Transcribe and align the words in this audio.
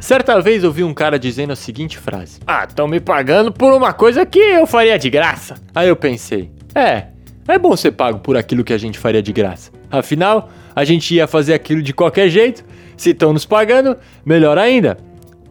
Certa 0.00 0.40
vez 0.40 0.62
ouvi 0.62 0.84
um 0.84 0.94
cara 0.94 1.18
dizendo 1.18 1.52
a 1.52 1.56
seguinte 1.56 1.98
frase: 1.98 2.38
Ah, 2.46 2.64
estão 2.68 2.86
me 2.86 3.00
pagando 3.00 3.52
por 3.52 3.72
uma 3.72 3.92
coisa 3.92 4.24
que 4.24 4.38
eu 4.38 4.66
faria 4.66 4.98
de 4.98 5.10
graça. 5.10 5.56
Aí 5.74 5.88
eu 5.88 5.96
pensei: 5.96 6.50
É, 6.74 7.06
é 7.48 7.58
bom 7.58 7.76
ser 7.76 7.90
pago 7.92 8.20
por 8.20 8.36
aquilo 8.36 8.62
que 8.62 8.72
a 8.72 8.78
gente 8.78 8.98
faria 8.98 9.22
de 9.22 9.32
graça. 9.32 9.72
Afinal, 9.90 10.48
a 10.74 10.84
gente 10.84 11.14
ia 11.14 11.26
fazer 11.26 11.54
aquilo 11.54 11.82
de 11.82 11.92
qualquer 11.92 12.28
jeito. 12.28 12.64
Se 12.96 13.10
estão 13.10 13.32
nos 13.32 13.44
pagando, 13.44 13.96
melhor 14.24 14.58
ainda. 14.58 14.96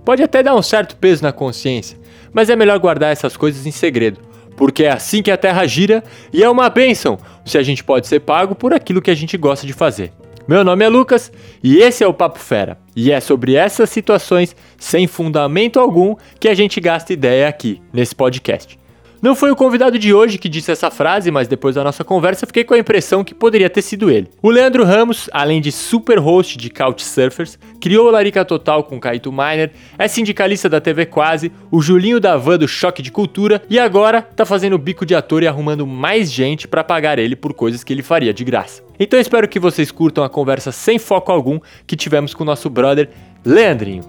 Pode 0.05 0.23
até 0.23 0.41
dar 0.41 0.55
um 0.55 0.61
certo 0.61 0.95
peso 0.95 1.23
na 1.23 1.31
consciência, 1.31 1.97
mas 2.31 2.49
é 2.49 2.55
melhor 2.55 2.79
guardar 2.79 3.11
essas 3.11 3.35
coisas 3.35 3.65
em 3.65 3.71
segredo, 3.71 4.19
porque 4.55 4.83
é 4.83 4.91
assim 4.91 5.21
que 5.21 5.31
a 5.31 5.37
Terra 5.37 5.65
gira 5.65 6.03
e 6.31 6.43
é 6.43 6.49
uma 6.49 6.69
bênção 6.69 7.17
se 7.45 7.57
a 7.57 7.63
gente 7.63 7.83
pode 7.83 8.07
ser 8.07 8.21
pago 8.21 8.55
por 8.55 8.73
aquilo 8.73 9.01
que 9.01 9.11
a 9.11 9.15
gente 9.15 9.37
gosta 9.37 9.65
de 9.67 9.73
fazer. 9.73 10.11
Meu 10.47 10.63
nome 10.63 10.85
é 10.85 10.89
Lucas 10.89 11.31
e 11.63 11.77
esse 11.77 12.03
é 12.03 12.07
o 12.07 12.13
Papo 12.13 12.37
Fera. 12.37 12.77
E 12.95 13.11
é 13.11 13.19
sobre 13.19 13.55
essas 13.55 13.89
situações 13.89 14.55
sem 14.77 15.07
fundamento 15.07 15.79
algum 15.79 16.15
que 16.39 16.47
a 16.47 16.53
gente 16.53 16.79
gasta 16.79 17.13
ideia 17.13 17.47
aqui 17.47 17.81
nesse 17.91 18.15
podcast. 18.15 18.77
Não 19.25 19.33
foi 19.33 19.49
o 19.49 19.55
convidado 19.55 19.97
de 19.97 20.13
hoje 20.13 20.37
que 20.37 20.47
disse 20.47 20.71
essa 20.71 20.91
frase, 20.91 21.31
mas 21.31 21.47
depois 21.47 21.73
da 21.73 21.83
nossa 21.83 22.03
conversa 22.03 22.45
fiquei 22.45 22.63
com 22.63 22.75
a 22.75 22.77
impressão 22.77 23.23
que 23.23 23.33
poderia 23.33 23.67
ter 23.71 23.81
sido 23.81 24.11
ele. 24.11 24.29
O 24.39 24.51
Leandro 24.51 24.83
Ramos, 24.83 25.27
além 25.33 25.59
de 25.59 25.71
super 25.71 26.19
host 26.19 26.59
de 26.59 26.69
Couchsurfers, 26.69 27.57
criou 27.81 28.07
o 28.07 28.11
Larica 28.11 28.45
Total 28.45 28.83
com 28.83 28.99
Kaito 28.99 29.31
Miner, 29.31 29.71
é 29.97 30.07
sindicalista 30.07 30.69
da 30.69 30.79
TV 30.79 31.07
Quase, 31.07 31.51
o 31.71 31.81
Julinho 31.81 32.19
da 32.19 32.37
Van 32.37 32.59
do 32.59 32.67
Choque 32.67 33.01
de 33.01 33.11
Cultura 33.11 33.63
e 33.67 33.79
agora 33.79 34.21
tá 34.21 34.45
fazendo 34.45 34.77
bico 34.77 35.07
de 35.07 35.15
ator 35.15 35.41
e 35.41 35.47
arrumando 35.47 35.87
mais 35.87 36.31
gente 36.31 36.67
para 36.67 36.83
pagar 36.83 37.17
ele 37.17 37.35
por 37.35 37.51
coisas 37.51 37.83
que 37.83 37.91
ele 37.91 38.03
faria 38.03 38.31
de 38.31 38.43
graça. 38.43 38.83
Então 38.99 39.19
espero 39.19 39.47
que 39.47 39.59
vocês 39.59 39.89
curtam 39.89 40.23
a 40.23 40.29
conversa 40.29 40.71
sem 40.71 40.99
foco 40.99 41.31
algum 41.31 41.59
que 41.87 41.95
tivemos 41.95 42.35
com 42.35 42.43
o 42.43 42.45
nosso 42.45 42.69
brother 42.69 43.09
Leandrinho. 43.43 44.03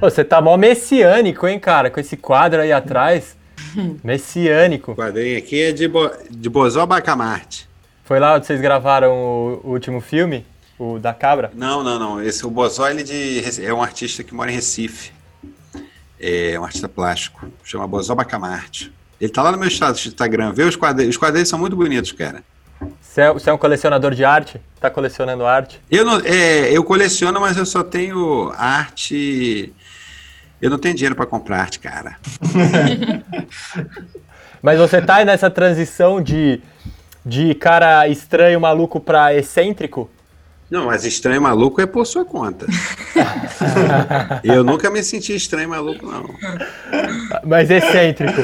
Você 0.00 0.24
tá 0.24 0.40
mó 0.40 0.56
messiânico, 0.56 1.46
hein, 1.46 1.58
cara? 1.58 1.90
Com 1.90 1.98
esse 1.98 2.16
quadro 2.16 2.60
aí 2.60 2.72
atrás. 2.72 3.36
Messiânico. 4.04 4.92
O 4.92 4.96
quadrinho 4.96 5.36
aqui 5.36 5.60
é 5.60 5.72
de, 5.72 5.88
Bo... 5.88 6.10
de 6.30 6.48
Bozó 6.48 6.86
Bacamarte. 6.86 7.68
Foi 8.04 8.20
lá 8.20 8.36
onde 8.36 8.46
vocês 8.46 8.60
gravaram 8.60 9.12
o, 9.12 9.60
o 9.64 9.70
último 9.72 10.00
filme? 10.00 10.46
O 10.78 10.98
da 10.98 11.12
cabra? 11.12 11.50
Não, 11.54 11.82
não, 11.82 11.98
não. 11.98 12.22
Esse, 12.22 12.46
o 12.46 12.50
Bozó 12.50 12.88
ele 12.88 13.02
de, 13.02 13.42
é 13.64 13.74
um 13.74 13.82
artista 13.82 14.22
que 14.22 14.32
mora 14.32 14.50
em 14.50 14.54
Recife. 14.54 15.12
É 16.20 16.58
um 16.58 16.64
artista 16.64 16.88
plástico. 16.88 17.46
Chama 17.64 17.86
Bozó 17.86 18.14
Bacamarte. 18.14 18.92
Ele 19.20 19.30
tá 19.30 19.42
lá 19.42 19.50
no 19.50 19.58
meu 19.58 19.68
Instagram. 19.68 20.52
Vê 20.52 20.62
os 20.62 20.76
quadrinhos. 20.76 21.16
Os 21.16 21.18
quadrinhos 21.18 21.48
são 21.48 21.58
muito 21.58 21.74
bonitos, 21.74 22.12
cara. 22.12 22.44
Você 23.00 23.22
é, 23.22 23.32
você 23.32 23.50
é 23.50 23.52
um 23.52 23.58
colecionador 23.58 24.14
de 24.14 24.24
arte? 24.24 24.60
Tá 24.80 24.88
colecionando 24.88 25.44
arte? 25.44 25.80
Eu, 25.90 26.04
não, 26.04 26.20
é, 26.20 26.70
eu 26.70 26.84
coleciono, 26.84 27.40
mas 27.40 27.56
eu 27.56 27.66
só 27.66 27.82
tenho 27.82 28.52
arte. 28.56 29.72
Eu 30.60 30.70
não 30.70 30.78
tenho 30.78 30.94
dinheiro 30.94 31.14
para 31.14 31.26
comprar 31.26 31.60
arte, 31.60 31.78
cara. 31.78 32.16
mas 34.60 34.78
você 34.78 35.00
tá 35.00 35.24
nessa 35.24 35.48
transição 35.48 36.20
de, 36.20 36.60
de 37.24 37.54
cara 37.54 38.08
estranho, 38.08 38.60
maluco 38.60 38.98
para 38.98 39.34
excêntrico? 39.34 40.10
Não, 40.70 40.86
mas 40.86 41.04
estranho 41.04 41.40
maluco 41.40 41.80
é 41.80 41.86
por 41.86 42.06
sua 42.06 42.24
conta. 42.24 42.66
eu 44.44 44.62
nunca 44.62 44.90
me 44.90 45.02
senti 45.02 45.34
estranho 45.34 45.70
maluco, 45.70 46.04
não. 46.04 46.28
Mas 47.46 47.70
excêntrico. 47.70 48.42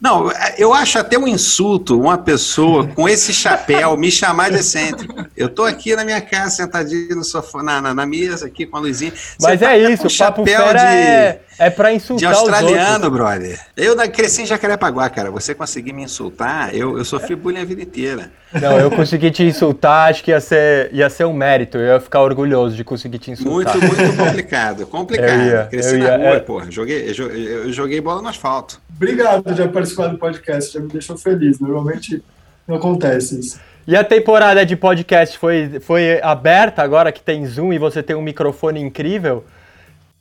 Não, 0.00 0.30
eu 0.58 0.74
acho 0.74 0.98
até 0.98 1.18
um 1.18 1.26
insulto 1.26 1.98
uma 1.98 2.18
pessoa 2.18 2.86
com 2.88 3.08
esse 3.08 3.32
chapéu 3.32 3.96
me 3.96 4.10
chamar 4.10 4.50
de 4.50 4.58
excêntrico. 4.58 5.26
Eu 5.36 5.48
tô 5.48 5.64
aqui 5.64 5.96
na 5.96 6.04
minha 6.04 6.20
casa, 6.20 6.56
sentadinho 6.56 7.16
no 7.16 7.24
sofá, 7.24 7.62
na, 7.62 7.80
na, 7.80 7.94
na 7.94 8.06
mesa 8.06 8.46
aqui 8.46 8.66
com 8.66 8.76
a 8.76 8.80
luzinha. 8.80 9.12
Mas 9.40 9.62
é 9.62 9.66
tá 9.66 9.76
isso, 9.76 10.06
o 10.06 10.18
papo 10.18 10.44
fera 10.44 10.72
de, 10.72 10.84
é, 10.84 11.40
é 11.58 11.70
pra 11.70 11.92
insultar 11.92 12.32
De 12.32 12.38
australiano, 12.38 13.10
brother. 13.10 13.60
Eu 13.76 13.96
cresci 14.10 14.42
em 14.42 14.46
Jacarepaguá, 14.46 15.08
cara. 15.08 15.30
Você 15.30 15.54
conseguir 15.54 15.92
me 15.92 16.02
insultar, 16.02 16.74
eu, 16.74 16.98
eu 16.98 17.04
sofri 17.04 17.34
bullying 17.34 17.60
a 17.60 17.64
vida 17.64 17.82
inteira. 17.82 18.30
Não, 18.52 18.78
eu 18.78 18.90
consegui 18.90 19.30
te 19.30 19.42
insultar, 19.42 20.10
acho 20.10 20.22
que 20.22 20.30
ia 20.30 20.40
ser, 20.40 20.90
ia 20.92 21.08
ser 21.10 21.24
um 21.24 21.32
mérito. 21.32 21.78
Eu 21.78 21.94
ia 21.94 22.00
ficar 22.00 22.22
orgulhoso 22.22 22.76
de 22.76 22.84
conseguir 22.84 23.18
te 23.18 23.30
insultar. 23.30 23.76
Muito, 23.76 23.96
muito 23.96 24.16
complicado. 24.16 24.86
Complicado. 24.96 25.42
Ia, 25.42 25.66
cresci 25.70 25.96
na 25.98 26.16
rua, 26.16 26.36
é... 26.36 26.40
porra. 26.40 26.70
Joguei, 26.70 27.12
eu, 27.16 27.30
eu 27.30 27.72
joguei 27.72 28.00
bola 28.00 28.22
no 28.22 28.28
asfalto. 28.28 28.80
Obrigado 28.94 29.54
de 29.54 29.68
participar 29.68 30.08
do 30.08 30.18
podcast, 30.18 30.72
já 30.72 30.80
me 30.80 30.88
deixou 30.88 31.16
feliz. 31.16 31.58
Normalmente 31.60 32.22
não 32.66 32.76
acontece 32.76 33.38
isso. 33.38 33.60
E 33.86 33.94
a 33.94 34.02
temporada 34.02 34.66
de 34.66 34.74
podcast 34.74 35.38
foi, 35.38 35.78
foi 35.80 36.20
aberta 36.20 36.82
agora 36.82 37.12
que 37.12 37.20
tem 37.20 37.46
Zoom 37.46 37.72
e 37.72 37.78
você 37.78 38.02
tem 38.02 38.16
um 38.16 38.22
microfone 38.22 38.80
incrível? 38.80 39.44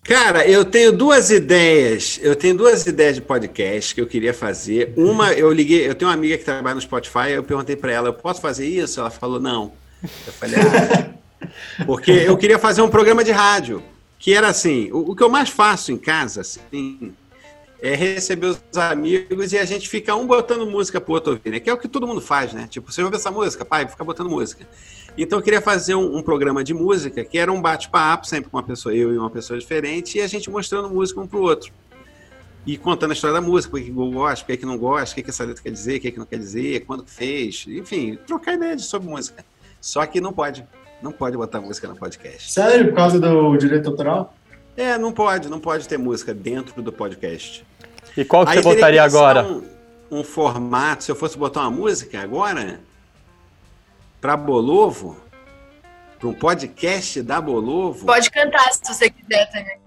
Cara, 0.05 0.47
eu 0.47 0.63
tenho 0.63 0.91
duas 0.91 1.31
ideias. 1.31 2.19
Eu 2.21 2.35
tenho 2.35 2.55
duas 2.55 2.85
ideias 2.85 3.15
de 3.15 3.21
podcast 3.21 3.95
que 3.95 3.99
eu 3.99 4.05
queria 4.05 4.35
fazer. 4.35 4.93
Uma, 4.95 5.33
eu 5.33 5.51
liguei, 5.51 5.89
eu 5.89 5.95
tenho 5.95 6.09
uma 6.09 6.13
amiga 6.13 6.37
que 6.37 6.43
trabalha 6.43 6.75
no 6.75 6.81
Spotify, 6.81 7.31
eu 7.31 7.43
perguntei 7.43 7.75
para 7.75 7.91
ela, 7.91 8.09
eu 8.09 8.13
posso 8.13 8.39
fazer 8.39 8.67
isso? 8.67 8.99
Ela 8.99 9.09
falou, 9.09 9.39
não. 9.39 9.73
Eu 10.03 10.31
falei, 10.33 10.59
ah, 10.59 11.47
porque 11.87 12.11
eu 12.11 12.37
queria 12.37 12.59
fazer 12.59 12.83
um 12.83 12.87
programa 12.87 13.23
de 13.23 13.31
rádio, 13.31 13.81
que 14.19 14.31
era 14.31 14.47
assim, 14.47 14.91
o, 14.91 15.11
o 15.11 15.15
que 15.15 15.23
eu 15.23 15.29
mais 15.29 15.49
faço 15.49 15.91
em 15.91 15.97
casa, 15.97 16.41
assim, 16.41 17.11
é 17.81 17.95
receber 17.95 18.47
os 18.47 18.77
amigos 18.77 19.53
e 19.53 19.57
a 19.57 19.65
gente 19.65 19.89
fica 19.89 20.15
um 20.15 20.27
botando 20.27 20.67
música 20.67 21.01
pro 21.01 21.13
outro 21.13 21.33
ouvir, 21.33 21.49
né? 21.49 21.59
Que 21.59 21.67
é 21.67 21.73
o 21.73 21.77
que 21.79 21.87
todo 21.87 22.05
mundo 22.05 22.21
faz, 22.21 22.53
né? 22.53 22.67
Tipo, 22.69 22.91
você 22.91 23.01
ouve 23.01 23.15
essa 23.15 23.31
música, 23.31 23.65
pai, 23.65 23.87
fica 23.87 24.03
botando 24.03 24.29
música. 24.29 24.67
Então 25.17 25.39
eu 25.39 25.43
queria 25.43 25.61
fazer 25.61 25.95
um, 25.95 26.17
um 26.17 26.21
programa 26.21 26.63
de 26.63 26.73
música 26.73 27.23
que 27.23 27.37
era 27.37 27.51
um 27.51 27.61
bate-papo, 27.61 28.27
sempre 28.27 28.49
com 28.49 28.57
uma 28.57 28.63
pessoa, 28.63 28.93
eu 28.93 29.13
e 29.13 29.17
uma 29.17 29.29
pessoa 29.29 29.57
diferente, 29.57 30.17
e 30.17 30.21
a 30.21 30.27
gente 30.27 30.49
mostrando 30.49 30.89
música 30.89 31.21
um 31.21 31.27
pro 31.27 31.41
outro. 31.41 31.71
E 32.65 32.77
contando 32.77 33.11
a 33.11 33.13
história 33.13 33.33
da 33.33 33.41
música, 33.41 33.71
por 33.71 33.81
que 33.81 33.91
gosta, 33.91 34.45
por 34.45 34.57
que 34.57 34.65
não 34.65 34.77
gosta, 34.77 35.13
o 35.13 35.15
que, 35.15 35.23
que 35.23 35.29
essa 35.29 35.43
letra 35.43 35.61
quer 35.61 35.71
dizer, 35.71 35.97
o 35.97 36.01
que, 36.01 36.11
que 36.11 36.19
não 36.19 36.25
quer 36.25 36.39
dizer, 36.39 36.83
quando 36.85 37.03
que 37.03 37.11
fez, 37.11 37.65
enfim, 37.67 38.17
trocar 38.25 38.55
ideia 38.55 38.77
sobre 38.79 39.07
música. 39.07 39.45
Só 39.79 40.03
que 40.05 40.19
não 40.19 40.33
pode, 40.33 40.65
não 41.01 41.11
pode 41.11 41.37
botar 41.37 41.61
música 41.61 41.87
no 41.87 41.95
podcast. 41.95 42.51
Sério? 42.51 42.87
Por 42.87 42.95
causa 42.95 43.19
do 43.19 43.55
direito 43.55 43.87
autoral? 43.87 44.33
É, 44.75 44.97
não 44.97 45.11
pode, 45.11 45.47
não 45.47 45.59
pode 45.59 45.87
ter 45.87 45.97
música 45.97 46.33
dentro 46.33 46.81
do 46.81 46.91
podcast. 46.91 47.63
E 48.17 48.25
qual 48.25 48.45
que 48.45 48.53
Aí 48.53 48.63
você 48.63 48.75
botaria 48.75 49.03
agora? 49.03 49.45
Um, 49.45 49.63
um, 50.11 50.23
formato, 50.23 51.03
se 51.03 51.11
eu 51.11 51.15
fosse 51.15 51.37
botar 51.37 51.61
uma 51.61 51.71
música 51.71 52.19
agora, 52.19 52.79
para 54.25 54.35
Bolovo, 54.35 55.17
para 56.17 56.27
um 56.27 56.33
podcast 56.33 57.21
da 57.21 57.39
Bolovo. 57.39 58.07
Pode 58.07 58.31
cantar 58.31 58.73
se 58.73 58.81
você 58.83 59.07
quiser 59.07 59.45
também. 59.51 59.77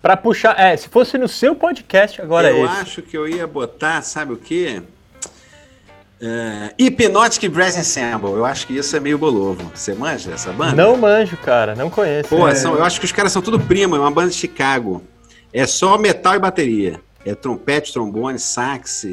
Para 0.00 0.16
puxar, 0.16 0.56
é, 0.56 0.76
se 0.76 0.88
fosse 0.88 1.18
no 1.18 1.26
seu 1.26 1.56
podcast 1.56 2.22
agora 2.22 2.48
Eu 2.48 2.64
é 2.64 2.68
acho 2.68 3.02
que 3.02 3.18
eu 3.18 3.26
ia 3.26 3.44
botar, 3.44 4.02
sabe 4.02 4.34
o 4.34 4.36
quê? 4.36 4.80
Uh, 6.22 6.80
Hypnotic 6.80 7.50
Brass 7.50 7.76
Ensemble. 7.76 8.30
Eu 8.30 8.44
acho 8.44 8.68
que 8.68 8.78
isso 8.78 8.96
é 8.96 9.00
meio 9.00 9.18
bolovo. 9.18 9.68
Você 9.74 9.92
manja 9.94 10.30
essa 10.30 10.52
banda? 10.52 10.76
Não 10.76 10.96
manjo, 10.96 11.36
cara. 11.36 11.74
Não 11.74 11.90
conheço. 11.90 12.28
Pô, 12.28 12.46
é. 12.46 12.54
são, 12.54 12.76
eu 12.76 12.84
acho 12.84 13.00
que 13.00 13.06
os 13.06 13.10
caras 13.10 13.32
são 13.32 13.42
tudo 13.42 13.58
primo. 13.58 13.96
É 13.96 13.98
uma 13.98 14.12
banda 14.12 14.30
de 14.30 14.36
Chicago. 14.36 15.02
É 15.52 15.66
só 15.66 15.98
metal 15.98 16.36
e 16.36 16.38
bateria 16.38 17.00
é, 17.24 17.34
trompete, 17.34 17.92
trombone, 17.92 18.38
sax, 18.38 19.04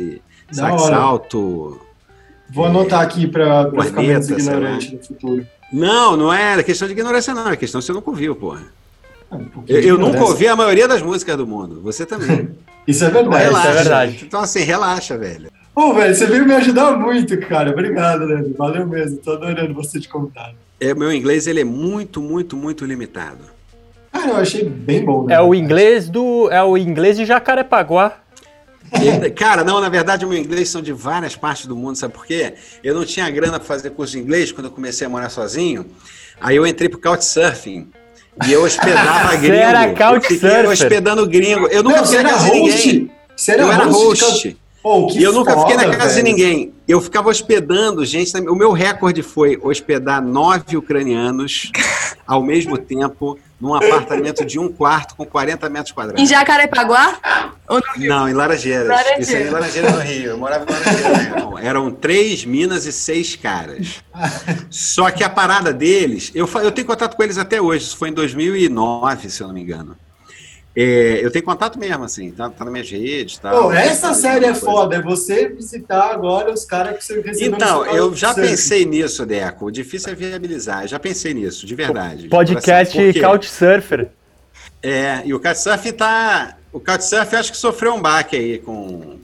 sax 0.52 0.84
alto. 0.92 1.82
Vou 2.50 2.66
anotar 2.66 3.02
aqui 3.02 3.28
para 3.28 3.70
ficar 3.84 4.02
menos 4.02 4.30
ignorante 4.30 4.96
no 4.96 5.04
futuro. 5.04 5.48
Não, 5.72 6.16
não 6.16 6.34
é, 6.34 6.60
é 6.60 6.64
questão 6.64 6.88
de 6.88 6.94
ignorância, 6.94 7.34
não. 7.34 7.50
É 7.50 7.56
questão 7.56 7.82
que 7.82 7.88
você 7.88 7.94
nunca 7.94 8.10
ouviu, 8.10 8.36
porra. 8.36 8.62
Ah, 9.32 9.38
um 9.38 9.64
eu, 9.68 9.82
eu 9.82 9.98
nunca 9.98 10.24
ouvi 10.24 10.48
a 10.48 10.56
maioria 10.56 10.88
das 10.88 11.02
músicas 11.02 11.36
do 11.36 11.48
mundo. 11.48 11.82
Você 11.82 12.06
também. 12.06 12.50
Isso 12.88 13.04
é 13.06 13.10
verdade. 13.10 13.46
Relaxa, 13.46 13.60
isso 13.60 13.68
é 13.68 13.82
verdade. 13.82 14.26
Então, 14.26 14.42
assim, 14.42 14.60
relaxa, 14.60 15.18
velho. 15.18 15.50
Ô, 15.74 15.82
oh, 15.84 15.94
velho, 15.94 16.14
você 16.14 16.26
veio 16.26 16.46
me 16.46 16.54
ajudar 16.54 16.98
muito, 16.98 17.40
cara. 17.40 17.72
Obrigado, 17.72 18.26
Leandro. 18.26 18.54
Valeu 18.58 18.86
mesmo. 18.86 19.20
Tô 19.20 19.32
adorando 19.32 19.74
você 19.74 20.00
de 20.00 20.10
convidado. 20.10 20.56
É, 20.82 20.94
meu 20.94 21.10
inglês, 21.10 21.48
ele 21.48 21.62
é 21.62 21.64
muito, 21.64 22.22
muito, 22.22 22.58
muito 22.58 22.84
limitado. 22.84 23.46
Cara, 24.12 24.32
eu 24.32 24.36
achei 24.36 24.66
bem 24.66 25.04
bom. 25.04 25.26
Né? 25.26 25.36
É 25.36 25.42
o 25.42 25.56
inglês 25.56 26.10
do. 26.10 26.50
É 26.52 26.62
o 26.62 26.78
inglês 26.78 27.18
de 27.18 27.26
Jacarepaguá. 27.26 28.18
Cara, 29.36 29.64
não, 29.64 29.82
na 29.82 29.90
verdade, 29.90 30.26
o 30.26 30.30
meu 30.30 30.38
inglês 30.38 30.70
são 30.70 30.82
de 30.82 30.94
várias 30.94 31.36
partes 31.36 31.66
do 31.66 31.76
mundo, 31.76 31.96
sabe 31.96 32.14
por 32.14 32.26
quê? 32.26 32.54
Eu 32.84 32.94
não 32.94 33.06
tinha 33.06 33.30
grana 33.30 33.60
para 33.60 33.68
fazer 33.68 33.90
curso 33.92 34.14
de 34.14 34.20
inglês 34.20 34.52
quando 34.52 34.66
eu 34.66 34.72
comecei 34.72 35.08
a 35.08 35.10
morar 35.10 35.30
sozinho. 35.30 35.86
Aí 36.40 36.56
eu 36.56 36.66
entrei 36.66 36.90
pro 36.90 37.00
Couchsurfing. 37.00 37.90
E 38.48 38.52
eu 38.52 38.64
hospedava 38.64 39.36
gringo. 39.38 39.56
Você 39.56 39.62
era 39.62 39.94
couchsurfing? 39.94 40.48
Eu 40.48 40.70
hospedando 40.70 41.28
gringo. 41.28 41.68
Eu 41.68 41.84
nunca 41.84 41.98
não, 41.98 42.06
você 42.06 42.18
era 42.18 42.36
host? 42.36 42.88
Ninguém. 42.88 43.12
Você 43.36 43.52
era 43.52 43.62
eu 43.62 43.68
host? 43.68 44.24
Era 44.24 44.32
host. 44.32 44.58
Pô, 44.84 45.08
que 45.08 45.18
E 45.20 45.24
eu 45.24 45.32
nunca 45.32 45.58
fiquei 45.58 45.78
na 45.78 45.84
foda, 45.84 45.98
casa 45.98 46.10
de 46.10 46.22
velho. 46.22 46.26
ninguém. 46.26 46.74
Eu 46.86 47.00
ficava 47.00 47.30
hospedando 47.30 48.04
gente. 48.06 48.38
O 48.50 48.56
meu 48.56 48.74
recorde 48.74 49.24
foi 49.24 49.58
hospedar 49.64 50.22
nove 50.22 50.76
ucranianos 50.76 51.72
ao 52.28 52.44
mesmo 52.44 52.78
tempo 52.78 53.40
num 53.60 53.74
apartamento 53.74 54.44
de 54.44 54.60
um 54.60 54.68
quarto 54.68 55.16
com 55.16 55.26
40 55.26 55.70
metros 55.70 55.92
Em 55.92 55.96
quadrados. 55.96 56.30
Jacarepaguá? 56.30 57.18
Ou 57.70 57.78
no 57.78 58.06
Não, 58.06 58.28
em 58.28 58.34
Laranjeiras. 58.34 58.90
Laranjeiras. 58.90 59.28
Isso 59.28 59.38
aí 59.38 59.48
em 59.48 59.50
Laranjeiras 59.50 59.94
no 59.94 60.00
Rio. 60.02 60.30
Eu 60.32 60.38
morava 60.38 60.66
em 60.70 60.74
Laranjeiras. 60.74 61.30
Não, 61.42 61.58
eram 61.58 61.90
três 61.90 62.44
minas 62.44 62.86
e 62.86 62.92
seis 62.92 63.38
caras. 63.38 64.04
Só 64.70 65.10
que 65.12 65.24
a 65.24 65.30
parada 65.30 65.72
deles, 65.72 66.30
eu, 66.36 66.46
eu 66.62 66.74
tenho 66.74 66.86
contato 66.86 67.16
com 67.16 67.24
eles 67.24 67.38
até 67.38 67.62
hoje. 67.62 67.86
Isso 67.86 67.96
foi 67.96 68.10
em 68.10 68.14
2009, 68.14 69.30
se 69.30 69.42
eu 69.42 69.48
não 69.48 69.54
me 69.54 69.62
engano. 69.62 69.96
É, 70.76 71.20
eu 71.24 71.30
tenho 71.30 71.46
contato 71.46 71.78
mesmo, 71.78 72.04
assim, 72.04 72.32
tá, 72.32 72.50
tá 72.50 72.66
nas 72.66 72.74
minhas 72.74 72.90
redes. 72.90 73.38
Tá, 73.38 73.52
Pô, 73.52 73.72
essa 73.72 74.08
Tá, 74.08 74.14
série 74.16 74.46
é 74.46 74.50
coisa. 74.50 74.66
foda, 74.66 74.96
é 74.96 75.02
você 75.02 75.48
visitar 75.50 76.12
agora 76.12 76.52
os 76.52 76.66
caras 76.66 76.98
que 76.98 77.04
você 77.06 77.22
recebeu 77.22 77.52
no 77.52 77.56
Então, 77.58 77.86
eu 77.86 78.16
já 78.16 78.34
pensei 78.34 78.84
nisso, 78.84 79.24
Deco. 79.24 79.66
O 79.66 79.72
difícil 79.72 80.12
é 80.12 80.16
viabilizar. 80.16 80.84
Eu 80.84 80.88
já 80.88 81.00
pensei 81.00 81.34
nisso, 81.34 81.68
de 81.68 81.76
verdade. 81.76 82.24
de 82.24 82.30
Podcast? 82.30 82.98
Couchsurfer. 83.22 84.10
É, 84.82 85.22
e 85.26 85.34
o 85.34 85.40
Couchsurf 85.40 85.92
tá. 85.94 86.58
O 86.72 86.80
Couchsurf 86.80 87.36
acho 87.36 87.52
que 87.52 87.58
sofreu 87.58 87.94
um 87.94 88.02
baque 88.02 88.36
aí 88.36 88.58
com. 88.60 89.20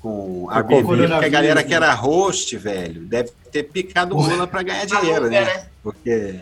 Com 0.00 0.48
a 0.50 0.62
Bibi, 0.62 0.82
porque 0.82 1.04
a 1.04 1.28
galera 1.28 1.56
né? 1.56 1.62
que 1.62 1.74
era 1.74 1.92
host, 1.92 2.56
velho, 2.56 3.02
deve 3.02 3.30
ter 3.52 3.64
picado 3.64 4.16
mula 4.16 4.46
pra 4.46 4.62
ganhar 4.62 4.86
dinheiro, 4.86 5.28
né? 5.28 5.44
né? 5.44 5.66
Porque. 5.82 6.40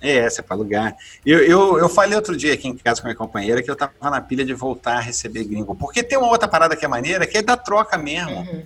É, 0.00 0.16
essa 0.16 0.40
é 0.40 0.42
pra 0.42 0.56
alugar. 0.56 0.96
Eu, 1.24 1.40
eu, 1.40 1.78
eu 1.78 1.88
falei 1.88 2.16
outro 2.16 2.36
dia 2.36 2.54
aqui 2.54 2.68
em 2.68 2.76
casa 2.76 3.00
com 3.00 3.06
a 3.06 3.10
minha 3.10 3.16
companheira 3.16 3.62
que 3.62 3.70
eu 3.70 3.76
tava 3.76 3.92
na 4.02 4.20
pilha 4.20 4.44
de 4.44 4.54
voltar 4.54 4.96
a 4.96 5.00
receber 5.00 5.44
gringo. 5.44 5.74
Porque 5.74 6.02
tem 6.02 6.16
uma 6.16 6.28
outra 6.28 6.48
parada 6.48 6.74
que 6.74 6.84
é 6.84 6.88
maneira, 6.88 7.26
que 7.26 7.36
é 7.36 7.42
da 7.42 7.56
troca 7.56 7.98
mesmo. 7.98 8.38
Uhum. 8.40 8.62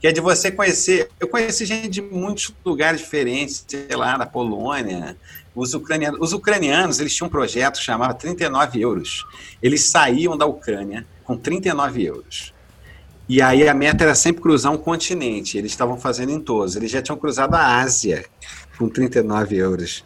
Que 0.00 0.06
é 0.06 0.12
de 0.12 0.20
você 0.20 0.50
conhecer. 0.50 1.10
Eu 1.20 1.28
conheci 1.28 1.66
gente 1.66 1.88
de 1.88 2.00
muitos 2.00 2.54
lugares 2.64 3.00
diferentes, 3.00 3.62
sei 3.68 3.94
lá, 3.94 4.16
da 4.16 4.24
Polônia. 4.24 5.16
Os 5.54 5.74
ucranianos, 5.74 6.18
os 6.20 6.32
ucranianos, 6.32 6.98
eles 6.98 7.14
tinham 7.14 7.28
um 7.28 7.30
projeto 7.30 7.76
que 7.76 7.84
chamava 7.84 8.14
39 8.14 8.80
euros. 8.80 9.26
Eles 9.62 9.90
saíam 9.90 10.38
da 10.38 10.46
Ucrânia 10.46 11.06
com 11.24 11.36
39 11.36 12.02
euros. 12.02 12.54
E 13.28 13.42
aí 13.42 13.68
a 13.68 13.74
meta 13.74 14.04
era 14.04 14.14
sempre 14.14 14.40
cruzar 14.42 14.72
um 14.72 14.78
continente. 14.78 15.58
Eles 15.58 15.70
estavam 15.70 15.98
fazendo 15.98 16.32
em 16.32 16.40
todos. 16.40 16.74
Eles 16.74 16.90
já 16.90 17.02
tinham 17.02 17.18
cruzado 17.18 17.54
a 17.54 17.80
Ásia 17.80 18.24
com 18.80 18.88
39 18.88 19.56
euros. 19.56 20.02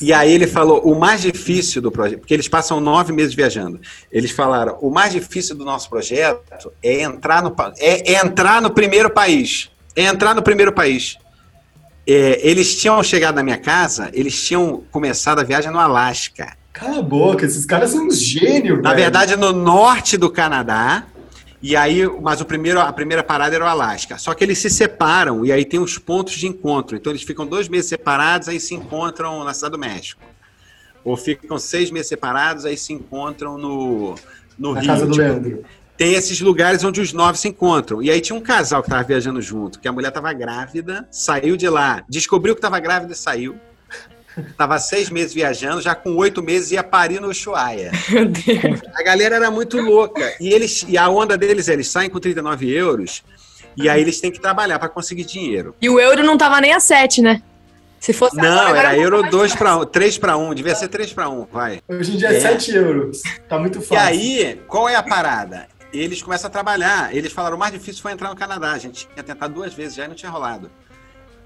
E 0.00 0.14
aí 0.14 0.32
ele 0.32 0.46
falou, 0.46 0.80
o 0.80 0.98
mais 0.98 1.20
difícil 1.20 1.82
do 1.82 1.92
projeto, 1.92 2.20
porque 2.20 2.32
eles 2.32 2.48
passam 2.48 2.80
nove 2.80 3.12
meses 3.12 3.34
viajando. 3.34 3.78
Eles 4.10 4.30
falaram, 4.30 4.78
o 4.80 4.90
mais 4.90 5.12
difícil 5.12 5.54
do 5.54 5.62
nosso 5.62 5.90
projeto 5.90 6.72
é 6.82 7.02
entrar 7.02 7.42
no, 7.42 7.54
é, 7.78 8.14
é 8.14 8.24
entrar 8.24 8.62
no 8.62 8.70
primeiro 8.70 9.10
país. 9.10 9.70
É 9.94 10.04
entrar 10.04 10.34
no 10.34 10.42
primeiro 10.42 10.72
país. 10.72 11.18
É, 12.06 12.40
eles 12.42 12.80
tinham 12.80 13.02
chegado 13.02 13.34
na 13.34 13.42
minha 13.42 13.58
casa, 13.58 14.08
eles 14.14 14.42
tinham 14.42 14.82
começado 14.90 15.40
a 15.40 15.44
viagem 15.44 15.70
no 15.70 15.78
Alasca. 15.78 16.56
Cala 16.72 17.00
a 17.00 17.02
boca, 17.02 17.44
esses 17.44 17.66
caras 17.66 17.90
são 17.90 18.06
uns 18.06 18.22
gênios, 18.22 18.80
Na 18.80 18.90
velho. 18.90 19.02
verdade, 19.02 19.36
no 19.36 19.52
norte 19.52 20.16
do 20.16 20.30
Canadá. 20.30 21.04
E 21.60 21.74
aí, 21.76 22.06
mas 22.20 22.40
o 22.40 22.44
primeiro, 22.44 22.80
a 22.80 22.92
primeira 22.92 23.22
parada 23.22 23.54
era 23.56 23.64
o 23.64 23.68
Alasca. 23.68 24.16
Só 24.16 24.32
que 24.32 24.44
eles 24.44 24.58
se 24.58 24.70
separam 24.70 25.44
e 25.44 25.50
aí 25.50 25.64
tem 25.64 25.80
os 25.80 25.98
pontos 25.98 26.34
de 26.34 26.46
encontro. 26.46 26.96
Então 26.96 27.10
eles 27.12 27.22
ficam 27.22 27.44
dois 27.46 27.68
meses 27.68 27.88
separados, 27.88 28.48
aí 28.48 28.60
se 28.60 28.74
encontram 28.74 29.42
na 29.42 29.52
Cidade 29.52 29.72
do 29.72 29.78
México. 29.78 30.22
Ou 31.04 31.16
ficam 31.16 31.58
seis 31.58 31.90
meses 31.90 32.08
separados, 32.08 32.64
aí 32.64 32.76
se 32.76 32.92
encontram 32.92 33.58
no, 33.58 34.14
no 34.58 34.74
na 34.74 34.80
Rio. 34.80 34.88
casa 34.88 35.06
do 35.06 35.12
Tipo, 35.12 35.22
Leandro. 35.24 35.64
tem 35.96 36.12
esses 36.14 36.40
lugares 36.40 36.84
onde 36.84 37.00
os 37.00 37.12
nove 37.12 37.38
se 37.38 37.48
encontram. 37.48 38.00
E 38.02 38.10
aí 38.10 38.20
tinha 38.20 38.36
um 38.38 38.40
casal 38.42 38.82
que 38.82 38.90
tava 38.90 39.02
viajando 39.02 39.40
junto, 39.42 39.80
que 39.80 39.88
a 39.88 39.92
mulher 39.92 40.12
tava 40.12 40.32
grávida, 40.32 41.08
saiu 41.10 41.56
de 41.56 41.68
lá, 41.68 42.04
descobriu 42.08 42.54
que 42.54 42.60
tava 42.60 42.78
grávida 42.78 43.12
e 43.12 43.16
saiu. 43.16 43.56
Tava 44.56 44.78
seis 44.78 45.10
meses 45.10 45.32
viajando, 45.34 45.80
já 45.80 45.94
com 45.94 46.14
oito 46.16 46.42
meses 46.42 46.70
ia 46.72 46.82
parir 46.82 47.20
no 47.20 47.28
Ushuaia. 47.28 47.90
Meu 48.10 48.26
Deus. 48.26 48.80
A 48.94 49.02
galera 49.02 49.36
era 49.36 49.50
muito 49.50 49.80
louca. 49.80 50.34
E, 50.40 50.52
eles, 50.52 50.84
e 50.88 50.96
a 50.98 51.08
onda 51.08 51.36
deles 51.36 51.68
é, 51.68 51.72
eles 51.72 51.88
saem 51.88 52.10
com 52.10 52.18
39 52.18 52.68
euros 52.70 53.22
e 53.76 53.88
aí 53.88 54.00
eles 54.00 54.20
têm 54.20 54.30
que 54.32 54.40
trabalhar 54.40 54.78
para 54.78 54.88
conseguir 54.88 55.24
dinheiro. 55.24 55.74
E 55.80 55.88
o 55.88 55.98
euro 56.00 56.22
não 56.24 56.36
tava 56.36 56.60
nem 56.60 56.72
a 56.72 56.80
7, 56.80 57.22
né? 57.22 57.42
Se 58.00 58.12
fosse 58.12 58.36
Não, 58.36 58.60
agora 58.60 58.88
era 58.90 58.98
um 58.98 59.02
euro 59.02 59.16
pouco 59.16 59.30
2 59.32 59.50
mais 59.50 59.58
para 59.58 59.76
1, 59.76 59.84
3 59.86 60.18
para 60.18 60.36
1, 60.36 60.54
devia 60.54 60.74
ser 60.74 60.88
3 60.88 61.12
para 61.12 61.28
1, 61.28 61.46
vai. 61.52 61.80
Hoje 61.88 62.12
em 62.14 62.16
dia 62.16 62.28
é, 62.32 62.36
É. 62.36 62.40
7 62.40 62.74
euros. 62.76 63.20
Tá 63.48 63.58
muito 63.58 63.80
E 63.80 63.82
fácil. 63.82 64.06
aí, 64.06 64.60
qual 64.68 64.88
é 64.88 64.94
a 64.94 65.02
parada? 65.02 65.66
Eles 65.92 66.22
começam 66.22 66.48
a 66.48 66.50
trabalhar. 66.50 67.14
Eles 67.16 67.32
falaram: 67.32 67.56
o 67.56 67.58
mais 67.58 67.72
difícil 67.72 68.02
foi 68.02 68.12
entrar 68.12 68.28
no 68.28 68.36
Canadá. 68.36 68.72
A 68.72 68.78
gente 68.78 69.08
tinha 69.12 69.22
tentado 69.24 69.54
duas 69.54 69.72
vezes 69.74 69.94
já 69.96 70.04
e 70.04 70.08
não 70.08 70.14
tinha 70.14 70.30
rolado. 70.30 70.70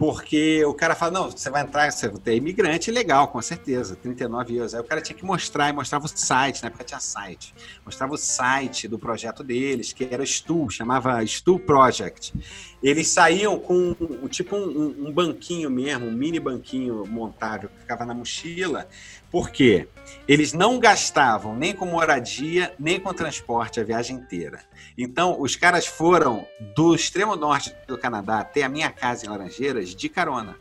Porque 0.02 0.64
o 0.64 0.74
cara 0.74 0.96
fala: 0.96 1.12
não, 1.12 1.30
você 1.30 1.48
vai 1.48 1.62
entrar, 1.62 1.92
você 1.92 2.10
é 2.26 2.34
imigrante 2.34 2.90
legal, 2.90 3.28
com 3.28 3.40
certeza, 3.40 3.94
39 3.94 4.56
euros. 4.56 4.74
Aí 4.74 4.80
o 4.80 4.84
cara 4.84 5.00
tinha 5.00 5.16
que 5.16 5.24
mostrar, 5.24 5.70
e 5.70 5.72
mostrava 5.72 6.06
o 6.06 6.08
site, 6.08 6.60
na 6.60 6.66
época 6.66 6.82
tinha 6.82 6.98
site. 6.98 7.54
Mostrava 7.86 8.12
o 8.12 8.18
site 8.18 8.88
do 8.88 8.98
projeto 8.98 9.44
deles, 9.44 9.92
que 9.92 10.08
era 10.10 10.26
Stu, 10.26 10.68
chamava 10.68 11.24
Stu 11.24 11.56
Project. 11.56 12.34
Eles 12.82 13.06
saíam 13.06 13.60
com 13.60 13.94
tipo 14.28 14.56
um, 14.56 15.06
um 15.06 15.12
banquinho 15.12 15.70
mesmo, 15.70 16.08
um 16.08 16.10
mini 16.10 16.40
banquinho 16.40 17.06
montável 17.06 17.68
que 17.68 17.78
ficava 17.78 18.04
na 18.04 18.12
mochila. 18.12 18.88
Por 19.32 19.50
quê? 19.50 19.88
Eles 20.28 20.52
não 20.52 20.78
gastavam 20.78 21.56
nem 21.56 21.74
com 21.74 21.86
moradia, 21.86 22.74
nem 22.78 23.00
com 23.00 23.14
transporte 23.14 23.80
a 23.80 23.84
viagem 23.84 24.16
inteira. 24.16 24.60
Então, 24.96 25.40
os 25.40 25.56
caras 25.56 25.86
foram 25.86 26.46
do 26.76 26.94
extremo 26.94 27.34
norte 27.34 27.74
do 27.88 27.96
Canadá 27.96 28.40
até 28.40 28.62
a 28.62 28.68
minha 28.68 28.90
casa 28.90 29.24
em 29.24 29.30
Laranjeiras 29.30 29.94
de 29.94 30.08
carona. 30.10 30.54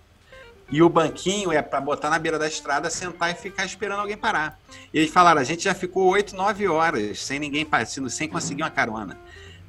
E 0.72 0.82
o 0.82 0.88
banquinho 0.88 1.52
é 1.52 1.62
para 1.62 1.82
botar 1.82 2.10
na 2.10 2.18
beira 2.18 2.40
da 2.40 2.48
estrada, 2.48 2.90
sentar 2.90 3.30
e 3.30 3.36
ficar 3.36 3.66
esperando 3.66 4.00
alguém 4.00 4.16
parar. 4.16 4.58
E 4.94 5.00
eles 5.00 5.12
falaram: 5.12 5.42
a 5.42 5.44
gente 5.44 5.66
já 5.66 5.74
ficou 5.74 6.08
8, 6.08 6.34
9 6.34 6.68
horas 6.70 7.20
sem 7.20 7.40
ninguém 7.40 7.66
passando, 7.66 8.10
sem 8.10 8.30
conseguir 8.30 8.64
uma 8.64 8.72
carona. 8.72 9.20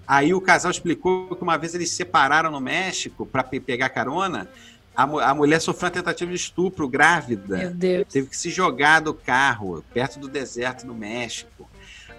Aí 0.07 0.33
o 0.33 0.41
casal 0.41 0.71
explicou 0.71 1.35
que 1.35 1.43
uma 1.43 1.59
vez 1.59 1.75
eles 1.75 1.91
se 1.91 1.97
separaram 1.97 2.53
no 2.53 2.61
México 2.61 3.27
para 3.27 3.43
pegar 3.43 3.89
carona. 3.89 4.49
A, 4.95 5.05
a 5.05 5.35
mulher 5.35 5.61
sofreu 5.61 5.87
uma 5.89 5.91
tentativa 5.95 6.31
de 6.31 6.37
estupro 6.37 6.87
grávida 6.89 7.57
Meu 7.57 7.71
Deus. 7.71 8.07
teve 8.11 8.27
que 8.29 8.37
se 8.37 8.51
jogar 8.51 9.01
do 9.01 9.15
carro 9.15 9.83
perto 9.93 10.19
do 10.19 10.29
deserto 10.29 10.87
do 10.87 10.95
México. 10.95 11.69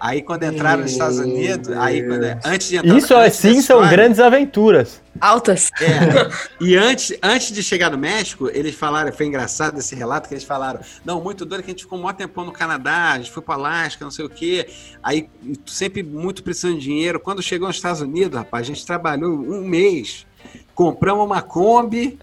Aí 0.00 0.20
quando 0.22 0.42
entraram 0.42 0.82
nos 0.82 0.90
Estados 0.90 1.18
Meu 1.18 1.28
Unidos, 1.28 1.70
aí 1.70 2.02
quando, 2.02 2.20
Deus. 2.20 2.40
antes 2.44 2.68
de 2.68 2.76
entrar, 2.76 2.96
Isso 2.98 3.14
antes 3.14 3.38
assim 3.38 3.54
dessa 3.54 3.66
são 3.68 3.76
história- 3.78 3.90
grandes 3.96 4.18
aventuras. 4.20 5.00
Altas. 5.20 5.70
É. 5.80 6.28
E 6.60 6.76
antes, 6.76 7.16
antes 7.22 7.52
de 7.52 7.62
chegar 7.62 7.90
no 7.92 7.96
México, 7.96 8.50
eles 8.52 8.74
falaram, 8.74 9.12
foi 9.12 9.26
engraçado 9.26 9.78
esse 9.78 9.94
relato 9.94 10.28
que 10.28 10.34
eles 10.34 10.42
falaram, 10.44 10.80
não, 11.04 11.22
muito 11.22 11.46
doido 11.46 11.62
que 11.62 11.70
a 11.70 11.72
gente 11.72 11.84
ficou 11.84 11.96
um 11.98 12.02
maior 12.02 12.14
tempão 12.14 12.44
no 12.44 12.50
Canadá, 12.52 13.12
a 13.12 13.18
gente 13.18 13.30
foi 13.30 13.42
para 13.42 13.54
Alasca, 13.54 14.04
não 14.04 14.10
sei 14.10 14.24
o 14.24 14.28
quê. 14.28 14.68
Aí 15.00 15.30
sempre 15.64 16.02
muito 16.02 16.42
precisando 16.42 16.74
de 16.74 16.80
dinheiro. 16.82 17.20
Quando 17.20 17.40
chegou 17.40 17.68
nos 17.68 17.76
Estados 17.76 18.00
Unidos, 18.00 18.36
rapaz, 18.36 18.64
a 18.64 18.66
gente 18.66 18.84
trabalhou 18.84 19.32
um 19.32 19.62
mês, 19.64 20.26
compramos 20.74 21.24
uma 21.24 21.40
Kombi, 21.40 22.18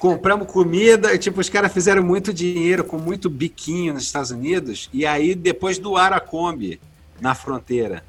compramos 0.00 0.50
comida, 0.50 1.16
tipo, 1.18 1.40
os 1.40 1.48
caras 1.50 1.72
fizeram 1.72 2.02
muito 2.02 2.32
dinheiro 2.32 2.82
com 2.82 2.98
muito 2.98 3.28
biquinho 3.30 3.92
nos 3.94 4.02
Estados 4.04 4.30
Unidos, 4.30 4.88
e 4.92 5.04
aí 5.06 5.34
depois 5.34 5.78
doaram 5.78 6.16
a 6.16 6.20
Kombi 6.20 6.80
na 7.20 7.34
fronteira. 7.34 8.02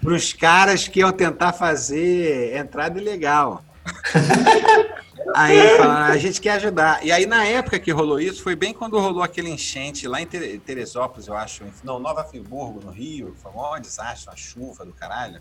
Para 0.00 0.14
os 0.14 0.32
caras 0.32 0.88
que 0.88 0.98
iam 1.00 1.12
tentar 1.12 1.52
fazer 1.52 2.56
entrada 2.56 2.98
ilegal. 3.00 3.62
Aí 5.36 5.76
falaram, 5.76 6.12
a 6.12 6.18
gente 6.18 6.40
quer 6.40 6.52
ajudar. 6.54 7.04
E 7.06 7.12
aí, 7.12 7.26
na 7.26 7.44
época 7.44 7.78
que 7.78 7.92
rolou 7.92 8.18
isso, 8.20 8.42
foi 8.42 8.56
bem 8.56 8.74
quando 8.74 8.98
rolou 8.98 9.22
aquele 9.22 9.48
enchente 9.50 10.08
lá 10.08 10.20
em 10.20 10.26
Tere- 10.26 10.58
Teresópolis, 10.58 11.28
eu 11.28 11.36
acho. 11.36 11.62
Não, 11.84 12.00
Nova 12.00 12.24
Friburgo, 12.24 12.80
no 12.84 12.90
Rio. 12.90 13.34
Foi 13.40 13.52
um 13.52 13.56
maior 13.56 13.78
desastre, 13.80 14.28
uma 14.28 14.36
chuva 14.36 14.84
do 14.84 14.92
caralho. 14.92 15.40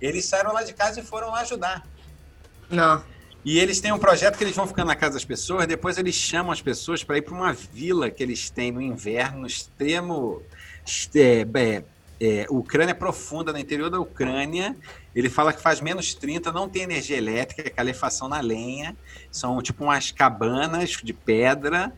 Eles 0.00 0.24
saíram 0.24 0.54
lá 0.54 0.62
de 0.62 0.72
casa 0.72 1.00
e 1.00 1.02
foram 1.04 1.30
lá 1.30 1.40
ajudar. 1.40 1.86
Não. 2.70 3.02
E 3.44 3.58
eles 3.58 3.80
têm 3.80 3.92
um 3.92 3.98
projeto 3.98 4.36
que 4.36 4.44
eles 4.44 4.54
vão 4.54 4.66
ficando 4.66 4.88
na 4.88 4.96
casa 4.96 5.14
das 5.14 5.24
pessoas, 5.24 5.66
depois 5.66 5.96
eles 5.96 6.14
chamam 6.14 6.52
as 6.52 6.60
pessoas 6.60 7.02
para 7.02 7.16
ir 7.16 7.22
para 7.22 7.34
uma 7.34 7.52
vila 7.52 8.10
que 8.10 8.22
eles 8.22 8.50
têm 8.50 8.70
no 8.70 8.82
inverno, 8.82 9.40
no 9.40 9.46
extremo. 9.46 10.42
É, 11.14 11.46
é, 11.54 11.84
é, 12.22 12.46
Ucrânia 12.50 12.94
profunda, 12.94 13.52
no 13.52 13.58
interior 13.58 13.88
da 13.88 13.98
Ucrânia. 13.98 14.76
Ele 15.14 15.30
fala 15.30 15.52
que 15.52 15.62
faz 15.62 15.80
menos 15.80 16.12
30, 16.14 16.52
não 16.52 16.68
tem 16.68 16.82
energia 16.82 17.16
elétrica, 17.16 17.62
é 17.62 17.70
calefação 17.70 18.28
na 18.28 18.40
lenha. 18.40 18.94
São 19.30 19.60
tipo 19.62 19.84
umas 19.84 20.10
cabanas 20.10 20.90
de 21.02 21.12
pedra. 21.14 21.92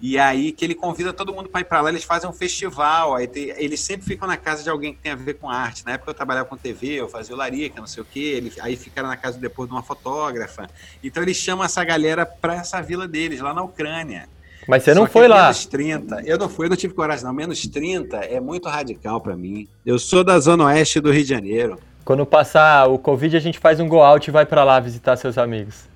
E 0.00 0.16
aí 0.18 0.52
que 0.52 0.64
ele 0.64 0.74
convida 0.76 1.12
todo 1.12 1.32
mundo 1.32 1.48
para 1.48 1.60
ir 1.60 1.64
para 1.64 1.80
lá, 1.80 1.88
eles 1.90 2.04
fazem 2.04 2.30
um 2.30 2.32
festival. 2.32 3.16
Aí 3.16 3.26
tem- 3.26 3.52
eles 3.56 3.80
sempre 3.80 4.06
ficam 4.06 4.28
na 4.28 4.36
casa 4.36 4.62
de 4.62 4.70
alguém 4.70 4.92
que 4.94 5.00
tem 5.00 5.10
a 5.10 5.16
ver 5.16 5.34
com 5.34 5.50
arte. 5.50 5.84
Na 5.84 5.92
época 5.92 6.10
eu 6.10 6.14
trabalhava 6.14 6.48
com 6.48 6.56
TV, 6.56 7.00
eu 7.00 7.08
fazia 7.08 7.34
o 7.34 7.38
Larica, 7.38 7.80
não 7.80 7.86
sei 7.88 8.02
o 8.02 8.06
quê. 8.06 8.20
Ele, 8.20 8.52
aí 8.60 8.76
ficaram 8.76 9.08
na 9.08 9.16
casa 9.16 9.38
depois 9.38 9.68
de 9.68 9.74
uma 9.74 9.82
fotógrafa. 9.82 10.68
Então 11.02 11.22
eles 11.22 11.36
chamam 11.36 11.64
essa 11.64 11.82
galera 11.82 12.24
para 12.24 12.54
essa 12.54 12.80
vila 12.80 13.08
deles, 13.08 13.40
lá 13.40 13.52
na 13.52 13.62
Ucrânia. 13.62 14.28
Mas 14.68 14.82
você 14.84 14.92
não 14.94 15.02
Só 15.02 15.06
que 15.06 15.12
foi 15.14 15.26
lá. 15.28 15.44
Menos 15.44 15.66
30. 15.66 16.22
Eu 16.26 16.38
não 16.38 16.48
fui, 16.48 16.66
eu 16.66 16.70
não 16.70 16.76
tive 16.76 16.92
coragem, 16.94 17.24
não. 17.24 17.32
Menos 17.32 17.66
30 17.66 18.18
é 18.18 18.38
muito 18.38 18.68
radical 18.68 19.20
para 19.20 19.34
mim. 19.34 19.66
Eu 19.84 19.98
sou 19.98 20.22
da 20.22 20.38
zona 20.38 20.64
oeste 20.66 21.00
do 21.00 21.10
Rio 21.10 21.22
de 21.24 21.30
Janeiro. 21.30 21.78
Quando 22.04 22.24
passar 22.24 22.86
o 22.86 22.98
Covid, 22.98 23.36
a 23.36 23.40
gente 23.40 23.58
faz 23.58 23.80
um 23.80 23.88
go 23.88 24.00
out 24.00 24.28
e 24.28 24.30
vai 24.30 24.46
pra 24.46 24.64
lá 24.64 24.78
visitar 24.78 25.16
seus 25.16 25.36
amigos. 25.38 25.87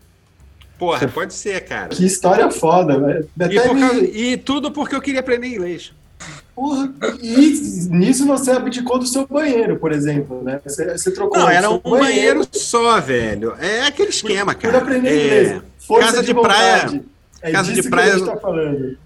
Porra, 0.82 1.06
pode 1.06 1.32
ser, 1.32 1.60
cara. 1.64 1.90
Que 1.90 2.04
história 2.04 2.50
foda, 2.50 2.98
velho. 2.98 3.28
E, 3.52 3.60
por 3.60 3.74
me- 3.74 3.80
causa- 3.80 4.00
e 4.04 4.36
tudo 4.36 4.72
porque 4.72 4.96
eu 4.96 5.00
queria 5.00 5.20
aprender 5.20 5.46
inglês. 5.46 5.92
Porra, 6.56 6.92
e 7.22 7.88
nisso 7.88 8.26
você 8.26 8.50
abdicou 8.50 8.98
do 8.98 9.06
seu 9.06 9.24
banheiro, 9.24 9.76
por 9.76 9.92
exemplo, 9.92 10.42
né? 10.42 10.60
Você, 10.66 10.98
você 10.98 11.12
trocou 11.12 11.38
Não, 11.38 11.48
era 11.48 11.70
um 11.70 11.78
banheiro 11.78 12.44
só, 12.50 13.00
velho. 13.00 13.54
É 13.60 13.86
aquele 13.86 14.10
esquema, 14.10 14.54
por 14.54 14.62
cara. 14.62 14.78
aprender 14.78 15.08
É, 15.08 15.24
inglês. 15.44 15.62
Força 15.86 16.06
casa 16.14 16.22
de 16.24 16.32
vontade. 16.32 16.84
praia- 16.98 17.04
É 17.42 17.50
casa 17.52 17.72
de 17.72 17.82
praia- 17.88 18.18
tá 18.24 18.38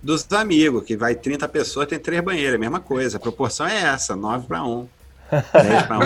dos 0.02 0.26
amigos, 0.32 0.82
que 0.82 0.96
vai 0.96 1.14
30 1.14 1.46
pessoas, 1.46 1.86
tem 1.86 1.98
três 1.98 2.22
banheiros, 2.22 2.54
é 2.54 2.56
a 2.56 2.58
mesma 2.58 2.80
coisa. 2.80 3.18
A 3.18 3.20
proporção 3.20 3.66
é 3.66 3.82
essa, 3.82 4.16
9 4.16 4.46
para 4.46 4.64
1. 4.64 4.88
10 5.30 5.82
para 5.86 5.98
1. 5.98 6.00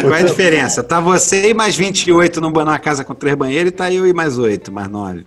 Qual 0.00 0.14
é 0.14 0.20
a 0.20 0.24
diferença? 0.24 0.82
Tá 0.82 1.00
você 1.00 1.50
e 1.50 1.54
mais 1.54 1.76
28 1.76 2.40
num- 2.40 2.50
numa 2.50 2.78
casa 2.78 3.04
com 3.04 3.14
três 3.14 3.36
banheiros 3.36 3.72
e 3.72 3.74
tá 3.74 3.92
eu 3.92 4.06
e 4.06 4.12
mais 4.12 4.38
8, 4.38 4.72
mais 4.72 4.88
9. 4.88 5.26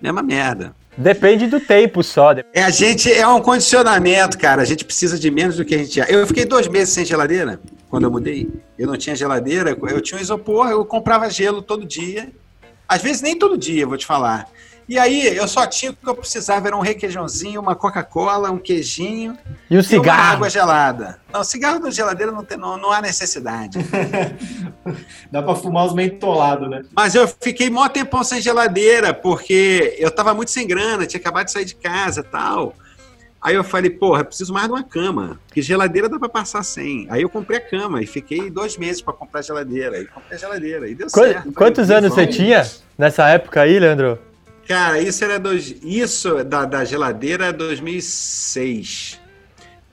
Mesma 0.00 0.22
merda. 0.22 0.74
Depende 0.96 1.46
do 1.48 1.58
tempo 1.58 2.02
só. 2.02 2.32
É, 2.52 2.62
a 2.62 2.70
gente 2.70 3.12
é 3.12 3.26
um 3.26 3.40
condicionamento, 3.40 4.38
cara. 4.38 4.62
A 4.62 4.64
gente 4.64 4.84
precisa 4.84 5.18
de 5.18 5.30
menos 5.30 5.56
do 5.56 5.64
que 5.64 5.74
a 5.74 5.78
gente 5.78 6.00
é. 6.00 6.06
Eu 6.08 6.26
fiquei 6.26 6.44
dois 6.44 6.68
meses 6.68 6.94
sem 6.94 7.04
geladeira 7.04 7.60
quando 7.90 8.04
eu 8.04 8.10
mudei. 8.10 8.48
Eu 8.78 8.86
não 8.86 8.96
tinha 8.96 9.16
geladeira, 9.16 9.76
eu 9.88 10.00
tinha 10.00 10.18
um 10.18 10.22
isopor, 10.22 10.68
eu 10.68 10.84
comprava 10.84 11.28
gelo 11.30 11.62
todo 11.62 11.84
dia. 11.84 12.28
Às 12.88 13.02
vezes 13.02 13.22
nem 13.22 13.36
todo 13.36 13.58
dia, 13.58 13.86
vou 13.86 13.96
te 13.96 14.06
falar. 14.06 14.46
E 14.88 14.98
aí 14.98 15.34
eu 15.36 15.48
só 15.48 15.66
tinha 15.66 15.92
o 15.92 15.94
que 15.96 16.06
eu 16.08 16.14
precisava, 16.14 16.66
era 16.68 16.76
um 16.76 16.80
requeijãozinho, 16.80 17.60
uma 17.60 17.74
Coca-Cola, 17.74 18.50
um 18.50 18.58
queijinho 18.58 19.36
E 19.70 19.74
o 19.74 19.76
e 19.76 19.76
uma 19.78 19.82
cigarro? 19.82 20.32
água 20.34 20.50
gelada. 20.50 21.18
Não, 21.32 21.42
cigarro 21.42 21.78
na 21.78 21.90
geladeira 21.90 22.30
não, 22.30 22.44
tem, 22.44 22.58
não, 22.58 22.76
não 22.76 22.92
há 22.92 23.00
necessidade. 23.00 23.78
Dá 25.32 25.42
pra 25.42 25.54
fumar 25.54 25.86
os 25.86 25.94
mentolados, 25.94 26.68
né? 26.68 26.82
Mas 26.94 27.14
eu 27.14 27.26
fiquei 27.40 27.70
mó 27.70 27.88
tempão 27.88 28.22
sem 28.22 28.40
geladeira, 28.40 29.14
porque 29.14 29.96
eu 29.98 30.10
tava 30.10 30.34
muito 30.34 30.50
sem 30.50 30.66
grana, 30.66 31.06
tinha 31.06 31.20
acabado 31.20 31.46
de 31.46 31.52
sair 31.52 31.64
de 31.64 31.74
casa 31.76 32.20
e 32.20 32.24
tal. 32.24 32.74
Aí 33.40 33.54
eu 33.54 33.64
falei, 33.64 33.90
porra, 33.90 34.20
eu 34.20 34.24
preciso 34.24 34.52
mais 34.54 34.66
de 34.66 34.72
uma 34.72 34.82
cama, 34.82 35.38
porque 35.46 35.60
geladeira 35.60 36.08
dá 36.08 36.18
pra 36.18 36.28
passar 36.30 36.62
sem. 36.62 37.06
Aí 37.10 37.22
eu 37.22 37.28
comprei 37.28 37.58
a 37.58 37.60
cama 37.60 38.02
e 38.02 38.06
fiquei 38.06 38.48
dois 38.48 38.78
meses 38.78 39.02
pra 39.02 39.12
comprar 39.12 39.42
geladeira. 39.42 39.96
Aí 39.96 40.06
comprei 40.06 40.36
a 40.36 40.40
geladeira 40.40 40.88
e 40.88 40.94
deu 40.94 41.08
Qu- 41.08 41.20
certo. 41.20 41.52
quantos 41.52 41.86
Falei, 41.88 41.98
anos 42.04 42.14
você 42.14 42.26
tinha 42.26 42.66
nessa 42.98 43.28
época 43.28 43.60
aí, 43.62 43.78
Leandro? 43.78 44.18
Cara, 44.66 45.00
isso 45.00 45.24
era 45.24 45.38
dois, 45.38 45.76
isso 45.82 46.42
da, 46.44 46.64
da 46.64 46.84
geladeira 46.84 47.52
2006. 47.52 49.20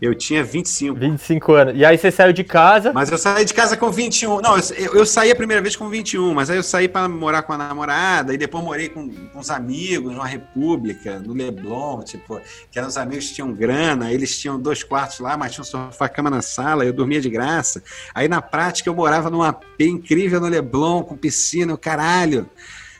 Eu 0.01 0.15
tinha 0.15 0.43
25. 0.43 0.97
25 0.97 1.53
anos. 1.53 1.73
E 1.77 1.85
aí 1.85 1.95
você 1.95 2.09
saiu 2.09 2.33
de 2.33 2.43
casa. 2.43 2.91
Mas 2.91 3.11
eu 3.11 3.19
saí 3.19 3.45
de 3.45 3.53
casa 3.53 3.77
com 3.77 3.91
21. 3.91 4.41
Não, 4.41 4.57
eu, 4.57 4.95
eu 4.95 5.05
saí 5.05 5.29
a 5.29 5.35
primeira 5.35 5.61
vez 5.61 5.75
com 5.75 5.87
21, 5.89 6.33
mas 6.33 6.49
aí 6.49 6.57
eu 6.57 6.63
saí 6.63 6.87
para 6.87 7.07
morar 7.07 7.43
com 7.43 7.53
a 7.53 7.57
namorada, 7.57 8.33
e 8.33 8.37
depois 8.37 8.63
morei 8.63 8.89
com, 8.89 9.07
com 9.07 9.39
uns 9.39 9.51
amigos 9.51 10.11
numa 10.11 10.25
república, 10.25 11.19
no 11.19 11.33
Leblon, 11.33 12.01
tipo, 12.01 12.41
que 12.71 12.79
eram 12.79 12.87
os 12.87 12.97
amigos 12.97 13.27
que 13.27 13.35
tinham 13.35 13.53
grana, 13.53 14.11
eles 14.11 14.39
tinham 14.39 14.59
dois 14.59 14.83
quartos 14.83 15.19
lá, 15.19 15.37
mas 15.37 15.51
tinha 15.51 15.61
um 15.61 15.65
sofá-cama 15.65 16.31
na 16.31 16.41
sala, 16.41 16.83
eu 16.83 16.93
dormia 16.93 17.21
de 17.21 17.29
graça. 17.29 17.83
Aí 18.15 18.27
na 18.27 18.41
prática 18.41 18.89
eu 18.89 18.95
morava 18.95 19.29
num 19.29 19.43
AP 19.43 19.81
incrível 19.81 20.41
no 20.41 20.47
Leblon, 20.47 21.03
com 21.03 21.15
piscina, 21.15 21.75
o 21.75 21.77
caralho. 21.77 22.49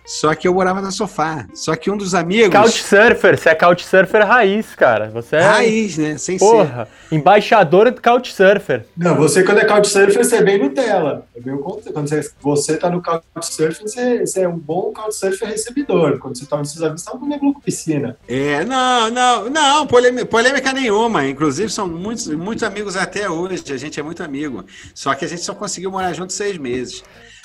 Só 0.06 0.34
que 0.34 0.48
eu 0.48 0.54
morava 0.54 0.82
no 0.82 0.92
sofá. 0.92 1.46
Só 1.54 1.76
que 1.76 1.90
um 1.90 1.98
dos 1.98 2.16
amigos. 2.16 2.54
Couchsurfer, 2.54 3.38
você 3.38 3.50
é 3.50 3.56
couchsurfer 3.56 4.26
raiz, 4.26 4.76
cara. 4.76 5.10
Você 5.10 5.36
é. 5.36 5.42
Raiz, 5.42 5.98
né? 5.98 6.18
Sem 6.18 6.38
ser. 6.38 6.46
Porra, 6.46 6.88
embaixadora 7.12 7.92
do 7.92 8.02
couchsurfer. 8.02 8.86
Não, 8.98 9.16
você 9.16 9.44
quando 9.44 9.60
é 9.60 9.66
couchsurfer, 9.66 10.18
você 10.18 10.38
é 10.38 10.44
bem 10.44 10.58
Nutella. 10.58 11.28
É 11.36 11.40
bem 11.40 11.54
o 11.54 11.60
contrário. 11.60 11.94
Quando 11.94 12.10
você, 12.10 12.32
você 12.42 12.78
tá 12.78 12.90
no 12.90 13.02
couchsurfer, 13.02 13.82
você, 13.82 14.20
você 14.26 14.42
é 14.42 14.48
um 14.48 14.58
bom 14.58 14.92
couchsurfer 14.94 15.48
recebidor. 15.48 16.18
Quando 16.20 16.38
você 16.38 16.46
tá 16.46 16.58
nos 16.58 16.72
seus 16.72 16.84
amigos, 16.84 17.02
você 17.02 17.12
tá 17.12 17.18
com 17.18 17.26
negócio 17.28 17.54
com 17.54 17.62
piscina. 17.62 18.18
É, 18.28 18.64
não, 18.66 19.10
não, 19.10 19.50
não, 19.50 19.88
polêmica, 19.88 20.26
polêmica 20.26 20.74
nenhuma. 20.74 21.26
Inclusive, 21.28 21.70
são 21.70 21.88
muitos, 21.88 22.28
muitos 22.28 22.64
amigos 22.64 22.98
até 22.98 23.30
hoje. 23.30 23.64
A 23.72 23.78
gente 23.78 24.00
é 24.00 24.04
muito 24.04 24.24
amigo. 24.24 24.66
Só 24.94 25.14
que 25.14 25.26
a 25.26 25.28
gente 25.28 25.42
só 25.42 25.54
conseguiu 25.54 25.92
morar 25.92 26.14
junto 26.14 26.34
seis 26.34 26.58
meses. 26.58 27.04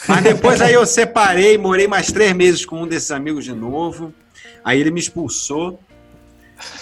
Mas 0.08 0.22
depois 0.22 0.60
aí 0.60 0.74
eu 0.74 0.84
separei, 0.86 1.56
morei 1.56 1.88
mais 1.88 2.12
três 2.12 2.32
meses 2.32 2.64
com 2.64 2.82
um 2.82 2.86
desses 2.86 3.10
amigos 3.10 3.44
de 3.44 3.52
novo. 3.52 4.12
Aí 4.64 4.80
ele 4.80 4.90
me 4.90 5.00
expulsou. 5.00 5.80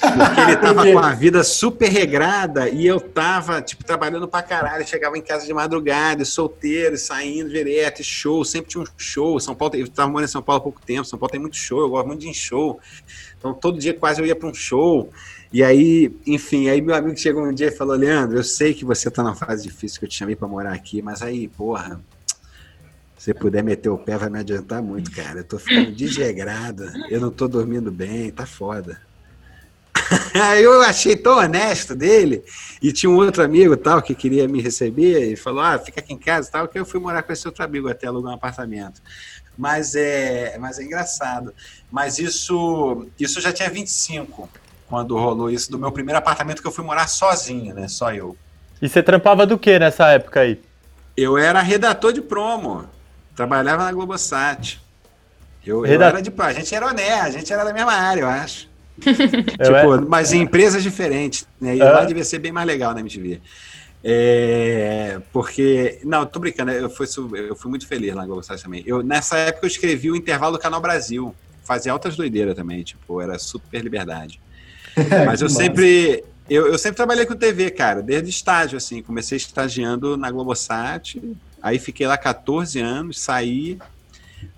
Porque 0.00 0.40
ele 0.40 0.56
tava 0.56 0.84
com 0.86 0.98
a 0.98 1.12
vida 1.12 1.42
super 1.42 1.88
regrada 1.88 2.68
e 2.68 2.86
eu 2.86 3.00
tava, 3.00 3.60
tipo, 3.60 3.82
trabalhando 3.84 4.28
pra 4.28 4.42
caralho. 4.42 4.86
Chegava 4.86 5.18
em 5.18 5.20
casa 5.20 5.44
de 5.46 5.52
madrugada, 5.52 6.24
solteiro, 6.24 6.96
saindo 6.96 7.50
direto, 7.50 8.02
show, 8.04 8.44
sempre 8.44 8.70
tinha 8.70 8.84
um 8.84 8.86
show. 8.96 9.40
São 9.40 9.54
Paulo, 9.54 9.74
eu 9.74 9.88
tava 9.88 10.10
morando 10.10 10.28
em 10.28 10.32
São 10.32 10.42
Paulo 10.42 10.60
há 10.60 10.62
pouco 10.62 10.80
tempo, 10.84 11.04
São 11.04 11.18
Paulo 11.18 11.32
tem 11.32 11.40
muito 11.40 11.56
show, 11.56 11.80
eu 11.80 11.88
gosto 11.88 12.06
muito 12.06 12.20
de 12.20 12.32
show. 12.32 12.78
Então 13.36 13.52
todo 13.52 13.78
dia 13.78 13.92
quase 13.92 14.20
eu 14.20 14.26
ia 14.26 14.36
pra 14.36 14.48
um 14.48 14.54
show. 14.54 15.10
E 15.52 15.62
aí, 15.62 16.14
enfim, 16.26 16.68
aí 16.68 16.80
meu 16.80 16.94
amigo 16.94 17.16
chegou 17.16 17.44
um 17.44 17.52
dia 17.52 17.68
e 17.68 17.72
falou: 17.72 17.96
Leandro, 17.96 18.38
eu 18.38 18.44
sei 18.44 18.74
que 18.74 18.84
você 18.84 19.10
tá 19.10 19.22
numa 19.22 19.34
fase 19.34 19.64
difícil 19.64 19.98
que 19.98 20.04
eu 20.04 20.08
te 20.08 20.16
chamei 20.16 20.36
pra 20.36 20.48
morar 20.48 20.72
aqui, 20.72 21.02
mas 21.02 21.20
aí, 21.20 21.48
porra, 21.48 22.00
se 23.24 23.32
você 23.32 23.34
puder 23.34 23.64
meter 23.64 23.88
o 23.88 23.96
pé, 23.96 24.18
vai 24.18 24.28
me 24.28 24.38
adiantar 24.38 24.82
muito, 24.82 25.10
cara. 25.10 25.40
Eu 25.40 25.44
tô 25.44 25.58
ficando 25.58 25.90
desregrado, 25.92 26.84
eu 27.08 27.18
não 27.18 27.30
tô 27.30 27.48
dormindo 27.48 27.90
bem, 27.90 28.30
tá 28.30 28.44
foda. 28.44 29.00
Aí 30.34 30.60
eu 30.62 30.82
achei 30.82 31.16
tão 31.16 31.38
honesto 31.38 31.94
dele, 31.94 32.44
e 32.82 32.92
tinha 32.92 33.08
um 33.08 33.16
outro 33.16 33.42
amigo 33.42 33.78
tal 33.78 34.02
que 34.02 34.14
queria 34.14 34.46
me 34.46 34.60
receber, 34.60 35.32
e 35.32 35.36
falou: 35.36 35.62
Ah, 35.62 35.78
fica 35.78 36.00
aqui 36.00 36.12
em 36.12 36.18
casa 36.18 36.50
tal, 36.52 36.68
que 36.68 36.78
eu 36.78 36.84
fui 36.84 37.00
morar 37.00 37.22
com 37.22 37.32
esse 37.32 37.48
outro 37.48 37.64
amigo 37.64 37.88
até 37.88 38.06
alugar 38.06 38.30
um 38.32 38.36
apartamento. 38.36 39.00
Mas 39.56 39.94
é, 39.94 40.58
mas 40.58 40.78
é 40.78 40.82
engraçado. 40.82 41.54
Mas 41.90 42.18
isso, 42.18 43.06
isso 43.18 43.40
já 43.40 43.54
tinha 43.54 43.70
25 43.70 44.50
quando 44.86 45.16
rolou 45.16 45.50
isso 45.50 45.70
do 45.70 45.78
meu 45.78 45.90
primeiro 45.90 46.18
apartamento 46.18 46.60
que 46.60 46.68
eu 46.68 46.72
fui 46.72 46.84
morar 46.84 47.06
sozinho, 47.06 47.74
né? 47.74 47.88
Só 47.88 48.12
eu. 48.12 48.36
E 48.82 48.86
você 48.86 49.02
trampava 49.02 49.46
do 49.46 49.58
que 49.58 49.78
nessa 49.78 50.10
época 50.10 50.40
aí? 50.40 50.60
Eu 51.16 51.38
era 51.38 51.62
redator 51.62 52.12
de 52.12 52.20
promo, 52.20 52.92
trabalhava 53.34 53.84
na 53.84 53.92
Globosat. 53.92 54.80
Eu, 55.64 55.78
eu 55.78 55.82
Reda- 55.82 56.06
era 56.06 56.20
de. 56.22 56.32
A 56.36 56.52
gente 56.52 56.74
era 56.74 56.86
honesto, 56.86 57.26
a 57.26 57.30
gente 57.30 57.52
era 57.52 57.64
da 57.64 57.72
mesma 57.72 57.92
área, 57.92 58.20
eu 58.22 58.28
acho. 58.28 58.68
Eu 59.04 59.12
tipo, 59.12 59.94
é- 59.94 60.00
mas 60.08 60.32
em 60.32 60.42
empresas 60.42 60.82
diferentes, 60.82 61.46
né? 61.60 61.74
E 61.76 61.82
Ah. 61.82 61.90
lá 61.90 62.04
devia 62.04 62.24
ser 62.24 62.38
bem 62.38 62.52
mais 62.52 62.66
legal 62.66 62.94
na 62.94 63.00
MTV. 63.00 63.40
É, 64.06 65.18
porque, 65.32 65.98
não, 66.04 66.26
tô 66.26 66.38
brincando, 66.38 66.70
eu 66.70 66.90
fui, 66.90 67.06
eu 67.48 67.56
fui 67.56 67.70
muito 67.70 67.88
feliz 67.88 68.14
lá 68.14 68.20
na 68.20 68.26
Globosat 68.26 68.62
também. 68.62 68.82
Eu, 68.86 69.02
nessa 69.02 69.36
época 69.38 69.64
eu 69.66 69.68
escrevi 69.68 70.10
o 70.10 70.16
intervalo 70.16 70.52
do 70.52 70.58
Canal 70.58 70.80
Brasil, 70.80 71.34
fazia 71.64 71.90
altas 71.90 72.14
doideiras 72.14 72.54
também, 72.54 72.82
tipo, 72.82 73.20
era 73.20 73.38
super 73.38 73.82
liberdade. 73.82 74.38
Mas 75.26 75.40
eu 75.40 75.48
sempre, 75.48 76.22
eu, 76.48 76.66
eu 76.68 76.78
sempre 76.78 76.96
trabalhei 76.96 77.24
com 77.26 77.34
TV, 77.34 77.70
cara, 77.70 78.02
desde 78.02 78.28
estágio, 78.28 78.76
assim. 78.76 79.02
Comecei 79.02 79.36
estagiando 79.38 80.16
na 80.18 80.30
Globosat, 80.30 81.16
aí 81.64 81.78
fiquei 81.78 82.06
lá 82.06 82.18
14 82.18 82.78
anos, 82.78 83.18
saí, 83.18 83.78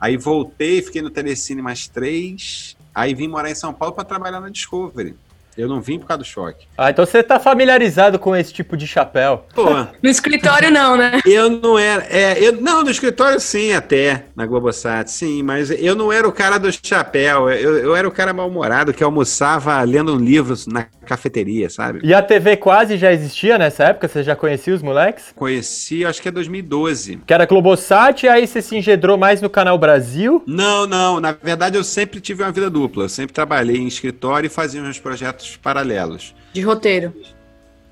aí 0.01 0.17
voltei, 0.17 0.83
fiquei 0.83 1.01
no 1.01 1.09
Telecine 1.09 1.63
mais 1.63 1.87
três, 1.87 2.77
aí 2.93 3.15
vim 3.15 3.29
morar 3.29 3.49
em 3.49 3.55
São 3.55 3.73
Paulo 3.73 3.95
para 3.95 4.03
trabalhar 4.03 4.41
na 4.41 4.49
Discovery. 4.49 5.15
Eu 5.57 5.69
não 5.69 5.81
vim 5.81 5.99
por 5.99 6.07
causa 6.07 6.23
do 6.23 6.27
choque. 6.27 6.67
Ah, 6.77 6.91
então 6.91 7.05
você 7.05 7.23
tá 7.23 7.39
familiarizado 7.41 8.19
com 8.19 8.35
esse 8.37 8.53
tipo 8.53 8.77
de 8.77 8.87
chapéu. 8.87 9.47
Pô, 9.55 9.65
No 10.03 10.09
escritório, 10.09 10.71
não, 10.71 10.97
né? 10.97 11.21
eu 11.25 11.49
não 11.51 11.79
era. 11.79 12.07
É, 12.11 12.39
eu, 12.43 12.53
não, 12.61 12.83
no 12.83 12.91
escritório 12.91 13.41
sim, 13.41 13.73
até, 13.73 14.25
na 14.35 14.47
Globosat, 14.47 15.11
sim, 15.11 15.43
mas 15.43 15.71
eu 15.71 15.95
não 15.95 16.13
era 16.13 16.29
o 16.29 16.33
cara 16.33 16.59
do 16.59 16.71
chapéu. 16.73 17.51
Eu, 17.51 17.79
eu 17.79 17.97
era 17.97 18.07
o 18.07 18.13
cara 18.13 18.33
mal-humorado 18.33 18.93
que 18.93 19.03
almoçava 19.03 19.81
lendo 19.83 20.15
um 20.15 20.19
livro 20.19 20.55
na 20.67 20.87
cafeteria, 21.07 21.71
sabe? 21.71 22.01
E 22.03 22.13
a 22.13 22.21
TV 22.21 22.57
quase 22.57 22.97
já 22.99 23.13
existia 23.13 23.57
nessa 23.57 23.85
época? 23.85 24.09
Você 24.09 24.23
já 24.23 24.35
conhecia 24.37 24.75
os 24.75 24.83
moleques? 24.83 25.33
Conheci, 25.35 26.05
acho 26.05 26.21
que 26.21 26.29
é 26.29 26.33
2012. 26.33 27.21
Que 27.27 27.33
era 27.33 27.47
Globosat, 27.47 28.27
aí 28.27 28.47
você 28.47 28.61
se 28.61 28.77
engedrou 28.77 29.17
mais 29.17 29.41
no 29.41 29.49
Canal 29.49 29.79
Brasil. 29.79 30.43
Não, 30.47 30.87
não. 30.87 31.21
Na 31.21 31.33
verdade, 31.33 31.77
eu 31.77 31.85
sempre 31.85 32.21
tive 32.21 32.43
uma 32.43 32.53
vida 32.53 32.69
dupla. 32.69 33.05
Eu 33.05 33.09
sempre 33.09 33.33
trabalhei 33.33 33.77
em 33.77 33.87
escritório 33.87 34.47
e 34.49 34.51
fazia 34.51 34.83
meus 34.83 34.99
projetos 34.99 35.46
paralelos. 35.55 36.35
De 36.53 36.61
roteiro. 36.63 37.15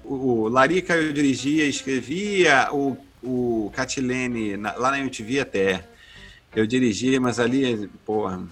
O, 0.03 0.15
o 0.43 0.49
Larica 0.49 0.95
eu 0.95 1.13
dirigia, 1.13 1.65
escrevia, 1.67 2.69
o, 2.73 2.97
o 3.23 3.71
Catilene, 3.75 4.57
na- 4.57 4.73
lá 4.75 4.91
na 4.91 4.99
MTV 4.99 5.41
até, 5.41 5.85
eu 6.57 6.67
dirigia, 6.67 7.21
mas 7.21 7.39
ali, 7.39 7.89
porra. 8.05 8.43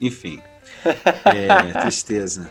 Enfim. 0.00 0.40
É, 1.26 1.78
tristeza. 1.82 2.50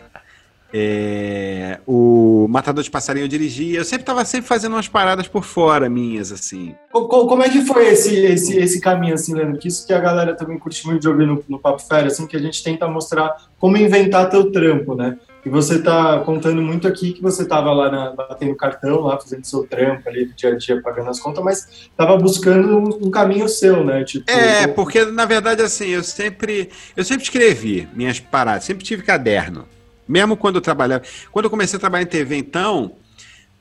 É, 0.72 1.78
o 1.86 2.46
Matador 2.48 2.82
de 2.82 2.90
Passarinho 2.90 3.24
eu 3.24 3.28
dirigia. 3.28 3.78
Eu 3.78 3.84
sempre 3.84 4.04
tava 4.04 4.24
sempre 4.24 4.46
fazendo 4.48 4.72
umas 4.72 4.88
paradas 4.88 5.26
por 5.28 5.44
fora 5.44 5.88
minhas, 5.88 6.30
assim. 6.32 6.74
Co- 6.92 7.06
co- 7.08 7.26
Como 7.26 7.42
é 7.42 7.48
que 7.48 7.62
foi 7.62 7.88
esse, 7.88 8.14
esse, 8.16 8.56
esse 8.56 8.80
caminho, 8.80 9.14
assim, 9.14 9.34
Leandro? 9.34 9.58
Que 9.58 9.68
isso 9.68 9.86
que 9.86 9.92
a 9.92 9.98
galera 10.00 10.34
também 10.34 10.58
curte 10.58 10.86
muito 10.86 11.00
de 11.00 11.08
ouvir 11.08 11.26
no, 11.26 11.44
no 11.48 11.58
Papo 11.58 11.80
Fera, 11.82 12.06
assim, 12.06 12.26
que 12.26 12.36
a 12.36 12.40
gente 12.40 12.62
tenta 12.62 12.86
mostrar 12.88 13.34
como 13.58 13.76
inventar 13.76 14.28
teu 14.30 14.50
trampo, 14.50 14.94
né? 14.94 15.16
E 15.44 15.48
você 15.48 15.80
tá 15.82 16.20
contando 16.20 16.60
muito 16.60 16.86
aqui 16.86 17.14
que 17.14 17.22
você 17.22 17.46
tava 17.46 17.72
lá 17.72 17.90
na, 17.90 18.10
batendo 18.12 18.54
cartão, 18.54 19.00
lá 19.00 19.18
fazendo 19.18 19.42
seu 19.46 19.66
trampo 19.66 20.06
ali 20.06 20.26
do 20.26 20.34
dia 20.34 20.50
a 20.52 20.56
dia, 20.58 20.82
pagando 20.82 21.08
as 21.08 21.18
contas, 21.18 21.42
mas 21.42 21.90
tava 21.96 22.14
buscando 22.18 22.76
um, 22.76 23.06
um 23.06 23.10
caminho 23.10 23.48
seu, 23.48 23.82
né? 23.82 24.04
Tipo, 24.04 24.30
É, 24.30 24.62
como- 24.64 24.74
porque 24.74 25.02
na 25.06 25.24
verdade 25.24 25.62
assim, 25.62 25.86
eu 25.88 26.04
sempre 26.04 26.68
eu 26.94 27.02
sempre 27.04 27.22
escrevi 27.24 27.88
minhas 27.94 28.20
paradas, 28.20 28.64
sempre 28.64 28.84
tive 28.84 29.02
caderno. 29.02 29.66
Mesmo 30.10 30.36
quando 30.36 30.56
eu 30.56 30.60
trabalhava, 30.60 31.04
quando 31.30 31.44
eu 31.44 31.50
comecei 31.50 31.76
a 31.76 31.80
trabalhar 31.80 32.02
em 32.02 32.06
TV, 32.06 32.36
então, 32.36 32.96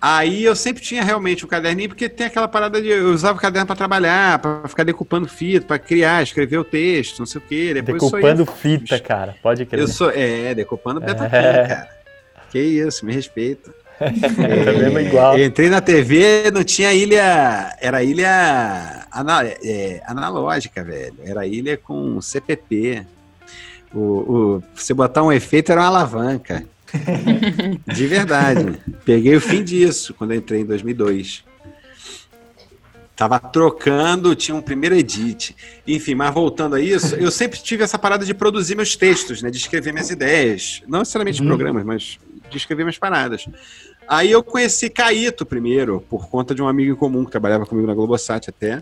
aí 0.01 0.43
eu 0.43 0.55
sempre 0.55 0.81
tinha 0.81 1.03
realmente 1.03 1.45
o 1.45 1.47
caderninho, 1.47 1.89
porque 1.89 2.09
tem 2.09 2.25
aquela 2.25 2.47
parada 2.47 2.81
de 2.81 2.87
eu 2.89 3.11
usava 3.11 3.37
o 3.37 3.41
caderno 3.41 3.67
para 3.67 3.75
trabalhar, 3.75 4.39
para 4.39 4.67
ficar 4.67 4.83
decupando 4.83 5.27
fita, 5.27 5.67
para 5.67 5.77
criar, 5.77 6.23
escrever 6.23 6.57
o 6.57 6.63
texto, 6.63 7.19
não 7.19 7.27
sei 7.27 7.39
o 7.39 7.43
quê, 7.47 7.73
depois 7.75 8.01
Decupando 8.01 8.45
fita, 8.47 8.99
cara. 8.99 9.35
Pode 9.43 9.63
crer. 9.67 9.81
Eu 9.81 9.87
sou, 9.87 10.09
é, 10.09 10.55
decupando 10.55 10.99
Betaplan, 10.99 11.37
É. 11.37 11.67
cara. 11.67 11.89
Que 12.49 12.59
isso, 12.59 13.05
me 13.05 13.13
respeita. 13.13 13.71
Também 13.99 14.95
é 14.97 15.01
igual. 15.07 15.37
Entrei 15.37 15.69
na 15.69 15.81
TV, 15.81 16.49
não 16.51 16.63
tinha 16.63 16.91
ilha. 16.93 17.75
Era 17.79 18.01
ilha 18.03 19.05
ana- 19.13 19.45
é, 19.45 20.01
analógica, 20.07 20.83
velho. 20.83 21.13
Era 21.23 21.45
ilha 21.45 21.77
com 21.77 22.19
CPP. 22.21 23.05
O, 23.93 23.99
o, 23.99 24.63
você 24.75 24.93
botar 24.93 25.23
um 25.23 25.31
efeito 25.31 25.71
era 25.71 25.81
uma 25.81 25.87
alavanca. 25.87 26.63
De 27.87 28.07
verdade. 28.07 28.79
Peguei 29.05 29.35
o 29.35 29.41
fim 29.41 29.63
disso 29.63 30.13
quando 30.13 30.31
eu 30.31 30.37
entrei 30.37 30.61
em 30.61 30.65
2002. 30.65 31.43
Tava 33.15 33.37
trocando, 33.37 34.33
tinha 34.33 34.55
um 34.55 34.61
primeiro 34.61 34.95
edit. 34.95 35.55
Enfim, 35.85 36.15
mas 36.15 36.33
voltando 36.33 36.75
a 36.75 36.81
isso, 36.81 37.15
eu 37.15 37.29
sempre 37.29 37.59
tive 37.59 37.83
essa 37.83 37.99
parada 37.99 38.23
de 38.25 38.33
produzir 38.33 38.75
meus 38.75 38.95
textos, 38.95 39.41
né? 39.41 39.51
De 39.51 39.57
escrever 39.57 39.91
minhas 39.91 40.09
ideias. 40.09 40.81
Não 40.87 40.99
necessariamente 40.99 41.41
Uhum. 41.41 41.47
programas, 41.47 41.83
mas 41.83 42.17
de 42.49 42.57
escrever 42.57 42.83
minhas 42.83 42.97
paradas. 42.97 43.45
Aí 44.07 44.31
eu 44.31 44.41
conheci 44.41 44.89
Caíto 44.89 45.45
primeiro, 45.45 45.99
por 46.09 46.29
conta 46.29 46.55
de 46.55 46.61
um 46.61 46.67
amigo 46.67 46.93
em 46.93 46.95
comum 46.95 47.25
que 47.25 47.31
trabalhava 47.31 47.65
comigo 47.65 47.85
na 47.85 47.93
Globosat 47.93 48.49
até. 48.49 48.81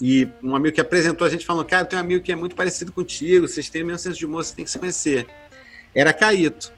E 0.00 0.26
um 0.42 0.56
amigo 0.56 0.74
que 0.74 0.80
apresentou 0.80 1.26
a 1.26 1.30
gente 1.30 1.44
falando, 1.44 1.66
cara, 1.66 1.84
tem 1.84 1.98
um 1.98 2.02
amigo 2.02 2.24
que 2.24 2.32
é 2.32 2.36
muito 2.36 2.56
parecido 2.56 2.90
contigo, 2.90 3.46
vocês 3.46 3.68
têm 3.68 3.82
o 3.82 3.86
mesmo 3.86 3.98
senso 3.98 4.18
de 4.18 4.24
humor, 4.24 4.44
você 4.44 4.54
tem 4.54 4.64
que 4.64 4.70
se 4.70 4.78
conhecer. 4.78 5.26
Era 5.94 6.12
Caíto. 6.12 6.72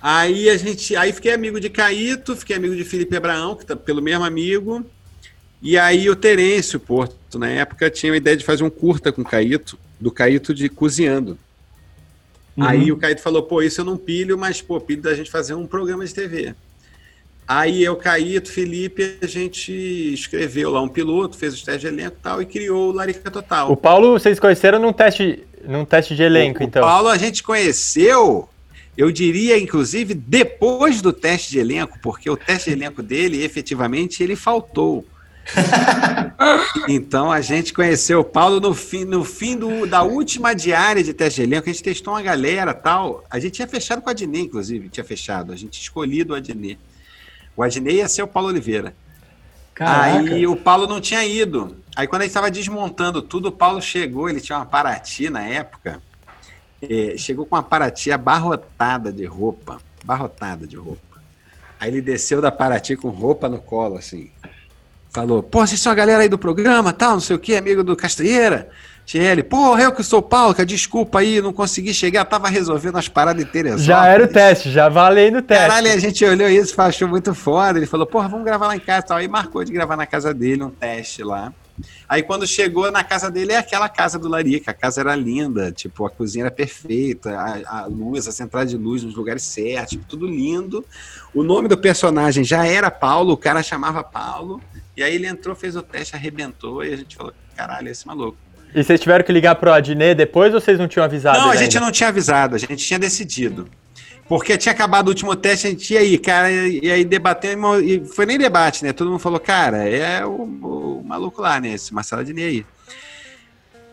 Aí 0.00 0.50
a 0.50 0.56
gente, 0.56 0.94
aí 0.96 1.12
fiquei 1.12 1.32
amigo 1.32 1.60
de 1.60 1.70
Caíto, 1.70 2.36
fiquei 2.36 2.56
amigo 2.56 2.74
de 2.74 2.84
Felipe 2.84 3.16
Abraão, 3.16 3.54
que 3.54 3.64
tá 3.64 3.76
pelo 3.76 4.02
mesmo 4.02 4.24
amigo. 4.24 4.84
E 5.62 5.78
aí 5.78 6.10
o 6.10 6.16
Terêncio 6.16 6.78
Porto, 6.78 7.38
na 7.38 7.48
época, 7.48 7.90
tinha 7.90 8.12
a 8.12 8.16
ideia 8.16 8.36
de 8.36 8.44
fazer 8.44 8.62
um 8.62 8.70
curta 8.70 9.12
com 9.12 9.22
o 9.22 9.24
Caíto, 9.24 9.78
do 10.00 10.10
Caíto 10.10 10.52
de 10.52 10.68
cozinhando. 10.68 11.38
Uhum. 12.56 12.64
Aí 12.64 12.92
o 12.92 12.96
Caíto 12.96 13.22
falou, 13.22 13.42
pô, 13.42 13.62
isso 13.62 13.80
eu 13.80 13.84
não 13.84 13.96
pilho, 13.96 14.36
mas, 14.36 14.60
pô, 14.60 14.80
pilho 14.80 15.02
da 15.02 15.14
gente 15.14 15.30
fazer 15.30 15.54
um 15.54 15.66
programa 15.66 16.04
de 16.04 16.14
TV. 16.14 16.54
Aí 17.48 17.84
eu, 17.84 17.94
Caíto, 17.94 18.50
Felipe, 18.50 19.18
a 19.22 19.26
gente 19.26 19.72
escreveu 20.12 20.70
lá 20.70 20.82
um 20.82 20.88
piloto, 20.88 21.36
fez 21.36 21.54
os 21.54 21.62
testes 21.62 21.82
de 21.82 21.86
elenco 21.86 22.16
e 22.18 22.22
tal, 22.22 22.42
e 22.42 22.46
criou 22.46 22.90
o 22.90 22.92
Larica 22.92 23.30
Total. 23.30 23.70
O 23.70 23.76
Paulo, 23.76 24.12
vocês 24.12 24.40
conheceram 24.40 24.80
num 24.80 24.92
teste, 24.92 25.44
num 25.64 25.84
teste 25.84 26.16
de 26.16 26.24
elenco, 26.24 26.60
o, 26.60 26.64
então. 26.64 26.82
O 26.82 26.86
Paulo 26.86 27.08
a 27.08 27.16
gente 27.16 27.44
conheceu, 27.44 28.48
eu 28.96 29.12
diria, 29.12 29.56
inclusive, 29.56 30.12
depois 30.12 31.00
do 31.00 31.12
teste 31.12 31.52
de 31.52 31.60
elenco, 31.60 31.96
porque 32.02 32.28
o 32.28 32.36
teste 32.36 32.70
de 32.70 32.76
elenco 32.76 33.00
dele, 33.00 33.44
efetivamente, 33.44 34.24
ele 34.24 34.34
faltou. 34.34 35.04
então 36.88 37.30
a 37.30 37.40
gente 37.40 37.72
conheceu 37.72 38.18
o 38.18 38.24
Paulo 38.24 38.58
no 38.58 38.74
fim, 38.74 39.04
no 39.04 39.22
fim 39.22 39.56
do, 39.56 39.86
da 39.86 40.02
última 40.02 40.52
diária 40.52 41.04
de 41.04 41.14
teste 41.14 41.40
de 41.40 41.46
elenco, 41.46 41.70
a 41.70 41.72
gente 41.72 41.84
testou 41.84 42.14
uma 42.14 42.22
galera 42.22 42.74
tal. 42.74 43.24
A 43.30 43.38
gente 43.38 43.52
tinha 43.52 43.68
fechado 43.68 44.02
com 44.02 44.08
o 44.08 44.10
Adnet, 44.10 44.46
inclusive, 44.46 44.88
tinha 44.88 45.04
fechado. 45.04 45.52
A 45.52 45.56
gente 45.56 45.70
tinha 45.70 45.82
escolhido 45.82 46.32
o 46.32 46.36
Adnet. 46.36 46.76
O 47.56 47.62
Adnet 47.62 47.96
ia 47.96 48.08
ser 48.08 48.22
o 48.22 48.28
Paulo 48.28 48.48
Oliveira. 48.48 48.94
Caraca. 49.74 50.18
Aí 50.18 50.46
o 50.46 50.56
Paulo 50.56 50.86
não 50.86 51.00
tinha 51.00 51.24
ido. 51.24 51.76
Aí 51.94 52.06
quando 52.06 52.22
a 52.22 52.24
gente 52.24 52.30
estava 52.30 52.50
desmontando 52.50 53.22
tudo, 53.22 53.48
o 53.48 53.52
Paulo 53.52 53.80
chegou, 53.80 54.28
ele 54.28 54.40
tinha 54.40 54.58
uma 54.58 54.66
Paraty 54.66 55.30
na 55.30 55.42
época. 55.42 56.00
É, 56.82 57.14
chegou 57.16 57.46
com 57.46 57.56
uma 57.56 57.62
Paraty 57.62 58.12
abarrotada 58.12 59.12
de 59.12 59.24
roupa. 59.24 59.78
Abarrotada 60.02 60.66
de 60.66 60.76
roupa. 60.76 61.00
Aí 61.80 61.90
ele 61.90 62.00
desceu 62.00 62.40
da 62.40 62.50
Paraty 62.50 62.96
com 62.96 63.08
roupa 63.08 63.48
no 63.48 63.58
colo, 63.58 63.96
assim. 63.96 64.30
Falou, 65.10 65.42
pô, 65.42 65.66
vocês 65.66 65.80
são 65.80 65.92
a 65.92 65.94
galera 65.94 66.22
aí 66.22 66.28
do 66.28 66.38
programa, 66.38 66.92
tal, 66.92 67.12
não 67.12 67.20
sei 67.20 67.36
o 67.36 67.38
que, 67.38 67.56
amigo 67.56 67.82
do 67.82 67.96
Castanheira. 67.96 68.70
Tinha 69.06 69.22
ele, 69.22 69.44
pô, 69.44 69.78
eu 69.78 69.92
que 69.92 70.02
sou 70.02 70.20
Paulo, 70.20 70.52
desculpa 70.66 71.20
aí, 71.20 71.40
não 71.40 71.52
consegui 71.52 71.94
chegar, 71.94 72.24
tava 72.24 72.48
resolvendo 72.48 72.96
as 72.96 73.08
paradas 73.08 73.44
Teresópolis. 73.48 73.86
Já 73.86 74.04
era 74.04 74.24
o 74.24 74.26
teste, 74.26 74.68
já 74.68 74.88
valendo 74.88 75.38
o 75.38 75.42
teste. 75.42 75.68
Caralho, 75.68 75.92
a 75.92 75.96
gente 75.96 76.24
olhou 76.24 76.48
isso, 76.48 76.78
achou 76.82 77.06
muito 77.06 77.32
foda. 77.32 77.78
Ele 77.78 77.86
falou, 77.86 78.04
porra, 78.04 78.28
vamos 78.28 78.44
gravar 78.44 78.66
lá 78.66 78.74
em 78.74 78.80
casa 78.80 79.04
e 79.04 79.08
tal. 79.08 79.16
Aí 79.18 79.28
marcou 79.28 79.62
de 79.62 79.72
gravar 79.72 79.96
na 79.96 80.06
casa 80.06 80.34
dele, 80.34 80.64
um 80.64 80.70
teste 80.70 81.22
lá. 81.22 81.52
Aí 82.08 82.24
quando 82.24 82.48
chegou 82.48 82.90
na 82.90 83.04
casa 83.04 83.30
dele, 83.30 83.52
é 83.52 83.58
aquela 83.58 83.88
casa 83.88 84.18
do 84.18 84.28
Larica. 84.28 84.72
A 84.72 84.74
casa 84.74 85.02
era 85.02 85.14
linda, 85.14 85.70
tipo, 85.70 86.04
a 86.04 86.10
cozinha 86.10 86.46
era 86.46 86.50
perfeita, 86.50 87.30
a, 87.30 87.82
a 87.82 87.86
luz, 87.86 88.26
a 88.26 88.44
entradas 88.44 88.70
de 88.70 88.76
luz 88.76 89.04
nos 89.04 89.14
lugares 89.14 89.44
certos, 89.44 89.90
tipo, 89.90 90.04
tudo 90.04 90.26
lindo. 90.26 90.84
O 91.32 91.44
nome 91.44 91.68
do 91.68 91.78
personagem 91.78 92.42
já 92.42 92.66
era 92.66 92.90
Paulo, 92.90 93.34
o 93.34 93.36
cara 93.36 93.62
chamava 93.62 94.02
Paulo. 94.02 94.60
E 94.96 95.02
aí 95.04 95.14
ele 95.14 95.28
entrou, 95.28 95.54
fez 95.54 95.76
o 95.76 95.82
teste, 95.82 96.16
arrebentou, 96.16 96.82
e 96.82 96.92
a 96.92 96.96
gente 96.96 97.14
falou, 97.14 97.32
caralho, 97.54 97.88
esse 97.88 98.04
maluco. 98.04 98.45
E 98.76 98.84
vocês 98.84 99.00
tiveram 99.00 99.24
que 99.24 99.32
ligar 99.32 99.54
pro 99.54 99.72
Adnet 99.72 100.14
depois 100.14 100.52
ou 100.52 100.60
vocês 100.60 100.78
não 100.78 100.86
tinham 100.86 101.02
avisado? 101.02 101.38
Não, 101.38 101.48
a 101.48 101.56
gente 101.56 101.78
ainda? 101.78 101.86
não 101.86 101.90
tinha 101.90 102.10
avisado, 102.10 102.54
a 102.54 102.58
gente 102.58 102.76
tinha 102.76 102.98
decidido. 102.98 103.66
Porque 104.28 104.58
tinha 104.58 104.72
acabado 104.72 105.06
o 105.06 105.08
último 105.08 105.34
teste, 105.34 105.66
a 105.66 105.70
gente 105.70 105.94
ia 105.94 106.00
aí, 106.00 106.18
cara, 106.18 106.50
e 106.50 106.90
aí 106.90 107.02
debatemos, 107.02 107.80
e 107.82 108.04
foi 108.04 108.26
nem 108.26 108.36
debate, 108.36 108.84
né? 108.84 108.92
Todo 108.92 109.08
mundo 109.08 109.18
falou, 109.18 109.40
cara, 109.40 109.88
é 109.88 110.26
o, 110.26 110.42
o 110.42 111.02
maluco 111.02 111.40
lá, 111.40 111.58
né? 111.58 111.70
Esse 111.70 111.94
Marcelo 111.94 112.20
Adnet 112.20 112.44
aí. 112.44 112.66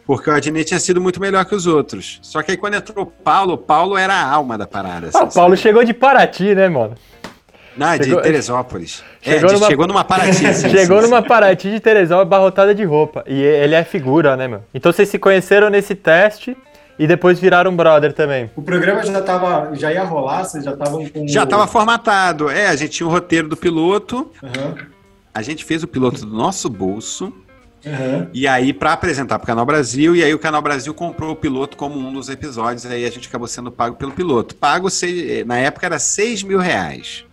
Porque 0.06 0.30
o 0.30 0.34
Adnet 0.34 0.68
tinha 0.68 0.80
sido 0.82 1.00
muito 1.00 1.22
melhor 1.22 1.46
que 1.46 1.56
os 1.56 1.66
outros. 1.66 2.20
Só 2.22 2.44
que 2.44 2.52
aí 2.52 2.58
quando 2.58 2.74
entrou 2.74 3.06
o 3.06 3.08
Paulo, 3.10 3.54
o 3.54 3.58
Paulo 3.58 3.98
era 3.98 4.14
a 4.14 4.30
alma 4.30 4.58
da 4.58 4.68
parada. 4.68 5.08
Ah, 5.14 5.20
assim, 5.20 5.30
o 5.30 5.34
Paulo 5.34 5.56
sabe? 5.56 5.62
chegou 5.62 5.86
de 5.86 5.94
Paraty, 5.94 6.54
né, 6.56 6.68
mano? 6.68 6.96
Não, 7.76 7.98
de 7.98 8.04
chegou- 8.06 8.22
Teresópolis. 8.22 9.04
chegou 9.22 9.50
é, 9.50 9.54
de- 9.54 9.54
numa- 9.60 9.68
chegou 9.68 9.88
numa 9.88 10.04
Paraty. 10.04 10.46
assim, 10.46 10.70
Chegou 10.72 10.98
assim, 11.00 11.08
numa 11.10 11.22
Paraty 11.24 11.72
de 11.72 11.80
Teresópolis 11.80 12.28
abarrotada 12.28 12.74
de 12.76 12.84
roupa. 12.84 13.24
E 13.28 13.42
ele 13.42 13.76
é 13.76 13.84
figura, 13.84 14.36
né, 14.38 14.48
meu? 14.48 14.62
Então 14.74 14.92
vocês 14.92 15.10
se 15.10 15.18
conheceram 15.18 15.70
nesse 15.70 15.96
teste 15.96 16.56
e 17.00 17.08
depois 17.08 17.40
viraram 17.40 17.76
brother 17.76 18.14
também. 18.14 18.52
O 18.56 18.62
programa 18.62 19.04
já 19.04 19.22
tava, 19.22 19.72
já 19.74 19.92
ia 19.92 20.04
rolar, 20.04 20.44
vocês 20.44 20.64
já 20.64 20.74
estavam 20.74 21.08
com. 21.10 21.28
Já 21.28 21.44
estava 21.44 21.66
formatado. 21.66 22.50
É, 22.50 22.68
a 22.68 22.76
gente 22.76 22.92
tinha 22.92 23.08
o 23.08 23.12
roteiro 23.12 23.48
do 23.48 23.58
piloto, 23.58 24.32
Aham, 24.44 24.76
a 25.34 25.42
gente 25.42 25.66
fez 25.66 25.82
o 25.82 25.88
piloto 25.88 26.24
do 26.26 26.32
nosso 26.36 26.70
bolso. 26.70 27.34
aham. 27.86 28.28
E 28.34 28.48
aí, 28.48 28.72
para 28.72 28.94
apresentar 28.94 29.40
para 29.40 29.44
o 29.46 29.48
Canal 29.48 29.66
Brasil, 29.66 30.16
e 30.16 30.24
aí 30.24 30.32
o 30.34 30.38
Canal 30.40 30.62
Brasil 30.62 30.94
comprou 30.94 31.32
o 31.32 31.36
piloto 31.36 31.76
como 31.76 31.98
um 31.98 32.14
dos 32.14 32.30
episódios, 32.30 32.86
aí 32.86 33.04
a 33.06 33.10
gente 33.10 33.28
acabou 33.28 33.48
sendo 33.48 33.72
pago 33.72 33.96
pelo 33.96 34.12
piloto. 34.12 34.54
Pago, 34.56 34.88
seis- 34.92 35.44
na 35.48 35.58
época, 35.58 35.88
era 35.88 35.98
6 35.98 36.44
mil 36.44 36.60
reais. 36.60 37.26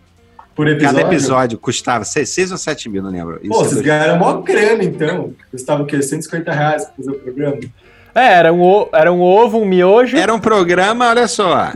Por 0.61 0.69
episódio. 0.69 0.97
Cada 0.99 1.09
episódio 1.15 1.59
custava 1.59 2.05
6 2.05 2.51
ou 2.53 2.59
7 2.59 2.89
mil, 2.91 3.03
não 3.03 3.11
lembro. 3.11 3.41
Pô, 3.41 3.47
é 3.47 3.49
vocês 3.61 3.73
dois- 3.73 3.87
ganharam 3.87 4.19
mó 4.19 4.35
grana, 4.43 4.85
então. 4.85 5.33
Custava 5.51 5.83
o 5.83 5.87
quê? 5.87 6.03
150 6.03 6.53
reais 6.53 6.85
pra 6.85 6.93
fazer 6.99 7.11
o 7.13 7.15
programa? 7.15 7.57
É, 8.15 8.33
era 8.35 8.53
um, 8.53 8.61
o- 8.61 8.89
era 8.93 9.11
um 9.11 9.23
ovo, 9.23 9.59
um 9.59 9.65
miojo. 9.65 10.19
Era 10.19 10.35
um 10.35 10.39
programa, 10.39 11.09
olha 11.09 11.27
só. 11.27 11.73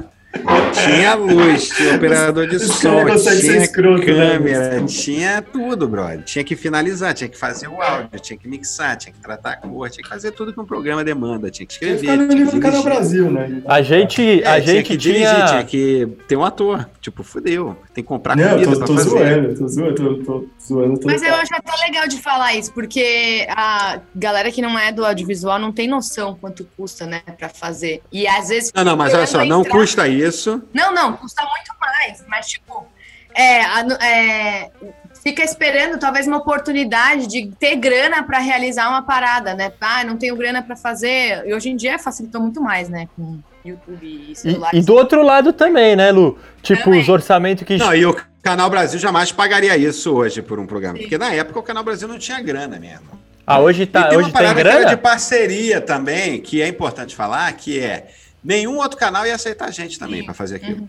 Tinha 0.73 1.15
luz, 1.15 1.69
tinha 1.69 1.95
operador 1.95 2.47
de 2.49 2.57
Esse 2.57 2.69
som, 2.69 3.05
tinha 3.05 3.57
escroto, 3.59 4.05
né? 4.07 4.33
câmera, 4.33 4.85
tinha 4.85 5.41
tudo, 5.43 5.87
brother. 5.89 6.23
Tinha 6.25 6.45
que 6.45 6.57
finalizar, 6.57 7.15
tinha 7.15 7.29
que 7.29 7.39
fazer 7.39 7.69
o 7.69 7.81
áudio, 7.81 8.19
tinha 8.21 8.37
que 8.39 8.49
mixar, 8.49 8.97
tinha 8.97 9.13
que 9.13 9.21
tratar 9.21 9.53
a 9.53 9.57
cor, 9.57 9.89
tinha 9.91 10.03
que 10.03 10.09
fazer 10.09 10.33
tudo 10.33 10.53
que 10.53 10.61
um 10.61 10.65
programa 10.67 11.05
demanda, 11.05 11.51
tinha 11.51 11.67
que 11.67 11.79
Tinha 11.79 11.97
que 11.97 12.05
escrever, 12.07 12.47
ficar 12.47 12.55
no 12.57 12.61
Canal. 12.61 12.83
Brasil, 12.83 13.31
né? 13.31 13.63
A 13.67 13.81
gente, 13.83 14.43
É, 14.43 14.47
a 14.49 14.61
tinha 14.61 14.75
gente 14.75 14.87
que 14.87 14.97
tinha. 14.97 15.15
dirigir, 15.15 15.47
tinha 15.49 15.65
que 15.65 16.09
ter 16.29 16.37
um 16.37 16.45
ator. 16.45 16.89
Tipo, 17.01 17.23
fudeu. 17.23 17.77
Tem 17.93 18.03
que 18.03 18.09
comprar 18.09 18.35
Não, 18.37 18.49
comida 18.51 18.71
eu 18.71 18.73
tô, 18.73 18.79
pra 18.79 18.87
tô 18.87 18.95
fazer. 18.95 19.11
zoando, 19.11 19.59
tô 19.59 19.69
zoando, 19.69 19.95
tô, 19.95 20.15
tô 20.25 20.47
zoando. 20.67 20.99
Tô... 21.01 21.07
Mas 21.07 21.23
eu 21.23 21.35
acho 21.35 21.55
até 21.55 21.87
legal 21.87 22.09
de 22.09 22.17
falar 22.21 22.55
isso, 22.57 22.73
porque 22.73 23.47
a 23.51 24.01
galera 24.17 24.51
que 24.51 24.63
não 24.63 24.79
é 24.79 24.91
do 24.91 25.05
audiovisual 25.05 25.59
não 25.59 25.71
tem 25.71 25.87
noção 25.87 26.37
quanto 26.41 26.67
custa, 26.77 27.05
né, 27.07 27.21
pra 27.39 27.49
fazer. 27.51 28.01
E 28.11 28.27
às 28.27 28.49
vezes. 28.49 28.73
Não, 28.75 28.83
não, 28.85 28.97
mas 28.97 29.13
olha 29.15 29.27
só, 29.27 29.45
não 29.45 29.61
entrar- 29.61 29.71
custa 29.73 30.09
isso. 30.09 30.24
Não, 30.73 30.93
não, 30.93 31.17
custa 31.17 31.43
muito 31.43 31.73
mais. 31.81 32.25
Mas, 32.29 32.47
tipo, 32.47 32.87
é, 33.35 33.61
é, 34.05 34.71
fica 35.23 35.43
esperando 35.43 35.99
talvez 35.99 36.27
uma 36.27 36.37
oportunidade 36.39 37.27
de 37.27 37.47
ter 37.59 37.77
grana 37.77 38.23
para 38.23 38.39
realizar 38.39 38.89
uma 38.89 39.03
parada, 39.03 39.55
né? 39.55 39.73
Ah, 39.81 40.05
não 40.05 40.17
tenho 40.17 40.37
grana 40.37 40.63
para 40.63 40.77
fazer. 40.77 41.43
E 41.47 41.55
hoje 41.55 41.71
em 41.71 41.77
dia 41.77 41.99
facilitou 41.99 42.41
muito 42.41 42.61
mais, 42.61 42.89
né? 42.89 43.09
Com 43.17 43.41
YouTube 43.65 44.07
e 44.07 44.33
E, 44.33 44.37
celular. 44.37 44.75
e 44.75 44.83
do 44.83 44.95
outro 44.95 45.23
lado 45.23 45.53
também, 45.53 45.97
né, 45.97 46.13
Lu? 46.13 46.39
Tipo, 46.63 46.85
Também. 46.85 47.01
os 47.01 47.09
orçamentos 47.09 47.65
que. 47.65 47.77
Não, 47.77 47.95
e 47.95 48.05
o 48.05 48.15
Canal 48.43 48.69
Brasil 48.69 48.99
jamais 49.01 49.33
pagaria 49.33 49.77
isso 49.77 50.13
hoje 50.15 50.43
por 50.43 50.59
um 50.61 50.67
programa. 50.67 50.97
Sim. 50.97 51.03
Porque 51.05 51.17
na 51.19 51.33
época 51.33 51.59
o 51.59 51.63
Canal 51.63 51.83
Brasil 51.83 52.07
não 52.07 52.19
tinha 52.19 52.41
grana 52.43 52.79
mesmo. 52.79 53.25
Ah, 53.47 53.61
hoje 53.61 53.83
e 53.83 53.87
tá, 53.87 54.05
tem 54.05 54.19
hoje 54.19 54.29
uma 54.29 54.39
tem 54.39 54.43
parada 54.43 54.55
que 54.55 54.61
era 54.69 54.79
grana? 54.81 54.97
de 54.97 55.03
parceria 55.03 55.81
também, 55.81 56.41
que 56.41 56.63
é 56.63 56.69
importante 56.69 57.15
falar, 57.15 57.53
que 57.53 57.79
é 57.79 58.09
nenhum 58.45 58.77
outro 58.77 58.99
canal 58.99 59.27
ia 59.27 59.35
aceitar 59.35 59.67
a 59.67 59.71
gente 59.71 59.99
também 59.99 60.25
para 60.25 60.35
fazer 60.35 60.57
aquilo. 60.57 60.89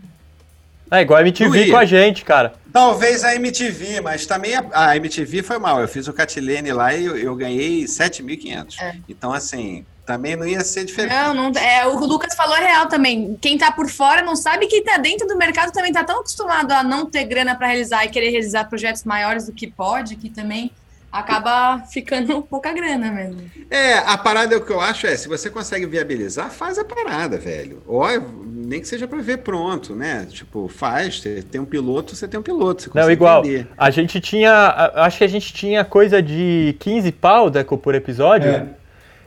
É 0.91 1.01
igual 1.01 1.17
a 1.17 1.21
MTV 1.21 1.71
com 1.71 1.77
a 1.77 1.85
gente, 1.85 2.23
cara. 2.23 2.53
Talvez 2.71 3.23
a 3.23 3.35
MTV, 3.35 4.01
mas 4.01 4.25
também 4.25 4.53
a, 4.55 4.63
a 4.71 4.97
MTV 4.97 5.41
foi 5.41 5.57
mal. 5.57 5.81
Eu 5.81 5.87
fiz 5.87 6.07
o 6.07 6.13
Catilene 6.13 6.71
lá 6.71 6.93
e 6.93 7.05
eu, 7.05 7.17
eu 7.17 7.35
ganhei 7.35 7.85
7.500. 7.85 8.79
É. 8.79 8.95
Então, 9.09 9.33
assim, 9.33 9.83
também 10.05 10.35
não 10.35 10.45
ia 10.45 10.61
ser 10.61 10.85
diferente. 10.85 11.13
Não, 11.13 11.33
não, 11.33 11.59
é, 11.59 11.87
o 11.87 11.97
Lucas 12.05 12.35
falou 12.35 12.55
real 12.55 12.87
também. 12.87 13.35
Quem 13.41 13.57
tá 13.57 13.71
por 13.71 13.89
fora 13.89 14.21
não 14.21 14.35
sabe 14.35 14.67
que 14.67 14.81
tá 14.81 14.97
dentro 14.97 15.27
do 15.27 15.35
mercado 15.35 15.71
também 15.71 15.91
tá 15.91 16.03
tão 16.03 16.19
acostumado 16.19 16.71
a 16.71 16.83
não 16.83 17.07
ter 17.07 17.23
grana 17.23 17.55
para 17.55 17.67
realizar 17.67 18.05
e 18.05 18.09
querer 18.09 18.29
realizar 18.29 18.65
projetos 18.65 19.03
maiores 19.03 19.47
do 19.47 19.53
que 19.53 19.65
pode, 19.65 20.15
que 20.15 20.29
também 20.29 20.71
acaba 21.19 21.83
ficando 21.91 22.41
pouca 22.49 22.71
grana 22.73 23.11
mesmo. 23.11 23.41
É, 23.69 23.97
a 23.99 24.17
parada 24.17 24.57
o 24.57 24.61
que 24.61 24.71
eu 24.71 24.79
acho 24.81 25.07
é, 25.07 25.15
se 25.15 25.27
você 25.27 25.49
consegue 25.49 25.85
viabilizar, 25.85 26.49
faz 26.51 26.77
a 26.77 26.83
parada, 26.85 27.37
velho. 27.37 27.81
Ou 27.87 28.05
nem 28.45 28.79
que 28.81 28.87
seja 28.87 29.07
para 29.07 29.19
ver 29.21 29.37
pronto, 29.39 29.95
né? 29.95 30.25
Tipo, 30.29 30.67
faz, 30.67 31.19
você 31.21 31.41
tem 31.41 31.59
um 31.61 31.65
piloto, 31.65 32.15
você 32.15 32.27
tem 32.27 32.39
um 32.39 32.43
piloto. 32.43 32.83
Você 32.83 32.89
Não, 32.93 33.11
igual. 33.11 33.43
vender. 33.43 33.67
A 33.77 33.89
gente 33.89 34.19
tinha. 34.19 34.91
Acho 34.95 35.19
que 35.19 35.23
a 35.23 35.27
gente 35.29 35.53
tinha 35.53 35.83
coisa 35.85 36.21
de 36.21 36.75
15 36.79 37.11
pau, 37.11 37.49
Deco, 37.49 37.77
por 37.77 37.95
episódio. 37.95 38.49
É. 38.49 38.65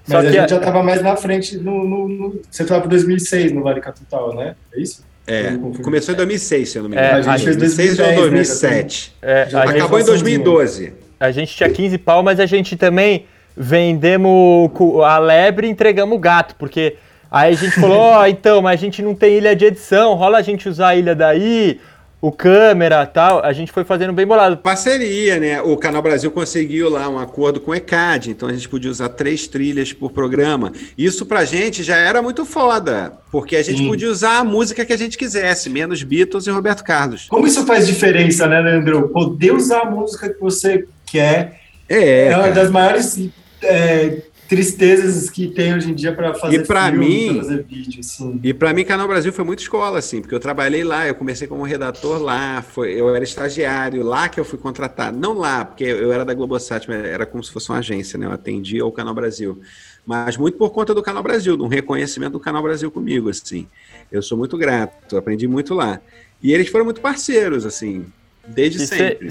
Só 0.05 0.15
Mas 0.15 0.27
a 0.27 0.31
que 0.31 0.37
gente 0.41 0.51
já 0.51 0.59
tava 0.59 0.83
mais 0.83 1.03
na 1.03 1.15
frente 1.17 1.57
no. 1.59 1.85
no, 1.87 2.09
no 2.09 2.41
você 2.51 2.65
tava 2.65 2.81
para 2.81 2.91
2006 2.91 3.53
no 3.53 3.63
Vale 3.63 3.81
Capital, 3.81 4.35
né? 4.35 4.57
É 4.75 4.81
isso? 4.81 5.07
É, 5.27 5.53
começou 5.83 6.15
em 6.15 6.17
2006, 6.17 6.69
se 6.71 6.79
eu 6.79 6.83
não 6.85 6.89
me 6.89 6.97
É, 6.97 7.01
engano. 7.19 7.31
a 7.31 7.37
gente 7.37 7.45
fez 7.45 7.57
2006 7.59 7.99
ou 7.99 8.07
2010, 8.07 8.23
né, 8.23 8.69
2007. 8.71 9.17
é, 9.21 9.43
Acabou 9.43 9.69
em 9.69 9.77
inflaçãozinha. 9.77 10.05
2012. 10.07 10.93
A 11.19 11.31
gente 11.31 11.55
tinha 11.55 11.69
15 11.69 11.99
pau, 11.99 12.23
mas 12.23 12.41
a 12.41 12.47
gente 12.47 12.77
também 12.77 13.27
vendemos 13.57 14.71
a 15.05 15.19
lebre 15.19 15.67
e 15.67 15.71
entregamos 15.71 16.17
o 16.17 16.21
gato, 16.21 16.55
porque 16.57 16.97
aí 17.31 17.53
a 17.53 17.57
gente 17.57 17.81
falou, 17.81 17.99
ó, 17.99 18.27
então, 18.29 18.63
mas 18.63 18.81
a 18.81 18.85
gente 18.85 19.03
não 19.03 19.15
tem 19.15 19.37
ilha 19.37 19.57
de 19.57 19.65
edição, 19.65 20.15
rola 20.15 20.39
a 20.39 20.43
gente 20.43 20.69
usar 20.69 20.89
a 20.89 20.97
ilha 20.97 21.15
daí, 21.15 21.81
o 22.21 22.33
câmera 22.33 23.07
tal. 23.07 23.45
A 23.45 23.53
gente 23.53 23.73
foi 23.73 23.85
fazendo 23.85 24.13
bem 24.13 24.27
bolado. 24.27 24.57
Parceria, 24.57 25.39
né? 25.39 25.63
O 25.63 25.77
Canal 25.77 26.03
Brasil 26.03 26.31
conseguiu 26.31 26.91
lá 26.91 27.09
um 27.09 27.19
acordo 27.19 27.61
com 27.61 27.71
o 27.71 27.75
ECAD, 27.75 28.31
então 28.31 28.49
a 28.49 28.53
gente 28.53 28.69
podia 28.69 28.91
usar 28.91 29.09
três 29.11 29.47
trilhas 29.47 29.93
por 29.93 30.11
programa. 30.11 30.73
Isso 30.97 31.25
pra 31.27 31.45
gente 31.45 31.83
já 31.83 31.97
era 31.97 32.21
muito 32.21 32.45
foda, 32.45 33.13
porque 33.31 33.57
a 33.57 33.63
gente 33.63 33.79
Sim. 33.79 33.89
podia 33.89 34.11
usar 34.11 34.39
a 34.39 34.45
música 34.45 34.85
que 34.85 34.93
a 34.93 34.97
gente 34.97 35.17
quisesse, 35.17 35.71
menos 35.71 36.03
Beatles 36.03 36.47
e 36.47 36.51
Roberto 36.51 36.83
Carlos. 36.83 37.27
Como 37.29 37.47
isso 37.47 37.65
faz 37.65 37.87
diferença, 37.87 38.47
né, 38.47 38.61
Leandro? 38.61 39.09
Poder 39.09 39.53
usar 39.53 39.83
a 39.83 39.91
música 39.91 40.29
que 40.29 40.41
você 40.41 40.87
quer 41.11 41.61
É, 41.89 42.27
é, 42.27 42.29
uma 42.35 42.43
cara. 42.45 42.55
das 42.55 42.71
maiores 42.71 43.29
é, 43.63 44.23
tristezas 44.49 45.29
que 45.29 45.49
tem 45.49 45.75
hoje 45.75 45.91
em 45.91 45.95
dia 45.95 46.13
para 46.13 46.33
fazer 46.35 46.63
E 46.63 46.65
filme, 46.65 46.99
mim- 46.99 47.35
pra 47.35 47.43
fazer 47.43 47.63
vídeo, 47.65 48.01
assim. 48.01 48.41
E 48.43 48.55
para 48.55 48.73
mim, 48.73 48.85
Canal 48.85 49.07
Brasil 49.07 49.33
foi 49.33 49.45
muito 49.45 49.61
escola, 49.61 49.99
assim, 49.99 50.21
porque 50.21 50.35
eu 50.35 50.41
trabalhei 50.41 50.83
lá, 50.85 51.07
eu 51.07 51.15
comecei 51.15 51.47
como 51.47 51.63
redator 51.65 52.19
lá, 52.23 52.63
foi, 52.63 52.93
eu 52.93 53.15
era 53.15 53.23
estagiário, 53.25 54.03
lá 54.03 54.29
que 54.29 54.41
eu 54.41 54.45
fui 54.45 54.59
contratado. 54.59 55.19
Não 55.19 55.35
lá, 55.35 55.65
porque 55.65 55.85
eu 55.85 56.13
era 56.13 56.25
da 56.25 56.33
Globosat, 56.35 56.89
mas 56.89 57.05
era 57.05 57.27
como 57.27 57.45
se 57.45 57.53
fosse 57.53 57.69
uma 57.71 57.79
agência, 57.79 58.19
né? 58.19 58.27
Eu 58.27 58.33
atendia 58.33 58.85
o 58.87 58.93
Canal 58.93 59.15
Brasil. 59.15 59.61
Mas 60.07 60.39
muito 60.39 60.57
por 60.57 60.71
conta 60.71 60.95
do 60.95 61.03
Canal 61.03 61.23
Brasil, 61.23 61.55
de 61.57 61.63
um 61.63 61.69
reconhecimento 61.69 62.33
do 62.33 62.41
Canal 62.41 62.63
Brasil 62.63 62.91
comigo, 62.91 63.29
assim. 63.29 63.67
Eu 64.11 64.23
sou 64.23 64.39
muito 64.39 64.57
grato, 64.57 65.17
aprendi 65.19 65.47
muito 65.47 65.75
lá. 65.75 66.01
E 66.43 66.53
eles 66.55 66.69
foram 66.69 66.87
muito 66.87 67.01
parceiros, 67.03 67.67
assim, 67.67 68.07
desde 68.47 68.83
E 68.83 68.87
cê- 68.87 68.97
sempre. 68.97 69.29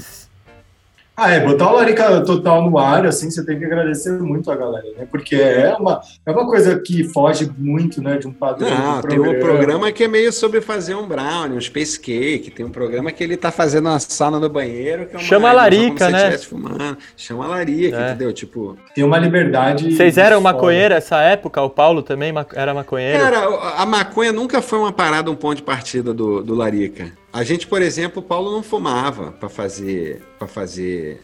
Ah, 1.19 1.31
é, 1.31 1.39
botar 1.39 1.71
o 1.71 1.75
Larica 1.77 2.21
Total 2.21 2.69
no 2.69 2.77
ar, 2.77 3.03
assim, 3.07 3.31
você 3.31 3.43
tem 3.43 3.57
que 3.57 3.65
agradecer 3.65 4.11
muito 4.19 4.51
a 4.51 4.55
galera, 4.55 4.85
né? 4.95 5.07
Porque 5.09 5.35
é 5.35 5.73
uma, 5.73 5.99
é 6.23 6.31
uma 6.31 6.45
coisa 6.45 6.79
que 6.79 7.05
foge 7.05 7.51
muito, 7.57 8.03
né, 8.03 8.19
de 8.19 8.27
um 8.27 8.31
padrão 8.31 8.69
Não, 8.69 9.01
tem 9.01 9.19
um 9.19 9.39
programa 9.39 9.91
que 9.91 10.03
é 10.03 10.07
meio 10.07 10.31
sobre 10.31 10.61
fazer 10.61 10.93
um 10.93 11.07
brownie, 11.07 11.57
um 11.57 11.61
space 11.61 11.99
cake. 11.99 12.51
Tem 12.51 12.63
um 12.63 12.69
programa 12.69 13.11
que 13.11 13.23
ele 13.23 13.35
tá 13.35 13.49
fazendo 13.49 13.87
uma 13.89 13.99
sauna 13.99 14.39
no 14.39 14.47
banheiro. 14.47 15.07
Que 15.07 15.15
é 15.15 15.17
uma 15.17 15.25
Chama 15.25 15.49
a 15.49 15.53
larica, 15.53 16.05
como 16.05 16.77
se 16.77 16.83
né? 16.85 16.97
Chama 17.15 17.45
a 17.45 17.47
larica, 17.47 17.97
É. 17.97 18.09
entendeu? 18.09 18.31
Tipo, 18.31 18.77
Tem 18.93 19.03
uma 19.03 19.17
liberdade... 19.17 19.95
Vocês 19.95 20.19
eram 20.19 20.39
maconheiro 20.39 20.93
essa 20.93 21.19
época? 21.19 21.59
O 21.63 21.69
Paulo 21.71 22.03
também 22.03 22.31
era 22.53 22.75
maconheiro? 22.75 23.19
Cara, 23.19 23.47
a 23.75 23.87
maconha 23.87 24.31
nunca 24.31 24.61
foi 24.61 24.77
uma 24.77 24.91
parada, 24.91 25.31
um 25.31 25.35
ponto 25.35 25.55
de 25.55 25.63
partida 25.63 26.13
do, 26.13 26.43
do 26.43 26.53
Larica. 26.53 27.11
A 27.31 27.43
gente, 27.43 27.67
por 27.67 27.81
exemplo, 27.81 28.21
o 28.21 28.25
Paulo 28.25 28.51
não 28.51 28.63
fumava 28.63 29.31
para 29.31 29.49
fazer 29.49 30.21
para 30.39 30.47
fazer 30.47 31.21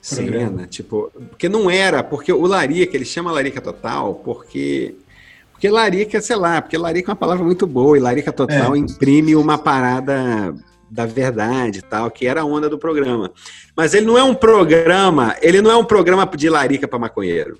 cena, 0.00 0.66
tipo, 0.66 1.10
porque 1.30 1.48
não 1.48 1.70
era, 1.70 2.02
porque 2.02 2.32
o 2.32 2.44
Larica, 2.46 2.96
ele 2.96 3.04
chama 3.04 3.30
Larica 3.32 3.60
Total, 3.60 4.14
porque 4.16 4.94
porque 5.52 5.70
Larica, 5.70 6.20
sei 6.20 6.34
lá, 6.34 6.60
porque 6.60 6.76
Larica 6.76 7.10
é 7.10 7.12
uma 7.12 7.16
palavra 7.16 7.44
muito 7.44 7.68
boa 7.68 7.96
e 7.96 8.00
Larica 8.00 8.32
Total 8.32 8.74
É. 8.74 8.78
imprime 8.78 9.36
uma 9.36 9.56
parada 9.56 10.52
da 10.90 11.06
verdade 11.06 11.78
e 11.78 11.82
tal, 11.82 12.10
que 12.10 12.26
era 12.26 12.42
a 12.42 12.44
onda 12.44 12.68
do 12.68 12.76
programa. 12.76 13.30
Mas 13.74 13.94
ele 13.94 14.04
não 14.04 14.18
é 14.18 14.22
um 14.24 14.34
programa, 14.34 15.36
ele 15.40 15.62
não 15.62 15.70
é 15.70 15.76
um 15.76 15.84
programa 15.84 16.26
de 16.26 16.48
Larica 16.50 16.88
para 16.88 16.98
maconheiro. 16.98 17.58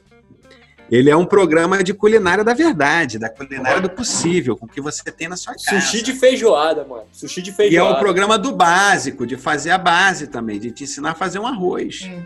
Ele 0.91 1.09
é 1.11 1.17
um 1.17 1.25
programa 1.25 1.83
de 1.83 1.95
culinária 1.95 2.45
da 2.45 2.53
verdade, 2.53 3.19
da 3.19 3.31
culinária 3.31 3.81
do 3.81 3.89
possível, 3.89 4.57
com 4.57 4.67
o 4.67 4.69
que 4.69 4.81
você 4.81 5.11
tem 5.11 5.29
na 5.29 5.37
sua 5.37 5.55
casa. 5.55 5.81
Sushi 5.81 6.03
de 6.03 6.13
feijoada, 6.13 6.85
mano. 6.85 7.05
Sushi 7.13 7.41
de 7.41 7.51
E 7.51 7.53
é 7.53 7.57
feijoada. 7.57 7.97
um 7.97 7.99
programa 7.99 8.39
do 8.39 8.53
básico, 8.53 9.27
de 9.27 9.37
fazer 9.37 9.71
a 9.71 9.79
base 9.79 10.27
também, 10.27 10.61
de 10.61 10.71
te 10.71 10.85
ensinar 10.85 11.13
a 11.13 11.15
fazer 11.15 11.39
um 11.39 11.47
arroz. 11.47 12.03
Hum. 12.05 12.23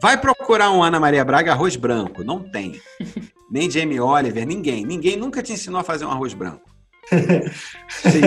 Vai 0.00 0.16
procurar 0.16 0.70
um 0.70 0.82
Ana 0.82 1.00
Maria 1.00 1.24
Braga 1.24 1.52
arroz 1.52 1.76
branco, 1.76 2.22
não 2.22 2.40
tem. 2.40 2.80
Nem 3.50 3.70
Jamie 3.70 3.98
Oliver, 4.00 4.46
ninguém. 4.46 4.84
Ninguém 4.84 5.16
nunca 5.16 5.42
te 5.42 5.52
ensinou 5.52 5.80
a 5.80 5.84
fazer 5.84 6.04
um 6.04 6.10
arroz 6.10 6.34
branco. 6.34 6.67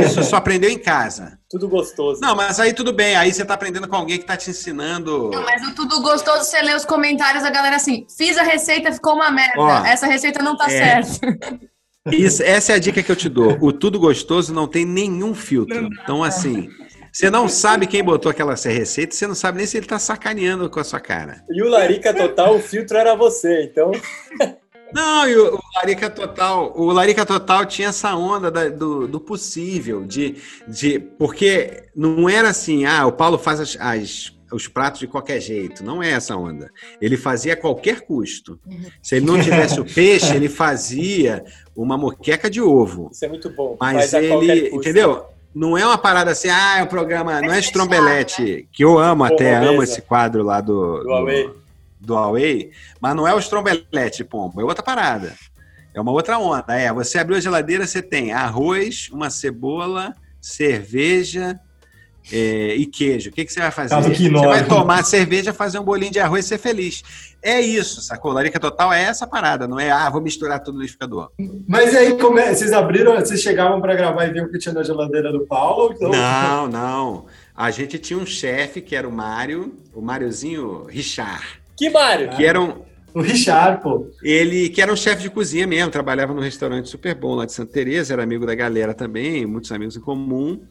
Isso 0.06 0.24
só 0.24 0.38
aprendeu 0.38 0.70
em 0.70 0.78
casa. 0.78 1.40
Tudo 1.50 1.68
gostoso. 1.68 2.20
Não, 2.22 2.36
mas 2.36 2.60
aí 2.60 2.74
tudo 2.74 2.92
bem, 2.92 3.16
aí 3.16 3.32
você 3.32 3.46
tá 3.46 3.54
aprendendo 3.54 3.88
com 3.88 3.96
alguém 3.96 4.18
que 4.18 4.26
tá 4.26 4.36
te 4.36 4.50
ensinando. 4.50 5.30
Não, 5.30 5.44
mas 5.44 5.62
o 5.68 5.76
tudo 5.76 6.02
gostoso, 6.02 6.46
você 6.46 6.62
lê 6.62 6.74
os 6.74 6.86
comentários 6.86 7.44
da 7.44 7.50
galera 7.50 7.76
assim, 7.76 8.06
fiz 8.18 8.38
a 8.38 8.44
receita, 8.44 8.92
ficou 8.92 9.16
uma 9.16 9.32
merda. 9.32 9.60
Ó, 9.60 9.86
Essa 9.86 10.08
receita 10.08 10.42
não 10.42 10.58
tá 10.58 10.72
é. 10.72 11.04
certa. 11.04 11.60
Isso, 12.12 12.42
essa 12.42 12.72
é 12.72 12.76
a 12.76 12.80
dica 12.80 13.04
que 13.04 13.12
eu 13.12 13.16
te 13.16 13.30
dou. 13.30 13.58
O 13.62 13.72
tudo 13.72 14.00
gostoso 14.00 14.52
não 14.52 14.68
tem 14.68 14.86
nenhum 14.86 15.36
filtro. 15.36 15.88
Então, 16.02 16.24
assim, 16.24 16.68
você 17.12 17.30
não 17.30 17.48
sabe 17.48 17.86
quem 17.86 18.04
botou 18.04 18.32
aquela 18.32 18.56
receita, 18.56 19.14
você 19.14 19.28
não 19.28 19.36
sabe 19.36 19.60
nem 19.60 19.68
se 19.68 19.78
ele 19.78 19.86
tá 19.86 20.00
sacaneando 20.00 20.68
com 20.70 20.80
a 20.80 20.84
sua 20.84 21.00
cara. 21.00 21.44
E 21.50 21.62
o 21.62 21.70
Larica 21.70 22.14
Total, 22.14 22.56
o 22.56 22.60
filtro 22.60 22.98
era 22.98 23.16
você, 23.16 23.64
então. 23.64 23.92
Não, 24.94 25.28
e 25.28 25.36
o, 25.36 25.56
o 25.56 25.60
Larica 25.78 26.10
Total, 26.10 26.74
o 26.76 26.92
Larica 26.92 27.26
Total 27.26 27.66
tinha 27.66 27.90
essa 27.90 28.16
onda 28.16 28.50
da- 28.52 28.70
do, 28.70 29.08
do 29.08 29.20
possível, 29.20 30.04
de, 30.06 30.36
de. 30.68 31.00
Porque 31.00 31.84
não 31.96 32.28
era 32.30 32.50
assim, 32.50 32.86
ah, 32.86 33.06
o 33.06 33.12
Paulo 33.12 33.38
faz 33.38 33.60
as- 33.60 33.78
as- 33.80 34.34
os 34.52 34.68
pratos 34.68 35.00
de 35.00 35.08
qualquer 35.08 35.40
jeito. 35.40 35.82
Não 35.84 36.04
é 36.04 36.12
essa 36.12 36.36
onda. 36.36 36.70
Ele 37.02 37.16
fazia 37.16 37.54
a 37.54 37.56
qualquer 37.58 38.02
custo. 38.02 38.60
Se 39.02 39.16
ele 39.16 39.26
não 39.26 39.42
tivesse 39.42 39.80
o 39.80 39.86
peixe, 39.86 40.36
ele 40.36 40.50
fazia 40.50 41.44
uma 41.76 41.98
moqueca 41.98 42.50
de 42.50 42.62
ovo. 42.62 43.10
Isso 43.14 43.24
é 43.24 43.30
muito 43.30 43.50
bom. 43.50 43.78
Mas 43.80 44.12
Faz 44.12 44.14
a 44.16 44.28
qualquer 44.28 44.58
ele, 44.58 44.70
custo. 44.70 44.90
entendeu? 44.90 45.26
Não 45.56 45.78
é 45.78 45.86
uma 45.86 45.98
parada 45.98 46.32
assim, 46.32 46.50
ah, 46.50 46.80
é 46.80 46.84
um 46.84 46.88
programa, 46.88 47.42
não 47.42 47.52
é 47.54 47.60
estrombelete, 47.60 48.68
que 48.72 48.84
eu 48.86 48.98
amo 48.98 49.24
até, 49.26 49.56
amo 49.56 49.84
esse 49.84 50.02
quadro 50.02 50.44
lá 50.44 50.62
do, 50.62 51.04
Do. 51.46 51.61
Do 52.02 52.16
Huawei, 52.16 52.72
mas 53.00 53.16
não 53.16 53.28
é 53.28 53.34
o 53.34 53.40
estrombelete, 53.40 54.24
pombo, 54.24 54.60
é 54.60 54.64
outra 54.64 54.84
parada. 54.84 55.34
É 55.94 56.02
uma 56.02 56.12
outra 56.12 56.40
onda. 56.40 56.74
É, 56.74 56.92
você 56.92 57.20
abriu 57.20 57.38
a 57.38 57.42
geladeira, 57.42 57.86
você 57.86 58.02
tem 58.02 58.32
arroz, 58.32 59.10
uma 59.12 59.30
cebola, 59.30 60.16
cerveja 60.40 61.60
é, 62.32 62.76
e 62.76 62.86
queijo. 62.86 63.30
O 63.30 63.34
que, 63.34 63.46
que 63.46 63.52
você 63.52 63.60
vai 63.60 63.72
fazer? 63.72 63.96
Você 63.96 64.30
vai 64.30 64.66
tomar 64.66 65.04
cerveja, 65.04 65.54
fazer 65.54 65.80
um 65.80 65.84
bolinho 65.84 66.12
de 66.12 66.20
arroz 66.20 66.46
e 66.46 66.48
ser 66.48 66.58
feliz. 66.58 67.04
É 67.42 67.60
isso, 67.60 68.02
sacou? 68.02 68.32
Larica 68.32 68.60
Total 68.60 68.94
é 68.94 69.02
essa 69.02 69.26
parada, 69.26 69.68
não 69.68 69.80
é, 69.80 69.90
ah, 69.90 70.10
vou 70.10 70.22
misturar 70.22 70.60
tudo 70.60 70.76
no 70.76 70.82
liquidificador. 70.82 71.32
Mas 71.68 71.96
aí, 71.96 72.16
como 72.18 72.38
é- 72.38 72.54
vocês 72.54 72.72
abriram, 72.72 73.16
vocês 73.16 73.42
chegavam 73.42 73.82
para 73.82 73.96
gravar 73.96 74.28
e 74.28 74.32
viam 74.32 74.46
o 74.46 74.52
que 74.52 74.60
tinha 74.60 74.74
na 74.74 74.84
geladeira 74.84 75.32
do 75.32 75.46
Paulo? 75.48 75.94
Então... 75.94 76.12
Não, 76.12 76.68
não. 76.68 77.26
A 77.56 77.70
gente 77.72 77.98
tinha 77.98 78.18
um 78.18 78.26
chefe 78.26 78.80
que 78.80 78.96
era 78.96 79.08
o 79.08 79.12
Mário, 79.12 79.76
o 79.94 80.02
Máriozinho 80.02 80.86
Richard, 80.86 81.61
Que 81.78 81.90
Mário? 81.90 82.30
que 82.30 82.46
era 82.46 82.60
um, 82.62 82.84
O 83.14 83.22
Richard, 83.22 83.82
pô. 83.82 84.08
ele 84.24 84.70
que 84.70 84.82
era 84.82 84.92
um 84.92 84.96
chefe 84.96 85.24
de 85.24 85.30
cozinha 85.30 85.68
mesmo, 85.68 85.92
trabalhava 85.92 86.34
num 86.34 86.42
restaurante 86.42 86.90
super 86.90 87.16
bom 87.16 87.36
lá 87.36 87.46
de 87.46 87.54
Santa 87.54 87.72
Teresa, 87.72 88.14
era 88.14 88.24
amigo 88.24 88.46
da 88.46 88.56
galera 88.56 88.94
também, 88.94 89.46
muitos 89.46 89.72
amigos 89.72 89.96
em 89.96 90.02
comum. 90.02 90.62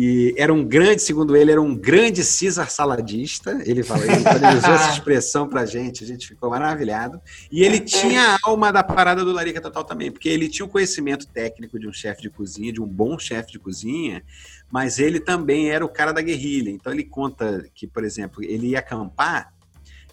E 0.00 0.32
era 0.38 0.54
um 0.54 0.64
grande, 0.64 1.02
segundo 1.02 1.34
ele, 1.34 1.50
era 1.50 1.60
um 1.60 1.74
grande 1.74 2.22
César 2.22 2.70
saladista. 2.70 3.60
Ele 3.66 3.82
falou, 3.82 4.04
ele, 4.04 4.14
usou 4.56 4.74
essa 4.74 4.92
expressão 4.94 5.48
pra 5.48 5.66
gente, 5.66 6.04
a 6.04 6.06
gente 6.06 6.28
ficou 6.28 6.50
maravilhado. 6.50 7.20
E 7.50 7.64
ele 7.64 7.80
tinha 7.80 8.36
a 8.36 8.38
alma 8.44 8.72
da 8.72 8.84
parada 8.84 9.24
do 9.24 9.32
Larica 9.32 9.60
Total 9.60 9.82
também, 9.82 10.12
porque 10.12 10.28
ele 10.28 10.48
tinha 10.48 10.64
o 10.64 10.68
conhecimento 10.68 11.26
técnico 11.26 11.80
de 11.80 11.88
um 11.88 11.92
chefe 11.92 12.22
de 12.22 12.30
cozinha, 12.30 12.72
de 12.72 12.80
um 12.80 12.86
bom 12.86 13.18
chefe 13.18 13.50
de 13.50 13.58
cozinha, 13.58 14.22
mas 14.70 15.00
ele 15.00 15.18
também 15.18 15.70
era 15.70 15.84
o 15.84 15.88
cara 15.88 16.12
da 16.12 16.22
guerrilha. 16.22 16.70
Então 16.70 16.92
ele 16.92 17.02
conta 17.02 17.66
que, 17.74 17.84
por 17.84 18.04
exemplo, 18.04 18.44
ele 18.44 18.68
ia 18.68 18.78
acampar 18.78 19.52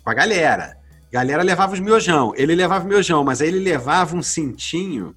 com 0.05 0.11
a 0.11 0.13
galera. 0.13 0.77
A 1.11 1.11
galera 1.11 1.41
levava 1.43 1.73
os 1.73 1.79
miojão. 1.79 2.31
Ele 2.37 2.53
levava 2.55 2.85
o 2.85 2.87
miojão, 2.87 3.23
mas 3.23 3.41
aí 3.41 3.47
ele 3.47 3.59
levava 3.59 4.15
um 4.15 4.21
cintinho 4.21 5.15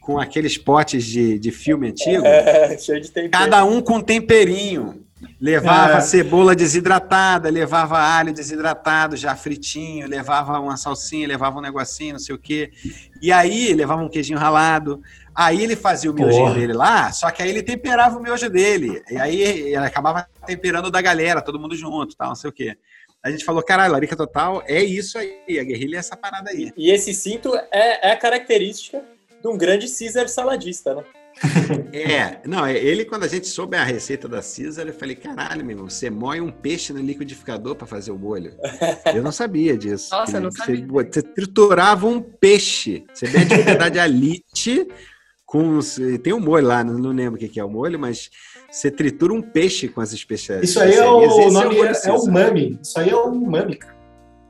com 0.00 0.18
aqueles 0.18 0.56
potes 0.56 1.04
de, 1.04 1.38
de 1.38 1.50
filme 1.50 1.88
antigo, 1.88 2.24
É, 2.24 2.76
cheio 2.78 3.00
de 3.00 3.10
tempero. 3.10 3.30
cada 3.32 3.64
um 3.64 3.82
com 3.82 4.00
temperinho. 4.00 5.04
Levava 5.38 5.98
É. 5.98 6.00
cebola 6.00 6.54
desidratada, 6.54 7.50
levava 7.50 7.98
alho 7.98 8.32
desidratado, 8.32 9.16
já 9.16 9.36
fritinho, 9.36 10.08
levava 10.08 10.58
uma 10.58 10.78
salsinha, 10.78 11.28
levava 11.28 11.58
um 11.58 11.60
negocinho, 11.62 12.12
não 12.14 12.18
sei 12.18 12.34
o 12.34 12.38
quê. 12.38 12.70
E 13.20 13.30
aí 13.30 13.74
levava 13.74 14.00
um 14.02 14.08
queijinho 14.08 14.38
ralado. 14.38 15.02
Aí 15.34 15.62
ele 15.62 15.76
fazia 15.76 16.10
o 16.10 16.14
miojinho 16.14 16.54
dele 16.54 16.72
lá, 16.72 17.12
só 17.12 17.30
que 17.30 17.42
aí 17.42 17.50
ele 17.50 17.62
temperava 17.62 18.18
o 18.18 18.22
miojo 18.22 18.48
dele. 18.48 19.02
E 19.10 19.16
aí 19.18 19.40
ele 19.42 19.76
acabava 19.76 20.26
temperando 20.46 20.86
o 20.86 20.90
da 20.90 21.02
galera, 21.02 21.42
todo 21.42 21.60
mundo 21.60 21.76
junto, 21.76 22.16
tal, 22.16 22.28
não 22.28 22.34
sei 22.34 22.48
o 22.50 22.52
quê. 22.52 22.76
A 23.22 23.30
gente 23.30 23.44
falou, 23.44 23.62
caralho, 23.62 23.92
Larica 23.92 24.16
Total 24.16 24.62
é 24.66 24.82
isso 24.82 25.18
aí, 25.18 25.58
a 25.58 25.64
guerrilha 25.64 25.96
é 25.96 25.98
essa 25.98 26.16
parada 26.16 26.50
aí. 26.50 26.72
E 26.76 26.90
esse 26.90 27.12
cinto 27.12 27.54
é, 27.70 28.08
é 28.08 28.12
a 28.12 28.16
característica 28.16 29.02
de 29.42 29.48
um 29.48 29.58
grande 29.58 29.86
Caesar 29.88 30.28
saladista, 30.28 30.94
né? 30.94 31.04
É, 31.92 32.40
não, 32.46 32.64
é- 32.66 32.76
ele, 32.76 33.04
quando 33.04 33.24
a 33.24 33.28
gente 33.28 33.46
soube 33.46 33.76
a 33.76 33.84
receita 33.84 34.28
da 34.28 34.40
Caesar, 34.40 34.86
eu 34.86 34.94
falei, 34.94 35.14
caralho, 35.14 35.64
meu 35.64 35.72
irmão, 35.72 35.88
você 35.88 36.08
moe 36.08 36.40
um 36.40 36.50
peixe 36.50 36.92
no 36.92 37.00
liquidificador 37.00 37.74
para 37.74 37.86
fazer 37.86 38.10
o 38.10 38.18
molho. 38.18 38.54
Eu 39.14 39.22
não 39.22 39.32
sabia 39.32 39.76
disso. 39.76 40.10
Nossa, 40.12 40.36
eu 40.36 40.40
não 40.40 40.50
você, 40.50 40.58
sabia. 40.58 40.86
Você 40.86 41.22
triturava 41.22 42.06
um 42.06 42.20
peixe. 42.20 43.04
Você 43.12 43.28
mete 43.28 43.54
um 43.54 43.64
pedaço 43.64 43.90
de 43.90 43.98
alite 44.00 44.88
com... 45.50 45.80
Tem 46.22 46.32
um 46.32 46.38
molho 46.38 46.64
lá, 46.64 46.84
não, 46.84 47.10
lembro 47.10 47.34
o 47.34 47.38
que 47.48 47.58
é 47.58 47.64
o 47.64 47.68
molho, 47.68 47.98
mas 47.98 48.30
você 48.70 48.88
tritura 48.88 49.32
um 49.32 49.42
peixe 49.42 49.88
com 49.88 50.00
as 50.00 50.12
especiarias. 50.12 50.70
Isso 50.70 50.78
aí 50.78 50.94
é 50.94 51.10
o, 51.10 51.22
Esse 51.22 51.40
o 51.40 51.50
nome 51.50 51.76
é, 51.80 51.92
é 52.04 52.12
o 52.12 52.26
mami. 52.26 52.78
Isso 52.80 53.00
aí 53.00 53.10
é 53.10 53.16
o 53.16 53.24
umami, 53.24 53.74
cara. 53.74 53.96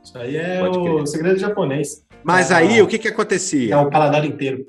Isso 0.04 0.18
aí 0.18 0.36
é 0.36 0.62
o 0.62 1.06
segredo 1.06 1.38
japonês. 1.38 2.04
Mas 2.22 2.50
É 2.50 2.56
aí, 2.56 2.82
o 2.82 2.86
que 2.86 2.98
que 2.98 3.08
acontecia? 3.08 3.72
É 3.72 3.76
o 3.78 3.88
paladar 3.88 4.26
inteiro. 4.26 4.66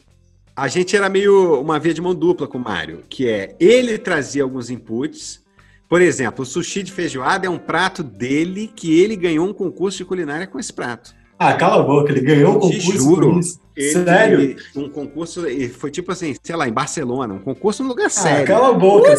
A 0.55 0.69
gente 0.69 0.95
era 0.95 1.09
meio 1.09 1.59
uma 1.59 1.77
via 1.77 1.93
de 1.93 1.99
mão 1.99 2.15
dupla 2.15 2.47
com 2.47 2.57
o 2.57 2.61
Mário, 2.61 3.03
que 3.09 3.27
é 3.27 3.53
ele 3.59 3.97
trazia 3.97 4.43
alguns 4.43 4.69
inputs. 4.69 5.43
Por 5.89 6.01
exemplo, 6.01 6.43
o 6.43 6.45
sushi 6.45 6.81
de 6.81 6.93
feijoada 6.93 7.45
é 7.45 7.49
um 7.49 7.57
prato 7.57 8.01
dele 8.01 8.71
que 8.73 9.01
ele 9.01 9.17
ganhou 9.17 9.45
um 9.45 9.53
concurso 9.53 9.97
de 9.97 10.05
culinária 10.05 10.47
com 10.47 10.57
esse 10.57 10.71
prato. 10.71 11.13
Ah, 11.43 11.53
cala 11.55 11.79
a 11.81 11.83
boca, 11.83 12.11
ele 12.11 12.21
ganhou 12.21 12.57
o 12.57 12.59
Te 12.59 12.77
concurso 12.77 12.91
juro. 13.03 13.31
por 13.31 13.39
isso. 13.39 13.59
Ele- 13.75 13.91
Sério? 14.05 14.39
ele- 14.41 14.57
um 14.75 14.87
concurso, 14.89 15.47
e 15.49 15.69
foi 15.69 15.89
tipo 15.89 16.11
assim, 16.11 16.35
sei 16.43 16.55
lá, 16.55 16.67
em 16.67 16.71
Barcelona, 16.71 17.33
um 17.33 17.39
concurso 17.39 17.81
num 17.81 17.89
lugar 17.89 18.05
Ah, 18.05 18.09
sério. 18.11 18.45
cala 18.45 18.69
a 18.69 18.73
boca. 18.73 19.09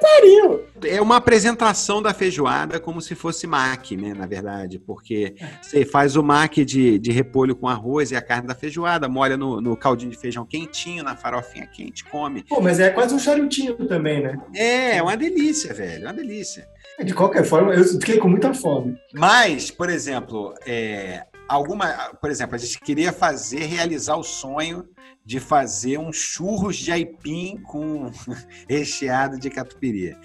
Pariu! 0.00 0.62
É 0.86 1.00
uma 1.02 1.16
apresentação 1.16 2.00
da 2.00 2.14
feijoada 2.14 2.80
como 2.80 3.02
se 3.02 3.14
fosse 3.14 3.46
mac, 3.46 3.90
né, 3.92 4.14
na 4.14 4.26
verdade, 4.26 4.78
porque 4.78 5.34
você 5.60 5.84
faz 5.84 6.16
o 6.16 6.22
mac 6.22 6.54
de, 6.54 6.98
de 6.98 7.12
repolho 7.12 7.54
com 7.54 7.68
arroz 7.68 8.10
e 8.12 8.16
a 8.16 8.22
carne 8.22 8.46
da 8.48 8.54
feijoada, 8.54 9.08
molha 9.08 9.36
no, 9.36 9.60
no 9.60 9.76
caldinho 9.76 10.10
de 10.10 10.16
feijão 10.18 10.46
quentinho, 10.46 11.04
na 11.04 11.16
farofinha 11.16 11.66
quente, 11.66 12.04
come. 12.04 12.44
Pô, 12.48 12.60
mas 12.62 12.80
é 12.80 12.90
quase 12.90 13.14
um 13.14 13.18
charutinho 13.18 13.74
também, 13.86 14.22
né? 14.22 14.38
É, 14.54 14.96
é 14.96 15.02
uma 15.02 15.16
delícia, 15.16 15.74
velho, 15.74 16.04
é 16.04 16.06
uma 16.06 16.14
delícia. 16.14 16.66
De 17.04 17.12
qualquer 17.12 17.44
forma, 17.44 17.74
eu 17.74 17.84
fiquei 17.84 18.16
com 18.16 18.28
muita 18.28 18.54
fome. 18.54 18.96
Mas, 19.12 19.70
por 19.70 19.90
exemplo, 19.90 20.54
é, 20.66 21.24
alguma, 21.48 22.14
por 22.20 22.30
exemplo, 22.30 22.54
a 22.54 22.58
gente 22.58 22.78
queria 22.80 23.12
fazer, 23.12 23.64
realizar 23.64 24.16
o 24.16 24.22
sonho 24.22 24.86
de 25.24 25.40
fazer 25.40 25.98
um 25.98 26.12
churros 26.12 26.76
de 26.76 26.92
aipim 26.92 27.60
com 27.62 28.10
recheado 28.68 29.38
de 29.38 29.50
catupiry. 29.50 30.16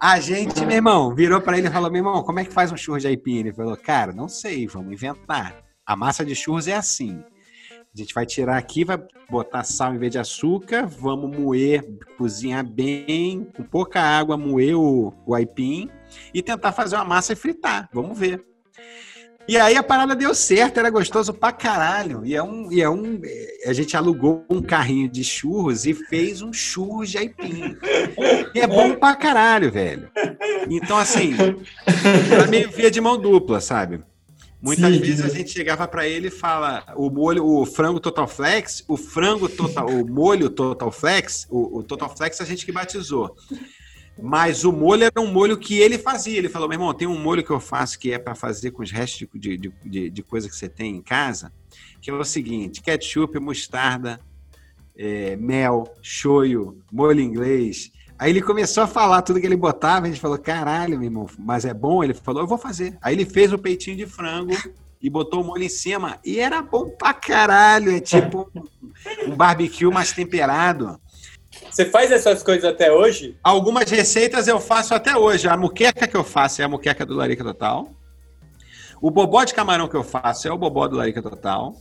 A 0.00 0.20
gente, 0.20 0.66
meu 0.66 0.76
irmão, 0.76 1.14
virou 1.14 1.40
para 1.40 1.56
ele 1.56 1.68
e 1.68 1.70
falou: 1.70 1.90
meu 1.90 2.00
irmão, 2.00 2.22
como 2.22 2.40
é 2.40 2.44
que 2.44 2.52
faz 2.52 2.70
um 2.72 2.76
churros 2.76 3.02
de 3.02 3.08
aipim? 3.08 3.38
Ele 3.38 3.52
falou: 3.52 3.76
cara, 3.76 4.12
não 4.12 4.28
sei, 4.28 4.66
vamos 4.66 4.92
inventar. 4.92 5.62
A 5.86 5.96
massa 5.96 6.24
de 6.24 6.34
churros 6.34 6.66
é 6.66 6.74
assim. 6.74 7.22
A 7.70 7.96
gente 7.96 8.12
vai 8.12 8.26
tirar 8.26 8.56
aqui, 8.56 8.84
vai 8.84 8.98
botar 9.30 9.62
sal 9.62 9.94
em 9.94 9.98
vez 9.98 10.10
de 10.10 10.18
açúcar, 10.18 10.84
vamos 10.84 11.36
moer, 11.36 11.84
cozinhar 12.18 12.66
bem, 12.66 13.44
com 13.56 13.62
pouca 13.62 14.00
água, 14.00 14.36
moer 14.36 14.76
o, 14.76 15.14
o 15.24 15.32
aipim 15.32 15.88
e 16.32 16.42
tentar 16.42 16.72
fazer 16.72 16.96
uma 16.96 17.04
massa 17.04 17.34
e 17.34 17.36
fritar. 17.36 17.88
Vamos 17.92 18.18
ver. 18.18 18.44
E 19.46 19.56
aí 19.58 19.76
a 19.76 19.82
parada 19.82 20.16
deu 20.16 20.34
certo, 20.34 20.78
era 20.78 20.88
gostoso 20.88 21.32
pra 21.32 21.52
caralho. 21.52 22.24
E 22.24 22.34
é 22.34 22.42
um, 22.42 22.72
e 22.72 22.80
é 22.80 22.88
um, 22.88 23.20
a 23.66 23.72
gente 23.72 23.96
alugou 23.96 24.44
um 24.48 24.62
carrinho 24.62 25.08
de 25.08 25.22
churros 25.22 25.84
e 25.84 25.92
fez 25.92 26.40
um 26.40 26.52
churros 26.52 27.10
de 27.10 27.18
aipim. 27.18 27.76
E 28.54 28.60
é 28.60 28.66
bom 28.66 28.94
pra 28.94 29.14
caralho, 29.14 29.70
velho. 29.70 30.10
Então 30.70 30.96
assim, 30.96 31.34
era 32.32 32.46
meio 32.46 32.70
via 32.70 32.90
de 32.90 33.00
mão 33.00 33.18
dupla, 33.18 33.60
sabe? 33.60 34.02
Muitas 34.64 34.94
Sim, 34.94 35.00
vezes 35.00 35.20
a 35.22 35.28
sim. 35.28 35.36
gente 35.36 35.50
chegava 35.50 35.86
pra 35.86 36.08
ele 36.08 36.28
e 36.28 36.30
fala 36.30 36.82
o 36.96 37.10
molho, 37.10 37.44
o 37.44 37.66
frango 37.66 38.00
Total 38.00 38.26
Flex, 38.26 38.82
o 38.88 38.96
frango 38.96 39.46
total, 39.46 39.86
o 39.90 40.08
molho 40.08 40.48
Total 40.48 40.90
Flex, 40.90 41.46
o, 41.50 41.80
o 41.80 41.82
Total 41.82 42.08
Flex 42.16 42.40
a 42.40 42.46
gente 42.46 42.64
que 42.64 42.72
batizou. 42.72 43.36
Mas 44.20 44.64
o 44.64 44.72
molho 44.72 45.04
era 45.04 45.20
um 45.20 45.26
molho 45.26 45.58
que 45.58 45.78
ele 45.80 45.98
fazia. 45.98 46.38
Ele 46.38 46.48
falou: 46.48 46.68
meu 46.68 46.76
irmão, 46.76 46.94
tem 46.94 47.08
um 47.08 47.18
molho 47.18 47.42
que 47.42 47.50
eu 47.50 47.60
faço 47.60 47.98
que 47.98 48.12
é 48.12 48.18
para 48.18 48.34
fazer 48.34 48.70
com 48.70 48.82
os 48.82 48.90
restos 48.90 49.26
de, 49.34 49.56
de, 49.56 49.72
de, 49.84 50.10
de 50.10 50.22
coisa 50.22 50.48
que 50.48 50.56
você 50.56 50.68
tem 50.68 50.96
em 50.96 51.02
casa, 51.02 51.52
que 52.00 52.10
é 52.10 52.14
o 52.14 52.24
seguinte: 52.24 52.80
ketchup, 52.80 53.38
mostarda, 53.40 54.20
é, 54.96 55.36
mel, 55.36 55.92
shoyu, 56.00 56.78
molho 56.92 57.20
inglês. 57.20 57.90
Aí 58.16 58.30
ele 58.30 58.40
começou 58.40 58.84
a 58.84 58.86
falar 58.86 59.22
tudo 59.22 59.40
que 59.40 59.46
ele 59.46 59.56
botava, 59.56 60.06
a 60.06 60.08
gente 60.08 60.20
falou: 60.20 60.38
caralho, 60.38 60.96
meu 60.98 61.08
irmão, 61.08 61.26
mas 61.38 61.64
é 61.64 61.74
bom? 61.74 62.04
Ele 62.04 62.14
falou: 62.14 62.42
eu 62.42 62.46
vou 62.46 62.58
fazer. 62.58 62.96
Aí 63.02 63.14
ele 63.14 63.24
fez 63.24 63.52
o 63.52 63.58
peitinho 63.58 63.96
de 63.96 64.06
frango 64.06 64.54
e 65.04 65.10
botou 65.10 65.42
o 65.42 65.44
molho 65.44 65.64
em 65.64 65.68
cima. 65.68 66.18
E 66.24 66.38
era 66.38 66.62
bom 66.62 66.88
pra 66.88 67.12
caralho. 67.12 67.90
É 67.90 68.00
tipo 68.00 68.50
um, 69.26 69.36
barbecue 69.36 69.90
mais 69.90 70.12
temperado. 70.12 70.98
Você 71.74 71.84
faz 71.86 72.12
essas 72.12 72.40
coisas 72.42 72.64
até 72.64 72.92
hoje? 72.92 73.36
Algumas 73.42 73.90
receitas 73.90 74.46
eu 74.46 74.60
faço 74.60 74.94
até 74.94 75.16
hoje. 75.16 75.48
A 75.48 75.56
muqueca 75.56 76.06
que 76.06 76.16
eu 76.16 76.22
faço 76.22 76.62
é 76.62 76.64
a 76.64 76.68
muqueca 76.68 77.04
do 77.04 77.14
Larica 77.14 77.42
Total. 77.42 77.90
O 79.02 79.10
bobó 79.10 79.42
de 79.42 79.52
camarão 79.52 79.88
que 79.88 79.96
eu 79.96 80.04
faço 80.04 80.46
é 80.46 80.52
o 80.52 80.56
bobó 80.56 80.86
do 80.86 80.96
Larica 80.96 81.20
Total. 81.20 81.74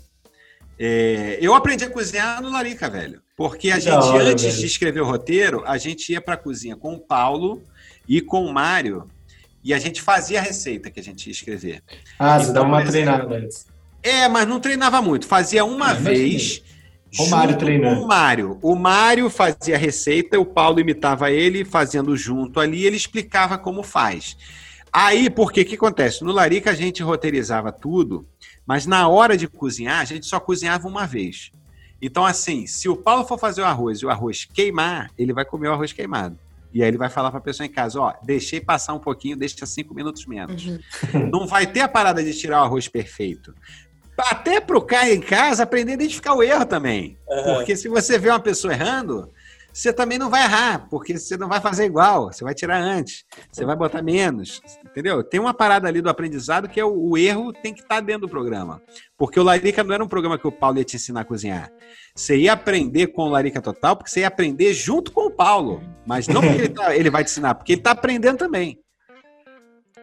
É, 0.80 1.38
eu 1.40 1.54
aprendi 1.54 1.86
a 1.86 1.90
cozinhar 1.92 2.42
no 2.42 2.50
Larica, 2.52 2.90
velho. 2.90 3.22
Porque 3.38 3.70
a 3.70 3.76
Que 3.76 3.82
gente, 3.82 3.94
hora, 3.94 4.24
antes 4.24 4.44
velho. 4.46 4.58
de 4.58 4.66
escrever 4.66 5.02
o 5.02 5.06
roteiro, 5.06 5.64
a 5.68 5.78
gente 5.78 6.12
ia 6.12 6.20
pra 6.20 6.36
cozinha 6.38 6.76
com 6.76 6.96
o 6.96 7.00
Paulo 7.00 7.62
e 8.10 8.20
com 8.20 8.44
o 8.44 8.52
Mário. 8.52 9.08
E 9.64 9.76
a 9.76 9.80
gente 9.80 10.02
fazia 10.02 10.40
a 10.40 10.42
receita 10.42 10.90
que 10.90 11.00
a 11.00 11.04
gente 11.04 11.28
ia 11.28 11.32
escrever. 11.32 11.84
Ah, 12.18 12.40
você 12.40 12.50
Então, 12.50 12.64
dá 12.64 12.68
uma 12.68 12.80
por 12.82 12.88
exemplo, 12.88 13.14
treinada 13.14 13.36
antes. 13.46 13.68
É, 14.02 14.28
mas 14.28 14.48
não 14.48 14.60
treinava 14.60 15.02
muito. 15.04 15.28
Fazia 15.28 15.64
uma 15.64 15.92
imaginei. 15.92 16.30
vez. 16.32 16.64
O 17.20 17.28
Mário 17.30 17.58
treinando. 17.58 18.02
O 18.02 18.08
Mário. 18.08 18.60
O 18.62 18.76
Mário 18.76 19.30
fazia 19.30 19.76
a 19.76 19.78
receita, 19.78 20.40
o 20.40 20.46
Paulo 20.46 20.80
imitava 20.80 21.32
ele, 21.32 21.64
fazendo 21.64 22.16
junto 22.18 22.60
ali, 22.60 22.86
ele 22.86 22.98
explicava 22.98 23.58
como 23.58 23.84
faz. 23.84 24.36
Aí, 24.92 25.30
porque 25.30 25.62
o 25.62 25.66
que 25.66 25.76
acontece? 25.76 26.24
No 26.24 26.32
Larica 26.32 26.72
a 26.72 26.76
gente 26.76 27.02
roteirizava 27.02 27.72
tudo, 27.72 28.28
mas 28.66 28.86
na 28.86 29.08
hora 29.08 29.36
de 29.36 29.48
cozinhar, 29.48 30.00
a 30.00 30.06
gente 30.06 30.26
só 30.26 30.40
cozinhava 30.40 30.88
uma 30.88 31.06
vez. 31.06 31.52
Então, 32.02 32.26
assim, 32.26 32.68
se 32.68 32.90
o 32.90 32.96
Paulo 32.96 33.26
for 33.26 33.40
fazer 33.40 33.62
o 33.62 33.66
arroz 33.66 34.00
e 34.00 34.06
o 34.06 34.10
arroz 34.10 34.46
queimar, 34.46 35.10
ele 35.18 35.34
vai 35.34 35.46
comer 35.46 35.70
o 35.70 35.74
arroz 35.74 35.94
queimado. 35.94 36.38
E 36.74 36.82
aí 36.82 36.88
ele 36.88 36.98
vai 36.98 37.10
falar 37.10 37.30
para 37.30 37.38
a 37.38 37.42
pessoa 37.42 37.66
em 37.66 37.70
casa, 37.70 38.00
ó, 38.00 38.14
deixei 38.24 38.60
passar 38.60 38.94
um 38.94 39.00
pouquinho, 39.00 39.38
deixa 39.38 39.66
cinco 39.66 39.94
minutos 39.94 40.26
menos. 40.26 40.80
Não 41.32 41.46
vai 41.46 41.68
ter 41.68 41.82
a 41.82 41.88
parada 41.88 42.24
de 42.24 42.34
tirar 42.34 42.62
o 42.62 42.66
arroz 42.66 42.88
perfeito. 42.88 43.54
Até 44.18 44.60
pro 44.62 44.82
cara 44.82 45.10
em 45.12 45.20
casa 45.22 45.64
aprender 45.64 45.92
a 45.92 45.96
identificar 45.96 46.34
o 46.36 46.44
erro 46.44 46.66
também. 46.66 47.18
Aham. 47.30 47.56
Porque 47.56 47.76
se 47.76 47.88
você 47.90 48.18
vê 48.18 48.30
uma 48.30 48.40
pessoa 48.40 48.74
errando, 48.74 49.32
você 49.72 49.92
também 49.92 50.20
não 50.20 50.30
vai 50.30 50.44
errar, 50.44 50.88
porque 50.88 51.18
você 51.18 51.36
não 51.36 51.50
vai 51.50 51.60
fazer 51.60 51.86
igual, 51.86 52.32
você 52.32 52.44
vai 52.44 52.54
tirar 52.54 52.78
antes, 52.80 53.26
você 53.52 53.66
vai 53.66 53.76
botar 53.76 54.04
menos, 54.04 54.62
entendeu? 54.86 55.24
Tem 55.24 55.40
uma 55.40 55.52
parada 55.54 55.88
ali 55.88 56.00
do 56.00 56.10
aprendizado 56.10 56.70
que 56.70 56.80
é 56.80 56.86
o, 56.86 56.94
o 57.10 57.18
erro 57.18 57.52
tem 57.52 57.74
que 57.74 57.82
estar 57.82 58.00
dentro 58.02 58.22
do 58.22 58.30
programa. 58.30 58.80
Porque 59.18 59.40
o 59.40 59.44
Larica 59.44 59.84
não 59.84 59.96
era 59.96 60.04
um 60.04 60.08
programa 60.08 60.38
que 60.38 60.48
o 60.48 60.52
Paulo 60.52 60.78
ia 60.78 60.84
te 60.84 60.96
ensinar 60.96 61.22
a 61.22 61.26
cozinhar. 61.26 61.72
Você 62.16 62.38
ia 62.38 62.54
aprender 62.54 63.08
com 63.08 63.24
o 63.24 63.30
Larica 63.30 63.60
Total, 63.62 63.96
porque 63.96 64.12
você 64.12 64.20
ia 64.20 64.28
aprender 64.28 64.74
junto 64.76 65.12
com 65.12 65.22
o 65.26 65.32
Paulo. 65.32 65.82
Mas 66.06 66.28
não 66.28 66.42
porque 66.42 66.56
ele, 66.56 66.70
tá- 66.70 66.96
ele 66.96 67.10
vai 67.10 67.24
te 67.24 67.32
ensinar, 67.32 67.56
porque 67.56 67.72
ele 67.74 67.80
está 67.82 67.92
aprendendo 67.92 68.38
também. 68.38 68.80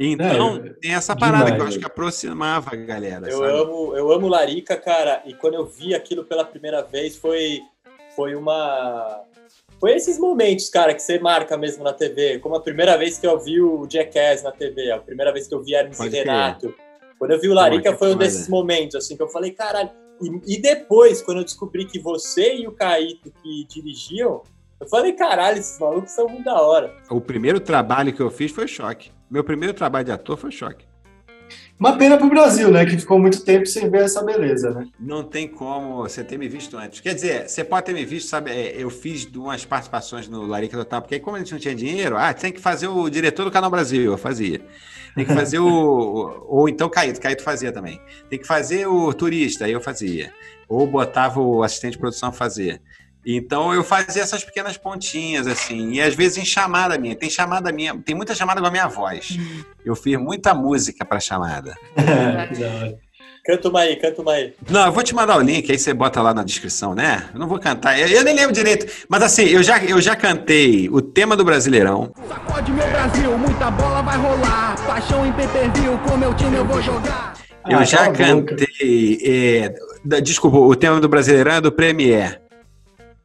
Então, 0.03 0.57
É, 0.57 0.71
tem 0.81 0.95
essa 0.95 1.15
parada 1.15 1.45
que 1.45 1.51
eu 1.51 1.55
demais, 1.57 1.69
acho 1.69 1.79
que 1.79 1.85
aproximava 1.85 2.71
a 2.73 2.77
galera. 2.77 3.29
Eu 3.29 3.41
sabe? 3.41 3.53
amo, 3.53 3.95
eu 3.95 4.11
amo 4.11 4.29
Larica, 4.29 4.75
cara, 4.75 5.23
e 5.27 5.35
quando 5.35 5.55
eu 5.55 5.67
vi 5.67 5.95
aquilo 5.95 6.25
pela 6.25 6.43
primeira 6.43 6.81
vez 6.83 7.19
foi, 7.19 7.61
foi 8.17 8.35
uma, 8.35 9.21
Foi 9.79 9.93
esses 9.93 10.19
momentos, 10.19 10.71
cara, 10.71 10.95
que 10.95 11.03
você 11.03 11.19
marca 11.19 11.55
mesmo 11.59 11.85
na 11.85 11.93
TV. 11.93 12.39
Como 12.39 12.55
a 12.55 12.61
primeira 12.61 12.97
vez 12.97 13.19
que 13.19 13.27
eu 13.27 13.39
vi 13.39 13.61
o 13.61 13.87
Jackass 13.87 14.43
na 14.43 14.53
TV, 14.53 14.91
a 14.91 14.99
primeira 14.99 15.33
vez 15.35 15.47
que 15.47 15.55
eu 15.55 15.63
vi 15.63 15.75
Hermes 15.75 15.99
Pode 15.99 16.17
e. 16.17 16.19
Renato. 16.19 16.75
Quando 17.19 17.33
eu 17.33 17.41
vi 17.41 17.49
o 17.51 17.55
Larica, 17.55 17.95
foi 17.99 18.15
um 18.15 18.17
desses 18.17 18.49
momentos, 18.49 18.97
assim, 18.97 19.15
que 19.15 19.23
eu 19.23 19.29
falei, 19.29 19.51
caralho. 19.51 19.91
E, 20.23 20.55
e 20.55 20.63
depois, 20.63 21.21
quando 21.21 21.39
eu 21.39 21.45
descobri 21.45 21.85
que 21.85 21.99
você 21.99 22.57
e 22.57 22.67
o 22.67 22.73
Caíto 22.73 23.31
que 23.43 23.67
dirigiam, 23.69 24.43
eu 24.81 24.89
falei, 24.89 25.13
caralho, 25.13 25.59
esses 25.59 25.79
malucos 25.79 26.11
são 26.13 26.27
muito 26.27 26.45
da 26.45 26.59
hora. 26.59 26.95
O 27.11 27.21
primeiro 27.21 27.61
trabalho 27.61 28.15
que 28.15 28.23
eu 28.23 28.31
fiz 28.31 28.51
foi 28.51 28.67
choque. 28.67 29.11
Meu 29.31 29.45
primeiro 29.45 29.73
trabalho 29.75 30.05
de 30.05 30.13
ator 30.13 30.37
foi 30.37 30.51
choque. 30.51 30.85
Uma 31.79 31.97
pena 31.97 32.19
pro 32.19 32.29
Brasil, 32.29 32.71
né? 32.71 32.85
Que 32.85 32.99
ficou 32.99 33.19
muito 33.19 33.43
tempo 33.43 33.65
sem 33.67 33.89
ver 33.89 34.03
essa 34.03 34.23
beleza, 34.23 34.71
né? 34.71 34.87
Não 34.99 35.25
tem 35.25 35.49
como 35.49 35.97
você 35.97 36.23
ter 36.23 36.37
me 36.39 36.47
visto 36.49 36.77
antes. 36.77 37.01
Quer 37.01 37.15
dizer, 37.15 37.49
você 37.49 37.65
pode 37.65 37.87
ter 37.87 37.95
me 37.95 38.05
visto, 38.05 38.29
sabe? 38.29 38.51
é, 38.51 38.75
Eu 38.77 38.91
fiz 38.91 39.25
umas 39.35 39.65
participações 39.65 40.29
no 40.29 40.47
Larica 40.47 40.77
Total, 40.77 41.01
porque 41.01 41.15
aí, 41.15 41.21
como 41.21 41.37
a 41.37 41.39
gente 41.39 41.53
não 41.53 41.59
tinha 41.59 41.75
dinheiro, 41.75 42.17
ah, 42.19 42.35
tem 42.35 42.53
que 42.53 42.61
fazer 42.61 42.87
o 42.89 43.09
diretor 43.09 43.45
do 43.45 43.51
Canal 43.51 43.71
Brasil, 43.71 44.13
eu 44.13 44.19
fazia. 44.19 44.61
Tem 45.15 45.25
que 45.25 45.35
fazer 45.35 45.59
o. 45.59 46.45
Ou 46.49 46.69
então 46.69 46.89
Caíto, 46.89 47.21
Caíto 47.21 47.43
fazia 47.43 47.73
também. 47.73 48.01
Tem 48.29 48.39
que 48.39 48.47
fazer 48.47 48.87
o 48.87 49.13
turista, 49.15 49.65
aí 49.65 49.73
eu 49.73 49.81
fazia. 49.81 50.33
Ou 50.69 50.87
botava 50.87 51.41
o 51.41 51.63
assistente 51.63 51.93
de 51.93 51.99
produção 51.99 52.29
a 52.29 52.33
fazer. 52.33 52.81
Então 53.25 53.73
eu 53.75 53.85
fazia 53.85 54.23
essas 54.23 54.43
pequenas 54.43 54.77
pontinhas, 54.79 55.47
assim, 55.47 55.93
e 55.93 56.01
às 56.01 56.15
vezes 56.15 56.39
em 56.39 56.45
chamada 56.45 56.97
minha. 56.99 57.15
Tem 57.15 57.29
chamada 57.29 57.71
minha, 57.71 57.97
tem 57.99 58.15
muita 58.15 58.35
chamada 58.35 58.61
com 58.61 58.67
a 58.67 58.71
minha 58.71 58.89
voz. 58.89 59.37
Eu 59.85 59.95
fiz 59.95 60.19
muita 60.19 60.55
música 60.55 61.05
para 61.05 61.21
chamada. 61.21 61.75
Canta 63.45 63.69
uma 63.71 63.81
aí, 63.81 63.97
canta 63.97 64.21
uma 64.21 64.33
aí. 64.33 64.53
Não, 64.69 64.85
eu 64.87 64.93
vou 64.93 65.03
te 65.03 65.15
mandar 65.15 65.39
o 65.39 65.41
link, 65.41 65.71
aí 65.73 65.79
você 65.79 65.95
bota 65.95 66.21
lá 66.21 66.35
na 66.35 66.45
descrição, 66.45 66.95
né? 66.95 67.25
Eu 67.33 67.41
não 67.41 67.49
vou 67.49 67.59
cantar, 67.59 67.99
eu, 67.99 68.07
eu 68.07 68.23
nem 68.23 68.35
lembro 68.37 68.53
direito. 68.53 68.87
Mas 69.09 69.23
assim, 69.23 69.45
eu 69.45 69.63
já, 69.63 69.83
eu 69.83 69.99
já 70.01 70.15
cantei 70.15 70.91
o 70.91 71.01
tema 71.01 71.35
do 71.35 71.43
Brasileirão. 71.45 72.13
Sacode 72.29 72.71
meu 72.71 72.87
Brasil, 72.89 73.39
muita 73.39 73.71
bola 73.71 74.03
vai 74.03 74.19
rolar. 74.19 74.77
Paixão 74.87 75.27
em 75.27 75.33
pay-per-view, 75.33 75.99
com 76.07 76.17
meu 76.19 76.35
time 76.35 76.55
eu 76.57 76.67
vou 76.67 76.83
jogar. 76.83 77.33
Eu 77.69 77.79
Ah, 77.79 77.85
já 77.85 78.11
cantei. 78.13 79.19
é, 79.25 79.75
da- 80.05 80.21
desculpa, 80.21 80.59
o 80.59 80.77
tema 80.77 81.01
do 81.01 81.09
Brasileirão 81.09 81.53
é 81.55 81.61
do 81.63 81.73
Premier. 81.73 82.43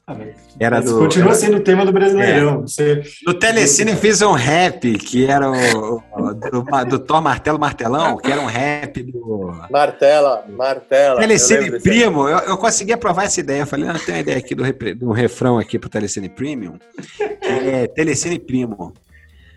Ah, 0.08 0.14
mas- 0.14 0.36
Era 0.60 0.82
do. 0.82 1.00
continua 1.00 1.34
sendo 1.34 1.58
o 1.58 1.60
tema 1.60 1.84
do 1.84 1.92
Brasileirão. 1.92 2.62
Você, 2.62 3.02
No 3.26 3.34
Telecine 3.34 3.96
fiz 3.96 4.22
um 4.22 4.34
rap, 4.34 4.94
que 5.00 5.26
era 5.26 5.50
o, 5.52 5.96
o- 6.16 6.34
do, 6.34 6.64
do 6.88 7.00
Thor 7.00 7.24
Martelo 7.24 7.60
Martelão, 7.60 8.16
que 8.18 8.32
era 8.32 8.40
um 8.40 8.46
rap 8.46 9.02
do. 9.02 9.52
Martela, 9.72 10.46
Martela. 10.48 11.16
eu 11.16 11.22
Telecine 11.22 11.72
desse- 11.72 11.84
Primo, 11.90 12.30
eu, 12.30 12.38
eu 12.38 12.58
consegui 12.58 12.94
aprovar 12.94 13.26
essa 13.26 13.40
ideia. 13.40 13.62
Eu 13.62 13.68
falei, 13.68 13.86
não, 13.88 13.96
tem 13.98 14.14
uma 14.14 14.22
ideia 14.22 14.38
aqui 14.38 14.54
do, 14.54 14.64
do 14.96 15.12
refrão 15.12 15.58
aqui 15.58 15.80
pro 15.80 15.90
Telecine 15.90 16.30
Premium, 16.30 16.78
é 17.42 17.88
Telecine 17.88 18.38
Primo. 18.38 18.94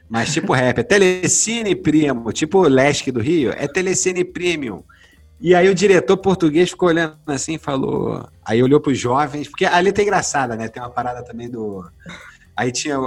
Mas 0.09 0.33
tipo 0.33 0.55
rap, 0.55 0.79
é 0.79 0.83
Telecine 0.83 1.75
Primo, 1.75 2.33
tipo 2.33 2.63
Lesc 2.63 3.11
do 3.13 3.21
Rio, 3.21 3.53
é 3.55 3.69
Telecine 3.69 4.25
Premium. 4.25 4.83
E 5.41 5.55
aí 5.55 5.69
o 5.69 5.75
diretor 5.75 6.17
português 6.17 6.71
ficou 6.71 6.89
olhando 6.89 7.17
assim 7.27 7.55
e 7.55 7.59
falou. 7.59 8.29
Aí 8.45 8.63
olhou 8.63 8.81
para 8.81 8.91
os 8.93 8.99
jovens, 8.99 9.49
porque 9.49 9.65
a 9.65 9.79
letra 9.79 10.03
é 10.03 10.05
engraçada, 10.05 10.57
né? 10.57 10.69
Tem 10.69 10.83
uma 10.83 10.91
parada 10.91 11.23
também 11.23 11.49
do. 11.49 11.89
Aí 12.57 12.73
tinha. 12.73 12.99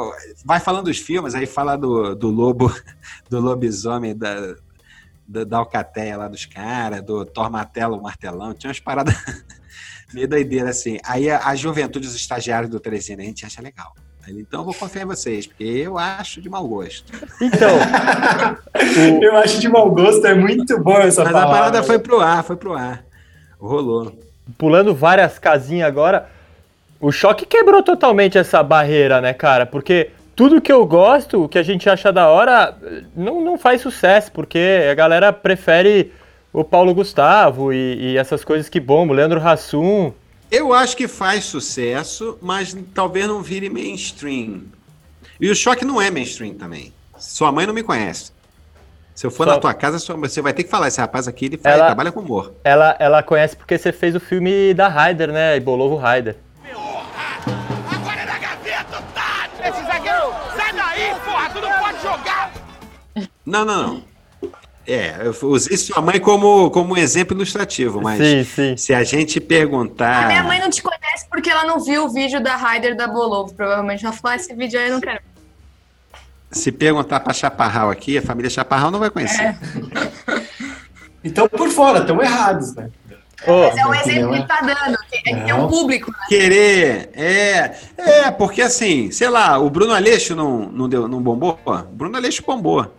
Vai 0.46 0.60
falando 0.60 0.86
dos 0.86 0.98
filmes, 0.98 1.36
aí 1.36 1.46
fala 1.46 1.76
do, 1.76 2.16
do 2.16 2.30
lobo, 2.30 2.74
do 3.30 3.40
lobisomem 3.42 4.16
da, 4.18 4.56
da, 5.28 5.44
da 5.44 5.58
Alcateia 5.58 6.16
lá 6.16 6.30
dos 6.30 6.46
caras, 6.46 7.02
do 7.02 7.26
Thor 7.26 7.52
Martelo, 7.52 7.98
o 7.98 8.02
Martelão, 8.02 8.54
tinha 8.54 8.70
umas 8.70 8.80
paradas 8.80 9.14
meio 10.14 10.28
doideira 10.28 10.70
assim. 10.70 11.00
Aí 11.04 11.30
a, 11.30 11.48
a 11.48 11.56
juventude, 11.56 12.08
os 12.08 12.16
estagiários 12.16 12.72
do 12.72 12.80
Telecine, 12.80 13.24
a 13.24 13.26
gente 13.26 13.46
acha 13.46 13.62
legal. 13.62 13.94
Então 14.40 14.62
eu 14.62 14.66
vou 14.66 14.74
confiar 14.74 15.04
em 15.04 15.08
vocês, 15.08 15.48
porque 15.48 15.64
eu 15.64 15.98
acho 15.98 16.42
de 16.42 16.50
mau 16.50 16.68
gosto. 16.68 17.12
Então, 17.42 17.70
eu 19.22 19.36
acho 19.38 19.60
de 19.60 19.68
mau 19.68 19.90
gosto, 19.92 20.26
é 20.26 20.34
muito 20.34 20.80
bom 20.80 20.98
essa 21.00 21.24
Mas 21.24 21.36
a 21.36 21.40
palavra. 21.40 21.58
parada 21.58 21.84
foi 21.84 22.00
pro 22.00 22.20
ar, 22.20 22.44
foi 22.44 22.56
pro 22.56 22.74
ar. 22.74 23.04
Rolou. 23.60 24.12
pulando 24.58 24.96
várias 24.96 25.38
casinhas 25.38 25.88
agora, 25.88 26.28
o 27.00 27.12
choque 27.12 27.46
quebrou 27.46 27.84
totalmente 27.84 28.38
essa 28.38 28.64
barreira, 28.64 29.22
né, 29.22 29.34
cara? 29.34 29.66
Porque 29.66 30.10
tudo 30.36 30.62
que 30.62 30.72
eu 30.72 30.86
gosto, 30.86 31.44
o 31.44 31.50
que 31.50 31.60
a 31.60 31.64
gente 31.64 31.90
acha 31.90 32.12
da 32.12 32.28
hora, 32.28 32.76
não, 33.16 33.42
não 33.42 33.58
faz 33.58 33.82
sucesso, 33.82 34.32
porque 34.32 34.88
a 34.90 34.94
galera 34.96 35.32
prefere 35.32 36.12
o 36.54 36.64
Paulo 36.64 36.94
Gustavo 36.94 37.72
e, 37.72 38.14
e 38.14 38.18
essas 38.18 38.44
coisas 38.44 38.68
que 38.68 38.80
bombam, 38.80 39.14
o 39.14 39.18
Leandro 39.18 39.40
Hassum. 39.40 40.12
Eu 40.52 40.74
acho 40.74 40.98
que 40.98 41.08
faz 41.08 41.46
sucesso, 41.46 42.38
mas 42.42 42.76
talvez 42.94 43.26
não 43.28 43.42
vire 43.42 43.70
mainstream. 43.70 44.64
E 45.40 45.50
o 45.50 45.56
choque 45.56 45.86
não 45.86 46.02
é 46.02 46.12
mainstream 46.12 46.54
também. 46.56 46.94
Sua 47.18 47.52
mãe 47.52 47.66
não 47.66 47.74
me 47.74 47.82
conhece. 47.84 48.32
Se 49.16 49.26
eu 49.26 49.32
for 49.32 49.46
Só- 49.48 49.54
na 49.54 49.60
tua 49.60 49.74
casa, 49.74 49.98
sua- 50.00 50.16
você 50.18 50.42
vai 50.42 50.54
ter 50.54 50.64
que 50.64 50.70
falar, 50.70 50.88
esse 50.88 51.00
rapaz 51.00 51.28
aqui, 51.28 51.46
ele 51.46 51.58
faz, 51.58 51.76
Ela- 51.76 51.86
trabalha 51.88 52.12
com 52.12 52.20
humor. 52.20 52.54
Ela, 52.64 52.96
ela 53.00 53.24
conhece 53.24 53.56
porque 53.56 53.78
você 53.78 53.92
fez 53.92 54.16
o 54.16 54.20
filme 54.20 54.74
da 54.74 54.88
Raider, 54.88 55.32
né? 55.32 55.60
Bolovo 55.60 55.96
Raider. 55.96 56.36
Agora 56.66 58.22
é 58.22 58.26
na 58.26 58.38
gaveta, 58.40 58.98
otário! 58.98 59.52
Esse 59.64 59.86
zagueiro, 59.86 60.34
sai 60.56 60.74
daí, 60.74 61.16
porra, 61.24 61.50
tu 61.50 61.62
não 61.62 61.72
pode 61.80 62.02
jogar! 62.02 62.52
Não, 63.46 63.66
não, 63.66 63.84
não. 63.88 64.04
É, 64.92 65.22
eu 65.24 65.50
usei 65.50 65.78
sua 65.78 66.02
mãe 66.02 66.20
como, 66.20 66.70
como 66.70 66.94
um 66.94 66.98
exemplo 66.98 67.34
ilustrativo, 67.36 68.02
mas 68.02 68.18
Sim, 68.20 68.44
sim. 68.44 68.76
se 68.76 68.94
a 68.94 69.06
gente 69.06 69.40
perguntar. 69.40 70.26
A 70.26 70.28
minha 70.28 70.44
mãe 70.44 70.60
não 70.60 70.70
te 70.70 70.84
conhece 70.84 71.26
porque 71.30 71.50
ela 71.50 71.64
não 71.64 71.80
viu 71.80 72.04
o 72.06 72.10
vídeo 72.10 72.44
da 72.44 72.58
Ryder 72.58 72.98
da 72.98 73.08
Bolovo, 73.08 73.54
provavelmente. 73.54 74.04
Ela 74.06 74.14
falou, 74.14 74.34
ah, 74.34 74.36
esse 74.36 74.54
vídeo 74.54 74.78
aí 74.78 74.88
eu 74.88 74.94
não 74.96 75.00
quero. 75.00 75.22
Se 76.52 76.74
perguntar 76.74 77.22
pra 77.22 77.32
Chaparral 77.32 77.90
aqui, 77.90 78.18
a 78.18 78.22
família 78.22 78.50
Chaparral 78.50 78.92
não 78.92 79.00
vai 79.00 79.10
conhecer. 79.10 79.56
Então, 81.24 81.48
por 81.48 81.70
fora, 81.70 82.00
estão 82.00 82.20
errados, 82.20 82.74
né? 82.74 82.90
Ô, 83.46 83.68
Mas 83.68 83.78
é 83.78 83.86
um 83.86 83.94
exemplo 83.94 84.04
que 84.04 84.12
opinião 84.12 84.36
ele 84.36 84.48
tá 84.48 84.62
dando. 84.62 84.98
que 85.08 85.30
É, 85.30 85.50
é 85.50 85.54
um 85.54 85.68
público. 85.68 86.12
né? 86.12 86.18
Querer, 86.28 87.10
é, 87.14 87.76
é, 87.96 88.32
porque 88.32 88.60
assim, 88.60 89.12
sei 89.12 89.30
lá, 89.30 89.60
o 89.60 89.70
Bruno 89.70 89.94
Aleixo 89.94 90.36
não, 90.36 90.72
não, 90.72 90.90
deu, 90.90 91.08
não 91.08 91.22
bombou? 91.22 91.60
O 91.64 91.78
Bruno 91.84 92.18
Aleixo 92.18 92.44
bombou. 92.44 92.92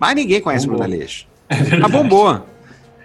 Mas 0.00 0.14
ninguém 0.14 0.40
conhece 0.40 0.66
o 0.66 0.70
Bombou. 0.70 0.86
Bruno 0.86 0.96
Aleixo. 0.96 1.26
Mas 1.80 1.90
bombou. 1.92 2.46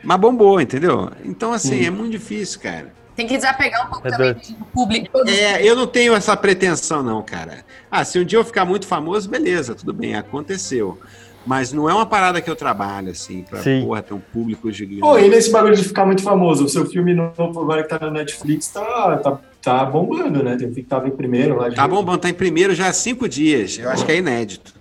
Mas 0.04 0.18
bombou, 0.20 0.62
entendeu? 0.62 1.12
Então, 1.26 1.52
assim, 1.52 1.84
é 1.86 1.90
muito 1.90 2.12
difícil, 2.12 2.60
cara. 2.62 2.94
Tem 3.16 3.26
que 3.28 3.36
desapegar 3.36 3.86
um 3.88 3.90
pouco 3.90 4.08
É 4.08 4.12
também 4.12 4.34
do 4.34 4.66
público. 4.74 5.18
É, 5.28 5.62
eu 5.68 5.76
não 5.76 5.88
tenho 5.88 6.14
essa 6.14 6.36
pretensão, 6.38 7.02
não, 7.04 7.22
cara. 7.22 7.66
Ah, 7.90 8.04
se 8.06 8.20
um 8.20 8.24
dia 8.26 8.38
eu 8.40 8.44
ficar 8.46 8.66
muito 8.66 8.86
famoso, 8.88 9.30
beleza, 9.30 9.74
tudo 9.76 9.94
bem, 9.94 10.16
aconteceu. 10.16 10.98
Mas 11.46 11.72
não 11.72 11.90
é 11.90 11.94
uma 11.94 12.06
parada 12.06 12.42
que 12.42 12.50
eu 12.50 12.56
trabalho, 12.56 13.12
assim, 13.12 13.44
pra 13.44 13.62
Sim. 13.62 13.84
porra, 13.86 14.02
ter 14.02 14.14
um 14.14 14.20
público 14.20 14.72
gigante. 14.72 15.02
Pô, 15.02 15.18
e 15.18 15.30
nesse 15.30 15.52
bagulho 15.52 15.76
de 15.76 15.84
ficar 15.84 16.06
muito 16.06 16.24
famoso, 16.24 16.66
o 16.66 16.70
seu 16.70 16.86
filme 16.88 17.14
novo 17.14 17.62
agora 17.62 17.84
que 17.84 17.90
tá 17.90 18.00
na 18.00 18.10
Netflix 18.12 18.68
tá, 18.68 19.18
tá, 19.18 19.40
tá 19.62 19.86
bombando, 19.86 20.44
né? 20.44 20.56
Tem 20.58 20.68
um 20.68 20.74
que 20.74 20.82
tava 20.84 21.08
em 21.08 21.12
primeiro 21.12 21.56
lá. 21.58 21.70
de- 21.70 21.76
Tá 21.76 21.88
bom, 21.88 22.04
bom, 22.04 22.18
tá 22.18 22.30
em 22.30 22.34
primeiro 22.34 22.74
já 22.76 22.88
há 22.88 22.94
cinco 22.94 23.30
dias. 23.30 23.78
Eu 23.78 23.90
acho 23.92 24.04
que 24.06 24.12
é 24.12 24.18
inédito 24.18 24.74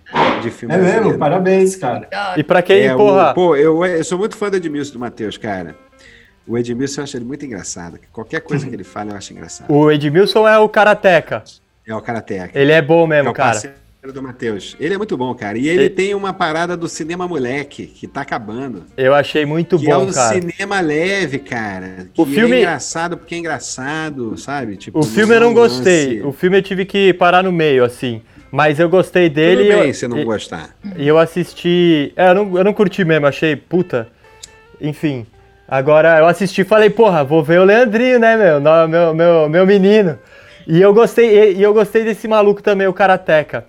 de 0.42 0.50
filme 0.50 0.74
É 0.74 0.78
mesmo, 0.78 0.90
brasileiro. 0.92 1.18
parabéns, 1.18 1.76
cara. 1.76 2.08
E 2.36 2.42
pra 2.42 2.62
quem, 2.62 2.82
É, 2.86 2.94
o- 2.94 2.98
porra, 2.98 3.34
pô, 3.34 3.56
eu, 3.56 3.84
eu 3.84 4.04
sou 4.04 4.18
muito 4.18 4.36
fã 4.36 4.50
do 4.50 4.56
Edmilson 4.56 4.92
do 4.94 4.98
Matheus, 4.98 5.36
cara. 5.38 5.74
O 6.46 6.58
Edmilson 6.58 7.00
eu 7.00 7.04
acho 7.04 7.16
ele 7.16 7.24
muito 7.24 7.44
engraçado. 7.46 7.98
Qualquer 8.12 8.40
coisa 8.40 8.66
que 8.68 8.74
ele 8.74 8.84
fala 8.84 9.12
eu 9.12 9.16
acho 9.16 9.32
engraçado. 9.32 9.72
o 9.72 9.90
Edmilson 9.90 10.46
é 10.46 10.58
o 10.58 10.68
Karateca. 10.68 11.42
É 11.86 11.94
o 11.94 12.00
Karateca. 12.00 12.58
Ele 12.58 12.72
é 12.72 12.82
bom 12.82 13.04
É 13.04 13.08
mesmo, 13.08 13.30
o 13.30 13.32
cara. 13.32 13.52
parceiro 13.52 13.74
do 14.12 14.22
Matheus. 14.22 14.76
Ele 14.78 14.92
é 14.92 14.98
muito 14.98 15.16
bom, 15.16 15.34
cara. 15.34 15.56
E 15.56 15.66
ele 15.66 15.84
Ele- 15.84 15.90
tem 15.90 16.14
uma 16.14 16.34
parada 16.34 16.76
do 16.76 16.86
cinema 16.86 17.26
moleque, 17.26 17.86
que 17.86 18.06
tá 18.06 18.20
acabando. 18.20 18.84
Eu 18.98 19.14
achei 19.14 19.46
muito 19.46 19.78
que 19.78 19.90
é 19.90 19.94
bom, 19.94 20.04
o 20.06 20.12
cara. 20.12 20.34
cinema 20.38 20.80
leve, 20.80 21.38
cara. 21.38 22.08
Que 22.12 22.20
O 22.20 22.26
filme- 22.26 22.56
é 22.56 22.60
engraçado 22.60 23.16
porque 23.16 23.34
é 23.34 23.38
engraçado, 23.38 24.36
sabe? 24.36 24.76
Tipo, 24.76 24.98
O 24.98 25.02
filme 25.02 25.34
eu 25.34 25.40
não 25.40 25.50
um 25.50 25.54
gostei. 25.54 26.16
lance- 26.18 26.22
O 26.26 26.32
filme 26.32 26.58
eu 26.58 26.62
tive 26.62 26.84
que 26.84 27.14
parar 27.14 27.42
no 27.42 27.50
meio, 27.52 27.82
assim. 27.82 28.20
Mas 28.54 28.78
eu 28.78 28.88
gostei 28.88 29.28
dele 29.28 29.64
Tudo 29.64 29.78
bem 29.80 29.88
eu, 29.88 29.94
se 29.94 30.06
não 30.06 30.16
e- 30.16 30.24
gostar. 30.24 30.70
e 30.96 31.08
eu 31.08 31.18
assisti. 31.18 32.12
É, 32.14 32.28
eu 32.28 32.34
não, 32.36 32.56
eu 32.58 32.62
não 32.62 32.72
curti 32.72 33.04
mesmo, 33.04 33.26
achei 33.26 33.56
puta. 33.56 34.06
Enfim. 34.80 35.26
Agora 35.66 36.18
eu 36.20 36.26
assisti 36.28 36.60
e 36.60 36.64
falei, 36.64 36.88
porra, 36.88 37.24
vou 37.24 37.42
ver 37.42 37.58
o 37.58 37.64
Leandrinho, 37.64 38.20
né, 38.20 38.36
meu? 38.36 38.60
Meu, 38.88 39.12
meu, 39.12 39.48
meu 39.48 39.66
menino. 39.66 40.16
E 40.68 40.80
eu 40.80 40.94
gostei, 40.94 41.54
e, 41.54 41.60
eu 41.60 41.74
gostei 41.74 42.04
desse 42.04 42.28
maluco 42.28 42.62
também, 42.62 42.86
o 42.86 42.92
Karateca. 42.92 43.66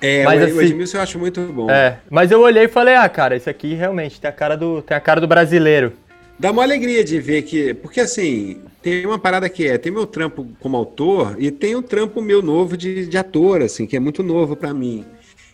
É, 0.00 0.22
Mas 0.22 0.40
o, 0.40 0.44
assim- 0.44 0.54
o 0.56 0.62
Edmilson 0.62 0.98
eu 0.98 1.02
acho 1.02 1.18
muito 1.18 1.40
bom. 1.40 1.68
É, 1.68 1.96
mas 2.08 2.30
eu 2.30 2.40
olhei 2.42 2.66
e 2.66 2.68
falei, 2.68 2.94
ah, 2.94 3.08
cara, 3.08 3.34
esse 3.34 3.50
aqui 3.50 3.74
realmente 3.74 4.20
tem 4.20 4.28
a 4.28 4.32
cara 4.32 4.56
do, 4.56 4.82
tem 4.82 4.96
a 4.96 5.00
cara 5.00 5.20
do 5.20 5.26
brasileiro. 5.26 5.94
Dá 6.38 6.50
uma 6.50 6.62
alegria 6.62 7.02
de 7.02 7.18
ver 7.18 7.42
que. 7.42 7.72
Porque 7.74 8.00
assim, 8.00 8.60
tem 8.82 9.06
uma 9.06 9.18
parada 9.18 9.48
que 9.48 9.66
é: 9.66 9.78
tem 9.78 9.90
meu 9.90 10.06
trampo 10.06 10.46
como 10.60 10.76
autor 10.76 11.36
e 11.38 11.50
tem 11.50 11.74
o 11.74 11.82
trampo 11.82 12.20
meu 12.20 12.42
novo 12.42 12.76
de, 12.76 13.06
de 13.06 13.16
ator, 13.16 13.62
assim, 13.62 13.86
que 13.86 13.96
é 13.96 14.00
muito 14.00 14.22
novo 14.22 14.54
pra 14.54 14.74
mim. 14.74 15.04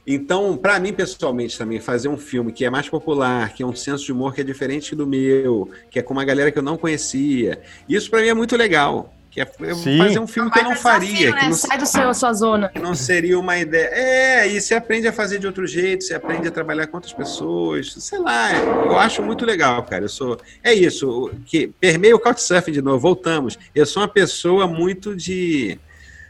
Então, 0.05 0.57
pra 0.57 0.81
mim, 0.81 0.93
pessoalmente, 0.93 1.57
também, 1.57 1.79
fazer 1.79 2.09
um 2.09 2.17
filme 2.19 2.53
que 2.53 2.65
é 2.65 2.71
mais 2.71 2.89
popular, 2.89 3.55
que 3.55 3.63
é 3.63 3.67
um 3.67 3.75
senso 3.75 4.05
de 4.05 4.13
humor 4.13 4.35
que 4.35 4.41
é 4.41 4.45
diferente 4.45 4.97
do 4.97 5.07
meu, 5.07 5.71
que 5.89 6.01
é 6.01 6.03
com 6.03 6.13
uma 6.13 6.25
galera 6.25 6.51
que 6.51 6.59
eu 6.59 6.63
não 6.63 6.77
conhecia, 6.77 7.61
isso 7.89 8.11
pra 8.11 8.21
mim 8.21 8.27
é 8.27 8.35
muito 8.35 8.57
legal. 8.57 9.15
Que 9.33 9.41
é 9.41 9.47
fazer 9.47 10.19
um 10.19 10.27
filme 10.27 10.51
que 10.51 10.59
eu 10.59 10.65
não 10.65 10.77
faria, 10.77 11.09
desafio, 11.09 11.35
que 11.35 11.41
né? 11.41 11.49
não, 11.49 11.53
Sai 11.55 11.79
do 11.79 11.87
seu, 11.87 12.13
sua 12.13 12.35
zona. 12.35 12.69
que 12.69 12.79
não 12.79 12.95
seria 12.95 13.39
uma 13.39 13.59
ideia. 13.59 13.89
É, 13.91 14.47
e 14.47 14.61
você 14.61 14.75
aprende 14.75 15.09
a 15.09 15.13
fazer 15.13 15.39
de 15.39 15.47
outro 15.47 15.67
jeito, 15.67 16.05
você 16.05 16.13
aprende 16.15 16.49
a 16.49 16.51
trabalhar 16.51 16.87
com 16.87 16.99
outras 16.99 17.15
pessoas, 17.15 17.95
sei 17.95 18.19
lá, 18.19 18.53
eu 18.53 18.99
acho 18.99 19.23
muito 19.23 19.47
legal, 19.47 19.83
cara. 19.85 20.05
Eu 20.05 20.09
sou. 20.11 20.39
É 20.63 20.75
isso, 20.75 21.31
que 21.47 21.69
permeia 21.81 22.15
o 22.15 22.19
Couchsurfing 22.19 22.73
de 22.73 22.83
novo, 22.83 22.99
voltamos. 22.99 23.59
Eu 23.75 23.87
sou 23.87 24.03
uma 24.03 24.09
pessoa 24.09 24.67
muito 24.67 25.17
de. 25.17 25.79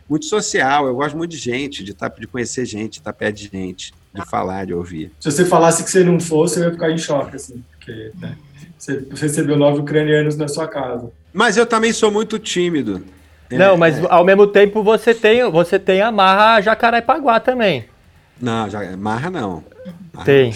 Muito 0.08 0.26
social, 0.26 0.86
eu 0.86 0.94
gosto 0.94 1.16
muito 1.16 1.30
de 1.30 1.38
gente, 1.38 1.82
de, 1.82 1.94
tá, 1.94 2.06
de 2.06 2.26
conhecer 2.26 2.66
gente, 2.66 2.92
de 2.94 2.98
estar 2.98 3.12
perto 3.14 3.36
de 3.36 3.48
gente, 3.50 3.94
de 4.14 4.24
falar, 4.28 4.66
de 4.66 4.74
ouvir. 4.74 5.10
Se 5.18 5.30
você 5.30 5.44
falasse 5.44 5.82
que 5.82 5.90
você 5.90 6.04
não 6.04 6.20
fosse, 6.20 6.60
eu 6.60 6.64
ia 6.64 6.70
ficar 6.70 6.90
em 6.90 6.98
choque, 6.98 7.36
assim, 7.36 7.64
porque 7.72 8.12
né, 8.20 8.36
você 8.78 9.04
recebeu 9.14 9.56
nove 9.56 9.80
ucranianos 9.80 10.36
na 10.36 10.48
sua 10.48 10.66
casa. 10.68 11.10
Mas 11.32 11.56
eu 11.56 11.66
também 11.66 11.92
sou 11.92 12.10
muito 12.10 12.38
tímido. 12.38 13.02
Não, 13.50 13.74
É, 13.74 13.76
mas 13.76 14.02
é. 14.02 14.06
ao 14.08 14.24
mesmo 14.24 14.46
tempo 14.46 14.82
você 14.82 15.14
tem, 15.14 15.48
você 15.50 15.78
tem 15.78 16.00
a 16.02 16.10
marra 16.10 16.60
Jacarepaguá 16.60 17.38
também. 17.40 17.84
Não, 18.40 18.68
já, 18.68 18.80
marra 18.96 19.30
não. 19.30 19.62
Marra 20.12 20.24
Tem. 20.26 20.52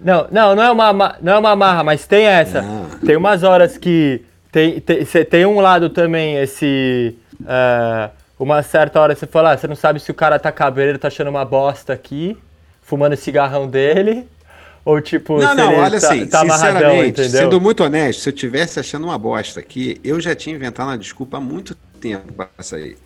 Não, 0.00 0.26
não, 0.32 0.54
não 0.56 0.62
é 0.62 0.70
uma, 0.70 0.92
ma- 0.92 1.16
não 1.22 1.32
é 1.34 1.38
uma 1.38 1.56
marra, 1.56 1.82
mas 1.84 2.06
tem 2.06 2.26
essa. 2.26 2.62
Não. 2.62 2.88
Tem 3.04 3.16
umas 3.16 3.42
horas 3.42 3.78
que 3.78 4.22
tem, 4.52 4.80
tem, 4.80 5.04
tem 5.24 5.46
um 5.46 5.60
lado 5.60 5.88
também 5.88 6.36
esse. 6.36 7.16
é, 7.46 8.10
uma 8.38 8.62
certa 8.62 9.00
hora 9.00 9.14
você 9.14 9.26
fala, 9.26 9.52
ah, 9.52 9.56
você 9.56 9.66
não 9.66 9.76
sabe 9.76 9.98
se 9.98 10.10
o 10.10 10.14
cara 10.14 10.38
tá 10.38 10.52
cabreiro, 10.52 10.98
tá 10.98 11.08
achando 11.08 11.28
uma 11.30 11.44
bosta 11.44 11.92
aqui, 11.92 12.36
fumando 12.82 13.14
o 13.14 13.16
cigarrão 13.16 13.66
dele, 13.66 14.26
ou 14.86 15.00
tipo, 15.02 15.38
Não, 15.38 15.54
não, 15.54 15.74
olha 15.74 16.00
tá, 16.00 16.08
assim, 16.12 16.26
tá 16.26 16.40
sinceramente, 16.42 17.20
entendeu? 17.20 17.40
sendo 17.42 17.60
muito 17.60 17.84
honesto, 17.84 18.20
se 18.22 18.28
eu 18.30 18.32
tivesse 18.32 18.80
achando 18.80 19.04
uma 19.04 19.18
bosta 19.18 19.60
aqui, 19.60 20.00
eu 20.02 20.18
já 20.18 20.34
tinha 20.34 20.56
inventado 20.56 20.86
uma 20.88 20.96
desculpa 20.96 21.36
há 21.36 21.40
muito 21.40 21.74
tempo 22.00 22.32
para 22.32 22.48
sair. 22.60 22.96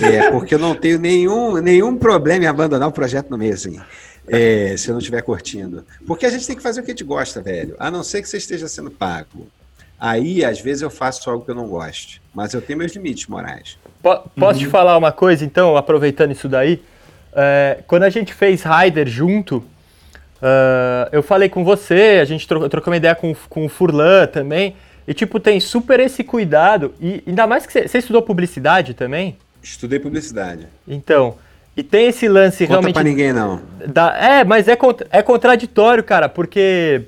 É, 0.00 0.30
porque 0.30 0.54
eu 0.54 0.58
não 0.58 0.74
tenho 0.74 0.98
nenhum, 0.98 1.54
nenhum 1.56 1.96
problema 1.96 2.44
em 2.44 2.46
abandonar 2.46 2.88
o 2.88 2.92
projeto 2.92 3.30
no 3.30 3.38
meio, 3.38 3.54
assim. 3.54 3.80
é, 4.28 4.76
se 4.76 4.88
eu 4.88 4.92
não 4.92 4.98
estiver 4.98 5.22
curtindo. 5.22 5.84
Porque 6.06 6.26
a 6.26 6.30
gente 6.30 6.46
tem 6.46 6.54
que 6.54 6.62
fazer 6.62 6.80
o 6.80 6.84
que 6.84 6.90
a 6.90 6.94
gente 6.94 7.04
gosta, 7.04 7.40
velho. 7.40 7.74
A 7.78 7.90
não 7.90 8.02
ser 8.02 8.20
que 8.20 8.28
você 8.28 8.36
esteja 8.36 8.68
sendo 8.68 8.90
pago. 8.90 9.48
Aí, 9.98 10.44
às 10.44 10.60
vezes, 10.60 10.82
eu 10.82 10.90
faço 10.90 11.28
algo 11.30 11.44
que 11.44 11.50
eu 11.50 11.54
não 11.54 11.66
gosto. 11.66 12.20
Mas 12.34 12.52
eu 12.52 12.60
tenho 12.60 12.78
meus 12.78 12.92
limites 12.94 13.26
morais. 13.26 13.78
Po- 14.02 14.22
Posso 14.38 14.60
te 14.60 14.66
falar 14.66 14.96
uma 14.98 15.10
coisa, 15.12 15.44
então, 15.44 15.76
aproveitando 15.78 16.30
isso 16.32 16.46
daí? 16.48 16.82
É, 17.32 17.78
quando 17.86 18.02
a 18.02 18.10
gente 18.10 18.32
fez 18.34 18.62
Rider 18.62 19.08
junto, 19.08 19.64
ah, 20.42 21.08
eu 21.12 21.22
falei 21.22 21.48
com 21.48 21.64
você, 21.64 22.18
a 22.20 22.24
gente 22.24 22.46
tro 22.46 22.68
trocou 22.68 22.92
uma 22.92 22.96
ideia 22.96 23.14
com, 23.14 23.34
com 23.48 23.66
o 23.66 23.68
Furlan 23.68 24.26
também, 24.26 24.76
e 25.06 25.14
tipo, 25.14 25.40
tem 25.40 25.58
super 25.58 26.00
esse 26.00 26.22
cuidado, 26.22 26.94
e 27.00 27.22
ainda 27.26 27.46
mais 27.46 27.66
que 27.66 27.72
você, 27.72 27.88
você 27.88 27.98
estudou 27.98 28.22
publicidade 28.22 28.94
também? 28.94 29.36
Estudei 29.62 29.98
publicidade. 29.98 30.68
Então, 30.86 31.36
e 31.76 31.82
tem 31.82 32.08
esse 32.08 32.28
lance 32.28 32.64
Conta 32.64 32.72
realmente... 32.72 32.94
pra 32.94 33.02
ninguém, 33.02 33.32
não. 33.32 33.60
Da, 33.86 34.16
é, 34.16 34.44
mas 34.44 34.68
é, 34.68 34.76
é 35.10 35.22
contraditório, 35.22 36.02
cara, 36.04 36.28
porque 36.28 37.02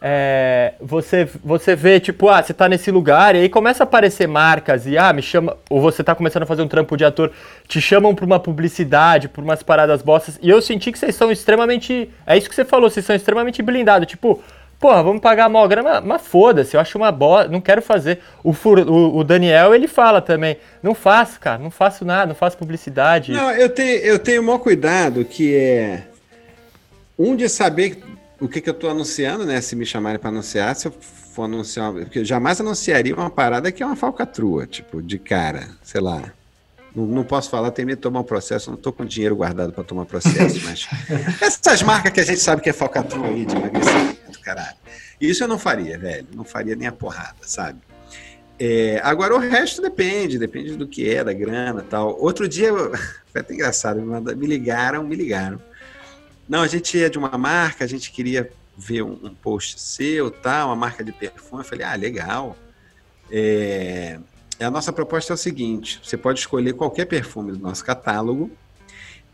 é, 0.00 0.74
você, 0.80 1.28
você 1.42 1.74
vê, 1.74 2.00
tipo, 2.00 2.28
ah, 2.28 2.42
você 2.42 2.54
tá 2.54 2.68
nesse 2.68 2.90
lugar 2.90 3.34
e 3.34 3.40
aí 3.40 3.48
começa 3.48 3.82
a 3.82 3.84
aparecer 3.84 4.26
marcas 4.26 4.86
e, 4.86 4.96
ah, 4.96 5.12
me 5.12 5.22
chama, 5.22 5.56
ou 5.68 5.80
você 5.80 6.04
tá 6.04 6.14
começando 6.14 6.44
a 6.44 6.46
fazer 6.46 6.62
um 6.62 6.68
trampo 6.68 6.96
de 6.96 7.04
ator, 7.04 7.32
te 7.66 7.80
chamam 7.80 8.14
pra 8.14 8.24
uma 8.24 8.38
publicidade, 8.38 9.28
por 9.28 9.42
umas 9.42 9.62
paradas 9.62 10.02
bostas, 10.02 10.38
e 10.42 10.48
eu 10.48 10.60
senti 10.62 10.92
que 10.92 10.98
vocês 10.98 11.14
são 11.14 11.30
extremamente, 11.30 12.10
é 12.26 12.36
isso 12.36 12.48
que 12.48 12.54
você 12.54 12.64
falou, 12.64 12.88
vocês 12.88 13.04
são 13.04 13.16
extremamente 13.16 13.62
blindados, 13.62 14.08
tipo, 14.08 14.42
porra, 14.78 15.02
vamos 15.02 15.20
pagar 15.20 15.48
mó 15.48 15.66
grana, 15.66 16.00
mas 16.00 16.22
foda-se, 16.22 16.76
eu 16.76 16.80
acho 16.80 16.96
uma 16.96 17.10
bosta, 17.10 17.50
não 17.50 17.60
quero 17.60 17.82
fazer. 17.82 18.20
O, 18.44 18.50
o, 18.52 19.18
o 19.18 19.24
Daniel, 19.24 19.74
ele 19.74 19.88
fala 19.88 20.20
também, 20.20 20.56
não 20.82 20.94
faço, 20.94 21.40
cara, 21.40 21.58
não 21.58 21.70
faço 21.70 22.04
nada, 22.04 22.26
não 22.26 22.34
faço 22.34 22.56
publicidade. 22.56 23.32
Não, 23.32 23.50
eu 23.50 23.68
tenho, 23.68 23.98
eu 23.98 24.18
tenho 24.18 24.42
o 24.42 24.44
maior 24.44 24.58
cuidado 24.58 25.24
que 25.24 25.54
é 25.54 26.02
um 27.18 27.34
de 27.34 27.48
saber 27.48 28.00
o 28.40 28.48
que, 28.48 28.60
que 28.60 28.68
eu 28.68 28.74
estou 28.74 28.90
anunciando, 28.90 29.44
né? 29.44 29.60
Se 29.60 29.74
me 29.74 29.84
chamarem 29.84 30.18
para 30.18 30.30
anunciar, 30.30 30.74
se 30.76 30.86
eu 30.88 30.92
for 30.92 31.44
anunciar, 31.44 31.92
porque 31.92 32.20
eu 32.20 32.24
jamais 32.24 32.60
anunciaria 32.60 33.14
uma 33.14 33.30
parada 33.30 33.70
que 33.72 33.82
é 33.82 33.86
uma 33.86 33.96
falcatrua, 33.96 34.66
tipo, 34.66 35.02
de 35.02 35.18
cara, 35.18 35.68
sei 35.82 36.00
lá. 36.00 36.32
Não, 36.94 37.06
não 37.06 37.24
posso 37.24 37.50
falar, 37.50 37.70
tenho 37.70 37.86
medo 37.86 37.98
de 37.98 38.02
tomar 38.02 38.20
um 38.20 38.24
processo, 38.24 38.70
não 38.70 38.76
estou 38.76 38.92
com 38.92 39.04
dinheiro 39.04 39.36
guardado 39.36 39.72
para 39.72 39.84
tomar 39.84 40.06
processo, 40.06 40.60
mas 40.64 40.88
essas 41.40 41.82
marcas 41.82 42.12
que 42.12 42.20
a 42.20 42.24
gente 42.24 42.40
sabe 42.40 42.62
que 42.62 42.70
é 42.70 42.72
falcatrua 42.72 43.26
aí 43.26 43.44
de 43.44 43.54
emagrecimento, 43.54 44.40
caralho. 44.40 44.76
Isso 45.20 45.42
eu 45.44 45.48
não 45.48 45.58
faria, 45.58 45.98
velho. 45.98 46.26
Não 46.32 46.44
faria 46.44 46.76
nem 46.76 46.86
a 46.86 46.92
porrada, 46.92 47.36
sabe? 47.42 47.80
É, 48.58 49.00
agora 49.04 49.34
o 49.34 49.38
resto 49.38 49.80
depende, 49.80 50.38
depende 50.38 50.76
do 50.76 50.86
que 50.86 51.08
é, 51.08 51.22
da 51.22 51.32
grana 51.32 51.80
e 51.80 51.84
tal. 51.84 52.16
Outro 52.20 52.48
dia, 52.48 52.72
foi 53.30 53.40
até 53.40 53.54
engraçado, 53.54 54.00
me, 54.00 54.34
me 54.34 54.46
ligaram, 54.46 55.04
me 55.04 55.14
ligaram. 55.14 55.60
Não, 56.48 56.62
a 56.62 56.66
gente 56.66 57.00
é 57.02 57.08
de 57.08 57.18
uma 57.18 57.36
marca, 57.36 57.84
a 57.84 57.86
gente 57.88 58.10
queria 58.10 58.50
ver 58.76 59.02
um, 59.02 59.18
um 59.22 59.34
post 59.34 59.78
seu, 59.80 60.30
tal, 60.30 60.68
uma 60.68 60.76
marca 60.76 61.04
de 61.04 61.12
perfume. 61.12 61.62
Eu 61.62 61.68
falei, 61.68 61.84
ah, 61.84 61.94
legal. 61.94 62.56
É, 63.30 64.18
a 64.60 64.70
nossa 64.70 64.92
proposta 64.92 65.32
é 65.32 65.34
o 65.34 65.36
seguinte: 65.36 66.00
você 66.02 66.16
pode 66.16 66.38
escolher 66.40 66.72
qualquer 66.72 67.04
perfume 67.04 67.52
do 67.52 67.58
nosso 67.58 67.84
catálogo 67.84 68.50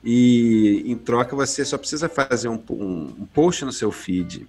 e, 0.02 0.82
em 0.86 0.96
troca, 0.96 1.36
você 1.36 1.64
só 1.64 1.78
precisa 1.78 2.08
fazer 2.08 2.48
um, 2.48 2.60
um- 2.70 3.14
um 3.20 3.26
post 3.32 3.64
no 3.64 3.72
seu 3.72 3.92
feed 3.92 4.46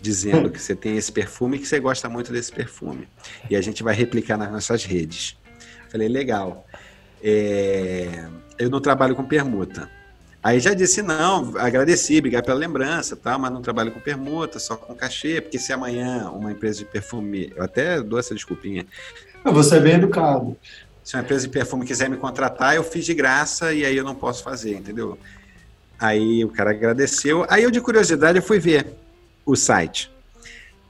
dizendo 0.00 0.50
que 0.50 0.60
você 0.60 0.74
tem 0.74 0.96
esse 0.98 1.10
perfume 1.10 1.56
e 1.56 1.60
que 1.60 1.66
você 1.66 1.80
gosta 1.80 2.08
muito 2.10 2.30
desse 2.32 2.52
perfume. 2.52 3.08
E 3.48 3.56
a 3.56 3.60
gente 3.62 3.82
vai 3.82 3.94
replicar 3.94 4.36
nas 4.36 4.50
nossas 4.52 4.84
redes. 4.84 5.36
Falei, 5.90 6.08
legal. 6.08 6.66
É, 7.22 8.28
eu 8.58 8.68
não 8.68 8.80
trabalho 8.82 9.16
com 9.16 9.24
permuta. 9.24 9.90
Aí 10.44 10.60
já 10.60 10.74
disse, 10.74 11.00
não, 11.00 11.54
agradeci, 11.56 12.18
obrigado 12.18 12.44
pela 12.44 12.58
lembrança, 12.58 13.16
tal, 13.16 13.38
mas 13.38 13.50
não 13.50 13.62
trabalho 13.62 13.90
com 13.90 13.98
permuta, 13.98 14.58
só 14.58 14.76
com 14.76 14.94
cachê, 14.94 15.40
porque 15.40 15.58
se 15.58 15.72
amanhã 15.72 16.28
uma 16.28 16.52
empresa 16.52 16.80
de 16.80 16.84
perfume, 16.84 17.50
eu 17.56 17.62
até 17.64 18.02
dou 18.02 18.18
essa 18.18 18.34
desculpinha, 18.34 18.84
Você 19.42 19.76
é 19.76 19.80
bem 19.80 19.94
educado. 19.94 20.54
se 21.02 21.16
uma 21.16 21.22
empresa 21.22 21.46
de 21.46 21.52
perfume 21.52 21.86
quiser 21.86 22.10
me 22.10 22.18
contratar, 22.18 22.76
eu 22.76 22.84
fiz 22.84 23.06
de 23.06 23.14
graça 23.14 23.72
e 23.72 23.86
aí 23.86 23.96
eu 23.96 24.04
não 24.04 24.14
posso 24.14 24.42
fazer, 24.42 24.74
entendeu? 24.74 25.18
Aí 25.98 26.44
o 26.44 26.50
cara 26.50 26.72
agradeceu. 26.72 27.46
Aí 27.48 27.62
eu, 27.62 27.70
de 27.70 27.80
curiosidade, 27.80 28.36
eu 28.36 28.42
fui 28.42 28.58
ver 28.58 28.86
o 29.46 29.56
site. 29.56 30.13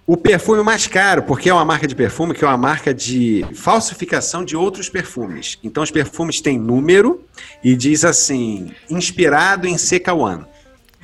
O 0.07 0.19
perfume 0.19 0.63
mais 0.63 0.87
caro, 0.87 1.23
porque 1.23 1.49
é 1.49 1.55
uma 1.55 1.65
marca 1.65 1.87
de 1.87 1.95
perfume, 1.95 2.35
que 2.35 2.45
é 2.45 2.47
uma 2.47 2.59
marca 2.59 2.93
de 2.93 3.45
falsificação 3.55 4.45
de 4.45 4.55
outros 4.55 4.91
perfumes. 4.91 5.59
Então, 5.65 5.83
os 5.83 5.91
perfumes 5.91 6.43
têm 6.43 6.59
número 6.59 7.25
e 7.63 7.75
diz 7.75 8.05
assim: 8.05 8.71
inspirado 8.91 9.67
em 9.67 9.79
Seca 9.79 10.13
One. 10.13 10.45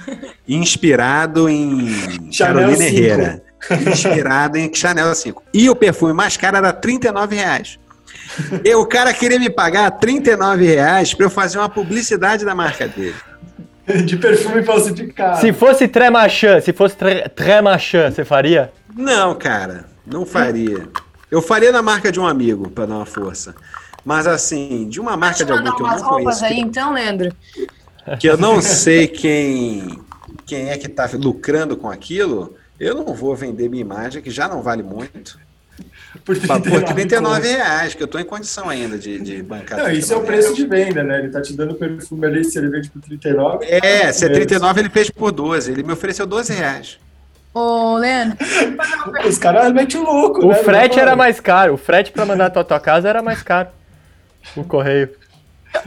Inspirado 0.47 1.49
em 1.49 2.31
Chanel 2.31 2.55
Carolina 2.55 2.77
5. 2.77 2.97
Herrera. 2.97 3.43
Inspirado 3.91 4.59
em 4.59 4.75
Chanel 4.75 5.15
5. 5.15 5.43
E 5.53 5.71
o 5.71 5.77
perfume 5.77 6.13
mais 6.13 6.37
caro 6.37 6.57
era 6.57 6.73
39 6.73 7.37
reais. 7.37 7.79
E 8.65 8.75
o 8.75 8.87
cara 8.87 9.13
queria 9.13 9.39
me 9.39 9.51
pagar 9.51 9.91
39 9.93 10.65
reais 10.65 11.15
para 11.15 11.27
eu 11.27 11.31
fazer 11.31 11.59
uma 11.59 11.69
publicidade 11.69 12.45
da 12.45 12.55
marca 12.55 12.87
dele. 12.87 13.15
De 14.05 14.17
perfume 14.17 14.63
falsificado. 14.63 15.41
Se 15.41 15.53
fosse 15.53 15.89
Tremachan, 15.89 16.61
se 16.61 16.73
fosse 16.73 16.97
tre, 16.97 17.29
Tremachan, 17.29 18.11
você 18.11 18.25
faria? 18.25 18.73
Não, 19.01 19.35
cara, 19.35 19.87
não 20.07 20.27
faria. 20.27 20.89
Eu 21.31 21.41
faria 21.41 21.73
na 21.73 21.81
marca 21.81 22.13
de 22.13 22.21
um 22.21 22.27
amigo 22.27 22.71
para 22.71 22.87
dar 22.87 22.97
uma 22.97 23.07
força. 23.07 23.55
Mas 24.05 24.27
assim, 24.27 24.89
de 24.89 25.01
uma 25.01 25.17
marca 25.17 25.45
de 25.45 25.53
alguém 25.53 25.73
que 25.75 25.83
eu 25.83 25.87
umas 25.87 26.03
não 26.03 26.09
roupas 26.09 26.41
conheço, 26.41 26.45
aí, 26.45 26.55
que, 26.55 26.61
então, 26.61 26.93
Leandro? 26.93 27.35
que 28.19 28.27
eu 28.27 28.37
não 28.37 28.61
sei 28.61 29.07
quem, 29.07 30.01
quem 30.47 30.71
é 30.71 30.77
que 30.77 30.87
está 30.87 31.09
lucrando 31.15 31.77
com 31.77 31.91
aquilo, 31.91 32.57
eu 32.79 32.95
não 32.95 33.15
vou 33.15 33.35
vender 33.35 33.69
minha 33.69 33.83
imagem, 33.83 34.23
que 34.23 34.31
já 34.31 34.49
não 34.49 34.63
vale 34.63 34.83
muito, 34.83 35.39
Por 36.25 36.37
por 36.37 36.61
39 36.61 36.95
39 36.95 37.49
reais, 37.49 37.95
que 37.95 38.03
eu 38.03 38.07
estou 38.07 38.21
em 38.21 38.25
condição 38.25 38.69
ainda 38.69 38.99
de, 38.99 39.19
de 39.21 39.43
bancar. 39.43 39.79
Não, 39.79 39.91
isso 39.91 40.13
é 40.13 40.17
o 40.17 40.21
39 40.21 40.27
preço 40.27 40.55
de 40.55 40.67
venda, 40.67 41.03
né? 41.03 41.19
Ele 41.21 41.29
tá 41.29 41.41
te 41.41 41.53
dando 41.55 41.75
perfume 41.75 42.27
ali, 42.27 42.45
se 42.45 42.59
ele 42.59 42.69
vende 42.69 42.91
por 42.91 43.01
39. 43.01 43.65
É, 43.67 44.13
se 44.13 44.27
é 44.27 44.29
39, 44.29 44.81
ele 44.81 44.91
fez 44.91 45.11
por 45.11 45.31
12. 45.31 45.71
Ele 45.71 45.83
me 45.83 45.93
ofereceu 45.93 46.27
12 46.27 46.53
reais. 46.53 46.99
Ô, 47.53 47.95
Leandro, 47.97 48.39
Os 49.27 49.39
caras 49.39 49.73
metem 49.73 50.01
o 50.01 50.05
louco, 50.05 50.45
O 50.45 50.49
né? 50.51 50.55
frete 50.55 51.01
era 51.01 51.17
mais 51.17 51.41
caro. 51.41 51.75
O 51.75 51.77
frete 51.77 52.13
pra 52.13 52.25
mandar 52.25 52.51
pra 52.51 52.63
tua 52.63 52.79
casa 52.79 53.09
era 53.09 53.23
mais 53.23 53.43
caro. 53.43 53.69
O 54.57 54.63
correio. 54.65 55.11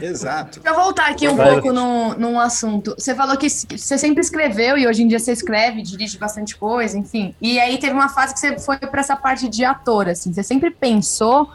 Exato. 0.00 0.60
Deixa 0.60 0.78
eu 0.78 0.82
voltar 0.82 1.10
aqui 1.10 1.28
um 1.28 1.36
Vai. 1.36 1.52
pouco 1.52 1.72
no, 1.72 2.14
num 2.14 2.38
assunto. 2.40 2.94
Você 2.98 3.14
falou 3.14 3.36
que 3.36 3.48
você 3.50 3.98
sempre 3.98 4.20
escreveu 4.22 4.78
e 4.78 4.86
hoje 4.86 5.02
em 5.02 5.08
dia 5.08 5.18
você 5.18 5.32
escreve, 5.32 5.82
dirige 5.82 6.16
bastante 6.18 6.56
coisa, 6.56 6.96
enfim. 6.98 7.34
E 7.40 7.58
aí 7.60 7.76
teve 7.78 7.92
uma 7.92 8.08
fase 8.08 8.32
que 8.34 8.40
você 8.40 8.58
foi 8.58 8.78
pra 8.78 9.00
essa 9.00 9.16
parte 9.16 9.48
de 9.48 9.64
ator, 9.64 10.08
assim. 10.08 10.32
Você 10.32 10.42
sempre 10.42 10.70
pensou 10.70 11.50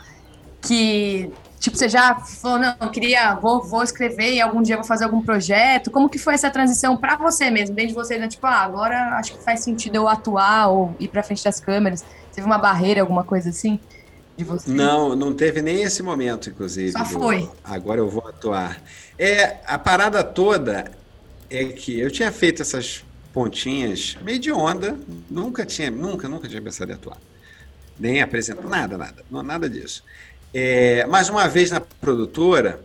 que, 0.62 1.32
tipo, 1.60 1.78
você 1.78 1.90
já 1.90 2.16
falou, 2.20 2.60
não, 2.60 2.76
eu 2.80 2.90
queria, 2.90 3.36
vou, 3.36 3.62
vou 3.64 3.84
escrever 3.84 4.34
e 4.34 4.42
algum 4.42 4.62
dia 4.62 4.76
vou 4.78 4.86
fazer 4.86 5.06
algum 5.06 5.22
projeto. 5.22 5.92
Como 5.92 6.10
que 6.10 6.18
foi 6.18 6.34
essa 6.36 6.50
transição 6.50 6.98
pra 6.98 7.16
você 7.18 7.50
mesmo? 7.52 7.76
Desde 7.76 7.94
você, 7.94 8.18
né, 8.18 8.28
tipo, 8.28 8.46
ah, 8.48 8.62
agora 8.62 9.18
acho 9.18 9.34
que 9.38 9.44
faz 9.44 9.62
sentido 9.64 9.96
eu 9.96 10.08
atuar 10.08 10.70
ou 10.70 10.96
ir 11.00 11.08
pra 11.10 11.24
frente 11.24 11.44
das 11.44 11.60
câmeras. 11.60 12.04
Teve 12.34 12.46
uma 12.48 12.58
barreira, 12.58 13.02
alguma 13.02 13.24
coisa 13.24 13.50
assim? 13.50 13.80
de 14.38 14.46
você? 14.46 14.72
Não, 14.72 15.16
não 15.16 15.34
teve 15.34 15.62
nem 15.62 15.84
esse 15.84 16.02
momento, 16.02 16.50
inclusive. 16.50 16.92
Só 16.94 17.00
do- 17.00 17.06
foi. 17.10 17.50
Agora 17.64 18.00
eu 18.00 18.10
vou 18.10 18.26
atuar. 18.28 18.82
É, 19.18 19.58
a 19.66 19.78
parada 19.78 20.24
toda 20.24 20.90
é 21.50 21.66
que 21.66 22.00
eu 22.00 22.10
tinha 22.10 22.32
feito 22.32 22.62
essas 22.62 23.04
pontinhas 23.34 24.18
meio 24.22 24.40
de 24.40 24.52
onda, 24.52 24.98
nunca 25.30 25.66
tinha, 25.66 25.92
nunca, 25.92 26.28
nunca 26.30 26.48
tinha 26.48 26.62
pensado 26.62 26.92
em 26.92 26.96
atuar. 26.96 27.18
Nem 28.00 28.22
apresentar, 28.22 28.64
nada, 28.68 28.98
nada, 28.98 29.26
nada 29.44 29.70
disso. 29.70 30.04
É, 30.54 31.06
mas 31.08 31.30
uma 31.30 31.48
vez 31.48 31.72
na 31.72 31.80
produtora, 31.80 32.80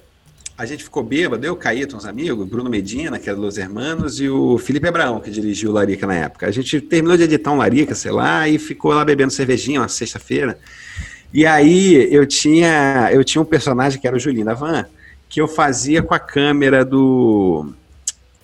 a 0.57 0.65
gente 0.67 0.85
ficou 0.85 1.03
bêbado, 1.03 1.45
eu, 1.45 1.57
Caíto, 1.57 1.97
uns 1.97 2.05
amigos, 2.05 2.47
Bruno 2.47 2.71
Medina, 2.71 3.19
que 3.19 3.29
era 3.29 3.39
dos 3.39 3.59
Hermanos, 3.59 4.21
e 4.21 4.29
o 4.29 4.57
Felipe 4.59 4.87
Abraão, 4.87 5.21
que 5.21 5.31
dirigiu 5.31 5.71
o 5.71 5.73
Larica 5.73 6.07
na 6.07 6.15
época. 6.15 6.47
A 6.47 6.51
gente 6.51 6.81
terminou 6.81 7.17
de 7.17 7.25
editar 7.25 7.51
um 7.51 7.57
Larica, 7.57 7.95
sei 7.95 8.12
lá, 8.12 8.49
e 8.49 8.59
ficou 8.59 8.93
lá 8.93 9.05
bebendo 9.05 9.33
cervejinha 9.33 9.81
uma 9.81 9.89
sexta-feira. 9.89 10.59
E 11.33 11.45
aí 11.45 12.09
eu 12.15 12.25
tinha, 12.27 13.11
eu 13.12 13.25
tinha 13.25 13.43
um 13.43 13.45
personagem 13.45 14.01
que 14.01 14.07
era 14.07 14.15
o 14.15 14.21
Julinho 14.21 14.47
da 14.47 14.55
Van, 14.55 14.87
que 15.29 15.41
eu 15.41 15.49
fazia 15.49 16.01
com 16.01 16.15
a 16.15 16.19
câmera 16.21 16.85
do, 16.85 17.73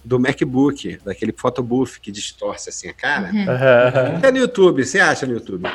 do 0.04 0.18
MacBook, 0.18 0.98
daquele 1.04 1.32
photobooth 1.32 2.00
que 2.02 2.10
distorce 2.10 2.70
assim 2.70 2.88
a 2.88 2.92
cara. 2.92 3.30
Aham. 3.30 4.20
É 4.20 4.32
no 4.32 4.38
YouTube, 4.38 4.84
você 4.84 4.98
acha 4.98 5.24
no 5.24 5.34
YouTube? 5.34 5.68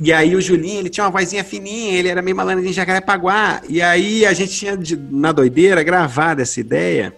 E 0.00 0.12
aí 0.12 0.34
o 0.34 0.40
Julinho, 0.40 0.80
ele 0.80 0.90
tinha 0.90 1.04
uma 1.04 1.10
vozinha 1.10 1.44
fininha, 1.44 1.92
ele 1.96 2.08
era 2.08 2.20
meio 2.20 2.36
malandro 2.36 2.64
de 2.64 2.72
Jacarepaguá. 2.72 3.62
E 3.68 3.80
aí 3.80 4.26
a 4.26 4.32
gente 4.32 4.52
tinha, 4.52 4.76
de- 4.76 4.96
na 4.96 5.30
doideira, 5.30 5.82
gravado 5.84 6.42
essa 6.42 6.58
ideia, 6.58 7.14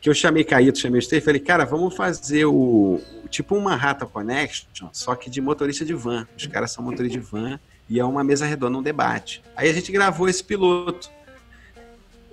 que 0.00 0.08
eu 0.08 0.14
chamei 0.14 0.44
Caíto, 0.44 0.78
chamei 0.78 1.00
o 1.00 1.02
Steve, 1.02 1.24
falei, 1.24 1.40
cara, 1.40 1.64
vamos 1.64 1.94
fazer 1.96 2.44
o, 2.44 3.00
tipo 3.30 3.56
uma 3.56 3.74
Rata 3.74 4.06
Connection, 4.06 4.88
só 4.92 5.14
que 5.16 5.28
de 5.28 5.40
motorista 5.40 5.84
de 5.84 5.92
van. 5.94 6.26
Os 6.36 6.46
caras 6.46 6.70
são 6.70 6.84
motoristas 6.84 7.20
de 7.20 7.26
van 7.30 7.58
e 7.90 7.98
é 7.98 8.04
uma 8.04 8.22
mesa 8.22 8.46
redonda, 8.46 8.78
um 8.78 8.82
debate. 8.82 9.42
Aí 9.56 9.68
a 9.68 9.72
gente 9.72 9.90
gravou 9.90 10.28
esse 10.28 10.44
piloto. 10.44 11.10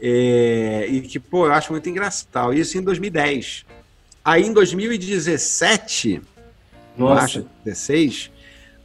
É, 0.03 0.87
e 0.89 1.01
que, 1.01 1.19
pô, 1.19 1.45
eu 1.47 1.53
acho 1.53 1.71
muito 1.71 1.87
engraçado. 1.89 2.53
Isso 2.53 2.77
em 2.77 2.81
2010. 2.81 3.65
Aí 4.23 4.43
em 4.45 4.53
2017, 4.53 6.15
eu 6.15 6.23
Nossa. 7.05 7.23
acho, 7.23 7.45
16, 7.63 8.31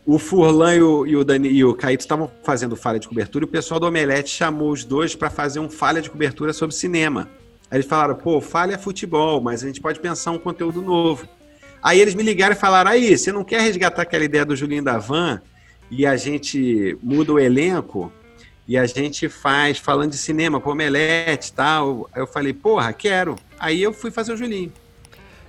o 0.07 0.21
Furlan 0.21 0.77
e 0.77 0.83
o, 0.83 1.07
e 1.07 1.17
o, 1.17 1.25
Dani, 1.25 1.49
e 1.49 1.65
o 1.65 1.75
Caíto 1.75 2.05
estavam 2.05 2.31
fazendo 2.45 2.77
falha 2.77 2.99
de 2.99 3.09
cobertura 3.09 3.45
e 3.45 3.49
o 3.49 3.51
pessoal 3.51 3.81
do 3.81 3.87
Omelete 3.87 4.31
chamou 4.31 4.71
os 4.71 4.85
dois 4.85 5.17
para 5.17 5.29
fazer 5.29 5.59
um 5.59 5.69
falha 5.69 6.01
de 6.01 6.09
cobertura 6.09 6.53
sobre 6.53 6.77
cinema. 6.77 7.29
Aí 7.69 7.79
eles 7.79 7.87
falaram, 7.87 8.15
pô, 8.15 8.41
falha 8.41 8.75
é 8.75 8.79
futebol, 8.79 9.41
mas 9.41 9.65
a 9.65 9.67
gente 9.67 9.81
pode 9.81 9.99
pensar 9.99 10.31
um 10.31 10.39
conteúdo 10.39 10.81
novo. 10.81 11.29
Aí 11.83 12.01
eles 12.01 12.15
me 12.15 12.23
ligaram 12.23 12.55
e 12.55 12.59
falaram, 12.59 12.93
aí, 12.93 13.19
você 13.19 13.33
não 13.33 13.43
quer 13.43 13.61
resgatar 13.61 14.03
aquela 14.03 14.25
ideia 14.25 14.45
do 14.45 14.55
Julinho 14.55 14.85
da 14.85 14.97
Van 14.97 15.43
e 15.91 16.07
a 16.07 16.17
gente 16.17 16.97
muda 17.03 17.33
o 17.33 17.41
elenco 17.41 18.13
e 18.69 18.77
a 18.77 18.87
gente 18.87 19.29
faz 19.29 19.79
falando 19.79 20.13
de 20.13 20.19
cinema 20.19 20.61
com 20.61 20.71
Omelete 20.71 21.51
e 21.51 21.53
tal. 21.53 22.09
Aí 22.13 22.23
eu 22.23 22.27
falei, 22.29 22.53
porra, 22.53 22.93
quero. 22.93 23.35
Aí 23.59 23.83
eu 23.83 23.93
fui 23.93 24.13
fazer 24.13 24.33
o 24.33 24.37
Julinho. 24.37 24.73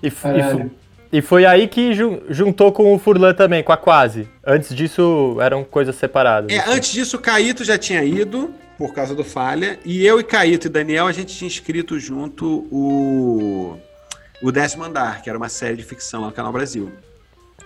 E, 0.02 0.08
e 0.08 0.87
e 1.12 1.22
foi 1.22 1.46
aí 1.46 1.68
que 1.68 1.94
jun- 1.94 2.20
juntou 2.30 2.72
com 2.72 2.94
o 2.94 3.00
Furlan 3.00 3.34
também, 3.34 3.64
com 3.64 3.72
a 3.72 3.78
Quase. 3.78 4.28
Antes 4.46 4.76
disso, 4.76 5.38
eram 5.42 5.64
coisas 5.64 5.96
separadas. 5.96 6.52
É, 6.52 6.60
assim. 6.60 6.72
antes 6.72 6.92
disso, 6.92 7.18
o 7.18 7.20
Caíto 7.20 7.64
já 7.64 7.78
tinha 7.78 8.04
ido, 8.04 8.54
por 8.78 8.94
causa 8.94 9.16
do 9.16 9.24
falha, 9.24 9.80
e 9.86 10.06
eu 10.06 10.20
e 10.20 10.24
Caíto 10.24 10.68
e 10.68 10.70
Daniel, 10.70 11.08
a 11.08 11.12
gente 11.12 11.36
tinha 11.36 11.48
escrito 11.48 12.00
junto 12.00 12.68
o, 12.72 13.78
o 14.42 14.52
Décimo 14.52 14.84
Andar, 14.84 15.22
que 15.22 15.30
era 15.30 15.38
uma 15.38 15.50
série 15.50 15.76
de 15.78 15.84
ficção 15.84 16.22
lá 16.22 16.28
no 16.28 16.34
Canal 16.34 16.52
Brasil. 16.52 16.92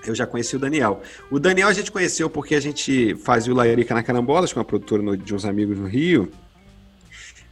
Eu 0.06 0.16
já 0.16 0.26
conheci 0.26 0.56
o 0.56 0.60
Daniel. 0.60 1.02
O 1.30 1.40
Daniel 1.40 1.68
a 1.68 1.74
gente 1.74 1.92
conheceu 1.92 2.28
porque 2.30 2.56
a 2.56 2.60
gente 2.60 3.14
fazia 3.24 3.54
o 3.54 3.56
Laiarica 3.56 3.94
na 3.94 4.02
Carambolas, 4.02 4.52
com 4.52 4.60
uma 4.60 4.66
produtora 4.66 5.02
no- 5.04 5.16
de 5.18 5.36
uns 5.36 5.46
amigos 5.46 5.78
no 5.78 5.86
Rio. 5.88 6.32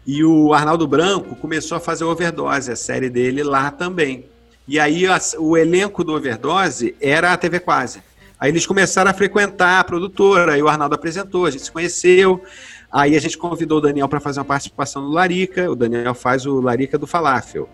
E 0.08 0.24
o 0.24 0.54
Arnaldo 0.54 0.88
Branco 0.88 1.36
começou 1.36 1.78
a 1.78 1.80
fazer 1.80 2.04
Overdose, 2.06 2.72
a 2.72 2.76
série 2.76 3.10
dele 3.10 3.44
lá 3.44 3.70
também. 3.70 4.26
E 4.70 4.80
aí 4.80 5.07
a- 5.07 5.20
o 5.39 5.57
elenco 5.57 6.03
do 6.03 6.13
Overdose 6.13 6.95
era 7.01 7.34
a 7.34 7.38
TV 7.38 7.59
Quase. 7.59 8.03
Aí 8.39 8.51
eles 8.51 8.67
começaram 8.67 9.09
a 9.09 9.13
frequentar 9.15 9.80
a 9.80 9.84
produtora, 9.84 10.53
aí 10.53 10.61
o 10.61 10.67
Arnaldo 10.67 10.93
apresentou, 10.93 11.47
a 11.47 11.49
gente 11.49 11.63
se 11.63 11.72
conheceu. 11.72 12.43
Aí 12.91 13.15
a 13.15 13.20
gente 13.20 13.36
convidou 13.36 13.80
o 13.80 13.82
Daniel 13.82 14.07
para 14.07 14.20
fazer 14.20 14.39
uma 14.39 14.45
participação 14.45 15.01
no 15.01 15.09
Larica. 15.09 15.72
O 15.72 15.76
Daniel 15.76 16.13
faz 16.13 16.45
o 16.45 16.61
Larica 16.61 16.99
do 16.99 17.07
Falafel. 17.07 17.67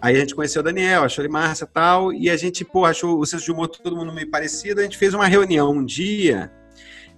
Aí 0.00 0.16
a 0.16 0.18
gente 0.18 0.34
conheceu 0.34 0.62
o 0.62 0.64
Daniel, 0.64 1.04
achou 1.04 1.24
ele 1.24 1.32
massa 1.32 1.64
e 1.64 1.68
tal, 1.68 2.12
e 2.12 2.28
a 2.28 2.36
gente, 2.36 2.64
pô, 2.64 2.84
achou 2.84 3.20
o 3.20 3.24
senso 3.24 3.44
de 3.44 3.52
humor 3.52 3.68
todo 3.68 3.96
mundo 3.96 4.12
meio 4.12 4.28
parecido. 4.28 4.80
A 4.80 4.82
gente 4.82 4.98
fez 4.98 5.14
uma 5.14 5.26
reunião 5.28 5.70
um 5.70 5.84
dia, 5.84 6.52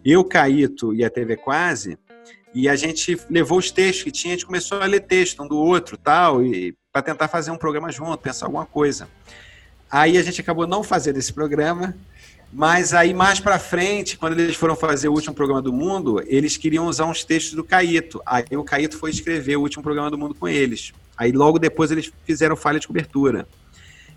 eu, 0.04 0.22
Caíto 0.22 0.94
e 0.94 1.02
a 1.02 1.08
TV 1.08 1.36
Quase, 1.36 1.98
e 2.54 2.68
a 2.68 2.76
gente 2.76 3.18
levou 3.30 3.58
os 3.58 3.70
textos 3.70 4.04
que 4.04 4.12
tinha, 4.12 4.34
a 4.34 4.36
gente 4.36 4.46
começou 4.46 4.82
a 4.82 4.86
ler 4.86 5.00
texto 5.00 5.42
um 5.42 5.48
do 5.48 5.56
outro 5.56 5.96
tal, 5.96 6.44
e 6.44 6.76
para 6.92 7.02
tentar 7.02 7.28
fazer 7.28 7.50
um 7.50 7.56
programa 7.56 7.90
junto, 7.92 8.16
pensar 8.18 8.46
alguma 8.46 8.64
coisa. 8.66 9.08
Aí 9.90 10.16
a 10.18 10.22
gente 10.22 10.40
acabou 10.40 10.66
não 10.66 10.82
fazendo 10.82 11.18
esse 11.18 11.32
programa, 11.32 11.94
mas 12.52 12.94
aí 12.94 13.12
mais 13.12 13.40
para 13.40 13.58
frente, 13.58 14.16
quando 14.16 14.38
eles 14.38 14.56
foram 14.56 14.74
fazer 14.74 15.08
o 15.08 15.12
último 15.12 15.34
programa 15.34 15.60
do 15.62 15.72
mundo, 15.72 16.22
eles 16.26 16.56
queriam 16.56 16.86
usar 16.86 17.04
uns 17.06 17.24
textos 17.24 17.54
do 17.54 17.64
Caíto. 17.64 18.20
Aí 18.24 18.44
o 18.52 18.64
Caíto 18.64 18.96
foi 18.98 19.10
escrever 19.10 19.56
o 19.56 19.60
último 19.62 19.82
programa 19.82 20.10
do 20.10 20.18
mundo 20.18 20.34
com 20.34 20.48
eles. 20.48 20.92
Aí 21.16 21.30
logo 21.32 21.58
depois 21.58 21.90
eles 21.90 22.10
fizeram 22.24 22.56
falha 22.56 22.80
de 22.80 22.86
cobertura. 22.86 23.46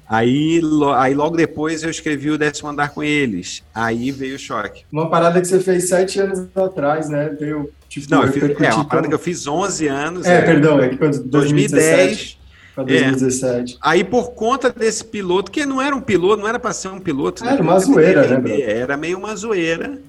Aí, 0.07 0.59
lo- 0.61 0.91
aí 0.93 1.13
logo 1.13 1.37
depois 1.37 1.83
eu 1.83 1.89
escrevi 1.89 2.29
o 2.31 2.37
décimo 2.37 2.67
andar 2.69 2.89
com 2.89 3.01
eles. 3.01 3.63
Aí 3.73 4.11
veio 4.11 4.35
o 4.35 4.39
choque. 4.39 4.83
Uma 4.91 5.09
parada 5.09 5.39
que 5.39 5.47
você 5.47 5.59
fez 5.61 5.87
sete 5.87 6.19
anos 6.19 6.47
atrás, 6.55 7.07
né? 7.07 7.29
Veio, 7.39 7.71
tipo, 7.87 8.07
Não, 8.09 8.23
eu 8.25 8.31
fiz, 8.31 8.43
é 8.43 8.73
uma 8.73 8.83
parada 8.85 9.07
que 9.07 9.13
eu 9.13 9.19
fiz 9.19 9.47
11 9.47 9.87
anos. 9.87 10.25
É, 10.25 10.41
perdão, 10.41 10.81
é 10.81 10.89
que 10.89 10.97
quando 10.97 11.23
2010. 11.23 11.29
2017 11.79 12.40
pra 12.75 12.83
2017. 12.83 13.77
Aí, 13.81 14.03
por 14.03 14.31
conta 14.31 14.71
desse 14.71 15.03
piloto, 15.03 15.51
que 15.51 15.65
não 15.65 15.81
era 15.81 15.95
um 15.95 16.01
piloto, 16.01 16.41
não 16.41 16.47
era 16.47 16.59
para 16.59 16.73
ser 16.73 16.87
um 16.89 16.99
piloto. 16.99 17.43
Era 17.43 17.61
uma 17.61 17.73
zoeira, 17.79 18.21
né, 18.39 18.61
Era, 18.61 18.71
era 18.79 18.97
meio 18.97 19.17
uma 19.17 19.35
zoeira. 19.35 19.99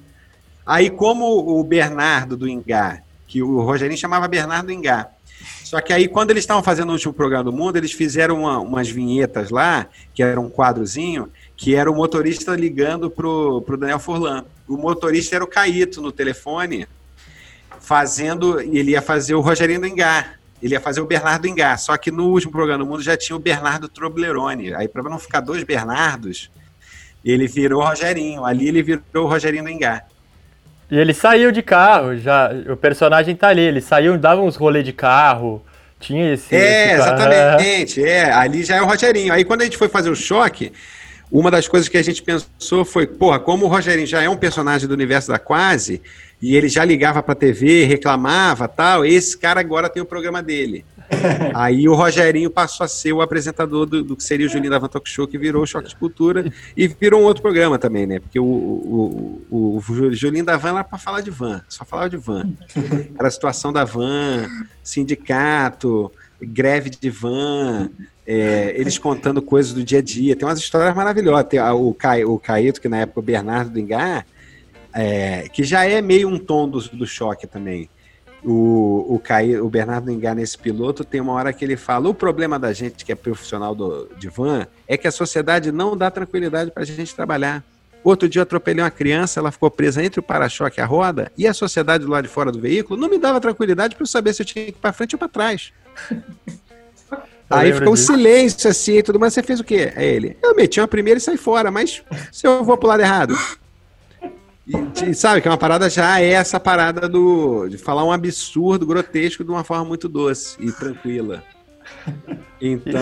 Aí, 0.65 0.89
como 0.89 1.25
o 1.59 1.63
Bernardo 1.63 2.37
do 2.37 2.47
Ingá, 2.47 3.01
que 3.27 3.41
o 3.43 3.61
Rogerinho 3.61 3.97
chamava 3.99 4.27
Bernardo 4.27 4.67
do 4.67 4.71
Ingá. 4.71 5.07
Só 5.63 5.81
que 5.81 5.91
aí, 5.91 6.07
quando 6.07 6.31
eles 6.31 6.43
estavam 6.43 6.63
fazendo 6.63 6.89
o 6.89 6.93
último 6.93 7.13
programa 7.13 7.43
do 7.45 7.51
mundo, 7.51 7.75
eles 7.77 7.91
fizeram 7.91 8.41
uma- 8.41 8.59
umas 8.59 8.87
vinhetas 8.89 9.49
lá, 9.49 9.87
que 10.13 10.21
era 10.23 10.39
um 10.39 10.49
quadrozinho, 10.49 11.29
que 11.57 11.75
era 11.75 11.91
o 11.91 11.95
motorista 11.95 12.55
ligando 12.55 13.09
pro, 13.09 13.61
pro 13.63 13.75
Daniel 13.75 13.99
Furlan. 13.99 14.45
O 14.67 14.77
motorista 14.77 15.35
era 15.35 15.43
o 15.43 15.47
Caíto 15.47 16.01
no 16.01 16.11
telefone, 16.11 16.87
fazendo. 17.79 18.59
Ele 18.61 18.91
ia 18.91 19.01
fazer 19.01 19.35
o 19.35 19.41
Rogerinho 19.41 19.81
do 19.81 19.87
Ingá. 19.87 20.33
Ele 20.63 20.75
ia 20.75 20.79
fazer 20.79 21.01
o 21.01 21.05
Bernardo 21.05 21.45
Ingá. 21.45 21.75
Só 21.75 21.97
que 21.97 22.09
no 22.09 22.29
último 22.29 22.53
programa 22.53 22.85
do 22.85 22.89
mundo 22.89 23.03
já 23.03 23.17
tinha 23.17 23.35
o 23.35 23.39
Bernardo 23.39 23.89
Troblerone. 23.89 24.73
Aí, 24.73 24.87
para 24.87 25.03
não 25.03 25.19
ficar 25.19 25.41
dois 25.41 25.61
Bernardos, 25.63 26.49
ele 27.23 27.47
virou 27.47 27.81
o 27.81 27.85
Rogerinho. 27.85 28.45
Ali 28.45 28.69
ele 28.69 28.81
virou 28.81 29.25
o 29.25 29.27
Rogerinho 29.27 29.65
do 29.65 29.69
Ingá. 29.69 30.03
E 30.89 30.97
ele 30.97 31.13
saiu 31.13 31.51
de 31.51 31.61
carro, 31.61 32.15
já. 32.17 32.49
O 32.71 32.77
personagem 32.77 33.35
tá 33.35 33.49
ali, 33.49 33.61
ele 33.61 33.81
saiu, 33.81 34.17
dava 34.17 34.41
uns 34.41 34.55
rolês 34.55 34.85
de 34.85 34.93
carro. 34.93 35.61
Tinha 35.99 36.33
esse. 36.33 36.55
É, 36.55 36.85
esse 36.85 36.93
exatamente. 36.93 38.03
É, 38.03 38.31
ali 38.31 38.63
já 38.63 38.77
é 38.77 38.81
o 38.81 38.85
Rogerinho. 38.85 39.33
Aí 39.33 39.43
quando 39.43 39.61
a 39.61 39.63
gente 39.65 39.77
foi 39.77 39.89
fazer 39.89 40.09
o 40.09 40.15
choque, 40.15 40.71
uma 41.29 41.51
das 41.51 41.67
coisas 41.67 41.89
que 41.89 41.97
a 41.97 42.01
gente 42.01 42.21
pensou 42.21 42.85
foi, 42.85 43.05
porra, 43.05 43.39
como 43.39 43.65
o 43.65 43.67
Rogerinho 43.67 44.07
já 44.07 44.21
é 44.21 44.29
um 44.29 44.37
personagem 44.37 44.87
do 44.87 44.93
universo 44.93 45.29
da 45.29 45.39
Quase, 45.39 46.01
e 46.43 46.57
ele 46.57 46.67
já 46.67 46.83
ligava 46.83 47.23
pra 47.23 47.33
TV, 47.33 47.85
reclamava 47.85 48.67
tal, 48.67 49.05
esse 49.05 49.37
cara 49.37 49.61
agora 49.61 49.87
tem 49.87 50.03
o 50.03 50.05
programa 50.05 50.43
dele. 50.43 50.83
Aí 51.55 51.87
o 51.87 51.93
Rogerinho 51.95 52.49
passou 52.49 52.83
a 52.83 52.87
ser 52.87 53.13
o 53.13 53.21
apresentador 53.21 53.85
do, 53.85 54.03
do 54.03 54.15
que 54.15 54.23
seria 54.23 54.45
o 54.45 54.49
Julinho 54.49 54.71
da 54.71 54.77
Van 54.77 54.89
Talk 54.89 55.09
Show, 55.09 55.25
que 55.25 55.37
virou 55.37 55.63
o 55.63 55.65
Choque 55.65 55.87
de 55.87 55.95
Cultura, 55.95 56.51
e 56.75 56.85
virou 56.87 57.21
um 57.21 57.23
outro 57.23 57.41
programa 57.41 57.79
também, 57.79 58.05
né? 58.05 58.19
Porque 58.19 58.37
o, 58.37 58.43
o, 58.43 59.41
o, 59.49 59.77
o 59.77 60.11
Julinho 60.13 60.43
da 60.43 60.57
Van 60.57 60.71
era 60.71 60.83
pra 60.83 60.97
falar 60.97 61.21
de 61.21 61.31
van, 61.31 61.61
só 61.69 61.85
falava 61.85 62.09
de 62.09 62.17
van. 62.17 62.49
Era 63.17 63.27
a 63.29 63.31
situação 63.31 63.71
da 63.71 63.85
van, 63.85 64.45
sindicato, 64.83 66.11
greve 66.41 66.89
de 66.89 67.09
van, 67.09 67.89
é, 68.27 68.73
eles 68.77 68.97
contando 68.97 69.41
coisas 69.41 69.71
do 69.73 69.83
dia 69.83 69.99
a 69.99 70.01
dia. 70.01 70.35
Tem 70.35 70.47
umas 70.47 70.59
histórias 70.59 70.95
maravilhosas. 70.95 71.47
Tem 71.47 71.59
a- 71.59 71.73
o, 71.73 71.93
Cai, 71.93 72.23
o 72.25 72.37
Caíto, 72.37 72.81
que 72.81 72.89
na 72.89 72.97
época 72.97 73.19
o 73.19 73.23
Bernardo 73.23 73.69
do 73.71 73.79
Engar, 73.79 74.25
é, 74.93 75.47
que 75.49 75.63
já 75.63 75.85
é 75.85 76.01
meio 76.01 76.27
um 76.27 76.37
tom 76.37 76.67
do, 76.69 76.79
do 76.79 77.07
choque 77.07 77.47
também. 77.47 77.89
O, 78.43 79.15
o, 79.15 79.19
Caí, 79.19 79.57
o 79.57 79.69
Bernardo 79.69 80.11
Engar, 80.11 80.35
nesse 80.35 80.57
piloto, 80.57 81.05
tem 81.05 81.21
uma 81.21 81.31
hora 81.31 81.53
que 81.53 81.63
ele 81.63 81.77
fala: 81.77 82.09
o 82.09 82.13
problema 82.13 82.59
da 82.59 82.73
gente 82.73 83.05
que 83.05 83.11
é 83.11 83.15
profissional 83.15 83.73
do, 83.73 84.09
de 84.17 84.29
van 84.29 84.67
é 84.87 84.97
que 84.97 85.07
a 85.07 85.11
sociedade 85.11 85.71
não 85.71 85.95
dá 85.95 86.11
tranquilidade 86.11 86.69
para 86.69 86.83
a 86.83 86.85
gente 86.85 87.15
trabalhar. 87.15 87.63
Outro 88.03 88.27
dia 88.27 88.41
eu 88.41 88.43
atropelei 88.43 88.83
uma 88.83 88.91
criança, 88.91 89.39
ela 89.39 89.49
ficou 89.49 89.71
presa 89.71 90.03
entre 90.03 90.19
o 90.19 90.23
para-choque 90.23 90.79
e 90.79 90.83
a 90.83 90.85
roda, 90.85 91.31
e 91.37 91.47
a 91.47 91.53
sociedade 91.53 92.03
do 92.03 92.11
lado 92.11 92.25
de 92.25 92.29
fora 92.29 92.51
do 92.51 92.59
veículo 92.59 92.99
não 92.99 93.09
me 93.09 93.17
dava 93.17 93.39
tranquilidade 93.39 93.95
para 93.95 94.03
eu 94.03 94.07
saber 94.07 94.33
se 94.33 94.41
eu 94.41 94.45
tinha 94.45 94.65
que 94.65 94.71
ir 94.71 94.73
para 94.73 94.91
frente 94.91 95.15
ou 95.15 95.19
para 95.19 95.29
trás. 95.29 95.71
Aí 97.49 97.71
ficou 97.71 97.93
um 97.93 97.95
silêncio 97.95 98.69
assim 98.69 98.97
e 98.97 99.03
tudo 99.03 99.19
mais. 99.19 99.33
Você 99.33 99.43
fez 99.43 99.59
o 99.59 99.63
quê? 99.63 99.93
É 99.95 100.05
ele. 100.05 100.35
Eu 100.41 100.55
meti 100.55 100.79
uma 100.79 100.87
primeira 100.87 101.17
e 101.19 101.21
saí 101.21 101.37
fora, 101.37 101.69
mas 101.69 102.03
se 102.31 102.47
eu 102.47 102.63
vou 102.63 102.77
pro 102.77 102.89
lado 102.89 103.01
errado. 103.01 103.37
E, 104.65 105.09
e 105.09 105.13
sabe 105.13 105.41
que 105.41 105.47
é 105.47 105.51
uma 105.51 105.57
parada 105.57 105.89
já 105.89 106.21
é 106.21 106.29
essa 106.29 106.59
parada 106.59 107.09
do 107.09 107.67
de 107.67 107.77
falar 107.77 108.03
um 108.03 108.11
absurdo 108.11 108.85
grotesco 108.85 109.43
de 109.43 109.49
uma 109.49 109.63
forma 109.63 109.83
muito 109.83 110.07
doce 110.07 110.55
e 110.59 110.71
tranquila. 110.71 111.43
Então, 112.61 113.01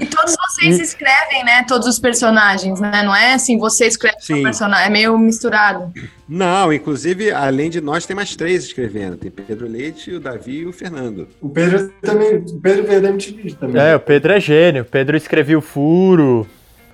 E 0.00 0.06
todos 0.06 0.34
vocês 0.36 0.80
escrevem, 0.80 1.44
né? 1.44 1.64
Todos 1.64 1.86
os 1.86 1.98
personagens, 1.98 2.80
né? 2.80 3.02
Não 3.04 3.14
é 3.14 3.34
assim, 3.34 3.56
você 3.56 3.86
escreve 3.86 4.16
o 4.18 4.22
Sim. 4.22 4.42
personagem, 4.42 4.86
é 4.86 4.90
meio 4.90 5.16
misturado. 5.16 5.92
não, 6.28 6.72
inclusive, 6.72 7.30
além 7.30 7.70
de 7.70 7.80
nós, 7.80 8.04
tem 8.04 8.16
mais 8.16 8.34
três 8.34 8.64
escrevendo. 8.64 9.16
Tem 9.16 9.30
Pedro 9.30 9.68
Leite, 9.68 10.12
o 10.12 10.20
Davi 10.20 10.58
e 10.58 10.66
o 10.66 10.72
Fernando. 10.72 11.28
O 11.40 11.48
Pedro 11.48 11.88
também. 12.02 12.36
O 12.36 12.60
Pedro 12.60 12.84
veio 12.84 13.00
da 13.00 13.08
MTV 13.10 13.54
também. 13.54 13.80
É, 13.80 13.94
o 13.94 14.00
Pedro 14.00 14.32
é 14.32 14.40
gênio. 14.40 14.82
O 14.82 14.86
Pedro 14.86 15.16
escreveu 15.16 15.60
o 15.60 15.62
Furo. 15.62 16.46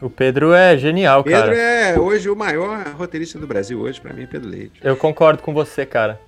O 0.02 0.10
Pedro 0.10 0.52
é 0.52 0.76
genial, 0.76 1.22
Pedro 1.22 1.42
cara. 1.42 1.56
é 1.56 1.98
hoje 1.98 2.28
o 2.28 2.34
maior 2.34 2.84
roteirista 2.98 3.38
do 3.38 3.46
Brasil, 3.46 3.78
hoje, 3.80 4.00
pra 4.00 4.12
mim, 4.12 4.24
é 4.24 4.26
Pedro 4.26 4.50
Leite. 4.50 4.80
Eu 4.82 4.96
concordo 4.96 5.40
com 5.40 5.54
você, 5.54 5.86
cara. 5.86 6.20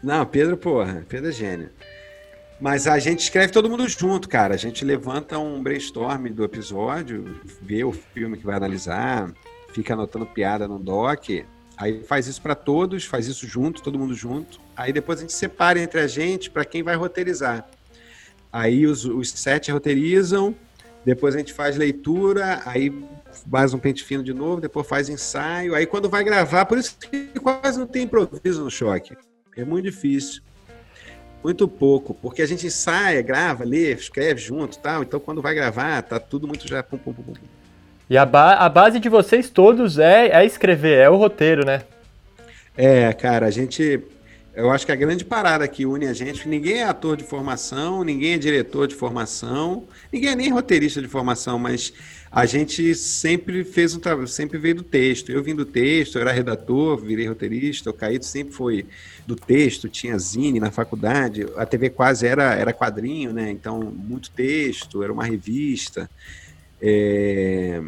Não, 0.00 0.24
Pedro, 0.24 0.56
porra, 0.56 1.04
Pedro 1.08 1.28
é 1.28 1.32
gênio. 1.32 1.68
Mas 2.60 2.86
a 2.86 2.96
gente 3.00 3.20
escreve 3.20 3.52
todo 3.52 3.68
mundo 3.68 3.88
junto, 3.88 4.28
cara. 4.28 4.54
A 4.54 4.56
gente 4.56 4.84
levanta 4.84 5.36
um 5.36 5.60
brainstorm 5.60 6.28
do 6.28 6.44
episódio, 6.44 7.40
vê 7.60 7.82
o 7.82 7.90
filme 7.90 8.36
que 8.36 8.46
vai 8.46 8.56
analisar, 8.56 9.32
fica 9.72 9.94
anotando 9.94 10.24
piada 10.24 10.68
no 10.68 10.78
doc. 10.78 11.28
Aí 11.76 12.04
faz 12.04 12.28
isso 12.28 12.40
pra 12.40 12.54
todos, 12.54 13.04
faz 13.04 13.26
isso 13.26 13.48
junto, 13.48 13.82
todo 13.82 13.98
mundo 13.98 14.14
junto. 14.14 14.60
Aí 14.76 14.92
depois 14.92 15.18
a 15.18 15.22
gente 15.22 15.32
separa 15.32 15.80
entre 15.80 16.00
a 16.00 16.06
gente 16.06 16.50
pra 16.50 16.64
quem 16.64 16.84
vai 16.84 16.94
roteirizar. 16.94 17.68
Aí 18.52 18.86
os, 18.86 19.04
os 19.04 19.30
sete 19.30 19.72
roteirizam, 19.72 20.54
depois 21.08 21.34
a 21.34 21.38
gente 21.38 21.52
faz 21.52 21.76
leitura, 21.76 22.60
aí 22.66 22.92
mais 23.46 23.72
um 23.72 23.78
pente 23.78 24.04
fino 24.04 24.22
de 24.22 24.34
novo, 24.34 24.60
depois 24.60 24.86
faz 24.86 25.08
ensaio. 25.08 25.74
Aí 25.74 25.86
quando 25.86 26.08
vai 26.08 26.22
gravar, 26.22 26.66
por 26.66 26.76
isso 26.76 26.96
que 26.98 27.28
quase 27.40 27.78
não 27.78 27.86
tem 27.86 28.02
improviso 28.02 28.62
no 28.62 28.70
choque. 28.70 29.16
É 29.56 29.64
muito 29.64 29.86
difícil. 29.86 30.42
Muito 31.42 31.66
pouco, 31.68 32.12
porque 32.14 32.42
a 32.42 32.46
gente 32.46 32.66
ensaia, 32.66 33.22
grava, 33.22 33.64
lê, 33.64 33.92
escreve 33.92 34.40
junto 34.40 34.76
e 34.76 34.80
tal. 34.80 35.02
Então, 35.02 35.18
quando 35.20 35.40
vai 35.40 35.54
gravar, 35.54 36.02
tá 36.02 36.18
tudo 36.18 36.46
muito 36.46 36.66
já. 36.68 36.82
Pum, 36.82 36.98
pum, 36.98 37.12
pum, 37.12 37.22
pum. 37.22 37.32
E 38.10 38.18
a, 38.18 38.26
ba- 38.26 38.56
a 38.56 38.68
base 38.68 38.98
de 38.98 39.08
vocês 39.08 39.48
todos 39.48 39.98
é, 39.98 40.28
é 40.28 40.44
escrever, 40.44 40.98
é 40.98 41.08
o 41.08 41.16
roteiro, 41.16 41.64
né? 41.64 41.82
É, 42.76 43.12
cara, 43.12 43.46
a 43.46 43.50
gente. 43.50 44.00
Eu 44.58 44.72
acho 44.72 44.84
que 44.84 44.90
a 44.90 44.96
grande 44.96 45.24
parada 45.24 45.68
que 45.68 45.86
une 45.86 46.08
a 46.08 46.12
gente, 46.12 46.48
ninguém 46.48 46.78
é 46.78 46.82
ator 46.82 47.16
de 47.16 47.22
formação, 47.22 48.02
ninguém 48.02 48.32
é 48.32 48.38
diretor 48.38 48.88
de 48.88 48.94
formação, 48.96 49.86
ninguém 50.12 50.30
é 50.30 50.34
nem 50.34 50.50
roteirista 50.50 51.00
de 51.00 51.06
formação, 51.06 51.60
mas 51.60 51.92
a 52.28 52.44
gente 52.44 52.92
sempre 52.96 53.62
fez 53.62 53.94
um 53.94 54.00
trabalho, 54.00 54.26
sempre 54.26 54.58
veio 54.58 54.74
do 54.74 54.82
texto. 54.82 55.30
Eu 55.30 55.44
vim 55.44 55.54
do 55.54 55.64
texto, 55.64 56.16
eu 56.16 56.22
era 56.22 56.32
redator, 56.32 56.96
virei 57.00 57.28
roteirista, 57.28 57.90
o 57.90 57.92
Caíto 57.92 58.26
sempre 58.26 58.52
foi 58.52 58.84
do 59.24 59.36
texto, 59.36 59.88
tinha 59.88 60.18
zine 60.18 60.58
na 60.58 60.72
faculdade, 60.72 61.46
a 61.56 61.64
TV 61.64 61.90
quase 61.90 62.26
era, 62.26 62.52
era 62.56 62.72
quadrinho, 62.72 63.32
né? 63.32 63.52
Então, 63.52 63.80
muito 63.80 64.28
texto, 64.32 65.04
era 65.04 65.12
uma 65.12 65.24
revista. 65.24 66.10
É, 66.82 67.80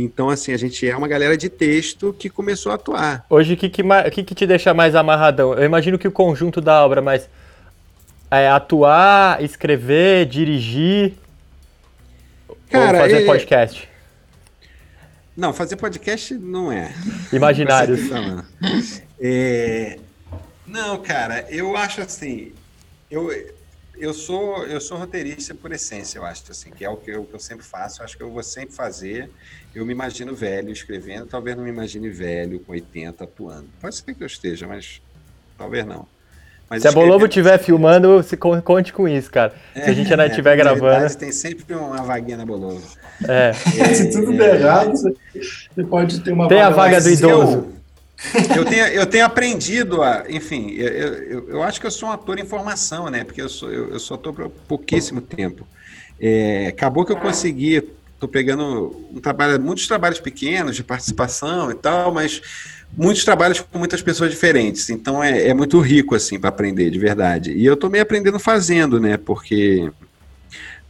Então, 0.00 0.30
assim, 0.30 0.52
a 0.52 0.56
gente 0.56 0.88
é 0.88 0.96
uma 0.96 1.08
galera 1.08 1.36
de 1.36 1.48
texto 1.48 2.14
que 2.16 2.30
começou 2.30 2.70
a 2.70 2.76
atuar. 2.76 3.26
Hoje, 3.28 3.54
o 3.54 3.56
que, 3.56 3.68
que, 3.68 3.82
que, 4.12 4.22
que 4.22 4.34
te 4.34 4.46
deixa 4.46 4.72
mais 4.72 4.94
amarradão? 4.94 5.54
Eu 5.54 5.64
imagino 5.64 5.98
que 5.98 6.06
o 6.06 6.12
conjunto 6.12 6.60
da 6.60 6.84
obra, 6.84 7.02
mas 7.02 7.28
é 8.30 8.48
atuar, 8.48 9.42
escrever, 9.42 10.26
dirigir 10.26 11.14
Cara, 12.70 12.98
ou 12.98 13.02
fazer 13.02 13.22
é- 13.22 13.26
podcast. 13.26 13.88
Não, 15.36 15.52
fazer 15.52 15.76
podcast 15.76 16.34
não 16.34 16.70
é. 16.70 16.92
Imaginários. 17.32 18.08
Não. 18.10 18.44
É, 19.20 19.98
Não, 20.66 20.98
cara, 20.98 21.44
eu 21.48 21.76
acho 21.76 22.00
assim. 22.00 22.52
Eu, 23.10 23.30
eu, 24.00 24.12
sou, 24.14 24.64
eu 24.66 24.80
sou 24.80 24.96
roteirista 24.98 25.54
por 25.54 25.72
essência, 25.72 26.18
eu 26.18 26.24
acho, 26.24 26.42
assim, 26.50 26.70
que 26.70 26.84
é 26.84 26.88
o 26.90 26.96
que 26.96 27.10
eu, 27.10 27.24
que 27.24 27.34
eu 27.34 27.38
sempre 27.40 27.64
faço. 27.64 28.00
Eu 28.00 28.04
acho 28.04 28.16
que 28.16 28.22
eu 28.22 28.30
vou 28.30 28.42
sempre 28.42 28.74
fazer. 28.74 29.30
Eu 29.74 29.84
me 29.86 29.92
imagino 29.92 30.34
velho 30.34 30.70
escrevendo, 30.70 31.26
talvez 31.26 31.56
não 31.56 31.64
me 31.64 31.70
imagine 31.70 32.08
velho 32.08 32.60
com 32.60 32.72
80 32.72 33.24
atuando. 33.24 33.66
Pode 33.80 33.94
ser 33.96 34.14
que 34.14 34.22
eu 34.22 34.26
esteja, 34.26 34.66
mas 34.66 35.00
talvez 35.56 35.84
não. 35.86 36.06
Mas 36.70 36.82
Se 36.82 36.88
a 36.88 36.92
Bolovo 36.92 37.24
escrevendo- 37.24 37.28
estiver 37.28 37.58
filmando, 37.58 38.22
se 38.22 38.36
con- 38.36 38.60
conte 38.60 38.92
com 38.92 39.08
isso, 39.08 39.30
cara. 39.30 39.54
Se 39.74 39.80
a 39.88 39.92
gente 39.92 40.10
ainda 40.10 40.24
É, 40.24 40.28
estiver 40.28 40.50
na 40.50 40.56
gravando. 40.64 40.90
verdade, 40.90 41.16
Tem 41.16 41.32
sempre 41.32 41.74
uma 41.74 42.02
vaguinha 42.02 42.36
na 42.36 42.44
Bolovo. 42.44 42.86
É. 43.26 43.52
Se 43.94 44.10
tudo 44.10 44.36
der 44.36 44.56
errado, 44.60 44.92
você 44.94 45.84
pode 45.88 46.20
ter 46.20 46.32
uma 46.32 46.46
Tem 46.46 46.60
a 46.60 46.68
vaga 46.70 47.00
do 47.00 47.08
idoso. 47.08 47.77
Eu, 48.56 48.64
tenho, 48.64 48.86
eu 48.86 49.06
tenho 49.06 49.24
aprendido 49.24 50.02
a. 50.02 50.24
Enfim, 50.28 50.72
eu, 50.72 50.88
eu, 50.88 51.48
eu 51.50 51.62
acho 51.62 51.80
que 51.80 51.86
eu 51.86 51.90
sou 51.90 52.08
um 52.08 52.12
ator 52.12 52.38
em 52.38 52.44
formação, 52.44 53.08
né? 53.08 53.22
Porque 53.24 53.40
eu 53.40 53.48
sou, 53.48 53.70
eu, 53.70 53.90
eu 53.90 53.98
sou 54.00 54.16
ator 54.16 54.32
por 54.34 54.48
pouquíssimo 54.50 55.20
tempo. 55.20 55.66
É, 56.20 56.66
acabou 56.68 57.04
que 57.04 57.12
eu 57.12 57.16
consegui. 57.16 57.76
Estou 58.14 58.28
pegando 58.28 59.08
um 59.14 59.20
trabalho, 59.20 59.60
muitos 59.60 59.86
trabalhos 59.86 60.18
pequenos 60.18 60.74
de 60.74 60.82
participação 60.82 61.70
e 61.70 61.74
tal, 61.74 62.12
mas 62.12 62.42
muitos 62.96 63.24
trabalhos 63.24 63.60
com 63.60 63.78
muitas 63.78 64.02
pessoas 64.02 64.30
diferentes. 64.32 64.90
Então 64.90 65.22
é, 65.22 65.46
é 65.46 65.54
muito 65.54 65.78
rico 65.78 66.16
assim 66.16 66.40
para 66.40 66.48
aprender, 66.48 66.90
de 66.90 66.98
verdade. 66.98 67.52
E 67.52 67.64
eu 67.64 67.74
estou 67.74 67.88
meio 67.88 68.02
aprendendo 68.02 68.40
fazendo, 68.40 68.98
né? 68.98 69.16
Porque 69.16 69.88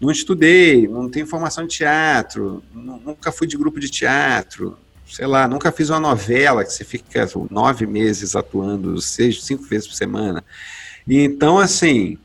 não 0.00 0.10
estudei, 0.10 0.88
não 0.88 1.10
tenho 1.10 1.26
formação 1.26 1.64
em 1.64 1.66
teatro, 1.66 2.62
nu- 2.72 2.98
nunca 3.04 3.30
fui 3.30 3.46
de 3.46 3.58
grupo 3.58 3.78
de 3.78 3.90
teatro, 3.90 4.78
sei 5.08 5.26
lá, 5.26 5.48
nunca 5.48 5.72
fiz 5.72 5.90
uma 5.90 6.00
novela 6.00 6.64
que 6.64 6.72
você 6.72 6.84
fica 6.84 7.28
nove 7.50 7.86
meses 7.86 8.36
atuando, 8.36 9.00
seis, 9.00 9.42
cinco 9.42 9.64
vezes 9.64 9.88
por 9.88 9.94
semana. 9.94 10.44
E 11.06 11.18
então, 11.20 11.58
assim, 11.58 12.18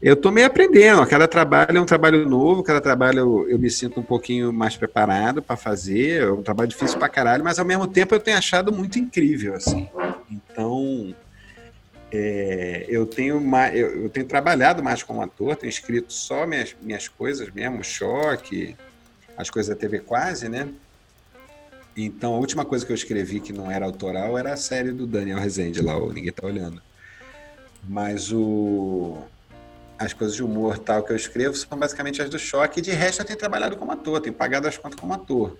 eu 0.00 0.14
tô 0.14 0.30
meio 0.30 0.46
aprendendo. 0.46 1.04
Cada 1.06 1.26
trabalho 1.26 1.78
é 1.78 1.80
um 1.80 1.86
trabalho 1.86 2.28
novo, 2.28 2.62
cada 2.62 2.80
trabalho 2.80 3.18
eu, 3.18 3.50
eu 3.50 3.58
me 3.58 3.70
sinto 3.70 3.98
um 3.98 4.02
pouquinho 4.02 4.52
mais 4.52 4.76
preparado 4.76 5.42
para 5.42 5.56
fazer. 5.56 6.22
É 6.22 6.30
um 6.30 6.42
trabalho 6.42 6.68
difícil 6.68 6.98
pra 6.98 7.08
caralho, 7.08 7.42
mas 7.42 7.58
ao 7.58 7.64
mesmo 7.64 7.86
tempo 7.86 8.14
eu 8.14 8.20
tenho 8.20 8.36
achado 8.36 8.72
muito 8.72 8.98
incrível, 8.98 9.54
assim. 9.54 9.88
Então, 10.30 11.14
é, 12.12 12.84
eu 12.88 13.06
tenho 13.06 13.42
eu, 13.72 14.04
eu 14.04 14.10
tenho 14.10 14.26
trabalhado 14.26 14.82
mais 14.82 15.02
como 15.02 15.22
ator, 15.22 15.56
tenho 15.56 15.70
escrito 15.70 16.12
só 16.12 16.46
minhas, 16.46 16.76
minhas 16.80 17.08
coisas 17.08 17.50
mesmo, 17.50 17.82
choque, 17.82 18.76
as 19.36 19.50
coisas 19.50 19.74
da 19.74 19.80
TV 19.80 20.00
quase, 20.00 20.48
né? 20.48 20.68
Então, 22.04 22.34
a 22.34 22.38
última 22.38 22.64
coisa 22.64 22.86
que 22.86 22.92
eu 22.92 22.94
escrevi 22.94 23.40
que 23.40 23.52
não 23.52 23.68
era 23.68 23.84
autoral 23.84 24.38
era 24.38 24.52
a 24.52 24.56
série 24.56 24.92
do 24.92 25.04
Daniel 25.04 25.38
Rezende 25.38 25.82
lá, 25.82 25.96
o 25.96 26.12
Ninguém 26.12 26.32
Tá 26.32 26.46
Olhando. 26.46 26.80
Mas 27.88 28.32
o... 28.32 29.18
as 29.98 30.12
coisas 30.12 30.36
de 30.36 30.44
humor 30.44 30.78
tal 30.78 31.02
que 31.02 31.12
eu 31.12 31.16
escrevo 31.16 31.56
são 31.56 31.76
basicamente 31.76 32.22
as 32.22 32.30
do 32.30 32.38
choque, 32.38 32.78
e 32.78 32.82
de 32.82 32.92
resto 32.92 33.22
eu 33.22 33.26
tenho 33.26 33.38
trabalhado 33.38 33.76
como 33.76 33.90
ator, 33.90 34.20
tenho 34.20 34.34
pagado 34.34 34.68
as 34.68 34.78
contas 34.78 35.00
como 35.00 35.12
ator. 35.12 35.58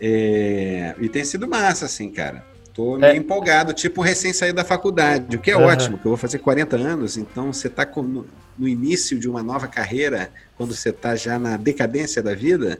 É, 0.00 0.94
E 1.00 1.08
tem 1.08 1.24
sido 1.24 1.48
massa, 1.48 1.86
assim, 1.86 2.10
cara. 2.10 2.44
Tô 2.80 2.96
meio 2.96 3.12
É. 3.12 3.16
empolgado, 3.16 3.74
tipo 3.74 4.00
recém 4.00 4.32
saído 4.32 4.56
da 4.56 4.64
faculdade, 4.64 5.36
o 5.36 5.38
que 5.40 5.50
é 5.50 5.54
Aham. 5.54 5.64
ótimo, 5.66 5.98
que 5.98 6.06
eu 6.06 6.10
vou 6.10 6.16
fazer 6.16 6.38
40 6.38 6.76
anos, 6.76 7.18
então 7.18 7.52
você 7.52 7.68
tá 7.68 7.84
com- 7.84 8.02
no, 8.02 8.26
no 8.58 8.66
início 8.66 9.18
de 9.18 9.28
uma 9.28 9.42
nova 9.42 9.68
carreira, 9.68 10.30
quando 10.56 10.74
você 10.74 10.90
tá 10.90 11.14
já 11.14 11.38
na 11.38 11.58
decadência 11.58 12.22
da 12.22 12.34
vida, 12.34 12.78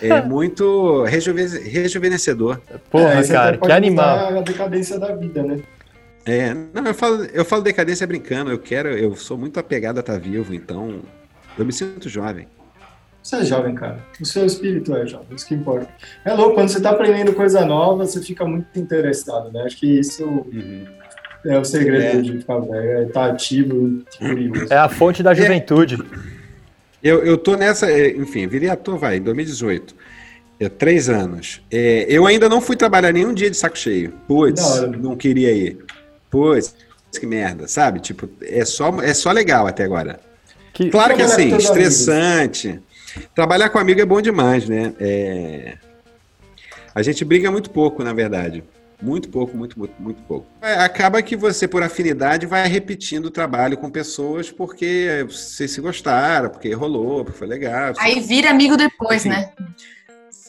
é 0.00 0.22
muito 0.24 1.02
rejuve- 1.04 1.58
rejuvenescedor. 1.68 2.60
Porra, 2.90 3.20
É, 3.20 3.28
cara, 3.28 3.58
que 3.58 3.70
animal. 3.72 4.38
A 4.38 4.40
decadência 4.40 4.98
da 4.98 5.14
vida, 5.14 5.42
né? 5.42 5.60
É, 6.24 6.54
não, 6.72 6.84
eu 6.86 6.94
falo, 6.94 7.24
eu 7.26 7.44
falo 7.44 7.62
decadência 7.62 8.06
brincando, 8.06 8.50
eu 8.50 8.58
quero, 8.58 8.88
eu 8.88 9.14
sou 9.16 9.36
muito 9.36 9.60
apegado 9.60 9.98
a 9.98 10.00
estar 10.00 10.18
vivo, 10.18 10.54
então 10.54 11.00
eu 11.58 11.64
me 11.64 11.72
sinto 11.72 12.08
jovem. 12.08 12.48
Você 13.26 13.36
é 13.36 13.44
jovem, 13.44 13.74
cara. 13.74 13.98
O 14.20 14.24
seu 14.24 14.46
espírito 14.46 14.94
é 14.94 15.04
jovem, 15.04 15.34
isso 15.34 15.48
que 15.48 15.54
importa. 15.54 15.88
É 16.24 16.32
louco, 16.32 16.54
quando 16.54 16.68
você 16.68 16.80
tá 16.80 16.90
aprendendo 16.90 17.32
coisa 17.32 17.64
nova, 17.66 18.06
você 18.06 18.22
fica 18.22 18.44
muito 18.44 18.78
interessado, 18.78 19.50
né? 19.50 19.64
Acho 19.64 19.76
que 19.78 19.98
isso 19.98 20.46
é 21.44 21.58
o 21.58 21.64
segredo 21.64 22.18
É. 22.18 22.22
de 22.22 22.38
ficar 22.38 22.60
velho, 22.60 22.88
é 22.88 23.02
estar 23.02 23.28
ativo 23.28 23.88
e 23.98 24.04
curioso. 24.28 24.72
É 24.72 24.76
a 24.78 24.88
fonte 24.88 25.24
da 25.24 25.34
juventude. 25.34 25.98
Eu, 27.02 27.24
eu 27.24 27.36
tô 27.36 27.56
nessa, 27.56 27.90
é, 27.90 28.10
enfim, 28.10 28.46
virei 28.46 28.68
ator, 28.68 28.96
vai, 28.96 29.16
em 29.16 29.22
2018. 29.22 29.96
É, 30.60 30.68
três 30.68 31.08
anos. 31.08 31.60
É, 31.68 32.06
eu 32.08 32.26
ainda 32.26 32.48
não 32.48 32.60
fui 32.60 32.76
trabalhar 32.76 33.10
nenhum 33.10 33.34
dia 33.34 33.50
de 33.50 33.56
saco 33.56 33.76
cheio. 33.76 34.12
Putz, 34.28 34.62
hora. 34.62 34.86
não 34.86 35.16
queria 35.16 35.50
ir. 35.50 35.78
Putz, 36.30 36.76
que 37.18 37.26
merda, 37.26 37.66
sabe? 37.66 37.98
Tipo, 37.98 38.30
é 38.40 38.64
só, 38.64 39.02
é 39.02 39.12
só 39.12 39.32
legal 39.32 39.66
até 39.66 39.82
agora. 39.82 40.20
Que, 40.72 40.90
Claro 40.90 41.16
que 41.16 41.24
Trabalhar 41.24 41.48
assim, 41.48 41.56
estressante. 41.56 42.80
Trabalhar 43.34 43.68
com 43.70 43.78
amigo 43.78 44.00
é 44.00 44.04
bom 44.04 44.20
demais, 44.20 44.68
né? 44.68 44.92
É, 45.00 45.76
A 46.94 47.02
gente 47.02 47.24
briga 47.24 47.50
muito 47.50 47.70
pouco, 47.70 48.02
na 48.02 48.12
verdade. 48.12 48.62
Muito 49.00 49.28
pouco, 49.28 49.54
muito, 49.54 49.78
muito, 49.78 49.94
muito 50.00 50.22
pouco. 50.22 50.46
É, 50.62 50.74
Acaba 50.74 51.20
que 51.20 51.36
você, 51.36 51.68
por 51.68 51.82
afinidade, 51.82 52.46
vai 52.46 52.66
repetindo 52.66 53.26
o 53.26 53.30
trabalho 53.30 53.76
com 53.76 53.90
pessoas 53.90 54.50
porque 54.50 55.26
vocês 55.28 55.70
se 55.70 55.80
gostaram, 55.82 56.48
porque 56.48 56.72
rolou, 56.72 57.24
porque 57.24 57.38
foi 57.38 57.46
legal. 57.46 57.92
Aí 57.98 58.20
vira 58.20 58.50
amigo 58.50 58.76
depois, 58.76 59.26
Enfim. 59.26 59.36
né? 59.36 59.50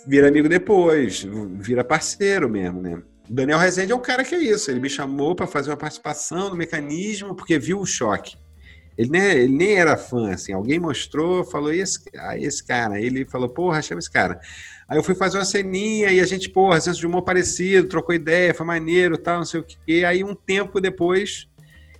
Vira 0.05 0.29
amigo 0.29 0.47
depois, 0.47 1.27
vira 1.55 1.83
parceiro 1.83 2.47
mesmo, 2.49 2.81
né? 2.81 3.01
O 3.29 3.33
Daniel 3.33 3.59
Rezende 3.59 3.91
é 3.91 3.95
o 3.95 3.99
cara 3.99 4.23
que 4.23 4.33
é 4.33 4.39
isso. 4.39 4.71
Ele 4.71 4.79
me 4.79 4.89
chamou 4.89 5.35
para 5.35 5.45
fazer 5.45 5.69
uma 5.69 5.75
participação 5.75 6.49
no 6.49 6.55
mecanismo, 6.55 7.35
porque 7.35 7.59
viu 7.59 7.81
o 7.81 7.85
choque. 7.85 8.37
Ele 8.97 9.09
nem, 9.09 9.21
ele 9.21 9.55
nem 9.55 9.75
era 9.75 9.95
fã, 9.95 10.31
assim. 10.31 10.53
Alguém 10.53 10.79
mostrou, 10.79 11.43
falou, 11.43 11.71
esse, 11.71 11.99
ah, 12.17 12.37
esse 12.37 12.63
cara. 12.63 12.95
Aí 12.95 13.05
ele 13.05 13.25
falou, 13.25 13.47
porra, 13.47 13.81
chama 13.81 13.99
esse 13.99 14.09
cara. 14.09 14.39
Aí 14.89 14.97
eu 14.97 15.03
fui 15.03 15.13
fazer 15.13 15.37
uma 15.37 15.45
ceninha 15.45 16.09
e 16.11 16.19
a 16.19 16.25
gente, 16.25 16.49
porra, 16.49 16.79
senso 16.79 16.99
de 16.99 17.05
humor 17.05 17.21
parecido, 17.21 17.87
trocou 17.87 18.15
ideia, 18.15 18.53
foi 18.53 18.65
maneiro, 18.65 19.17
tal, 19.17 19.39
não 19.39 19.45
sei 19.45 19.59
o 19.59 19.65
quê. 19.85 20.03
Aí 20.07 20.23
um 20.23 20.33
tempo 20.33 20.81
depois, 20.81 21.47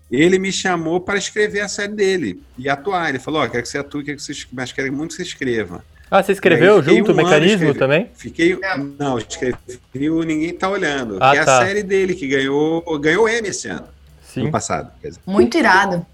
ele 0.09 0.39
me 0.39 0.51
chamou 0.51 0.99
para 0.99 1.17
escrever 1.17 1.59
a 1.59 1.67
série 1.67 1.93
dele 1.93 2.41
e 2.57 2.67
atuar. 2.69 3.09
Ele 3.09 3.19
falou, 3.19 3.41
ó, 3.41 3.45
oh, 3.45 3.49
quero 3.49 3.63
que 3.63 3.69
você 3.69 3.77
atue, 3.77 4.03
quero 4.03 4.17
que 4.17 4.23
você, 4.23 4.33
mas 4.51 4.71
quero 4.71 4.91
muito 4.91 5.11
que 5.11 5.17
você 5.17 5.23
escreva. 5.23 5.83
Ah, 6.09 6.23
você 6.23 6.31
escreveu 6.31 6.81
junto 6.81 7.11
um 7.11 7.13
o 7.13 7.17
mecanismo 7.17 7.75
também? 7.75 8.09
Fiquei. 8.15 8.57
Não, 8.97 9.17
escrevi 9.17 10.09
o 10.09 10.23
Ninguém 10.23 10.53
Tá 10.53 10.69
Olhando, 10.69 11.17
ah, 11.19 11.33
que 11.33 11.39
é 11.39 11.43
tá. 11.43 11.61
a 11.61 11.65
série 11.65 11.83
dele 11.83 12.15
que 12.15 12.25
ganhou, 12.25 12.81
ganhou 12.97 13.27
M 13.27 13.49
esse 13.49 13.67
ano. 13.67 13.87
Sim. 14.23 14.43
No 14.43 14.51
passado. 14.51 14.89
Muito 15.25 15.57
irado. 15.57 16.05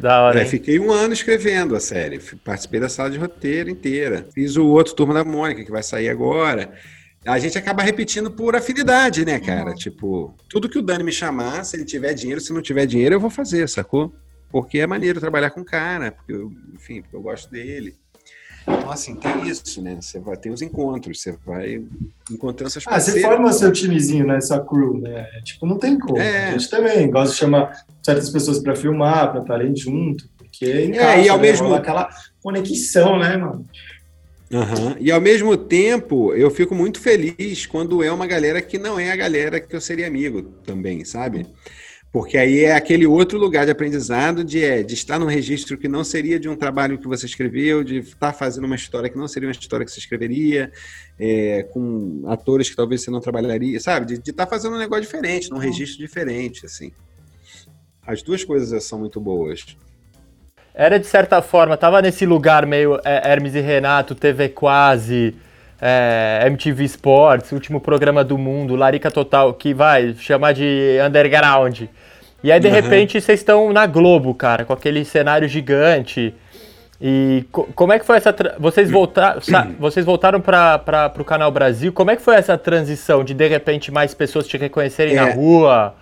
Da 0.00 0.22
hora. 0.22 0.40
É, 0.40 0.44
fiquei 0.44 0.78
um 0.78 0.90
ano 0.90 1.12
escrevendo 1.12 1.76
a 1.76 1.80
série. 1.80 2.18
Participei 2.44 2.80
da 2.80 2.88
sala 2.88 3.10
de 3.10 3.18
roteiro 3.18 3.70
inteira. 3.70 4.26
Fiz 4.34 4.56
o 4.56 4.66
outro 4.66 4.94
Turma 4.94 5.14
da 5.14 5.24
Mônica, 5.24 5.64
que 5.64 5.70
vai 5.70 5.82
sair 5.82 6.08
agora. 6.08 6.72
A 7.24 7.38
gente 7.38 7.58
acaba 7.58 7.82
repetindo 7.82 8.30
por 8.30 8.56
afinidade, 8.56 9.24
né, 9.24 9.38
cara? 9.38 9.70
Uhum. 9.70 9.76
Tipo, 9.76 10.34
tudo 10.48 10.68
que 10.68 10.78
o 10.78 10.82
Dani 10.82 11.04
me 11.04 11.12
chamar, 11.12 11.64
se 11.64 11.76
ele 11.76 11.84
tiver 11.84 12.14
dinheiro, 12.14 12.40
se 12.40 12.52
não 12.52 12.62
tiver 12.62 12.86
dinheiro, 12.86 13.14
eu 13.14 13.20
vou 13.20 13.30
fazer, 13.30 13.68
sacou? 13.68 14.12
Porque 14.50 14.78
é 14.78 14.86
maneiro 14.86 15.20
trabalhar 15.20 15.50
com 15.50 15.60
o 15.60 15.64
cara, 15.64 16.12
porque 16.12 16.32
eu, 16.32 16.50
enfim, 16.74 17.02
porque 17.02 17.14
eu 17.14 17.22
gosto 17.22 17.50
dele. 17.50 17.94
Então, 18.62 18.90
assim, 18.90 19.14
tem 19.14 19.48
isso, 19.48 19.82
né? 19.82 19.98
Você 20.00 20.18
vai 20.18 20.36
ter 20.36 20.50
os 20.50 20.62
encontros, 20.62 21.20
você 21.20 21.36
vai 21.44 21.82
encontrando 22.30 22.68
essas 22.68 22.84
pessoas. 22.84 23.08
Ah, 23.08 23.12
você 23.12 23.20
forma 23.20 23.52
seu 23.52 23.72
timezinho, 23.72 24.26
né? 24.26 24.36
Essa 24.36 24.60
crew, 24.60 25.00
né? 25.00 25.24
Tipo, 25.44 25.66
não 25.66 25.78
tem 25.78 25.98
como. 25.98 26.18
É. 26.18 26.48
A 26.48 26.52
gente 26.52 26.70
também 26.70 27.10
gosta 27.10 27.32
de 27.32 27.38
chamar 27.38 27.84
certas 28.02 28.30
pessoas 28.30 28.58
para 28.58 28.76
filmar, 28.76 29.30
para 29.30 29.40
estarem 29.40 29.74
junto, 29.74 30.28
porque 30.36 30.84
encaixa, 30.84 31.20
é, 31.20 31.24
e 31.24 31.28
ao 31.28 31.36
né? 31.36 31.42
mesmo 31.42 31.74
aquela 31.74 32.08
conexão, 32.42 33.18
né, 33.18 33.36
mano? 33.36 33.64
Uhum. 34.52 34.96
E 34.98 35.12
ao 35.12 35.20
mesmo 35.20 35.56
tempo, 35.56 36.34
eu 36.34 36.50
fico 36.50 36.74
muito 36.74 36.98
feliz 36.98 37.66
quando 37.66 38.02
é 38.02 38.10
uma 38.10 38.26
galera 38.26 38.60
que 38.60 38.78
não 38.78 38.98
é 38.98 39.12
a 39.12 39.16
galera 39.16 39.60
que 39.60 39.74
eu 39.74 39.80
seria 39.80 40.08
amigo 40.08 40.42
também, 40.42 41.04
sabe? 41.04 41.46
Porque 42.12 42.36
aí 42.36 42.64
é 42.64 42.74
aquele 42.74 43.06
outro 43.06 43.38
lugar 43.38 43.64
de 43.64 43.70
aprendizado 43.70 44.42
de, 44.42 44.64
é, 44.64 44.82
de 44.82 44.94
estar 44.94 45.16
num 45.16 45.26
registro 45.26 45.78
que 45.78 45.86
não 45.86 46.02
seria 46.02 46.40
de 46.40 46.48
um 46.48 46.56
trabalho 46.56 46.98
que 46.98 47.06
você 47.06 47.24
escreveu, 47.24 47.84
de 47.84 47.98
estar 47.98 48.32
fazendo 48.32 48.64
uma 48.64 48.74
história 48.74 49.08
que 49.08 49.16
não 49.16 49.28
seria 49.28 49.48
uma 49.48 49.52
história 49.52 49.86
que 49.86 49.92
você 49.92 50.00
escreveria, 50.00 50.72
é, 51.18 51.62
com 51.72 52.24
atores 52.26 52.68
que 52.68 52.74
talvez 52.74 53.02
você 53.02 53.12
não 53.12 53.20
trabalharia, 53.20 53.78
sabe? 53.78 54.06
De, 54.06 54.18
de 54.18 54.30
estar 54.30 54.48
fazendo 54.48 54.74
um 54.74 54.78
negócio 54.78 55.02
diferente, 55.02 55.50
num 55.50 55.58
registro 55.58 55.98
diferente, 55.98 56.66
assim. 56.66 56.90
As 58.04 58.22
duas 58.22 58.42
coisas 58.42 58.82
são 58.82 58.98
muito 58.98 59.20
boas. 59.20 59.76
Era, 60.74 60.98
de 60.98 61.06
certa 61.06 61.40
forma, 61.40 61.76
tava 61.76 62.02
nesse 62.02 62.26
lugar 62.26 62.66
meio 62.66 63.00
é, 63.04 63.30
Hermes 63.30 63.54
e 63.54 63.60
Renato, 63.60 64.16
TV 64.16 64.48
Quase, 64.48 65.36
é, 65.80 66.42
MTV 66.46 66.84
Sports, 66.84 67.52
último 67.52 67.80
programa 67.80 68.22
do 68.22 68.36
mundo, 68.36 68.76
Larica 68.76 69.10
Total, 69.10 69.52
que 69.54 69.72
vai 69.72 70.14
chamar 70.18 70.52
de 70.52 70.98
underground. 71.06 71.82
E 72.42 72.50
aí, 72.50 72.60
de 72.60 72.68
uhum. 72.68 72.72
repente, 72.72 73.20
vocês 73.20 73.40
estão 73.40 73.72
na 73.72 73.86
Globo, 73.86 74.34
cara, 74.34 74.64
com 74.64 74.72
aquele 74.72 75.04
cenário 75.04 75.48
gigante. 75.48 76.34
E 77.00 77.44
co 77.50 77.64
como 77.74 77.92
é 77.92 77.98
que 77.98 78.04
foi 78.04 78.18
essa. 78.18 78.34
Vocês, 78.58 78.90
voltar 78.90 79.38
vocês 79.78 80.04
voltaram 80.04 80.40
para 80.40 81.12
o 81.18 81.24
Canal 81.24 81.50
Brasil. 81.50 81.92
Como 81.92 82.10
é 82.10 82.16
que 82.16 82.22
foi 82.22 82.36
essa 82.36 82.58
transição 82.58 83.24
de, 83.24 83.32
de 83.32 83.46
repente, 83.46 83.90
mais 83.90 84.12
pessoas 84.12 84.46
te 84.46 84.58
reconhecerem 84.58 85.16
é. 85.16 85.16
na 85.16 85.30
rua? 85.32 85.94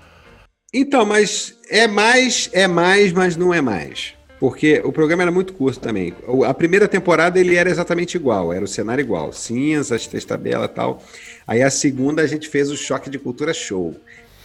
Então, 0.75 1.07
mas 1.07 1.57
é 1.71 1.87
mais, 1.87 2.51
é 2.53 2.67
mais, 2.67 3.13
mas 3.13 3.37
não 3.37 3.55
é 3.55 3.61
mais. 3.61 4.18
Porque 4.39 4.81
o 4.85 4.93
programa 4.93 5.23
era 5.23 5.33
muito 5.33 5.53
curto 5.53 5.81
também. 5.81 6.15
A 6.47 6.55
primeira 6.55 6.87
temporada 6.87 7.41
ele 7.41 7.57
era 7.57 7.69
exatamente 7.69 8.17
igual, 8.17 8.53
era 8.53 8.65
o 8.65 8.69
cenário 8.69 9.03
igual, 9.03 9.33
cinzas, 9.33 10.07
três 10.07 10.25
tabelas 10.25 10.71
e 10.71 10.75
tal. 10.75 11.03
Aí 11.47 11.63
a 11.63 11.71
segunda 11.71 12.23
a 12.23 12.27
gente 12.27 12.49
fez 12.49 12.71
o 12.71 12.77
Choque 12.77 13.11
de 13.11 13.19
Cultura 13.19 13.53
Show. 13.53 13.97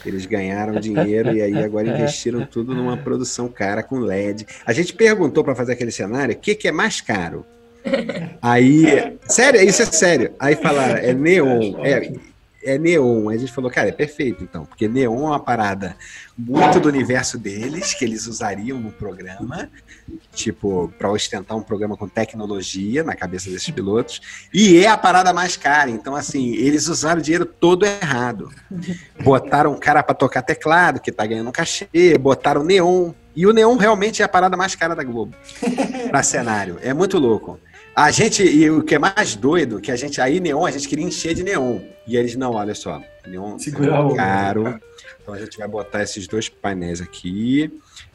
Eles 0.05 0.25
ganharam 0.25 0.79
dinheiro 0.79 1.33
e 1.33 1.41
aí 1.41 1.63
agora 1.63 1.87
investiram 1.87 2.45
tudo 2.49 2.73
numa 2.73 2.97
produção 2.97 3.47
cara 3.47 3.83
com 3.83 3.99
LED. 3.99 4.45
A 4.65 4.73
gente 4.73 4.93
perguntou 4.93 5.43
para 5.43 5.55
fazer 5.55 5.73
aquele 5.73 5.91
cenário, 5.91 6.35
o 6.35 6.37
que, 6.37 6.55
que 6.55 6.67
é 6.67 6.71
mais 6.71 6.99
caro? 6.99 7.45
Aí, 8.41 9.17
sério, 9.27 9.61
isso 9.61 9.81
é 9.81 9.85
sério. 9.85 10.31
Aí 10.39 10.55
falaram, 10.55 10.95
é 10.95 11.13
neon. 11.13 11.75
É, 11.83 12.13
é 12.63 12.77
neon. 12.77 13.29
Aí 13.29 13.37
a 13.37 13.39
gente 13.39 13.51
falou, 13.51 13.69
cara, 13.69 13.89
é 13.89 13.91
perfeito 13.91 14.43
então, 14.43 14.65
porque 14.65 14.87
neon 14.87 15.15
é 15.15 15.29
uma 15.29 15.39
parada 15.39 15.95
muito 16.37 16.79
do 16.79 16.89
universo 16.89 17.37
deles, 17.37 17.93
que 17.93 18.03
eles 18.03 18.25
usariam 18.25 18.79
no 18.79 18.91
programa, 18.91 19.69
tipo, 20.33 20.91
para 20.97 21.11
ostentar 21.11 21.55
um 21.55 21.61
programa 21.61 21.95
com 21.95 22.07
tecnologia 22.07 23.03
na 23.03 23.15
cabeça 23.15 23.49
desses 23.49 23.69
pilotos, 23.69 24.47
e 24.53 24.77
é 24.83 24.87
a 24.87 24.97
parada 24.97 25.31
mais 25.33 25.55
cara. 25.55 25.89
Então, 25.89 26.15
assim, 26.15 26.53
eles 26.55 26.87
usaram 26.87 27.19
o 27.19 27.23
dinheiro 27.23 27.45
todo 27.45 27.85
errado. 27.85 28.51
Botaram 29.23 29.73
um 29.73 29.79
cara 29.79 30.01
para 30.01 30.15
tocar 30.15 30.41
teclado, 30.41 30.99
que 30.99 31.11
tá 31.11 31.25
ganhando 31.25 31.49
um 31.49 31.53
cachê, 31.53 32.17
botaram 32.19 32.63
neon. 32.63 33.11
E 33.35 33.47
o 33.47 33.53
neon 33.53 33.77
realmente 33.77 34.21
é 34.21 34.25
a 34.25 34.29
parada 34.29 34.55
mais 34.55 34.75
cara 34.75 34.95
da 34.95 35.03
Globo 35.03 35.35
para 36.09 36.21
cenário. 36.21 36.77
É 36.81 36.93
muito 36.93 37.17
louco. 37.17 37.59
A 37.95 38.09
gente, 38.09 38.41
e 38.43 38.69
o 38.71 38.81
que 38.81 38.95
é 38.95 38.99
mais 38.99 39.35
doido, 39.35 39.79
que 39.79 39.91
a 39.91 39.95
gente, 39.95 40.19
aí 40.19 40.39
neon, 40.39 40.65
a 40.65 40.71
gente 40.71 40.87
queria 40.87 41.05
encher 41.05 41.35
de 41.35 41.43
neon. 41.43 41.79
E 42.07 42.17
eles, 42.17 42.35
não, 42.35 42.53
olha 42.53 42.73
só, 42.73 42.99
neon 43.27 43.55
é 43.55 44.15
caro. 44.15 44.79
Então 45.21 45.33
a 45.33 45.39
gente 45.39 45.57
vai 45.57 45.67
botar 45.67 46.01
esses 46.01 46.27
dois 46.27 46.49
painéis 46.49 47.01
aqui, 47.01 47.71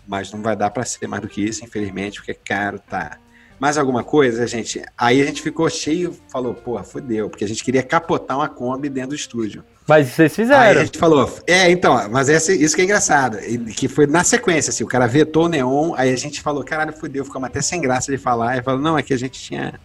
mas 0.06 0.32
não 0.32 0.42
vai 0.42 0.56
dar 0.56 0.70
para 0.70 0.84
ser 0.84 1.06
mais 1.06 1.22
do 1.22 1.28
que 1.28 1.42
isso, 1.44 1.64
infelizmente, 1.64 2.18
porque 2.18 2.32
é 2.32 2.34
caro, 2.34 2.80
tá. 2.80 3.18
Mais 3.60 3.78
alguma 3.78 4.02
coisa, 4.02 4.46
gente? 4.48 4.82
Aí 4.96 5.22
a 5.22 5.24
gente 5.24 5.42
ficou 5.42 5.70
cheio, 5.70 6.16
falou, 6.28 6.54
porra, 6.54 6.82
fodeu, 6.82 7.30
porque 7.30 7.44
a 7.44 7.48
gente 7.48 7.62
queria 7.62 7.82
capotar 7.82 8.36
uma 8.36 8.48
Kombi 8.48 8.88
dentro 8.88 9.10
do 9.10 9.16
estúdio. 9.16 9.64
Mas 9.88 10.08
vocês 10.08 10.36
fizeram. 10.36 10.60
Aí 10.60 10.76
a 10.76 10.84
gente 10.84 10.98
falou, 10.98 11.34
é, 11.46 11.70
então, 11.70 12.08
mas 12.10 12.28
essa, 12.28 12.52
isso 12.52 12.76
que 12.76 12.82
é 12.82 12.84
engraçado, 12.84 13.38
que 13.74 13.88
foi 13.88 14.06
na 14.06 14.22
sequência, 14.22 14.68
assim, 14.70 14.84
o 14.84 14.86
cara 14.86 15.06
vetou 15.06 15.46
o 15.46 15.48
neon, 15.48 15.94
aí 15.96 16.12
a 16.12 16.16
gente 16.16 16.42
falou, 16.42 16.62
caralho, 16.62 16.92
fudeu, 16.92 17.24
ficamos 17.24 17.48
até 17.48 17.62
sem 17.62 17.80
graça 17.80 18.12
de 18.12 18.18
falar, 18.18 18.58
e 18.58 18.62
falou, 18.62 18.80
não, 18.80 18.98
é 18.98 19.02
que 19.02 19.14
a 19.14 19.16
gente 19.16 19.40
tinha 19.40 19.80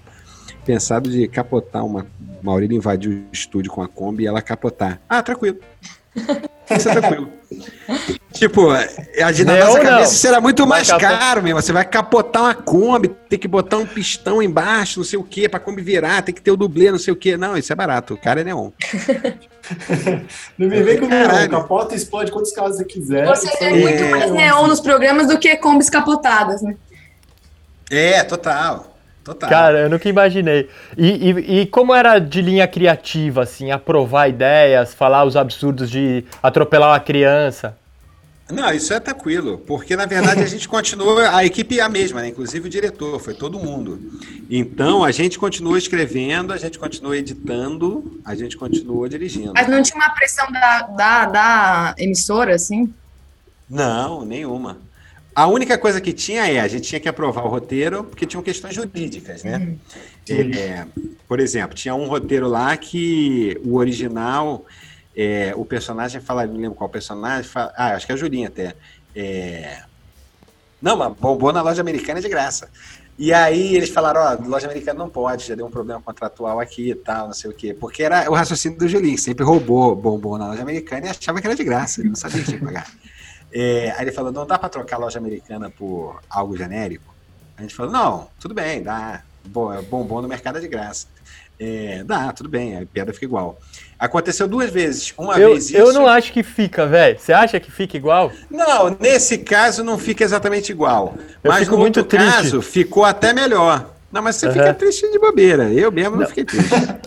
pensado 0.66 1.10
de 1.10 1.26
capotar 1.30 1.86
uma, 1.86 2.06
Maurílio 2.42 2.76
invadiu 2.76 3.12
o 3.12 3.24
estúdio 3.32 3.72
com 3.72 3.82
a 3.82 3.88
Kombi 3.88 4.24
e 4.24 4.28
ela 4.28 4.42
capotar. 4.42 5.00
Ah, 5.08 5.24
tranquilo. 5.24 5.58
Isso 6.70 6.90
é 6.90 7.00
tranquilo. 7.00 7.30
tipo, 8.34 8.68
na 8.72 9.66
nossa 9.66 9.80
cabeça 9.80 10.14
isso 10.14 10.28
era 10.28 10.42
muito 10.42 10.66
mais 10.66 10.92
caro 10.92 11.42
mesmo. 11.42 11.62
Você 11.62 11.72
vai 11.72 11.86
capotar 11.86 12.44
uma 12.44 12.56
Kombi, 12.56 13.10
tem 13.30 13.40
que 13.40 13.48
botar 13.48 13.78
um 13.78 13.86
pistão 13.86 14.42
embaixo, 14.42 15.00
não 15.00 15.06
sei 15.06 15.20
o 15.20 15.24
que, 15.24 15.48
pra 15.48 15.60
Kombi 15.60 15.82
virar, 15.82 16.22
tem 16.22 16.34
que 16.34 16.42
ter 16.42 16.52
o 16.52 16.58
dublê, 16.58 16.92
não 16.92 17.00
sei 17.00 17.14
o 17.14 17.16
que. 17.16 17.38
Não, 17.38 17.58
isso 17.58 17.72
é 17.72 17.76
barato. 17.76 18.14
O 18.14 18.18
cara 18.18 18.42
é 18.42 18.44
neon. 18.44 18.72
não 20.58 20.68
me 20.68 20.84
vem 20.84 21.00
com 21.00 21.08
neon. 21.08 21.50
Capota 21.50 21.96
explode 21.96 22.32
quantos 22.32 22.52
casos 22.52 22.78
você 22.78 22.86
quiser. 22.86 23.28
Você 23.28 23.50
tem 23.58 23.68
é... 23.68 23.82
muito 23.82 24.06
mais 24.12 24.32
neon 24.32 24.68
nos 24.68 24.80
programas 24.80 25.28
do 25.28 25.38
que 25.38 25.56
Kombis 25.58 25.90
capotadas, 25.90 26.62
né? 26.62 26.76
É, 27.90 28.24
total. 28.24 28.93
Total. 29.24 29.50
Cara, 29.50 29.80
eu 29.80 29.90
nunca 29.90 30.10
imaginei. 30.10 30.70
E, 30.98 31.08
e, 31.08 31.62
e, 31.62 31.66
como 31.68 31.94
era 31.94 32.20
de 32.20 32.42
linha 32.42 32.68
criativa, 32.68 33.44
assim, 33.44 33.72
aprovar 33.72 34.28
ideias, 34.28 34.94
falar 34.94 35.24
os 35.24 35.38
absurdos 35.38 35.90
de 35.90 36.26
atropelar 36.42 36.90
uma 36.90 37.00
criança? 37.00 37.78
Não, 38.52 38.70
isso 38.74 38.94
é 38.94 39.00
tranquilo, 39.00 39.58
porque 39.60 39.96
na 39.96 40.06
verdade 40.06 40.42
a 40.42 40.46
gente 40.46 40.68
continua, 40.68 41.36
a 41.36 41.46
equipe 41.46 41.80
é 41.80 41.82
a 41.82 41.88
mesma, 41.88 42.22
né? 42.22 42.28
inclusive 42.28 42.68
o 42.68 42.70
diretor, 42.70 43.18
foi 43.20 43.34
todo 43.34 43.58
mundo. 43.58 44.00
Então 44.50 45.02
a 45.04 45.12
gente 45.12 45.40
continua 45.40 45.78
escrevendo, 45.78 46.52
a 46.52 46.58
gente 46.58 46.78
continua 46.78 47.18
editando, 47.18 48.22
a 48.26 48.36
gente 48.36 48.58
continua 48.58 49.08
dirigindo. 49.08 49.54
Mas 49.56 49.68
não 49.70 49.82
tinha 49.82 49.96
uma 49.96 50.10
pressão 50.10 50.52
da, 50.52 50.82
da, 50.82 51.26
da 51.26 51.96
emissora, 51.98 52.54
assim? 52.54 52.94
Não, 53.70 54.26
nenhuma. 54.26 54.78
A 55.36 55.48
única 55.48 55.78
coisa 55.78 56.00
que 56.00 56.14
tinha 56.14 56.48
é, 56.50 56.60
a 56.60 56.68
gente 56.68 56.88
tinha 56.88 57.00
que 57.00 57.10
aprovar 57.10 57.44
o 57.46 57.50
roteiro, 57.50 58.04
porque 58.04 58.26
tinham 58.26 58.44
questões 58.44 58.76
jurídicas, 58.76 59.44
né? 59.44 59.58
Uhum. 59.58 59.78
É, 60.30 60.86
por 61.28 61.40
exemplo, 61.40 61.76
tinha 61.76 61.96
um 61.96 62.06
roteiro 62.06 62.48
lá 62.48 62.76
que 62.78 63.60
o 63.66 63.76
original, 63.76 64.66
é, 65.16 65.54
o 65.56 65.66
personagem 65.66 66.22
fala, 66.22 66.46
não 66.46 66.58
lembro 66.58 66.76
qual 66.76 66.90
personagem, 66.90 67.50
fala, 67.50 67.74
ah, 67.76 67.96
acho 67.96 68.06
que 68.06 68.12
é 68.12 68.16
a 68.16 68.18
Julinha 68.18 68.48
até. 68.48 68.76
É, 69.16 69.82
não, 70.82 70.98
mas 70.98 71.14
bombou 71.18 71.52
na 71.52 71.62
loja 71.62 71.82
americana 71.82 72.22
de 72.22 72.30
graça. 72.30 72.70
E 73.18 73.32
aí 73.32 73.76
eles 73.76 73.90
falaram, 73.90 74.22
ó, 74.22 74.38
oh, 74.38 74.50
loja 74.50 74.68
americana 74.68 75.00
não 75.00 75.10
pode, 75.10 75.48
já 75.48 75.56
deu 75.56 75.66
um 75.66 75.72
problema 75.72 76.02
contratual 76.02 76.60
aqui 76.60 76.90
e 76.90 76.96
tal, 76.96 77.28
não 77.28 77.34
sei 77.34 77.50
o 77.50 77.54
quê. 77.54 77.74
Porque 77.74 78.04
era 78.04 78.30
o 78.30 78.34
raciocínio 78.34 78.78
do 78.78 78.88
Julinho, 78.88 79.18
sempre 79.18 79.44
roubou 79.44 79.96
bombom 79.96 80.38
na 80.38 80.48
loja 80.48 80.62
americana 80.62 81.08
e 81.08 81.10
achava 81.10 81.40
que 81.40 81.48
era 81.48 81.56
de 81.56 81.64
graça, 81.64 82.02
ele 82.02 82.10
não 82.10 82.16
sabia 82.16 82.40
que 82.40 82.46
tinha 82.46 82.60
que 82.60 82.66
pagar. 82.66 82.92
É, 83.54 83.94
aí 83.96 84.04
ele 84.06 84.12
falou, 84.12 84.32
não 84.32 84.46
dá 84.48 84.58
para 84.58 84.70
trocar 84.70 84.98
loja 84.98 85.20
americana 85.20 85.70
por 85.70 86.20
algo 86.30 86.58
genérico? 86.58 87.14
A 87.58 87.62
gente 87.62 87.76
falou, 87.76 87.92
não, 87.92 88.28
tudo 88.40 88.54
bem, 88.56 88.82
dá. 88.82 89.22
Bom, 89.46 89.72
é 89.74 89.82
bombom 89.82 90.22
no 90.22 90.28
mercado 90.28 90.58
é 90.58 90.62
de 90.62 90.68
graça. 90.68 91.06
É, 91.60 92.04
dá, 92.04 92.32
tudo 92.34 92.50
bem, 92.50 92.78
a 92.80 92.86
piada 92.86 93.14
fica 93.14 93.26
igual. 93.26 93.60
Aconteceu 94.00 94.48
duas 94.48 94.72
vezes. 94.72 95.14
Uma 95.18 95.38
Eu, 95.40 95.52
vez 95.52 95.66
isso. 95.66 95.78
eu 95.78 95.94
não 95.94 96.08
acho 96.08 96.34
que 96.34 96.42
fica, 96.42 96.86
velho. 96.88 97.20
Você 97.20 97.32
acha 97.32 97.60
que 97.60 97.70
fica 97.72 97.96
igual? 97.96 98.32
Não, 98.50 98.90
nesse 99.00 99.38
caso 99.38 99.84
não 99.84 99.98
fica 100.00 100.24
exatamente 100.24 100.72
igual. 100.72 101.14
Eu 101.44 101.52
mas 101.52 101.68
no 101.68 101.78
muito 101.78 101.98
outro 102.00 102.18
triste. 102.18 102.36
caso 102.36 102.62
ficou 102.62 103.06
até 103.06 103.34
melhor. 103.34 103.92
Não, 104.12 104.22
mas 104.22 104.36
você 104.36 104.46
Aham. 104.48 104.54
fica 104.54 104.74
triste 104.74 105.10
de 105.12 105.20
bobeira. 105.20 105.72
Eu 105.72 105.92
mesmo 105.92 106.18
não, 106.18 106.28
fiquei 106.28 106.44
triste. 106.46 106.70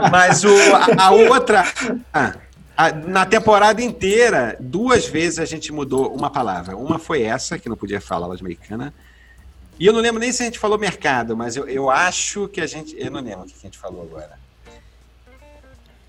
É, 0.00 0.10
Mas 0.10 0.44
o, 0.44 0.50
a, 0.98 1.04
a 1.06 1.10
outra. 1.10 1.64
ah, 2.12 2.32
a- 2.78 2.92
na 2.92 3.26
temporada 3.26 3.82
inteira, 3.82 4.56
duas 4.60 5.04
vezes 5.04 5.40
a 5.40 5.44
gente 5.44 5.72
mudou 5.72 6.14
uma 6.14 6.30
palavra. 6.30 6.76
Uma 6.76 6.96
foi 6.96 7.22
essa, 7.22 7.58
que 7.58 7.68
não 7.68 7.76
podia 7.76 8.00
falar 8.00 8.28
loja 8.28 8.40
americana. 8.40 8.94
E 9.80 9.84
eu 9.84 9.92
não 9.92 10.00
lembro 10.00 10.20
nem 10.20 10.30
se 10.30 10.42
a 10.42 10.46
gente 10.46 10.60
falou 10.60 10.78
mercado, 10.78 11.36
mas 11.36 11.56
eu, 11.56 11.68
eu 11.68 11.90
acho 11.90 12.46
que 12.46 12.60
a 12.60 12.68
gente. 12.68 12.94
Eu 12.96 13.10
não 13.10 13.20
lembro 13.20 13.40
o 13.42 13.46
que 13.46 13.54
a 13.58 13.62
gente 13.62 13.76
falou 13.76 14.02
agora. 14.02 14.38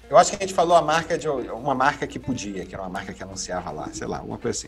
Eu 0.08 0.16
acho 0.16 0.30
que 0.30 0.38
a 0.38 0.40
gente 0.42 0.54
falou 0.54 0.78
a 0.78 0.82
marca 0.84 1.18
de 1.18 1.28
uma 1.28 1.74
marca 1.74 2.06
que 2.06 2.20
podia, 2.20 2.64
que 2.66 2.76
era 2.76 2.84
uma 2.84 2.90
marca 2.90 3.14
que 3.14 3.24
anunciava 3.24 3.72
lá, 3.72 3.90
sei 3.92 4.06
lá, 4.06 4.22
uma 4.22 4.38
coisa 4.38 4.60
assim. 4.60 4.68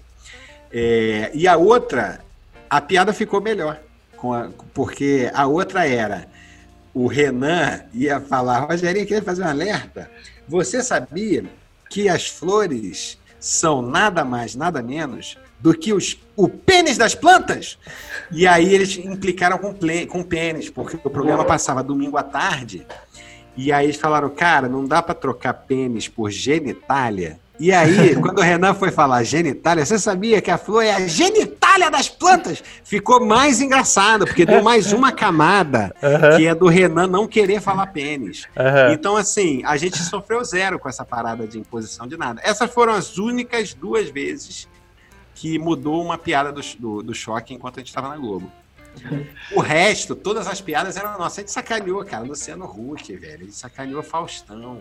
É, 0.72 1.30
e 1.36 1.48
a 1.48 1.56
outra, 1.56 2.26
a 2.68 2.82
piada 2.82 3.14
ficou 3.14 3.40
melhor, 3.42 3.80
a- 4.24 4.50
porque 4.74 5.30
a 5.36 5.46
outra 5.46 5.88
era 5.88 6.28
o 6.96 7.06
Renan 7.06 7.82
ia 7.94 8.20
falar, 8.20 8.62
Rogerinho, 8.62 9.06
queria 9.06 9.22
fazer 9.24 9.44
um 9.44 9.48
alerta. 9.48 10.10
Você 10.48 10.82
sabia 10.84 11.46
que 11.92 12.08
as 12.08 12.26
flores 12.28 13.18
são 13.40 13.82
nada 13.82 14.24
mais, 14.24 14.56
nada 14.56 14.82
menos 14.82 15.38
do 15.60 15.74
que 15.74 15.92
os, 15.94 16.18
o 16.38 16.48
pênis 16.48 16.98
das 16.98 17.14
plantas? 17.14 17.78
E 18.32 18.48
aí 18.48 18.74
eles 18.74 18.98
implicaram 18.98 19.58
com, 19.58 19.74
ple- 19.74 20.06
com 20.08 20.24
pênis, 20.24 20.70
porque 20.70 20.96
o 21.04 21.10
programa 21.10 21.44
passava 21.44 21.84
domingo 21.84 22.18
à 22.18 22.24
tarde. 22.24 22.88
E 23.58 23.72
aí 23.74 23.88
eles 23.88 23.98
falaram, 23.98 24.30
cara, 24.30 24.70
não 24.70 24.86
dá 24.86 25.02
pra 25.02 25.14
trocar 25.14 25.54
pênis 25.54 26.08
por 26.08 26.32
genitália. 26.32 27.38
E 27.60 27.74
aí, 27.74 28.16
quando 28.22 28.40
o 28.40 28.42
Renan 28.42 28.74
foi 28.74 28.90
falar 28.90 29.22
genitália, 29.24 29.86
você 29.86 30.00
sabia 30.00 30.42
que 30.42 30.50
a 30.50 30.58
flor 30.58 30.84
é 30.84 30.94
a 30.94 31.06
genitália 31.06 31.61
das 31.90 32.10
plantas? 32.10 32.64
Ficou 32.84 33.26
mais 33.26 33.62
engraçado, 33.62 34.26
porque 34.26 34.46
deu 34.46 34.62
mais 34.64 34.92
uma 34.94 35.12
camada, 35.12 35.94
que 36.38 36.46
é 36.46 36.56
do 36.56 36.68
Renan 36.68 37.08
não 37.08 37.28
querer 37.28 37.62
falar 37.62 37.88
pênis. 37.88 38.48
Então, 38.92 39.16
assim, 39.16 39.62
a 39.66 39.78
gente 39.78 39.98
sofreu 39.98 40.44
zero 40.44 40.80
com 40.80 40.90
essa 40.90 41.06
parada 41.06 41.48
de 41.48 41.60
imposição 41.60 42.08
de 42.08 42.18
nada. 42.18 42.42
Essas 42.44 42.72
foram 42.72 42.94
as 42.94 43.18
únicas 43.18 43.74
duas 43.74 44.10
vezes 44.10 44.68
que 45.36 45.58
mudou 45.58 46.04
uma 46.04 46.18
piada 46.18 46.52
do, 46.52 46.62
do, 46.78 47.02
do 47.02 47.14
choque 47.14 47.54
enquanto 47.54 47.78
a 47.78 47.80
gente 47.80 47.90
estava 47.90 48.10
na 48.10 48.18
Globo. 48.18 48.52
O 49.56 49.62
resto, 49.62 50.16
todas 50.16 50.48
as 50.48 50.62
piadas 50.62 50.98
eram 50.98 51.18
nossas. 51.18 51.40
A 51.40 51.42
gente 51.42 51.52
sacaneou, 51.52 52.04
cara, 52.04 52.24
Luciano 52.24 52.66
Huck, 52.66 53.16
velho. 53.16 53.42
A 53.42 53.46
gente 53.46 53.56
sacaneou 53.56 54.04
Faustão. 54.04 54.80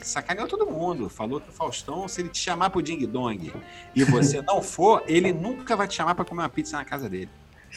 Sacaneou 0.00 0.48
todo 0.48 0.66
mundo. 0.66 1.08
Falou 1.08 1.40
que 1.40 1.48
o 1.50 1.52
Faustão, 1.52 2.08
se 2.08 2.20
ele 2.22 2.28
te 2.30 2.38
chamar 2.38 2.70
pro 2.70 2.80
Ding 2.82 3.04
Dong 3.06 3.52
e 3.94 4.04
você 4.04 4.40
não 4.42 4.62
for, 4.62 5.02
ele 5.06 5.32
nunca 5.32 5.76
vai 5.76 5.86
te 5.86 5.94
chamar 5.94 6.14
para 6.14 6.24
comer 6.24 6.42
uma 6.42 6.48
pizza 6.48 6.76
na 6.76 6.84
casa 6.84 7.08
dele. 7.08 7.28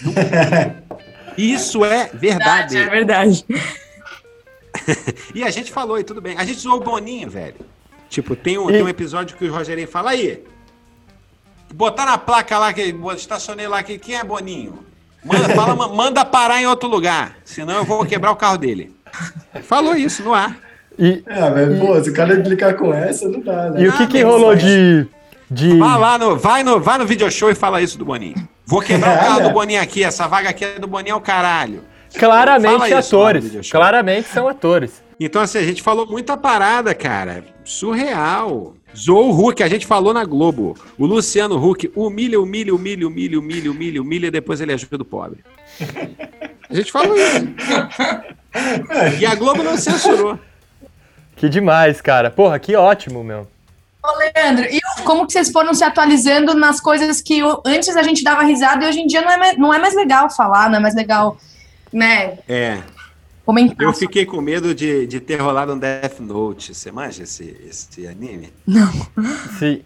Nunca. 0.02 0.84
Isso 1.38 1.84
é 1.84 2.10
verdade. 2.14 2.78
É 2.78 2.90
verdade. 2.90 3.46
E 5.34 5.44
a 5.44 5.50
gente 5.50 5.72
falou, 5.72 5.98
e 5.98 6.04
tudo 6.04 6.22
bem. 6.22 6.38
A 6.38 6.44
gente 6.46 6.60
zoou 6.60 6.78
o 6.78 6.84
Boninho, 6.84 7.30
velho. 7.30 7.56
Tipo, 8.10 8.36
tem 8.36 8.58
um, 8.58 8.70
E- 8.70 8.74
tem 8.74 8.84
um 8.84 8.90
episódio 8.90 9.36
que 9.38 9.46
o 9.46 9.52
Rogerinho 9.52 9.88
fala 9.88 10.12
aí. 10.12 10.44
Botar 11.74 12.06
na 12.06 12.18
placa 12.18 12.60
lá, 12.60 12.72
que 12.74 12.94
estacionei 13.16 13.68
lá, 13.68 13.82
que 13.82 13.98
quem 13.98 14.16
é 14.16 14.24
Boninho? 14.24 14.86
Manda, 15.24 15.50
fala, 15.56 15.76
ma- 15.76 15.88
manda 15.88 16.24
parar 16.24 16.62
em 16.62 16.68
outro 16.68 16.88
lugar, 16.88 17.38
senão 17.44 17.78
eu 17.78 17.86
vou 17.86 18.06
quebrar 18.06 18.32
o 18.32 18.36
carro 18.36 18.58
dele. 18.58 18.96
Falou 19.64 19.96
isso 19.96 20.22
no 20.24 20.34
ar. 20.34 20.56
E, 20.98 21.24
É, 21.26 21.50
mas, 21.50 21.80
pô, 21.80 22.04
se 22.04 22.10
o 22.10 22.14
cara 22.14 22.36
implicar 22.36 22.76
com 22.76 22.94
essa, 22.94 23.28
não 23.28 23.40
dá, 23.42 23.70
né? 23.72 23.82
e 23.84 23.88
o 23.88 23.94
que, 23.98 24.08
que 24.08 24.22
Ah, 24.22 24.26
rolou 24.28 24.54
mas- 24.54 24.64
de. 24.64 25.08
de... 25.52 25.78
Vai 25.78 26.00
lá 26.00 26.18
no, 26.18 26.36
vai 26.38 26.64
no, 26.64 26.80
vai 26.80 26.98
no 26.98 27.06
video 27.06 27.30
show 27.32 27.50
e 27.52 27.56
fala 27.56 27.82
isso 27.82 27.98
do 27.98 28.06
Boninho. 28.06 28.36
Vou 28.66 28.82
quebrar 28.82 29.16
o 29.16 29.20
carro 29.20 29.40
É. 29.42 29.44
do 29.44 29.50
Boninho 29.52 29.82
aqui, 29.82 30.04
essa 30.04 30.28
vaga 30.28 30.50
aqui 30.50 30.66
é 30.66 30.80
do 30.80 30.88
Boninho 30.88 31.14
é 31.14 31.16
o 31.16 31.22
caralho. 31.22 31.82
Claramente 32.18 32.72
Fala 32.72 32.88
isso 33.00 33.16
atores. 33.18 33.70
Claramente 33.72 34.28
são 34.30 34.48
atores. 34.48 35.04
Então, 35.20 35.42
assim, 35.42 35.58
a 35.60 35.64
gente 35.64 35.82
falou 35.82 36.08
muita 36.08 36.36
parada, 36.38 36.94
cara. 36.96 37.44
Surreal. 37.64 38.74
Zou 38.96 39.30
o 39.30 39.48
Huck, 39.50 39.62
a 39.62 39.68
gente 39.68 39.86
falou 39.86 40.14
na 40.14 40.24
Globo. 40.24 40.76
O 40.98 41.06
Luciano 41.06 41.58
Huck 41.58 41.92
humilha, 41.94 42.40
humilha, 42.40 42.74
humilha, 42.74 43.06
humilha, 43.06 43.38
humilha, 43.40 43.72
humilha, 43.72 44.02
humilha, 44.02 44.32
depois 44.32 44.62
ele 44.62 44.72
ajuda 44.72 45.02
o 45.02 45.06
pobre. 45.06 45.40
A 46.70 46.74
gente 46.74 46.92
falou 46.92 47.16
isso. 47.18 47.46
E 49.20 49.26
a 49.26 49.36
Globo 49.36 49.62
não 49.64 49.76
censurou. 49.78 50.40
Que 51.36 51.50
demais, 51.50 52.02
cara. 52.02 52.30
Porra, 52.32 52.58
que 52.60 52.76
ótimo, 52.76 53.24
meu. 53.24 53.48
Ô, 54.04 54.18
Leandro, 54.18 54.66
e 54.66 54.80
como 55.04 55.26
que 55.26 55.34
vocês 55.34 55.50
foram 55.52 55.74
se 55.74 55.84
atualizando 55.84 56.54
nas 56.54 56.80
coisas 56.80 57.22
que 57.22 57.40
antes 57.66 57.96
a 57.98 58.04
gente 58.04 58.24
dava 58.24 58.44
risada 58.44 58.86
e 58.86 58.88
hoje 58.90 59.00
em 59.00 59.08
dia 59.08 59.22
não 59.22 59.32
é 59.32 59.38
mais, 59.38 59.58
não 59.58 59.74
é 59.74 59.80
mais 59.80 59.96
legal 59.96 60.30
falar, 60.30 60.70
não 60.70 60.78
é 60.78 60.80
mais 60.80 60.94
legal, 60.96 61.38
né, 61.92 62.38
É, 62.48 62.80
comentar. 63.44 63.84
eu 63.86 63.94
fiquei 63.94 64.24
com 64.26 64.40
medo 64.42 64.76
de, 64.76 65.08
de 65.08 65.20
ter 65.20 65.38
rolado 65.42 65.74
um 65.74 65.80
Death 65.80 66.20
Note. 66.20 66.74
Você 66.76 66.92
manja 66.92 67.24
esse, 67.24 67.58
esse 67.68 68.06
anime? 68.08 68.54
Se, 69.58 69.84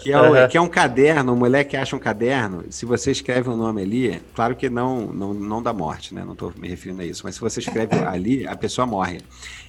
Que 0.00 0.10
é, 0.10 0.18
o- 0.18 0.34
Aham. 0.34 0.48
que 0.48 0.56
é 0.56 0.60
um 0.60 0.68
caderno, 0.68 1.32
um 1.34 1.36
moleque 1.36 1.76
acha 1.76 1.94
um 1.94 1.98
caderno. 1.98 2.64
Se 2.70 2.86
você 2.86 3.10
escreve 3.10 3.50
um 3.50 3.56
nome 3.56 3.82
ali, 3.82 4.22
claro 4.34 4.56
que 4.56 4.70
não, 4.70 5.06
não, 5.12 5.34
não 5.34 5.62
dá 5.62 5.72
morte, 5.72 6.14
né? 6.14 6.24
Não 6.24 6.32
estou 6.32 6.50
me 6.56 6.66
referindo 6.66 7.02
a 7.02 7.04
isso, 7.04 7.22
mas 7.24 7.34
se 7.34 7.40
você 7.42 7.60
escreve 7.60 7.94
ali, 8.06 8.46
a 8.46 8.56
pessoa 8.56 8.86
morre. 8.86 9.20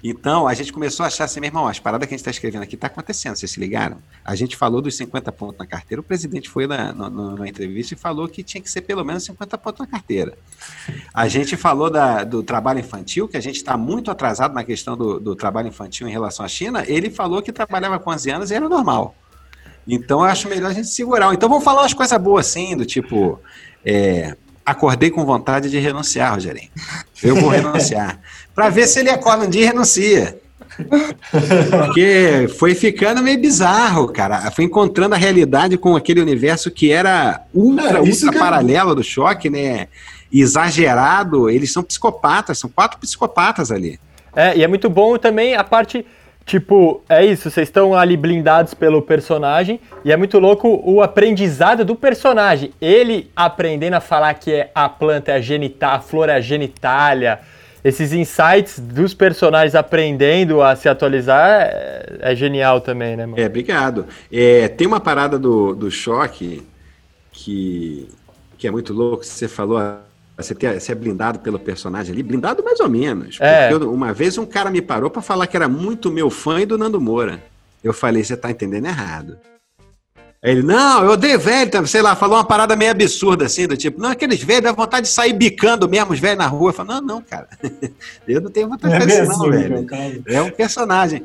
Então, 0.02 0.48
a 0.48 0.54
gente 0.54 0.72
começou 0.72 1.04
a 1.04 1.08
achar 1.08 1.26
assim, 1.26 1.40
meu 1.42 1.48
irmão, 1.50 1.68
as 1.68 1.80
paradas 1.80 2.08
que 2.08 2.14
a 2.14 2.18
gente 2.18 2.22
está 2.22 2.32
escrevendo 2.32 2.64
aqui 2.64 2.76
está 2.76 2.88
acontecendo, 2.88 3.36
vocês 3.36 3.52
se 3.52 3.60
ligaram? 3.60 3.98
A 4.24 4.34
gente 4.36 4.56
falou 4.56 4.82
dos 4.82 4.96
50 4.96 5.32
pontos 5.32 5.58
na 5.60 5.66
carteira, 5.68 6.00
o 6.00 6.04
presidente 6.04 6.50
foi 6.50 6.68
na, 6.68 6.92
no- 6.94 7.36
na 7.36 7.48
entrevista 7.48 7.94
e 7.94 7.98
falou 7.98 8.28
que 8.28 8.44
tinha 8.44 8.62
que 8.62 8.70
ser 8.70 8.82
pelo 8.82 9.04
menos 9.04 9.24
50 9.26 9.58
pontos 9.58 9.80
na 9.82 9.88
carteira. 9.88 10.38
A 11.14 11.28
gente 11.28 11.56
falou 11.58 11.90
da- 11.90 12.24
do 12.24 12.42
trabalho 12.44 12.80
infantil, 12.80 13.28
que 13.28 13.36
a 13.38 13.42
gente 13.42 13.58
está 13.58 13.76
muito 13.78 14.10
atrasado 14.10 14.54
na 14.54 14.64
questão 14.64 14.96
do, 14.98 15.20
do 15.20 15.36
trabalho 15.36 15.68
infantil 15.68 16.08
em 16.08 16.12
relação 16.12 16.46
à 16.46 16.50
China. 16.50 16.84
Ele 16.88 17.10
falou 17.10 17.42
que 17.42 17.52
trabalhava 17.52 18.00
com 18.00 18.10
11 18.12 18.30
anos 18.30 18.52
e 18.52 18.56
era 18.56 18.68
normal. 18.70 19.16
Então 19.88 20.20
eu 20.20 20.26
acho 20.26 20.48
melhor 20.50 20.72
a 20.72 20.74
gente 20.74 20.88
segurar. 20.88 21.34
Então 21.34 21.50
vamos 21.50 21.64
falar 21.64 21.82
umas 21.82 21.94
coisas 21.94 22.18
boas 22.22 22.48
assim, 22.48 22.76
do 22.78 22.86
tipo. 22.86 23.40
é, 23.86 24.36
acordei 24.66 25.10
com 25.12 25.26
vontade 25.26 25.70
de 25.70 25.78
renunciar, 25.80 26.34
Rogerinho. 26.34 26.70
Eu 27.22 27.36
vou 27.36 27.50
renunciar. 27.50 28.20
Para 28.56 28.70
ver 28.70 28.88
se 28.88 29.00
ele 29.00 29.10
acorda 29.10 29.46
um 29.46 29.50
dia 29.50 29.64
e 29.64 29.66
renuncia. 29.66 30.40
Porque 31.70 32.48
foi 32.58 32.74
ficando 32.76 33.22
meio 33.22 33.40
bizarro, 33.40 34.08
cara. 34.08 34.50
Foi 34.52 34.64
encontrando 34.66 35.16
a 35.16 35.18
realidade 35.18 35.78
com 35.78 35.96
aquele 35.96 36.22
universo 36.22 36.72
que 36.72 36.92
era 36.92 37.42
ultra, 37.54 37.98
É, 37.98 38.02
ultra 38.02 38.32
que 38.32 38.38
é- 38.38 38.40
paralelo 38.40 38.96
do 38.96 39.04
choque, 39.04 39.50
né? 39.50 39.88
Exagerado. 40.32 41.50
Eles 41.50 41.72
são 41.72 41.84
psicopatas, 41.84 42.58
são 42.58 42.70
quatro 42.70 43.00
psicopatas 43.00 43.72
ali. 43.72 44.00
É, 44.36 44.58
e 44.58 44.64
é 44.64 44.68
muito 44.68 44.90
bom 44.90 45.18
também 45.18 45.56
a 45.56 45.64
parte, 45.64 46.06
tipo, 46.46 47.02
é 47.08 47.26
isso, 47.26 47.50
vocês 47.50 47.68
estão 47.68 47.96
ali 47.96 48.18
blindados 48.18 48.74
pelo 48.74 49.02
personagem, 49.02 49.80
e 50.04 50.12
é 50.12 50.18
muito 50.18 50.40
louco 50.40 50.82
o 50.84 51.02
aprendizado 51.02 51.86
do 51.86 51.96
personagem. 51.96 52.72
Ele 52.82 53.30
aprendendo 53.36 53.96
a 53.96 54.00
falar 54.00 54.34
que 54.36 54.52
é 54.52 54.72
a 54.74 54.90
planta 54.90 55.32
é 55.32 55.36
a 55.36 55.42
genital, 55.42 55.96
a 55.96 56.00
flor 56.00 56.30
é 56.30 56.36
a 56.36 56.42
genitália. 56.42 57.40
Esses 57.84 58.14
insights 58.14 58.80
dos 58.80 59.14
personagens 59.14 59.76
aprendendo 59.76 60.62
a 60.62 60.76
se 60.76 60.88
atualizar 60.88 61.64
é, 61.64 62.18
é 62.22 62.36
genial 62.36 62.80
também, 62.80 63.18
né, 63.18 63.26
mano? 63.26 63.42
É, 63.42 63.46
obrigado. 63.46 64.06
É, 64.32 64.70
tem 64.70 64.88
uma 64.88 65.02
parada 65.02 65.38
do, 65.38 65.76
do 65.76 65.92
choque 65.92 66.64
que, 67.32 68.08
que 68.58 68.68
é 68.68 68.72
muito 68.72 68.94
louco. 68.94 69.26
Você 69.26 69.50
falou, 69.50 69.80
você, 70.38 70.56
ter, 70.56 70.80
você 70.80 70.92
é 70.92 70.96
blindado 70.96 71.40
pelo 71.40 71.60
personagem 71.60 72.14
ali, 72.14 72.24
blindado 72.24 72.64
mais 72.64 72.80
ou 72.80 72.90
menos. 72.90 73.38
É. 73.40 73.70
Porque 73.70 73.84
eu- 73.86 73.94
uma 73.94 74.12
vez 74.14 74.38
um 74.38 74.46
cara 74.46 74.70
me 74.72 74.82
parou 74.82 75.10
pra 75.10 75.22
falar 75.22 75.48
que 75.48 75.56
era 75.56 75.68
muito 75.68 76.12
meu 76.12 76.30
fã 76.30 76.60
e 76.62 76.66
do 76.66 76.78
Nando 76.78 77.00
Moura. 77.00 77.42
Eu 77.84 77.94
falei, 77.94 78.24
você 78.24 78.36
tá 78.38 78.50
entendendo 78.50 78.86
errado. 78.86 79.38
Aí 80.44 80.52
ele, 80.52 80.62
não, 80.64 81.06
eu 81.06 81.12
odeio 81.12 81.40
velho, 81.40 81.88
sei 81.88 82.02
lá, 82.02 82.18
falou 82.18 82.36
uma 82.36 82.44
parada 82.44 82.76
meio 82.76 82.92
absurda 82.92 83.46
assim, 83.46 83.66
do 83.66 83.78
tipo, 83.78 84.02
não, 84.02 84.10
aqueles 84.10 84.44
velhos 84.44 84.64
dá 84.64 84.72
vontade 84.74 85.08
de 85.08 85.14
sair 85.14 85.32
bicando 85.32 85.88
mesmo 85.88 86.12
os 86.12 86.20
velhos 86.20 86.38
na 86.38 86.48
rua. 86.48 86.70
Eu 86.70 86.74
falo, 86.74 86.90
não, 86.90 87.02
não, 87.02 87.22
cara, 87.22 87.48
eu 88.28 88.42
não 88.42 88.52
tenho 88.52 88.68
vontade 88.68 88.94
de 88.94 89.04
é 89.04 89.08
fazer 89.08 89.24
isso, 89.32 89.40
não, 89.40 89.50
velho. 89.50 89.86
É 90.26 90.42
um 90.42 90.50
personagem. 90.52 91.24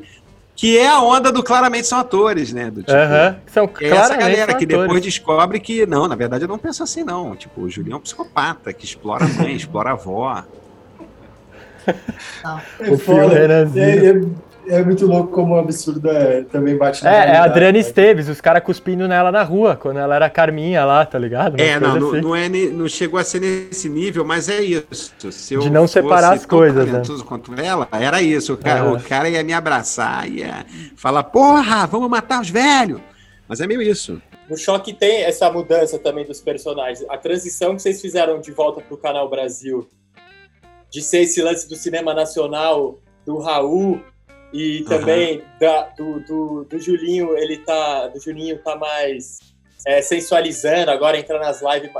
Que 0.59 0.77
é 0.77 0.89
a 0.89 0.99
onda 1.01 1.31
do 1.31 1.41
claramente 1.41 1.87
são 1.87 1.97
atores, 1.97 2.51
né? 2.51 2.69
Do 2.69 2.81
tipo, 2.83 2.91
que 3.45 3.87
são 3.87 3.97
é 3.97 4.01
essa 4.01 4.17
galera 4.17 4.53
que 4.53 4.65
atores. 4.65 4.81
depois 4.81 5.01
descobre 5.01 5.57
que, 5.57 5.85
não, 5.85 6.05
na 6.05 6.15
verdade 6.15 6.43
eu 6.43 6.49
não 6.49 6.57
penso 6.57 6.83
assim, 6.83 7.01
não. 7.01 7.33
Tipo, 7.33 7.61
o 7.61 7.69
Julião 7.69 7.95
é 7.95 7.97
um 7.97 8.01
psicopata, 8.01 8.73
que 8.73 8.83
explora 8.83 9.23
a 9.23 9.27
mãe, 9.41 9.55
explora 9.55 9.91
a 9.91 9.93
avó. 9.93 10.43
É 11.87 12.91
O 12.91 12.97
filme 12.97 12.97
foda. 12.97 13.69
E 13.73 13.79
aí, 13.81 14.07
é- 14.07 14.21
é 14.69 14.83
muito 14.83 15.05
louco 15.05 15.31
como 15.31 15.55
o 15.55 15.59
absurdo 15.59 16.09
é, 16.09 16.43
também 16.43 16.77
bate 16.77 17.03
na 17.03 17.11
É, 17.11 17.29
é 17.29 17.37
a 17.37 17.43
Adriana 17.43 17.73
né? 17.73 17.79
Esteves, 17.79 18.29
os 18.29 18.39
caras 18.39 18.63
cuspindo 18.63 19.07
nela 19.07 19.31
na 19.31 19.41
rua, 19.43 19.75
quando 19.75 19.97
ela 19.97 20.15
era 20.15 20.29
Carminha 20.29 20.85
lá, 20.85 21.05
tá 21.05 21.17
ligado? 21.17 21.55
Umas 21.55 21.61
É, 21.61 21.79
não, 21.79 22.09
assim. 22.09 22.21
não, 22.21 22.35
é, 22.35 22.47
não 22.47 22.87
chegou 22.87 23.19
a 23.19 23.23
ser 23.23 23.41
nesse 23.41 23.89
nível, 23.89 24.23
mas 24.23 24.47
é 24.47 24.61
isso. 24.61 25.11
Se 25.31 25.55
eu 25.55 25.61
De 25.61 25.69
não 25.69 25.87
separar 25.87 26.33
as 26.33 26.45
coisas, 26.45 26.87
né? 26.87 27.01
quanto 27.25 27.53
ela, 27.59 27.87
era 27.91 28.21
isso. 28.21 28.53
O 28.53 28.57
cara, 28.57 28.81
Aham. 28.81 28.97
o 28.97 29.01
cara 29.01 29.27
ia 29.27 29.43
me 29.43 29.53
abraçar, 29.53 30.29
ia 30.29 30.65
falar, 30.95 31.23
porra, 31.23 31.87
vamos 31.87 32.09
matar 32.09 32.41
os 32.41 32.49
velhos. 32.49 33.01
Mas 33.47 33.59
é 33.59 33.67
meio 33.67 33.81
isso. 33.81 34.21
No 34.47 34.55
choque 34.55 34.93
tem 34.93 35.23
essa 35.23 35.51
mudança 35.51 35.97
também 35.97 36.25
dos 36.25 36.39
personagens. 36.39 37.05
A 37.09 37.17
transição 37.17 37.75
que 37.75 37.81
vocês 37.81 37.99
fizeram 37.99 38.39
de 38.39 38.51
volta 38.51 38.81
pro 38.81 38.97
Canal 38.97 39.29
Brasil, 39.29 39.87
de 40.89 41.01
ser 41.01 41.21
esse 41.21 41.41
lance 41.41 41.67
do 41.67 41.75
cinema 41.75 42.13
nacional, 42.13 42.99
do 43.25 43.37
Raul, 43.37 44.01
e 44.53 44.83
também 44.85 45.43
da- 45.59 45.89
do, 45.89 46.19
do, 46.21 46.63
do 46.65 46.79
Julinho, 46.79 47.37
ele 47.37 47.57
tá. 47.57 48.07
Do 48.07 48.19
Julinho 48.19 48.57
tá 48.63 48.75
mais 48.75 49.39
é, 49.85 50.01
sensualizando, 50.01 50.91
agora 50.91 51.17
entra 51.19 51.37
nas 51.39 51.61
lives 51.61 51.91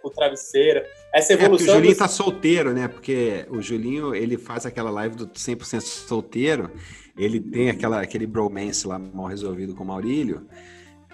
com 0.00 0.08
o 0.08 0.10
travesseiro. 0.10 0.84
Essa 1.12 1.32
É 1.32 1.36
porque 1.36 1.44
o 1.44 1.46
evolução. 1.46 1.74
Julinho 1.74 1.90
dos- 1.92 1.98
tá 1.98 2.08
solteiro, 2.08 2.72
né? 2.72 2.88
Porque 2.88 3.46
o 3.48 3.60
Julinho, 3.62 4.14
ele 4.14 4.36
faz 4.36 4.66
aquela 4.66 4.90
live 4.90 5.16
do 5.16 5.26
100% 5.28 5.80
solteiro, 5.80 6.70
ele 7.16 7.40
tem 7.40 7.70
aquela, 7.70 8.00
aquele 8.02 8.26
bromance 8.26 8.86
lá 8.86 8.98
mal 8.98 9.26
resolvido 9.26 9.74
com 9.74 9.82
o 9.84 9.86
Maurílio, 9.86 10.46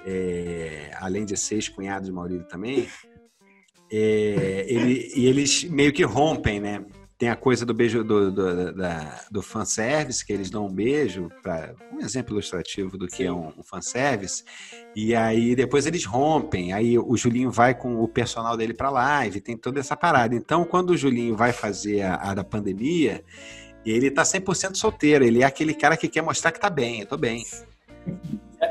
é, 0.07 0.91
além 1.01 1.25
de 1.25 1.37
ser 1.37 1.57
ex-cunhado 1.57 2.07
de 2.07 2.13
Maurílio 2.13 2.45
também, 2.49 2.89
é, 3.93 4.65
ele, 4.69 5.13
e 5.17 5.27
eles 5.27 5.65
meio 5.65 5.93
que 5.93 6.03
rompem, 6.05 6.61
né? 6.61 6.85
Tem 7.21 7.29
a 7.29 7.37
coisa 7.37 7.67
do 7.67 7.75
beijo 7.75 8.03
do, 8.03 8.31
do, 8.31 8.73
da, 8.73 9.21
do 9.31 9.43
fanservice, 9.43 10.25
que 10.25 10.33
eles 10.33 10.49
dão 10.49 10.65
um 10.67 10.73
beijo, 10.73 11.31
para 11.43 11.75
um 11.93 12.01
exemplo 12.01 12.33
ilustrativo 12.33 12.97
do 12.97 13.07
que 13.07 13.25
é 13.25 13.31
um, 13.31 13.53
um 13.59 13.63
fanservice, 13.63 14.43
e 14.97 15.15
aí 15.15 15.55
depois 15.55 15.85
eles 15.85 16.07
rompem, 16.07 16.73
aí 16.73 16.99
o 16.99 17.15
Julinho 17.19 17.51
vai 17.51 17.75
com 17.75 18.03
o 18.03 18.09
personal 18.09 18.57
dele 18.57 18.73
pra 18.73 18.89
live, 18.89 19.39
tem 19.39 19.55
toda 19.55 19.79
essa 19.79 19.95
parada. 19.95 20.35
Então, 20.35 20.65
quando 20.65 20.91
o 20.91 20.97
Julinho 20.97 21.37
vai 21.37 21.53
fazer 21.53 22.01
a, 22.01 22.15
a 22.15 22.33
da 22.35 22.43
pandemia, 22.43 23.23
ele 23.85 24.11
tá 24.11 24.23
100% 24.23 24.77
solteiro, 24.77 25.23
ele 25.23 25.43
é 25.43 25.45
aquele 25.45 25.75
cara 25.75 25.99
que 25.99 26.09
quer 26.09 26.23
mostrar 26.23 26.53
que 26.53 26.59
tá 26.59 26.71
bem, 26.71 27.01
eu 27.01 27.07
tô 27.07 27.19
bem. 27.19 27.45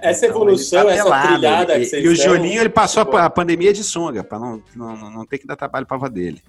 Essa 0.01 0.25
Então, 0.25 0.37
evolução, 0.37 0.89
ele 0.89 0.97
tá 1.03 1.21
essa 1.21 1.27
trilhada 1.27 1.77
e, 1.77 1.79
que 1.81 1.85
vocês 1.85 2.03
E 2.03 2.07
o 2.07 2.15
Julinho, 2.15 2.61
ele 2.61 2.69
passou 2.69 3.03
a, 3.03 3.05
pa- 3.05 3.25
a 3.25 3.29
pandemia 3.29 3.71
de 3.71 3.83
sunga, 3.83 4.23
pra 4.23 4.39
não, 4.39 4.59
não, 4.75 4.95
não 5.11 5.23
ter 5.23 5.37
que 5.37 5.45
dar 5.45 5.55
trabalho 5.55 5.85
pra 5.85 5.97
avó 5.97 6.07
dele. 6.09 6.41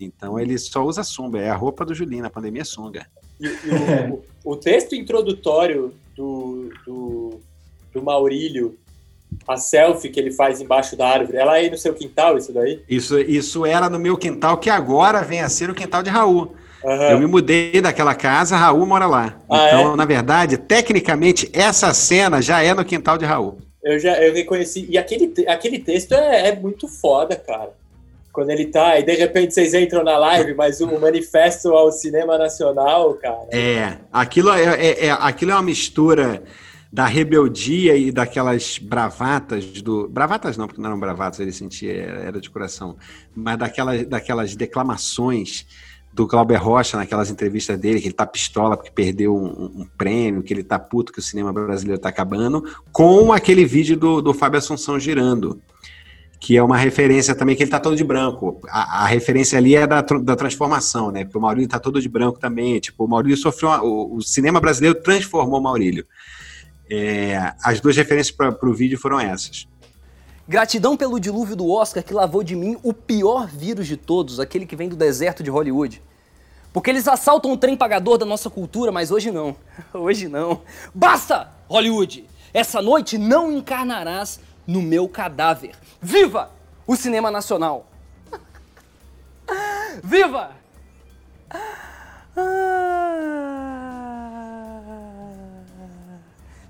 Então, 0.00 0.38
ele 0.38 0.56
só 0.58 0.84
usa 0.84 1.02
sunga, 1.02 1.40
é 1.40 1.50
a 1.50 1.56
roupa 1.56 1.84
do 1.84 1.94
Julinho, 1.94 2.22
na 2.22 2.30
pandemia 2.30 2.62
é 2.62 2.64
sunga. 2.64 3.06
E, 3.40 3.46
e 3.46 4.10
o, 4.10 4.52
o 4.52 4.56
texto 4.56 4.94
introdutório 4.94 5.92
do, 6.16 6.70
do, 6.86 7.40
do 7.92 8.02
Maurílio, 8.02 8.76
a 9.46 9.56
selfie 9.56 10.08
que 10.08 10.18
ele 10.18 10.32
faz 10.32 10.60
embaixo 10.60 10.96
da 10.96 11.08
árvore, 11.08 11.38
ela 11.38 11.56
é 11.56 11.60
aí 11.60 11.70
no 11.70 11.76
seu 11.76 11.94
quintal, 11.94 12.38
isso 12.38 12.52
daí? 12.52 12.82
Isso, 12.88 13.18
isso 13.18 13.66
era 13.66 13.88
no 13.88 13.98
meu 13.98 14.16
quintal, 14.16 14.58
que 14.58 14.70
agora 14.70 15.22
vem 15.22 15.40
a 15.40 15.48
ser 15.48 15.70
o 15.70 15.74
quintal 15.74 16.02
de 16.02 16.10
Raul. 16.10 16.54
Aham. 16.84 17.10
Eu 17.10 17.18
me 17.18 17.26
mudei 17.26 17.80
daquela 17.80 18.14
casa, 18.14 18.56
Raul 18.56 18.86
mora 18.86 19.06
lá. 19.06 19.36
Ah, 19.50 19.66
então, 19.66 19.96
na 19.96 20.04
verdade, 20.04 20.56
tecnicamente, 20.56 21.50
essa 21.52 21.92
cena 21.92 22.40
já 22.40 22.62
é 22.62 22.72
no 22.72 22.84
quintal 22.84 23.18
de 23.18 23.24
Raul. 23.24 23.58
Eu 23.82 23.98
já 23.98 24.20
eu 24.22 24.32
reconheci. 24.32 24.86
E 24.88 24.98
aquele, 24.98 25.32
aquele 25.46 25.78
texto 25.78 26.12
é, 26.12 26.48
é 26.48 26.56
muito 26.56 26.86
foda, 26.88 27.34
cara. 27.36 27.72
Quando 28.38 28.50
ele 28.50 28.66
tá, 28.66 29.00
e 29.00 29.02
de 29.02 29.16
repente 29.16 29.52
vocês 29.52 29.74
entram 29.74 30.04
na 30.04 30.16
live, 30.16 30.54
mas 30.54 30.80
o 30.80 31.00
manifesto 31.00 31.70
ao 31.70 31.90
cinema 31.90 32.38
nacional, 32.38 33.14
cara. 33.14 33.48
É, 33.50 33.98
aquilo 34.12 34.52
é, 34.52 34.62
é- 34.62 35.06
é- 35.06 35.10
aquilo 35.10 35.50
é 35.50 35.54
uma 35.54 35.62
mistura 35.64 36.40
da 36.92 37.04
rebeldia 37.04 37.96
e 37.96 38.12
daquelas 38.12 38.78
bravatas 38.78 39.64
do. 39.82 40.08
Bravatas 40.08 40.56
não, 40.56 40.68
porque 40.68 40.80
não 40.80 40.88
eram 40.90 41.00
bravatas, 41.00 41.40
ele 41.40 41.50
sentia, 41.50 41.92
era, 41.92 42.40
de 42.40 42.48
coração. 42.48 42.96
Mas 43.34 43.58
daquelas, 43.58 44.06
daquelas 44.06 44.54
declamações 44.54 45.66
do 46.14 46.24
Glauber 46.24 46.62
Rocha 46.62 46.96
naquelas 46.96 47.30
entrevistas 47.30 47.76
dele, 47.76 48.00
que 48.00 48.06
ele 48.06 48.14
tá 48.14 48.24
pistola 48.24 48.76
porque 48.76 48.92
perdeu 48.92 49.34
um- 49.34 49.82
um 49.82 49.86
prêmio, 49.98 50.44
que 50.44 50.54
ele 50.54 50.62
tá 50.62 50.78
puto 50.78 51.12
que 51.12 51.18
o 51.18 51.22
cinema 51.22 51.52
brasileiro 51.52 52.00
tá 52.00 52.08
acabando, 52.08 52.62
com 52.92 53.32
aquele 53.32 53.64
vídeo 53.64 53.96
do, 53.96 54.22
do 54.22 54.32
Fábio 54.32 54.58
Assunção 54.58 54.96
girando. 55.00 55.60
Que 56.40 56.56
é 56.56 56.62
uma 56.62 56.76
referência 56.76 57.34
também, 57.34 57.56
que 57.56 57.62
ele 57.64 57.70
tá 57.70 57.80
todo 57.80 57.96
de 57.96 58.04
branco. 58.04 58.60
A, 58.68 59.02
a 59.04 59.06
referência 59.06 59.58
ali 59.58 59.74
é 59.74 59.86
da, 59.86 60.00
da 60.02 60.36
transformação, 60.36 61.10
né? 61.10 61.24
Porque 61.24 61.36
o 61.36 61.40
Maurílio 61.40 61.68
tá 61.68 61.80
todo 61.80 62.00
de 62.00 62.08
branco 62.08 62.38
também. 62.38 62.78
Tipo, 62.78 63.04
o 63.04 63.08
Maurílio 63.08 63.36
sofreu. 63.36 63.68
uma- 63.70 63.82
o, 63.82 64.16
o 64.16 64.22
cinema 64.22 64.60
brasileiro 64.60 65.00
transformou 65.02 65.58
o 65.58 65.62
Maurílio. 65.62 66.06
É, 66.90 67.52
as 67.62 67.80
duas 67.80 67.96
referências 67.96 68.34
para 68.34 68.54
o 68.68 68.72
vídeo 68.72 68.98
foram 68.98 69.18
essas. 69.20 69.66
Gratidão 70.46 70.96
pelo 70.96 71.18
dilúvio 71.20 71.54
do 71.54 71.68
Oscar 71.68 72.02
que 72.02 72.14
lavou 72.14 72.42
de 72.42 72.56
mim 72.56 72.78
o 72.82 72.94
pior 72.94 73.46
vírus 73.46 73.86
de 73.86 73.96
todos, 73.96 74.40
aquele 74.40 74.64
que 74.64 74.76
vem 74.76 74.88
do 74.88 74.96
deserto 74.96 75.42
de 75.42 75.50
Hollywood. 75.50 76.00
Porque 76.72 76.88
eles 76.88 77.06
assaltam 77.08 77.52
o 77.52 77.56
trem 77.56 77.76
pagador 77.76 78.16
da 78.16 78.24
nossa 78.24 78.48
cultura, 78.48 78.92
mas 78.92 79.10
hoje 79.10 79.30
não. 79.30 79.56
Hoje 79.92 80.28
não. 80.28 80.62
Basta, 80.94 81.48
Hollywood! 81.68 82.24
Essa 82.54 82.80
noite 82.80 83.18
não 83.18 83.50
encarnarás 83.52 84.40
no 84.66 84.80
meu 84.80 85.08
cadáver. 85.08 85.72
Viva 86.00 86.50
o 86.86 86.94
cinema 86.94 87.30
nacional! 87.30 87.86
Viva! 90.02 90.52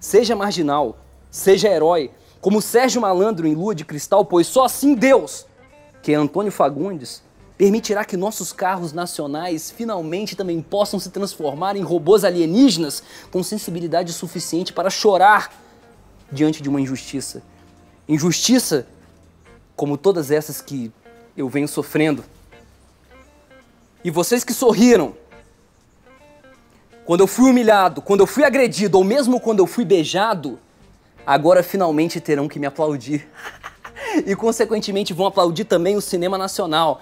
Seja 0.01 0.35
marginal, 0.35 0.99
seja 1.31 1.69
herói, 1.69 2.11
como 2.41 2.63
Sérgio 2.63 3.01
Malandro 3.03 3.47
em 3.47 3.55
Lua 3.55 3.75
de 3.75 3.85
Cristal, 3.85 4.25
pois 4.25 4.47
só 4.47 4.65
assim 4.65 4.95
Deus, 4.95 5.45
que 6.03 6.13
é 6.13 6.15
Antônio 6.15 6.51
Fagundes, 6.51 7.23
permitirá 7.59 8.05
que 8.05 8.17
nossos 8.17 8.53
carros 8.53 8.93
nacionais 8.93 9.71
finalmente 9.71 10.37
também 10.37 10.63
possam 10.63 10.99
se 10.99 11.11
transformar 11.11 11.77
em 11.77 11.83
robôs 11.83 12.25
alienígenas 12.25 13.03
com 13.31 13.43
sensibilidade 13.43 14.13
suficiente 14.13 14.73
para 14.73 14.89
chorar 14.89 15.53
diante 16.33 16.63
de 16.63 16.69
uma 16.69 16.81
injustiça. 16.81 17.43
Injustiça 18.09 18.87
como 19.79 19.97
todas 19.97 20.33
essas 20.33 20.61
que 20.61 20.91
eu 21.37 21.49
venho 21.49 21.69
sofrendo. 21.69 22.25
E 24.03 24.11
vocês 24.11 24.43
que 24.43 24.53
sorriram, 24.53 25.15
quando 27.05 27.21
eu 27.21 27.29
fui 27.29 27.49
humilhado, 27.49 28.03
quando 28.03 28.21
eu 28.21 28.27
fui 28.27 28.43
agredido, 28.43 28.99
ou 28.99 29.05
mesmo 29.05 29.39
quando 29.39 29.61
eu 29.61 29.69
fui 29.69 29.85
beijado, 29.85 30.59
agora 31.25 31.63
finalmente 31.63 32.21
terão 32.21 32.49
que 32.49 32.59
me 32.59 32.67
aplaudir. 32.67 33.29
e 34.27 34.35
consequentemente 34.35 35.15
vão 35.15 35.27
aplaudir 35.27 35.65
também 35.65 35.97
o 35.97 36.01
cinema 36.01 36.37
nacional. 36.37 37.01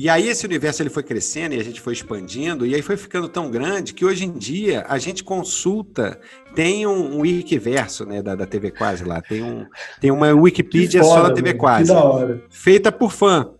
E 0.00 0.08
aí 0.08 0.28
esse 0.28 0.46
universo 0.46 0.80
ele 0.80 0.90
foi 0.90 1.02
crescendo 1.02 1.56
e 1.56 1.58
a 1.58 1.64
gente 1.64 1.80
foi 1.80 1.92
expandindo 1.92 2.64
e 2.64 2.72
aí 2.72 2.80
foi 2.82 2.96
ficando 2.96 3.28
tão 3.28 3.50
grande 3.50 3.92
que 3.92 4.04
hoje 4.04 4.24
em 4.26 4.32
dia 4.32 4.86
a 4.88 4.96
gente 4.96 5.24
consulta, 5.24 6.20
tem 6.54 6.86
um, 6.86 7.16
um 7.16 7.20
Wikiverso 7.22 8.06
né, 8.06 8.22
da, 8.22 8.36
da 8.36 8.46
TV 8.46 8.70
Quase 8.70 9.02
lá, 9.02 9.20
tem, 9.20 9.42
um, 9.42 9.66
tem 10.00 10.12
uma 10.12 10.28
Wikipedia 10.32 11.02
só 11.02 11.22
da 11.28 11.34
TV 11.34 11.54
Quase. 11.54 11.88
Que 11.92 11.98
da 11.98 12.04
hora. 12.04 12.44
feita 12.48 12.92
por 12.92 13.10
fã. 13.10 13.50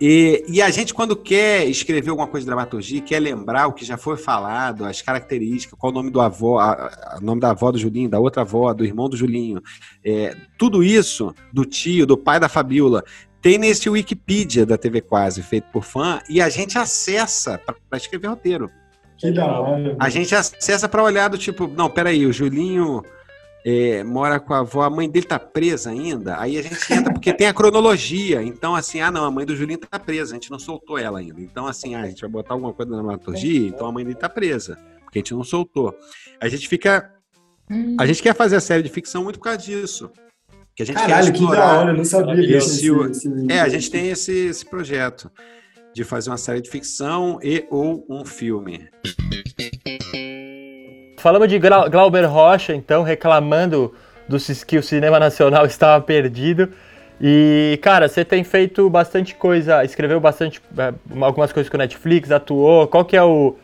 E, 0.00 0.44
e 0.48 0.62
a 0.62 0.70
gente, 0.70 0.94
quando 0.94 1.16
quer 1.16 1.66
escrever 1.66 2.10
alguma 2.10 2.28
coisa 2.28 2.44
de 2.44 2.46
dramaturgia, 2.46 3.00
quer 3.00 3.18
lembrar 3.18 3.66
o 3.66 3.72
que 3.72 3.84
já 3.84 3.96
foi 3.96 4.16
falado, 4.16 4.84
as 4.84 5.02
características, 5.02 5.76
qual 5.76 5.90
o 5.90 5.94
nome 5.94 6.08
do 6.08 6.20
avó, 6.20 6.58
a- 6.60 6.72
a- 6.72 7.18
o 7.20 7.24
nome 7.24 7.40
da 7.40 7.50
avó 7.50 7.72
do 7.72 7.78
Julinho, 7.78 8.08
da 8.08 8.20
outra 8.20 8.42
avó, 8.42 8.72
do 8.72 8.84
irmão 8.84 9.08
do 9.08 9.16
Julinho, 9.16 9.60
é, 10.04 10.36
tudo 10.56 10.84
isso, 10.84 11.34
do 11.52 11.64
tio, 11.64 12.06
do 12.06 12.16
pai 12.16 12.38
da 12.38 12.48
Fabiola, 12.48 13.02
tem 13.48 13.56
nesse 13.56 13.88
Wikipedia 13.88 14.66
da 14.66 14.76
TV 14.76 15.00
Quase, 15.00 15.42
feito 15.42 15.64
por 15.72 15.82
fã, 15.82 16.20
e 16.28 16.38
a 16.38 16.50
gente 16.50 16.76
acessa 16.76 17.58
para 17.58 17.96
escrever 17.96 18.26
roteiro. 18.26 18.70
Que 19.16 19.32
da 19.32 19.46
hora. 19.46 19.96
A 19.98 20.10
gente 20.10 20.34
acessa 20.34 20.86
para 20.86 21.02
olhar 21.02 21.28
do 21.28 21.38
tipo, 21.38 21.66
não, 21.66 21.88
peraí, 21.88 22.26
o 22.26 22.32
Julinho 22.32 23.02
é, 23.64 24.04
mora 24.04 24.38
com 24.38 24.52
a 24.52 24.58
avó, 24.58 24.82
a 24.82 24.90
mãe 24.90 25.08
dele 25.08 25.24
tá 25.24 25.38
presa 25.38 25.88
ainda. 25.88 26.38
Aí 26.38 26.58
a 26.58 26.62
gente 26.62 26.92
entra, 26.92 27.10
porque 27.10 27.32
tem 27.32 27.46
a 27.46 27.54
cronologia. 27.54 28.42
Então, 28.42 28.76
assim, 28.76 29.00
ah, 29.00 29.10
não, 29.10 29.24
a 29.24 29.30
mãe 29.30 29.46
do 29.46 29.56
Julinho 29.56 29.78
tá 29.78 29.98
presa, 29.98 30.32
a 30.32 30.34
gente 30.34 30.50
não 30.50 30.58
soltou 30.58 30.98
ela 30.98 31.18
ainda. 31.18 31.40
Então, 31.40 31.66
assim, 31.66 31.94
ah, 31.94 32.02
a 32.02 32.06
gente 32.06 32.20
vai 32.20 32.28
botar 32.28 32.52
alguma 32.52 32.74
coisa 32.74 32.90
na 32.92 32.98
dramaturgia, 32.98 33.66
então 33.66 33.86
a 33.86 33.92
mãe 33.92 34.04
dele 34.04 34.18
tá 34.18 34.28
presa, 34.28 34.78
porque 35.04 35.20
a 35.20 35.22
gente 35.22 35.32
não 35.32 35.42
soltou. 35.42 35.96
A 36.38 36.48
gente 36.48 36.68
fica. 36.68 37.14
A 37.98 38.04
gente 38.04 38.22
quer 38.22 38.34
fazer 38.34 38.56
a 38.56 38.60
série 38.60 38.82
de 38.82 38.90
ficção 38.90 39.24
muito 39.24 39.38
por 39.38 39.44
causa 39.44 39.58
disso. 39.58 40.10
Que 40.78 40.84
a 40.84 40.86
gente 40.86 40.94
Caralho, 40.96 41.26
quer 41.26 41.32
que 41.32 41.38
da 41.40 41.44
explorar. 41.46 41.78
hora, 41.80 41.90
eu 41.90 41.96
não 41.96 42.04
sabia 42.04 42.36
desse. 42.36 42.88
esse- 42.88 43.46
É, 43.50 43.60
a 43.62 43.68
gente 43.68 43.90
tem 43.90 44.10
esse, 44.10 44.32
esse 44.46 44.64
projeto 44.64 45.28
de 45.92 46.04
fazer 46.04 46.30
uma 46.30 46.36
série 46.36 46.60
de 46.60 46.70
ficção 46.70 47.40
e 47.42 47.64
ou 47.68 48.06
um 48.08 48.24
filme. 48.24 48.86
Falamos 51.18 51.48
de 51.48 51.58
Glau- 51.58 51.90
Glauber 51.90 52.24
Rocha, 52.26 52.72
então, 52.76 53.02
reclamando 53.02 53.92
do, 54.28 54.36
que 54.64 54.78
o 54.78 54.82
cinema 54.84 55.18
nacional 55.18 55.66
estava 55.66 56.00
perdido. 56.00 56.68
E, 57.20 57.76
cara, 57.82 58.06
você 58.08 58.24
tem 58.24 58.44
feito 58.44 58.88
bastante 58.88 59.34
coisa, 59.34 59.82
escreveu 59.84 60.20
bastante, 60.20 60.62
é, 60.78 60.94
algumas 61.20 61.52
coisas 61.52 61.68
com 61.68 61.76
o 61.76 61.78
Netflix, 61.78 62.30
atuou. 62.30 62.86
Qual 62.86 63.04
que 63.04 63.16
é 63.16 63.22
o, 63.24 63.56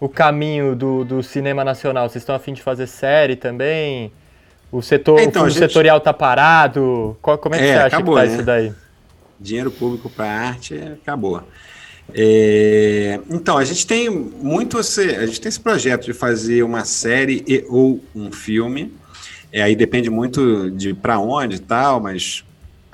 o 0.00 0.08
caminho 0.08 0.74
do, 0.74 1.04
do 1.04 1.22
cinema 1.22 1.62
nacional? 1.64 2.08
Vocês 2.08 2.22
estão 2.22 2.34
afim 2.34 2.52
de 2.52 2.60
fazer 2.60 2.88
série 2.88 3.36
também? 3.36 4.10
O 4.70 4.82
setor, 4.82 5.20
Então, 5.20 5.44
o 5.44 5.48
gente- 5.48 5.58
setorial 5.60 6.00
tá 6.00 6.12
parado? 6.12 7.16
Qual- 7.22 7.38
como 7.38 7.54
é 7.54 7.58
que 7.58 7.64
É, 7.64 7.72
você 7.74 7.78
acha 7.78 7.86
acabou, 7.96 8.14
que 8.16 8.20
tá 8.22 8.26
né? 8.26 8.34
isso 8.34 8.42
daí? 8.44 8.72
Dinheiro 9.40 9.70
público 9.70 10.10
para 10.10 10.26
arte 10.26 10.74
acabou. 11.02 11.42
É, 12.14 13.20
então, 13.30 13.58
a 13.58 13.64
gente 13.64 13.86
tem 13.86 14.08
muito 14.08 14.78
esse, 14.78 15.02
a 15.14 15.26
gente 15.26 15.40
tem 15.40 15.48
esse 15.48 15.60
projeto 15.60 16.04
de 16.06 16.12
fazer 16.12 16.62
uma 16.62 16.84
série 16.84 17.44
e, 17.46 17.64
ou 17.68 18.00
um 18.14 18.30
filme. 18.32 18.92
É, 19.52 19.62
aí 19.62 19.74
depende 19.74 20.08
muito 20.10 20.70
de 20.70 20.94
para 20.94 21.18
onde 21.18 21.56
e 21.56 21.60
tal, 21.60 22.00
mas 22.00 22.44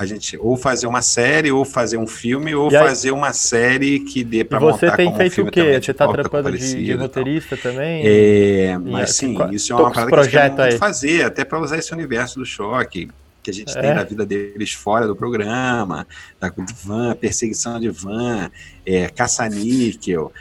a 0.02 0.06
gente 0.06 0.36
ou 0.38 0.56
fazer 0.56 0.86
uma 0.86 1.02
série, 1.02 1.50
ou 1.52 1.64
fazer 1.64 1.96
um 1.96 2.06
filme, 2.06 2.54
ou 2.54 2.70
E 2.70 2.76
aí- 2.76 2.84
fazer 2.86 3.10
uma 3.12 3.32
série 3.32 4.00
que 4.00 4.22
dê 4.24 4.44
para 4.44 4.58
você 4.58 4.86
montar 4.86 4.96
tem 4.96 5.06
como 5.06 5.16
um 5.16 5.20
feito 5.20 5.32
filme 5.34 5.48
o 5.50 5.52
quê? 5.52 5.60
também, 5.60 5.80
de 5.80 5.86
Você 5.86 5.94
tá 5.94 6.08
trampando 6.08 6.50
de, 6.58 6.84
de 6.84 6.92
roteirista 6.94 7.56
também? 7.56 8.02
É, 8.04 8.78
mas 8.78 9.10
E, 9.10 9.14
sim, 9.14 9.34
qual- 9.34 9.52
isso 9.52 9.72
é 9.72 9.76
uma 9.76 9.90
parada 9.92 10.10
que 10.10 10.16
a 10.18 10.22
gente 10.22 10.30
quer 10.32 10.50
muito 10.68 10.78
fazer, 10.78 11.24
até 11.24 11.44
para 11.44 11.60
usar 11.60 11.78
esse 11.78 11.92
universo 11.92 12.38
do 12.38 12.44
choque 12.46 13.08
que 13.42 13.50
a 13.50 13.54
gente 13.54 13.76
É. 13.76 13.80
tem 13.80 13.94
da 13.94 14.04
vida 14.04 14.24
deles 14.24 14.72
fora 14.72 15.04
do 15.06 15.16
programa, 15.16 16.06
da 16.40 16.52
van, 16.84 17.14
perseguição 17.16 17.80
de 17.80 17.88
van, 17.90 18.50
é, 18.86 19.08
caça-níquel, 19.08 20.32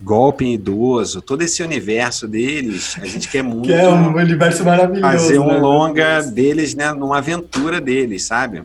golpe 0.00 0.44
em 0.44 0.54
idoso, 0.54 1.20
todo 1.22 1.42
esse 1.42 1.62
universo 1.62 2.26
deles, 2.28 2.96
a 3.00 3.06
gente 3.06 3.28
quer 3.28 3.42
muito 3.42 3.66
Que 3.66 3.72
é 3.72 3.88
um 3.88 4.14
universo 4.16 4.64
maravilhoso. 4.64 5.02
fazer 5.02 5.38
um 5.38 5.46
né? 5.48 5.58
longa 5.58 6.20
deles, 6.22 6.74
né, 6.74 6.92
numa 6.92 7.18
aventura 7.18 7.80
deles, 7.80 8.24
sabe? 8.24 8.62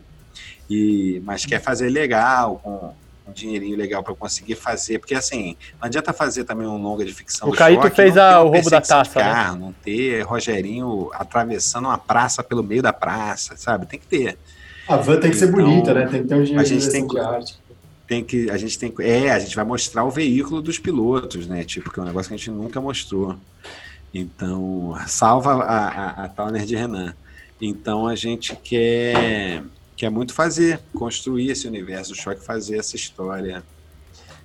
E, 0.68 1.20
mas 1.24 1.44
quer 1.44 1.60
fazer 1.60 1.90
legal, 1.90 2.56
com 2.62 2.92
um 3.28 3.32
dinheirinho 3.32 3.76
legal 3.76 4.02
para 4.02 4.14
conseguir 4.14 4.54
fazer, 4.54 4.98
porque 4.98 5.14
assim, 5.14 5.56
não 5.80 5.86
adianta 5.86 6.12
fazer 6.12 6.44
também 6.44 6.66
um 6.66 6.76
longa 6.76 7.04
de 7.04 7.12
ficção 7.12 7.48
O 7.48 7.52
Caíto 7.52 7.90
fez 7.90 8.16
a- 8.16 8.42
o 8.42 8.48
roubo 8.50 8.70
da 8.70 8.80
taça, 8.80 9.18
né? 9.18 9.24
carro, 9.24 9.58
não 9.58 9.72
ter 9.72 10.22
Rogerinho 10.22 11.10
atravessando 11.14 11.86
uma 11.86 11.98
praça 11.98 12.42
pelo 12.42 12.62
meio 12.62 12.82
da 12.82 12.92
praça, 12.92 13.56
sabe? 13.56 13.86
Tem 13.86 13.98
que 13.98 14.06
ter. 14.06 14.38
A 14.86 14.96
van 14.96 15.18
tem 15.18 15.30
que 15.30 15.36
ser 15.36 15.48
Então, 15.48 15.64
bonita, 15.64 15.94
né? 15.94 16.06
Tem 16.06 16.22
que 16.22 16.28
ter 16.28 16.34
um 16.34 16.42
dinheiro 16.42 16.60
a 16.60 16.64
gente 16.64 16.84
de 16.84 16.90
tem 16.90 17.06
direção 17.06 17.28
de 17.30 17.36
arte. 17.36 17.58
Tem 18.06 18.22
que 18.22 18.50
a 18.50 18.56
gente 18.58 18.78
tem 18.78 18.94
é, 19.00 19.30
a 19.30 19.38
gente 19.38 19.56
vai 19.56 19.64
mostrar 19.64 20.04
o 20.04 20.10
veículo 20.10 20.60
dos 20.60 20.78
pilotos, 20.78 21.46
né? 21.46 21.64
Tipo, 21.64 21.90
que 21.90 21.98
é 21.98 22.02
um 22.02 22.06
negócio 22.06 22.28
que 22.28 22.34
a 22.34 22.36
gente 22.36 22.50
nunca 22.50 22.78
mostrou. 22.80 23.34
Então, 24.12 24.94
salva 25.06 25.54
a, 25.64 25.88
a, 25.88 26.24
a 26.24 26.28
Towner 26.28 26.64
de 26.64 26.76
Renan. 26.76 27.14
Então 27.60 28.06
a 28.06 28.14
gente 28.14 28.54
quer 28.56 29.62
quer 29.96 30.10
muito 30.10 30.34
fazer, 30.34 30.80
construir 30.92 31.50
esse 31.50 31.66
universo 31.66 32.12
do 32.12 32.16
choque, 32.16 32.44
fazer 32.44 32.78
essa 32.78 32.96
história 32.96 33.62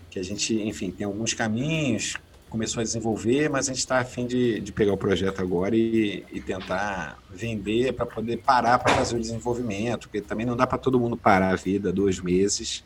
que 0.09 0.19
a 0.19 0.23
gente, 0.23 0.53
enfim, 0.61 0.91
tem 0.91 1.05
alguns 1.05 1.33
caminhos, 1.33 2.15
começou 2.49 2.81
a 2.81 2.83
desenvolver, 2.83 3.49
mas 3.49 3.67
a 3.67 3.73
gente 3.73 3.79
está 3.79 3.99
afim 3.99 4.25
de, 4.25 4.59
de 4.59 4.71
pegar 4.71 4.93
o 4.93 4.97
projeto 4.97 5.39
agora 5.39 5.75
e, 5.75 6.25
e 6.31 6.41
tentar 6.41 7.19
vender 7.29 7.93
para 7.93 8.05
poder 8.05 8.37
parar 8.37 8.79
para 8.79 8.95
fazer 8.95 9.15
o 9.15 9.19
desenvolvimento, 9.19 10.07
porque 10.09 10.19
também 10.19 10.45
não 10.45 10.57
dá 10.57 10.65
para 10.65 10.77
todo 10.77 10.99
mundo 10.99 11.15
parar 11.15 11.53
a 11.53 11.55
vida 11.55 11.93
dois 11.93 12.19
meses. 12.19 12.83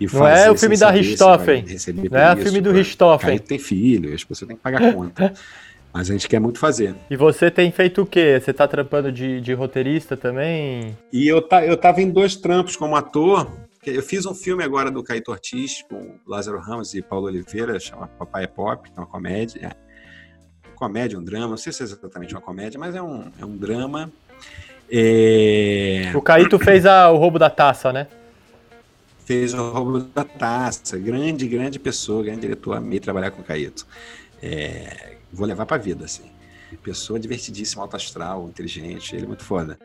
E 0.00 0.06
Não 0.06 0.26
é 0.26 0.50
o 0.50 0.56
filme 0.56 0.76
da 0.76 0.90
Richthofen. 0.90 1.64
Não 2.10 2.18
é 2.18 2.34
o 2.34 2.36
filme 2.36 2.60
do 2.60 2.72
Richthofen. 2.72 3.38
Tem 3.38 3.58
filho, 3.58 4.14
as 4.14 4.24
pessoas 4.24 4.48
têm 4.48 4.56
que 4.56 4.62
pagar 4.62 4.92
conta. 4.92 5.32
Mas 5.96 6.10
a 6.10 6.12
gente 6.12 6.28
quer 6.28 6.38
muito 6.38 6.58
fazer. 6.58 6.94
E 7.08 7.16
você 7.16 7.50
tem 7.50 7.72
feito 7.72 8.02
o 8.02 8.06
quê? 8.06 8.38
Você 8.38 8.52
tá 8.52 8.68
trampando 8.68 9.10
de, 9.10 9.40
de 9.40 9.54
roteirista 9.54 10.14
também? 10.14 10.94
E 11.10 11.26
eu, 11.26 11.40
ta, 11.40 11.64
eu 11.64 11.74
tava 11.74 12.02
em 12.02 12.10
dois 12.10 12.36
trampos 12.36 12.76
como 12.76 12.94
ator. 12.94 13.50
Eu 13.82 14.02
fiz 14.02 14.26
um 14.26 14.34
filme 14.34 14.62
agora 14.62 14.90
do 14.90 15.02
Caíto 15.02 15.30
Ortiz 15.30 15.80
com 15.88 16.18
Lázaro 16.26 16.58
Ramos 16.60 16.92
e 16.92 17.00
Paulo 17.00 17.28
Oliveira, 17.28 17.80
chama 17.80 18.08
Papai 18.08 18.44
é 18.44 18.46
Pop, 18.46 18.90
que 18.90 18.94
é 18.94 19.00
uma 19.00 19.06
comédia. 19.06 19.68
É, 19.68 20.70
comédia, 20.74 21.18
um 21.18 21.24
drama, 21.24 21.48
não 21.48 21.56
sei 21.56 21.72
se 21.72 21.80
é 21.82 21.84
exatamente 21.86 22.34
uma 22.34 22.42
comédia, 22.42 22.78
mas 22.78 22.94
é 22.94 23.00
um, 23.00 23.32
é 23.40 23.44
um 23.46 23.56
drama. 23.56 24.12
É, 24.92 26.12
O 26.14 26.20
Caíto 26.20 26.58
fez 26.58 26.84
a- 26.84 27.10
o 27.10 27.16
roubo 27.16 27.38
da 27.38 27.48
taça, 27.48 27.90
né? 27.90 28.06
fez 29.24 29.54
o 29.54 29.70
roubo 29.70 30.00
da 30.00 30.24
taça. 30.24 30.98
Grande, 30.98 31.48
grande 31.48 31.78
pessoa, 31.78 32.22
grande 32.22 32.42
diretor. 32.42 32.76
Amei 32.76 33.00
trabalhar 33.00 33.30
com 33.30 33.40
o 33.40 33.44
Caíto. 33.44 33.86
É, 34.42 35.15
vou 35.32 35.46
levar 35.46 35.66
pra 35.66 35.76
vida, 35.76 36.04
assim. 36.04 36.30
Pessoa 36.82 37.18
divertidíssima, 37.18 37.82
alto 37.82 37.96
astral, 37.96 38.48
inteligente, 38.48 39.14
ele 39.14 39.24
é 39.24 39.28
muito 39.28 39.44
foda. 39.44 39.78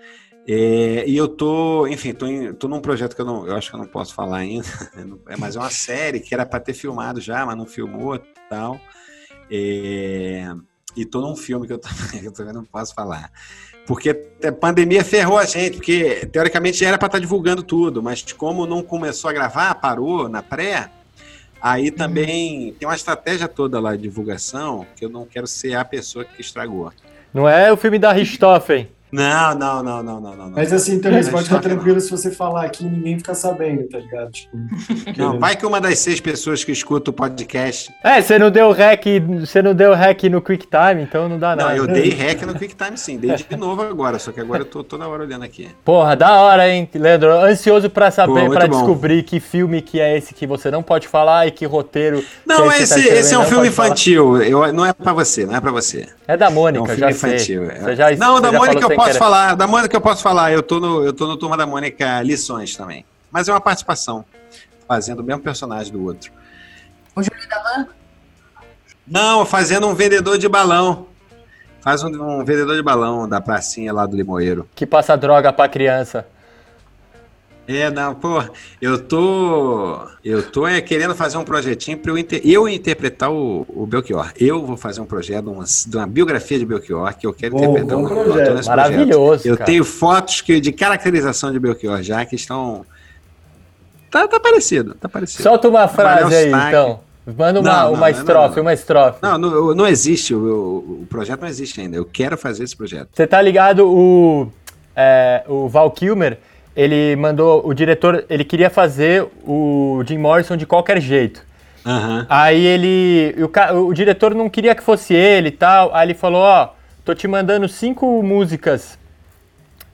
É, 0.47 1.05
e 1.07 1.15
eu 1.15 1.27
tô, 1.27 1.85
enfim, 1.87 2.13
tô, 2.13 2.25
em- 2.25 2.51
tô 2.53 2.67
num 2.67 2.81
projeto 2.81 3.15
que 3.15 3.21
eu 3.21 3.25
não, 3.25 3.45
eu 3.45 3.55
acho 3.55 3.69
que 3.69 3.75
eu 3.75 3.79
não 3.79 3.85
posso 3.87 4.13
falar 4.15 4.37
ainda, 4.37 4.65
é, 5.29 5.37
mas 5.37 5.55
é 5.55 5.59
uma 5.59 5.69
série 5.69 6.19
que 6.19 6.33
era 6.33 6.45
para 6.45 6.59
ter 6.59 6.73
filmado 6.73 7.21
já, 7.21 7.45
mas 7.45 7.55
não 7.55 7.65
filmou 7.65 8.17
tal. 8.49 8.79
É, 9.51 10.51
e 10.95 11.05
tô 11.05 11.21
num 11.21 11.35
filme 11.35 11.67
que 11.67 11.73
eu, 11.73 11.77
também, 11.77 12.23
eu 12.25 12.31
também 12.31 12.53
não 12.53 12.65
posso 12.65 12.93
falar. 12.93 13.31
Porque 13.85 14.09
a 14.43 14.51
pandemia 14.51 15.03
ferrou 15.03 15.37
a 15.37 15.45
gente, 15.45 15.75
porque 15.77 16.25
teoricamente 16.27 16.83
era 16.85 16.97
para 16.97 17.07
estar 17.07 17.19
divulgando 17.19 17.61
tudo, 17.63 18.01
mas 18.01 18.23
como 18.33 18.65
não 18.65 18.81
começou 18.83 19.29
a 19.29 19.33
gravar, 19.33 19.73
parou 19.75 20.29
na 20.29 20.41
pré, 20.41 20.89
aí 21.62 21.91
também 21.91 22.74
tem 22.80 22.88
uma 22.88 22.95
estratégia 22.95 23.47
toda 23.47 23.80
lá 23.80 23.95
de 23.95 24.01
divulgação 24.01 24.86
que 24.95 25.05
eu 25.05 25.09
não 25.09 25.26
quero 25.26 25.47
ser 25.47 25.76
a 25.76 25.86
pessoa 25.86 26.26
que 26.26 26.41
estragou. 26.41 26.91
Não 27.34 27.47
é 27.47 27.72
o 27.72 27.78
filme 27.78 27.99
da 27.99 28.12
Richthofen. 28.12 28.89
Não, 29.12 29.55
não, 29.55 29.84
não, 29.84 30.03
não, 30.03 30.22
não, 30.22 30.22
não. 30.22 30.36
não. 30.45 30.51
Mas 30.51 30.72
assim, 30.72 30.99
também, 30.99 31.22
você 31.22 31.32
Mas 31.32 31.32
pode 31.32 31.43
ficar 31.45 31.55
não. 31.55 31.62
tranquilo 31.76 31.99
se 31.99 32.09
você 32.09 32.32
falar 32.32 32.66
aqui 32.66 32.86
e 32.86 32.89
ninguém 32.89 33.18
ficar 33.18 33.34
sabendo, 33.34 33.84
tá 33.89 33.97
ligado? 33.99 34.32
Tipo, 34.32 34.57
Não, 35.18 35.39
vai 35.39 35.55
que 35.55 35.66
uma 35.66 35.82
das 35.82 35.99
seis 35.99 36.20
pessoas 36.20 36.64
que 36.64 36.72
escuta 36.72 37.09
o 37.12 37.14
podcast. 37.14 37.93
É, 38.03 38.22
você 38.22 38.39
não 38.39 38.49
deu 38.49 38.72
rec, 38.72 39.03
você 39.39 39.62
não 39.62 39.74
deu 39.76 39.93
rec 39.93 40.24
no 40.30 40.41
QuickTime, 40.41 41.01
então 41.03 41.28
não 41.28 41.38
dá 41.38 41.55
Não, 41.55 41.66
nada. 41.66 41.78
eu 41.78 41.88
dei 41.88 42.09
rec 42.09 42.41
no 42.43 42.53
QuickTime 42.53 42.97
sim, 42.97 43.18
dei 43.18 43.36
de 43.36 43.57
novo 43.57 43.82
agora, 43.82 44.18
só 44.20 44.32
que 44.32 44.39
agora 44.39 44.62
eu 44.62 44.66
tô 44.66 44.84
toda 44.84 45.07
hora 45.07 45.24
olhando 45.24 45.43
aqui. 45.43 45.70
Porra, 45.84 46.16
da 46.16 46.39
hora, 46.41 46.70
hein, 46.70 46.88
Leandro? 46.93 47.32
Ansioso 47.32 47.89
pra 47.89 48.12
saber, 48.12 48.45
Pô, 48.47 48.51
pra 48.53 48.68
bom. 48.68 48.78
descobrir 48.78 49.24
que 49.24 49.39
filme 49.39 49.82
que 49.82 49.99
é 49.99 50.18
esse 50.18 50.34
que 50.34 50.47
você 50.47 50.72
não 50.72 50.82
pode 50.82 51.07
falar 51.07 51.47
e 51.47 51.51
que 51.51 51.66
roteiro. 51.66 52.24
Não, 52.45 52.70
que 52.70 52.76
esse, 52.76 52.88
você 53.01 53.07
tá 53.09 53.16
esse 53.16 53.34
é 53.34 53.38
um 53.39 53.43
filme 53.43 53.64
não 53.64 53.66
infantil. 53.66 54.41
Eu, 54.41 54.72
não 54.74 54.86
é 54.86 54.93
pra 54.93 55.14
você, 55.14 55.45
não 55.45 55.55
é 55.55 55.59
pra 55.62 55.72
você. 55.72 56.07
É 56.28 56.38
da 56.38 56.47
É 56.47 56.49
Mônica, 56.49 56.84
um 56.84 56.86
filme 56.86 56.99
já 57.01 57.12
infantil. 57.12 57.66
sei. 57.68 57.76
é. 57.76 57.80
Você 57.82 57.95
já, 57.95 58.12
não, 58.16 58.36
você 58.36 58.41
da 58.41 58.51
já 58.51 58.57
Mônica 58.57 58.82
falou 58.82 58.91
eu 58.91 59.01
posso 59.06 59.20
falar. 59.20 59.56
Da 59.56 59.68
Mônica 59.68 59.95
eu 59.95 60.02
posso 60.02 60.24
falar. 60.24 60.52
Eu 60.52 60.64
tô, 60.64 60.80
no, 60.80 61.04
eu 61.04 61.14
tô 61.14 61.28
no 61.28 61.38
Turma 61.38 61.58
da 61.58 61.66
Mônica 61.66 62.22
Lições 62.22 62.76
também. 62.76 63.06
Mas 63.32 63.47
é 63.47 63.54
uma 63.54 63.62
participação. 63.62 64.26
Fazendo 64.88 65.20
o 65.20 65.24
mesmo 65.24 65.41
personagem 65.41 65.91
do 65.91 66.04
outro. 66.04 66.32
O 67.16 67.24
Júlio 67.24 67.49
da 67.49 67.60
Van? 67.62 67.88
Não, 69.08 69.45
fazendo 69.45 69.88
um 69.88 69.93
vendedor 69.93 70.38
de 70.38 70.47
balão. 70.47 71.08
Faz 71.82 72.04
um, 72.04 72.10
um 72.10 72.45
vendedor 72.45 72.76
de 72.76 72.84
balão 72.84 73.28
da 73.28 73.41
pracinha 73.41 73.91
lá 73.91 74.06
do 74.06 74.16
Limoeiro. 74.16 74.70
Que 74.76 74.86
passa 74.86 75.16
droga 75.16 75.52
pra 75.52 75.68
criança. 75.68 76.28
É, 77.68 77.89
não, 77.91 78.14
pô, 78.16 78.43
eu 78.82 78.99
tô. 78.99 79.97
Eu 80.26 80.43
tô 80.43 80.68
é, 80.68 80.82
querendo 80.82 81.16
fazer 81.16 81.38
um 81.38 81.43
projetinho 81.43 81.97
para 81.97 82.12
eu, 82.12 82.18
inter- 82.18 82.41
eu 82.43 82.68
interpretar 82.68 83.32
o, 83.32 83.66
o 83.70 83.86
Belchior. 83.86 84.32
Eu 84.38 84.66
vou 84.66 84.76
fazer 84.76 84.99
um 84.99 85.05
projeto, 85.05 85.49
uma, 85.49 85.64
de 85.64 85.95
uma 85.95 86.07
biografia 86.07 86.57
de 86.59 86.66
Belchior, 86.66 87.16
que 87.18 87.26
eu 87.26 87.34
quero 87.34 87.53
Bom, 87.55 87.59
interpretar 87.64 87.97
bom 87.97 88.03
um 88.03 88.07
projeto. 88.07 88.53
nesse 88.55 88.68
Maravilhoso, 88.68 89.47
Eu 89.47 89.55
cara. 89.55 89.66
tenho 89.68 89.86
fotos 89.86 90.41
que, 90.41 90.59
de 90.59 90.72
caracterização 90.72 91.51
de 91.51 91.59
Belchior 91.59 92.01
já 92.01 92.26
que 92.26 92.36
estão. 92.36 92.86
Tá, 94.09 94.28
tá 94.28 94.39
parecido, 94.39 94.95
tá 94.95 95.07
parecido. 95.07 95.43
Solta 95.43 95.70
uma 95.70 95.88
frase 95.88 96.20
Trabalhar 96.30 96.51
o 96.51 96.55
aí, 96.55 96.68
então. 96.70 96.99
Manda 97.38 97.59
uma, 97.62 97.72
Não, 97.84 97.93
uma 97.93 97.99
não, 97.99 98.07
estrofe, 98.09 98.55
não. 98.55 98.64
uma 98.64 98.74
estrofe. 98.74 99.20
Não, 99.22 99.38
não, 99.38 99.76
não 99.76 99.88
existe, 99.88 100.34
o, 100.34 100.39
o- 100.39 101.01
o 101.03 101.07
projeto 101.07 101.41
não 101.41 101.47
existe 101.47 101.80
ainda. 101.80 101.95
Eu 101.95 102.03
quero 102.05 102.36
fazer 102.38 102.64
esse 102.64 102.76
projeto. 102.76 103.09
Você 103.14 103.26
tá 103.28 103.39
ligado, 103.41 103.88
o, 103.88 104.51
é, 104.95 105.43
o 105.47 105.70
Val 105.70 105.89
Kilmer, 105.91 106.39
ele 106.76 107.15
mandou, 107.15 107.65
o 107.65 107.74
diretor, 107.74 108.26
ele 108.30 108.43
queria 108.43 108.69
fazer 108.69 109.28
o 109.45 110.03
Jim 110.05 110.17
Morrison 110.17 110.55
de 110.55 110.65
qualquer 110.65 111.01
jeito. 111.01 111.45
Aham. 111.86 112.26
Aí 112.30 112.63
ele, 112.63 113.36
o, 113.39 113.88
o 113.88 113.93
diretor 113.93 114.36
não 114.36 114.49
queria 114.49 114.76
que 114.76 114.84
fosse 114.84 115.13
ele 115.13 115.49
e 115.49 115.51
tal, 115.51 115.93
aí 115.93 116.07
ele 116.07 116.13
falou, 116.13 116.41
ó, 116.41 116.69
tô 117.03 117.13
te 117.13 117.28
mandando 117.28 117.67
cinco 117.67 118.22
músicas, 118.22 118.97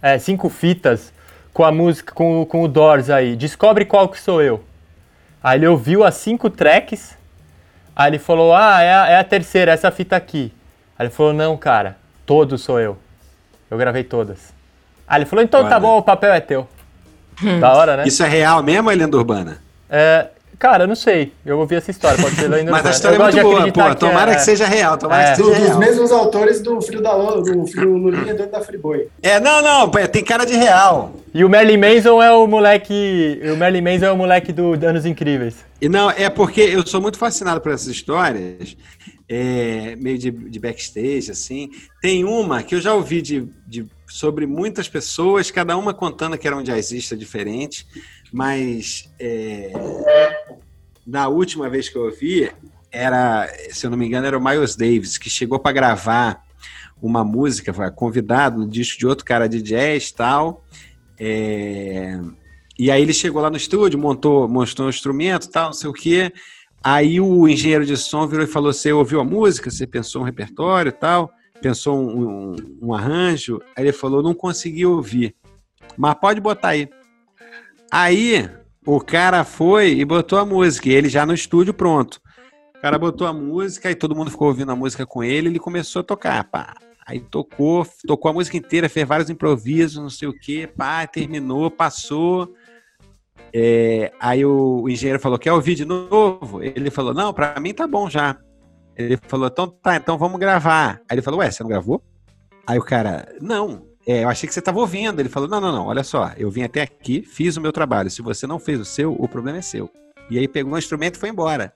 é, 0.01 0.19
cinco 0.19 0.49
fitas 0.49 1.13
com 1.53 1.63
a 1.63 1.71
música, 1.71 2.13
com, 2.13 2.45
com 2.45 2.63
o 2.63 2.67
Doors 2.67 3.09
aí, 3.09 3.35
descobre 3.35 3.85
qual 3.85 4.09
que 4.09 4.19
sou 4.19 4.41
eu. 4.41 4.63
Aí 5.41 5.57
ele 5.57 5.67
ouviu 5.67 6.03
as 6.03 6.15
cinco 6.15 6.49
tracks, 6.49 7.17
aí 7.95 8.11
ele 8.11 8.19
falou, 8.19 8.53
ah, 8.53 8.81
é 8.81 8.93
a, 8.93 9.07
é 9.07 9.17
a 9.17 9.23
terceira, 9.23 9.71
essa 9.71 9.89
fita 9.89 10.15
aqui. 10.15 10.51
Aí 10.99 11.07
ele 11.07 11.13
falou, 11.13 11.33
não, 11.33 11.55
cara, 11.55 11.97
todos 12.25 12.61
sou 12.61 12.79
eu. 12.79 12.97
Eu 13.71 13.77
gravei 13.77 14.03
todas. 14.03 14.56
Aí 15.07 15.19
ele 15.19 15.25
falou, 15.25 15.43
então 15.43 15.67
tá 15.69 15.79
bom, 15.79 15.97
o 15.97 16.01
papel 16.03 16.33
é 16.33 16.39
teu. 16.39 16.67
da 17.59 17.73
hora, 17.73 17.97
né? 17.97 18.03
Isso 18.07 18.23
é 18.23 18.27
real 18.27 18.61
mesmo 18.63 18.87
ou 18.87 18.91
é 18.91 18.95
lenda 18.95 19.15
urbana? 19.15 19.59
É, 19.89 20.27
cara, 20.59 20.83
eu 20.83 20.87
não 20.87 20.95
sei. 20.95 21.31
Eu 21.45 21.59
ouvi 21.59 21.75
essa 21.75 21.91
história, 21.91 22.21
pode 22.21 22.35
ser 22.35 22.47
lenda 22.49 22.71
Mas 22.71 22.79
a 22.85 22.89
urbana. 22.89 22.95
história 22.95 23.15
Eu 23.15 23.21
é 23.21 23.31
muito 23.63 23.73
boa, 23.77 23.89
pô. 23.89 23.95
Tomara 23.95 24.31
é- 24.31 24.35
que 24.35 24.41
seja 24.41 24.65
real, 24.65 24.97
tomara 24.97 25.23
É. 25.29 25.35
que 25.35 25.41
do- 25.41 25.47
seja 25.49 25.59
dos 25.59 25.67
real. 25.67 25.79
mesmos 25.79 26.11
autores 26.11 26.61
do 26.61 26.81
Filho 26.81 27.01
da 27.01 27.15
Lua, 27.15 27.41
do 27.41 27.65
Filho 27.67 27.95
Lulinha 27.95 28.33
dentro 28.33 28.51
da 28.51 28.59
Friboi. 28.61 29.07
É, 29.21 29.39
não, 29.39 29.61
não, 29.61 29.89
pô, 29.89 29.99
tem 30.07 30.23
cara 30.23 30.45
de 30.45 30.55
real. 30.55 31.13
E 31.33 31.45
o 31.45 31.49
Merlin 31.49 31.77
Manson 31.77 32.21
é 32.21 32.31
o 32.31 32.47
moleque. 32.47 33.39
O 33.53 33.55
Merlin 33.55 33.81
Manson 33.81 34.05
é 34.05 34.11
o 34.11 34.17
moleque 34.17 34.51
do 34.51 34.73
Anos 34.85 35.05
Incríveis. 35.05 35.55
E 35.79 35.87
não, 35.87 36.09
é 36.09 36.29
porque 36.29 36.59
eu 36.61 36.85
sou 36.87 36.99
muito 36.99 37.19
fascinado 37.19 37.61
por 37.61 37.71
essas 37.71 37.87
histórias 37.87 38.75
é, 39.29 39.95
meio 39.97 40.17
de, 40.17 40.31
de 40.31 40.59
backstage, 40.59 41.29
assim. 41.29 41.69
Tem 42.01 42.23
uma 42.23 42.63
que 42.63 42.73
eu 42.73 42.81
já 42.81 42.93
ouvi 42.95 43.21
de, 43.21 43.47
de- 43.67 43.85
sobre 44.07 44.47
muitas 44.47 44.87
pessoas, 44.87 45.51
cada 45.51 45.77
uma 45.77 45.93
contando 45.93 46.37
que 46.37 46.47
era 46.47 46.55
um 46.55 46.63
jazzista 46.63 47.15
diferente, 47.15 47.85
mas 48.31 49.11
é, 49.19 49.71
na 51.05 51.27
última 51.27 51.69
vez 51.69 51.89
que 51.89 51.97
eu 51.97 52.05
ouvi, 52.05 52.51
era, 52.91 53.47
se 53.69 53.85
eu 53.85 53.89
não 53.89 53.97
me 53.97 54.07
engano, 54.07 54.25
era 54.25 54.37
o 54.37 54.43
Miles 54.43 54.75
Davis, 54.75 55.17
que 55.17 55.29
chegou 55.29 55.59
para 55.59 55.73
gravar 55.73 56.43
uma 57.01 57.23
música, 57.23 57.73
foi 57.73 57.89
convidado 57.91 58.59
no 58.59 58.67
disco 58.67 58.97
de 58.97 59.05
outro 59.05 59.25
cara 59.25 59.47
de 59.47 59.61
jazz 59.61 60.11
tal. 60.11 60.65
É, 61.19 62.19
e 62.77 62.89
aí 62.89 63.01
ele 63.01 63.13
chegou 63.13 63.41
lá 63.41 63.49
no 63.49 63.57
estúdio, 63.57 63.99
montou, 63.99 64.47
mostrou 64.47 64.87
um 64.87 64.89
instrumento, 64.89 65.49
tal, 65.49 65.67
não 65.67 65.73
sei 65.73 65.89
o 65.89 65.93
quê. 65.93 66.31
Aí 66.83 67.19
o 67.19 67.47
engenheiro 67.47 67.85
de 67.85 67.97
som 67.97 68.27
virou 68.27 68.45
e 68.45 68.47
falou: 68.47 68.71
Você 68.71 68.91
ouviu 68.91 69.19
a 69.19 69.23
música? 69.23 69.69
Você 69.69 69.85
pensou 69.85 70.21
um 70.21 70.25
repertório 70.25 70.89
e 70.89 70.93
tal? 70.93 71.31
Pensou 71.61 71.97
um, 71.97 72.51
um- 72.51 72.55
um 72.81 72.93
arranjo? 72.93 73.59
Aí 73.75 73.83
ele 73.85 73.91
falou: 73.93 74.21
Não 74.23 74.33
consegui 74.33 74.85
ouvir, 74.85 75.35
mas 75.97 76.13
pode 76.15 76.39
botar 76.39 76.69
aí. 76.69 76.89
Aí 77.91 78.49
o 78.85 78.99
cara 78.99 79.43
foi 79.43 79.91
e 79.93 80.05
botou 80.05 80.37
a 80.39 80.45
música, 80.45 80.89
e 80.89 80.93
ele 80.93 81.09
já 81.09 81.25
no 81.25 81.33
estúdio 81.33 81.73
pronto. 81.73 82.21
O 82.77 82.79
cara 82.81 82.99
botou 82.99 83.25
a 83.25 83.33
música 83.33 83.89
e 83.89 83.95
todo 83.95 84.15
mundo 84.15 84.29
ficou 84.29 84.47
ouvindo 84.49 84.71
a 84.71 84.75
música 84.75 85.05
com 85.05 85.23
ele, 85.23 85.47
ele 85.49 85.59
começou 85.59 86.01
a 86.01 86.03
tocar, 86.03 86.43
pá. 86.43 86.75
Aí 87.05 87.19
tocou, 87.19 87.87
tocou 88.05 88.29
a 88.29 88.33
música 88.33 88.57
inteira, 88.57 88.87
fez 88.89 89.07
vários 89.07 89.29
improvisos, 89.29 90.01
não 90.01 90.09
sei 90.09 90.27
o 90.27 90.37
quê, 90.37 90.69
pá, 90.77 91.07
terminou, 91.07 91.71
passou. 91.71 92.53
É, 93.53 94.11
aí 94.19 94.45
o, 94.45 94.81
o 94.83 94.89
engenheiro 94.89 95.19
falou: 95.19 95.39
Quer 95.39 95.53
ouvir 95.53 95.73
de 95.75 95.85
novo? 95.85 96.61
Ele 96.61 96.91
falou: 96.91 97.13
Não, 97.13 97.33
pra 97.33 97.59
mim 97.59 97.73
tá 97.73 97.87
bom 97.87 98.09
já. 98.09 98.37
Ele 98.97 99.17
falou: 99.27 99.47
Então 99.47 99.67
tá, 99.67 99.95
então 99.95 100.17
vamos 100.17 100.39
gravar. 100.39 100.99
Aí 101.09 101.15
ele 101.15 101.21
falou: 101.21 101.39
Ué, 101.39 101.51
você 101.51 101.61
não 101.61 101.69
gravou? 101.69 102.01
Aí 102.65 102.77
o 102.77 102.83
cara: 102.83 103.27
Não, 103.39 103.85
é, 104.05 104.23
eu 104.23 104.29
achei 104.29 104.47
que 104.47 104.53
você 104.53 104.59
estava 104.59 104.79
ouvindo. 104.79 105.19
Ele 105.19 105.29
falou: 105.29 105.47
Não, 105.47 105.61
não, 105.61 105.71
não, 105.71 105.85
olha 105.87 106.03
só, 106.03 106.31
eu 106.37 106.49
vim 106.49 106.63
até 106.63 106.81
aqui, 106.81 107.21
fiz 107.21 107.55
o 107.57 107.61
meu 107.61 107.71
trabalho. 107.71 108.09
Se 108.09 108.21
você 108.21 108.47
não 108.47 108.57
fez 108.57 108.79
o 108.79 108.85
seu, 108.85 109.13
o 109.13 109.27
problema 109.27 109.59
é 109.59 109.61
seu. 109.61 109.89
E 110.29 110.37
aí 110.37 110.47
pegou 110.47 110.73
o 110.73 110.77
instrumento 110.77 111.15
e 111.15 111.19
foi 111.19 111.29
embora. 111.29 111.73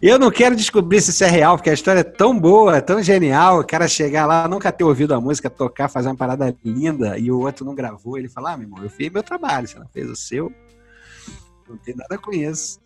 Eu 0.00 0.18
não 0.18 0.32
quero 0.32 0.56
descobrir 0.56 1.00
se 1.00 1.10
isso 1.10 1.22
é 1.22 1.28
real, 1.28 1.56
porque 1.56 1.70
a 1.70 1.74
história 1.74 2.00
é 2.00 2.04
tão 2.04 2.36
boa, 2.36 2.82
tão 2.82 3.00
genial. 3.00 3.60
O 3.60 3.64
cara 3.64 3.86
chegar 3.86 4.26
lá, 4.26 4.48
nunca 4.48 4.72
ter 4.72 4.82
ouvido 4.82 5.14
a 5.14 5.20
música, 5.20 5.48
tocar, 5.48 5.88
fazer 5.88 6.08
uma 6.08 6.16
parada 6.16 6.56
linda, 6.64 7.16
e 7.16 7.30
o 7.30 7.38
outro 7.38 7.64
não 7.64 7.74
gravou. 7.74 8.18
Ele 8.18 8.28
fala: 8.28 8.52
Ah, 8.52 8.56
meu 8.56 8.66
irmão, 8.66 8.82
eu 8.82 8.90
fiz 8.90 9.10
meu 9.10 9.22
trabalho, 9.22 9.66
você 9.66 9.78
não 9.78 9.88
fez 9.88 10.10
o 10.10 10.16
seu. 10.16 10.52
Não 11.68 11.78
tem 11.78 11.94
nada 11.94 12.18
com 12.18 12.32
isso. 12.32 12.80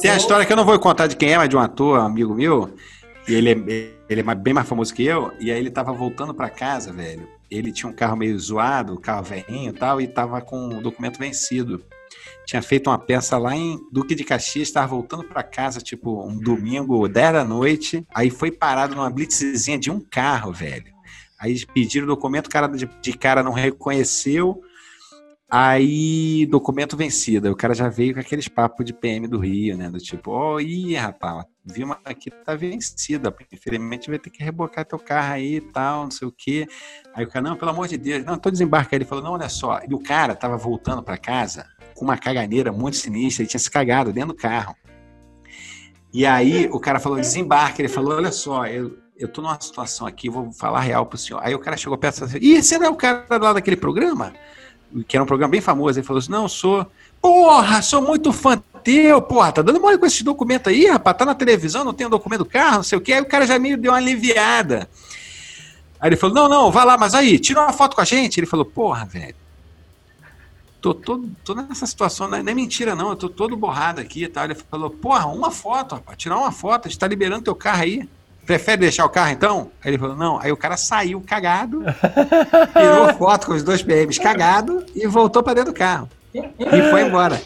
Tem 0.00 0.10
a 0.10 0.16
história 0.16 0.46
que 0.46 0.52
eu 0.52 0.56
não 0.56 0.64
vou 0.64 0.78
contar 0.78 1.06
de 1.06 1.16
quem 1.16 1.32
é, 1.32 1.36
mas 1.36 1.48
de 1.48 1.56
um 1.56 1.60
ator, 1.60 2.00
amigo 2.00 2.34
meu, 2.34 2.74
e 3.28 3.34
ele 3.34 3.50
é, 3.50 3.90
ele 4.08 4.20
é 4.20 4.34
bem 4.34 4.54
mais 4.54 4.66
famoso 4.66 4.94
que 4.94 5.04
eu, 5.04 5.30
e 5.38 5.50
aí 5.50 5.58
ele 5.58 5.70
tava 5.70 5.92
voltando 5.92 6.32
pra 6.32 6.48
casa, 6.48 6.92
velho. 6.92 7.28
Ele 7.50 7.70
tinha 7.70 7.90
um 7.90 7.94
carro 7.94 8.16
meio 8.16 8.38
zoado, 8.38 8.98
carro 8.98 9.22
velhinho 9.24 9.70
e 9.70 9.72
tal, 9.72 10.00
e 10.00 10.06
tava 10.06 10.40
com 10.40 10.68
o 10.68 10.82
documento 10.82 11.18
vencido. 11.18 11.84
Tinha 12.46 12.62
feito 12.62 12.88
uma 12.88 12.98
peça 12.98 13.36
lá 13.36 13.54
em 13.54 13.78
Duque 13.92 14.14
de 14.14 14.24
Caxias, 14.24 14.68
estava 14.68 14.86
voltando 14.86 15.24
pra 15.24 15.42
casa, 15.42 15.80
tipo, 15.80 16.26
um 16.26 16.38
domingo, 16.38 17.06
10 17.06 17.32
da 17.32 17.44
noite, 17.44 18.04
aí 18.14 18.30
foi 18.30 18.50
parado 18.50 18.94
numa 18.94 19.10
blitzezinha 19.10 19.78
de 19.78 19.90
um 19.90 20.00
carro, 20.00 20.52
velho. 20.52 20.92
Aí 21.38 21.64
pediram 21.66 22.06
o 22.06 22.08
documento, 22.08 22.46
o 22.46 22.50
cara 22.50 22.66
de, 22.68 22.88
de 23.00 23.12
cara 23.12 23.42
não 23.42 23.52
reconheceu, 23.52 24.62
Aí, 25.50 26.46
documento 26.46 26.96
vencido. 26.96 27.48
Aí 27.48 27.52
O 27.52 27.56
cara 27.56 27.74
já 27.74 27.88
veio 27.88 28.14
com 28.14 28.20
aqueles 28.20 28.46
papos 28.46 28.86
de 28.86 28.92
PM 28.92 29.26
do 29.26 29.38
Rio, 29.38 29.76
né? 29.76 29.90
Do 29.90 29.98
tipo, 29.98 30.30
ó, 30.30 30.60
ih, 30.60 30.94
rapaz, 30.94 31.44
vi 31.64 31.82
uma 31.82 31.98
aqui 32.04 32.30
tá 32.30 32.54
vencida. 32.54 33.34
Infelizmente 33.52 34.08
vai 34.08 34.18
ter 34.18 34.30
que 34.30 34.44
rebocar 34.44 34.84
teu 34.84 34.98
carro 34.98 35.34
aí 35.34 35.56
e 35.56 35.60
tal, 35.60 36.04
não 36.04 36.10
sei 36.12 36.28
o 36.28 36.32
quê. 36.32 36.68
Aí 37.12 37.24
o 37.24 37.28
cara, 37.28 37.48
não, 37.48 37.56
pelo 37.56 37.72
amor 37.72 37.88
de 37.88 37.98
Deus, 37.98 38.24
não, 38.24 38.38
tô 38.38 38.48
desembarca. 38.48 38.94
Aí 38.94 38.98
ele 38.98 39.04
falou, 39.04 39.24
não, 39.24 39.32
olha 39.32 39.48
só. 39.48 39.80
E 39.88 39.92
o 39.92 39.98
cara 39.98 40.36
tava 40.36 40.56
voltando 40.56 41.02
pra 41.02 41.18
casa 41.18 41.66
com 41.96 42.04
uma 42.04 42.16
caganeira 42.16 42.70
muito 42.70 42.96
sinistra, 42.96 43.42
ele 43.42 43.50
tinha 43.50 43.60
se 43.60 43.70
cagado 43.70 44.12
dentro 44.12 44.28
do 44.28 44.34
carro. 44.34 44.76
E 46.12 46.24
aí 46.24 46.68
o 46.70 46.78
cara 46.78 47.00
falou, 47.00 47.18
desembarca. 47.18 47.82
Ele 47.82 47.88
falou, 47.88 48.14
olha 48.14 48.30
só, 48.30 48.66
eu, 48.66 48.96
eu 49.16 49.26
tô 49.26 49.42
numa 49.42 49.60
situação 49.60 50.06
aqui, 50.06 50.30
vou 50.30 50.52
falar 50.52 50.80
real 50.80 51.06
pro 51.06 51.18
senhor. 51.18 51.40
Aí 51.42 51.54
o 51.54 51.58
cara 51.58 51.76
chegou 51.76 51.98
perto 51.98 52.14
e 52.14 52.18
falou 52.20 52.34
assim, 52.36 52.44
ih, 52.44 52.62
você 52.62 52.78
não 52.78 52.86
é 52.86 52.90
o 52.90 52.96
cara 52.96 53.26
lá 53.36 53.52
daquele 53.52 53.76
programa? 53.76 54.32
Que 55.06 55.16
era 55.16 55.22
um 55.22 55.26
programa 55.26 55.50
bem 55.50 55.60
famoso, 55.60 55.98
ele 55.98 56.06
falou 56.06 56.18
assim, 56.18 56.30
não, 56.30 56.48
sou, 56.48 56.86
porra, 57.20 57.82
sou 57.82 58.02
muito 58.02 58.32
fã 58.32 58.60
teu, 58.82 59.20
porra, 59.20 59.52
tá 59.52 59.62
dando 59.62 59.80
mole 59.80 59.98
com 59.98 60.06
esse 60.06 60.24
documento 60.24 60.68
aí, 60.68 60.86
rapaz, 60.86 61.16
tá 61.16 61.24
na 61.24 61.34
televisão, 61.34 61.84
não 61.84 61.92
tem 61.92 62.06
o 62.06 62.10
documento 62.10 62.40
do 62.40 62.50
carro, 62.50 62.76
não 62.76 62.82
sei 62.82 62.96
o 62.98 63.00
que, 63.00 63.12
aí 63.12 63.20
o 63.20 63.26
cara 63.26 63.46
já 63.46 63.58
meio 63.58 63.76
deu 63.76 63.92
uma 63.92 63.98
aliviada. 63.98 64.88
Aí 66.00 66.08
ele 66.08 66.16
falou, 66.16 66.34
não, 66.34 66.48
não, 66.48 66.72
vai 66.72 66.84
lá, 66.84 66.96
mas 66.96 67.14
aí, 67.14 67.38
tira 67.38 67.60
uma 67.60 67.72
foto 67.72 67.94
com 67.94 68.00
a 68.00 68.06
gente. 68.06 68.40
Ele 68.40 68.46
falou, 68.46 68.64
porra, 68.64 69.04
velho, 69.04 69.34
tô, 70.80 70.94
tô, 70.94 71.22
tô 71.44 71.54
nessa 71.54 71.84
situação, 71.84 72.26
não 72.26 72.38
é 72.38 72.42
nem 72.42 72.54
mentira 72.54 72.94
não, 72.94 73.10
eu 73.10 73.16
tô 73.16 73.28
todo 73.28 73.54
borrado 73.54 74.00
aqui 74.00 74.24
e 74.24 74.28
tal. 74.28 74.44
Ele 74.44 74.54
falou, 74.54 74.88
porra, 74.88 75.26
uma 75.26 75.50
foto, 75.50 75.96
rapaz, 75.96 76.16
tirar 76.16 76.38
uma 76.38 76.50
foto, 76.50 76.86
a 76.86 76.88
gente 76.88 76.98
tá 76.98 77.06
liberando 77.06 77.44
teu 77.44 77.54
carro 77.54 77.82
aí. 77.82 78.08
Prefere 78.50 78.78
deixar 78.78 79.04
o 79.04 79.08
carro 79.08 79.30
então? 79.30 79.70
Aí 79.80 79.92
ele 79.92 79.98
falou, 79.98 80.16
não. 80.16 80.40
Aí 80.40 80.50
o 80.50 80.56
cara 80.56 80.76
saiu 80.76 81.22
cagado, 81.24 81.84
tirou 82.76 83.14
foto 83.14 83.46
com 83.46 83.52
os 83.52 83.62
dois 83.62 83.80
PMs 83.80 84.18
cagado 84.18 84.84
e 84.92 85.06
voltou 85.06 85.40
pra 85.40 85.54
dentro 85.54 85.72
do 85.72 85.78
carro. 85.78 86.08
E 86.34 86.82
foi 86.90 87.02
embora. 87.02 87.40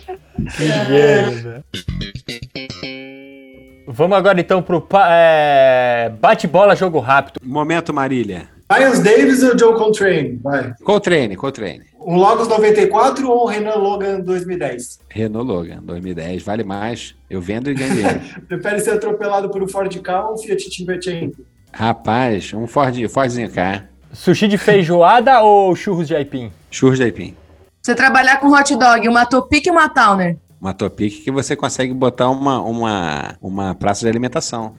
Vamos 3.87 4.17
agora 4.17 4.41
então 4.41 4.63
pro 4.63 4.89
é, 5.07 6.11
bate-bola, 6.19 6.75
jogo 6.75 7.01
rápido. 7.01 7.39
Momento 7.45 7.93
Marília. 7.93 8.49
Miles 8.73 9.01
Davis 9.01 9.43
ou 9.43 9.59
Joe 9.59 9.75
Coltrane? 9.75 10.41
Vai. 10.43 10.73
Coltrane, 10.83 11.37
Coltrane. 11.37 11.85
Um 12.07 12.17
Logos 12.17 12.47
94 12.49 13.27
ou 13.31 13.45
um 13.45 13.47
Renan 13.47 13.77
Logan 13.77 14.21
2010? 14.21 15.01
Renault 15.09 15.47
Logan, 15.47 15.79
2010, 15.83 16.43
vale 16.43 16.63
mais. 16.63 17.15
Eu 17.31 17.41
vendo 17.41 17.71
e 17.71 17.75
ganho 17.75 17.95
dinheiro. 17.95 18.21
Prefere 18.47 18.81
ser 18.81 18.91
atropelado 18.91 19.49
por 19.49 19.63
um 19.63 19.69
Ford 19.69 19.99
Ka 20.03 20.29
ou 20.29 20.35
um 20.35 20.37
Fiat 20.37 20.69
500? 20.69 21.33
Rapaz, 21.73 22.53
um 22.53 22.67
Ford, 22.67 23.09
Fordzinho 23.09 23.51
cá. 23.51 23.85
Sushi 24.13 24.47
de 24.47 24.59
feijoada 24.59 25.41
ou 25.43 25.75
churros 25.75 26.07
de 26.07 26.15
aipim? 26.15 26.53
Churros 26.71 26.99
de 26.99 27.05
aipim. 27.05 27.35
Você 27.83 27.95
trabalhar 27.95 28.39
com 28.39 28.53
hot 28.53 28.77
dog, 28.77 29.09
uma 29.09 29.25
Topic 29.25 29.67
e 29.67 29.71
uma 29.71 29.89
Towner. 29.89 30.37
Uma 30.61 30.73
topic 30.73 31.25
que 31.25 31.31
você 31.31 31.55
consegue 31.55 31.93
botar 31.93 32.31
uma, 32.31 32.61
uma, 32.63 33.37
uma 33.41 33.75
praça 33.75 34.01
de 34.01 34.09
alimentação. 34.09 34.75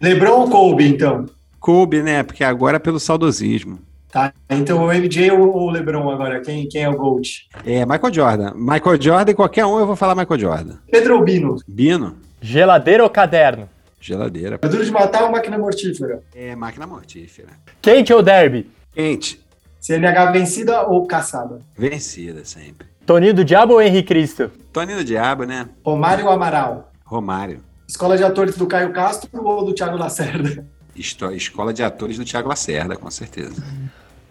LeBron 0.00 0.40
ou 0.40 0.50
Kobe, 0.50 0.88
então? 0.88 1.26
Kobe, 1.60 2.02
né? 2.02 2.22
Porque 2.22 2.42
agora 2.42 2.76
é 2.76 2.80
pelo 2.80 2.98
saudosismo. 2.98 3.78
Tá, 4.16 4.32
então 4.48 4.82
o 4.82 4.90
MJ 4.90 5.30
ou 5.30 5.54
o 5.54 5.70
LeBron 5.70 6.08
agora? 6.10 6.40
Quem, 6.40 6.66
quem 6.66 6.84
é 6.84 6.88
o 6.88 6.96
GOAT? 6.96 7.46
É, 7.66 7.84
Michael 7.84 8.14
Jordan. 8.14 8.52
Michael 8.54 9.02
Jordan 9.02 9.32
e 9.32 9.34
qualquer 9.34 9.66
um 9.66 9.78
eu 9.78 9.86
vou 9.86 9.94
falar 9.94 10.14
Michael 10.14 10.40
Jordan. 10.40 10.76
Pedro 10.90 11.16
ou 11.18 11.22
Bino? 11.22 11.56
Bino, 11.68 12.16
Geladeira 12.40 13.02
ou 13.04 13.10
caderno? 13.10 13.68
geladeira. 14.00 14.58
É 14.62 14.68
duro 14.68 14.82
de 14.82 14.90
matar 14.90 15.24
ou 15.24 15.30
máquina 15.32 15.58
mortífera? 15.58 16.22
É, 16.34 16.56
máquina 16.56 16.86
mortífera. 16.86 17.48
Quente 17.82 18.10
ou 18.10 18.22
derby? 18.22 18.70
Quente, 18.94 19.38
CNH 19.80 20.30
vencida 20.32 20.86
ou 20.88 21.06
caçada? 21.06 21.58
vencida 21.76 22.42
sempre. 22.42 22.86
Toninho 23.04 23.34
do 23.34 23.44
Diabo 23.44 23.74
ou 23.74 23.82
Henrique 23.82 24.08
Cristo? 24.08 24.50
Toninho 24.72 24.96
do 24.98 25.04
Diabo, 25.04 25.44
né? 25.44 25.68
Romário 25.84 26.24
ou 26.24 26.30
Amaral? 26.32 26.90
Romário. 27.04 27.60
Escola 27.86 28.16
de 28.16 28.24
atores 28.24 28.56
do 28.56 28.66
Caio 28.66 28.94
Castro 28.94 29.28
ou 29.44 29.62
do 29.62 29.74
Thiago 29.74 29.98
Lacerda? 29.98 30.64
Esto- 30.98 31.30
Escola 31.32 31.74
de 31.74 31.82
atores 31.82 32.16
do 32.16 32.24
Thiago 32.24 32.48
Lacerda, 32.48 32.96
com 32.96 33.10
certeza. 33.10 33.62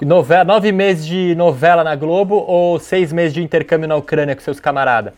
Novela, 0.02 0.44
nove 0.44 0.72
meses 0.72 1.06
de 1.06 1.34
novela 1.36 1.84
na 1.84 1.96
Globo 1.96 2.36
ou 2.36 2.80
seis 2.80 3.14
meses 3.14 3.34
de 3.34 3.42
intercâmbio 3.42 3.88
na 3.88 3.96
Ucrânia 3.96 4.36
com 4.36 4.42
seus 4.42 4.60
camaradas? 4.60 5.14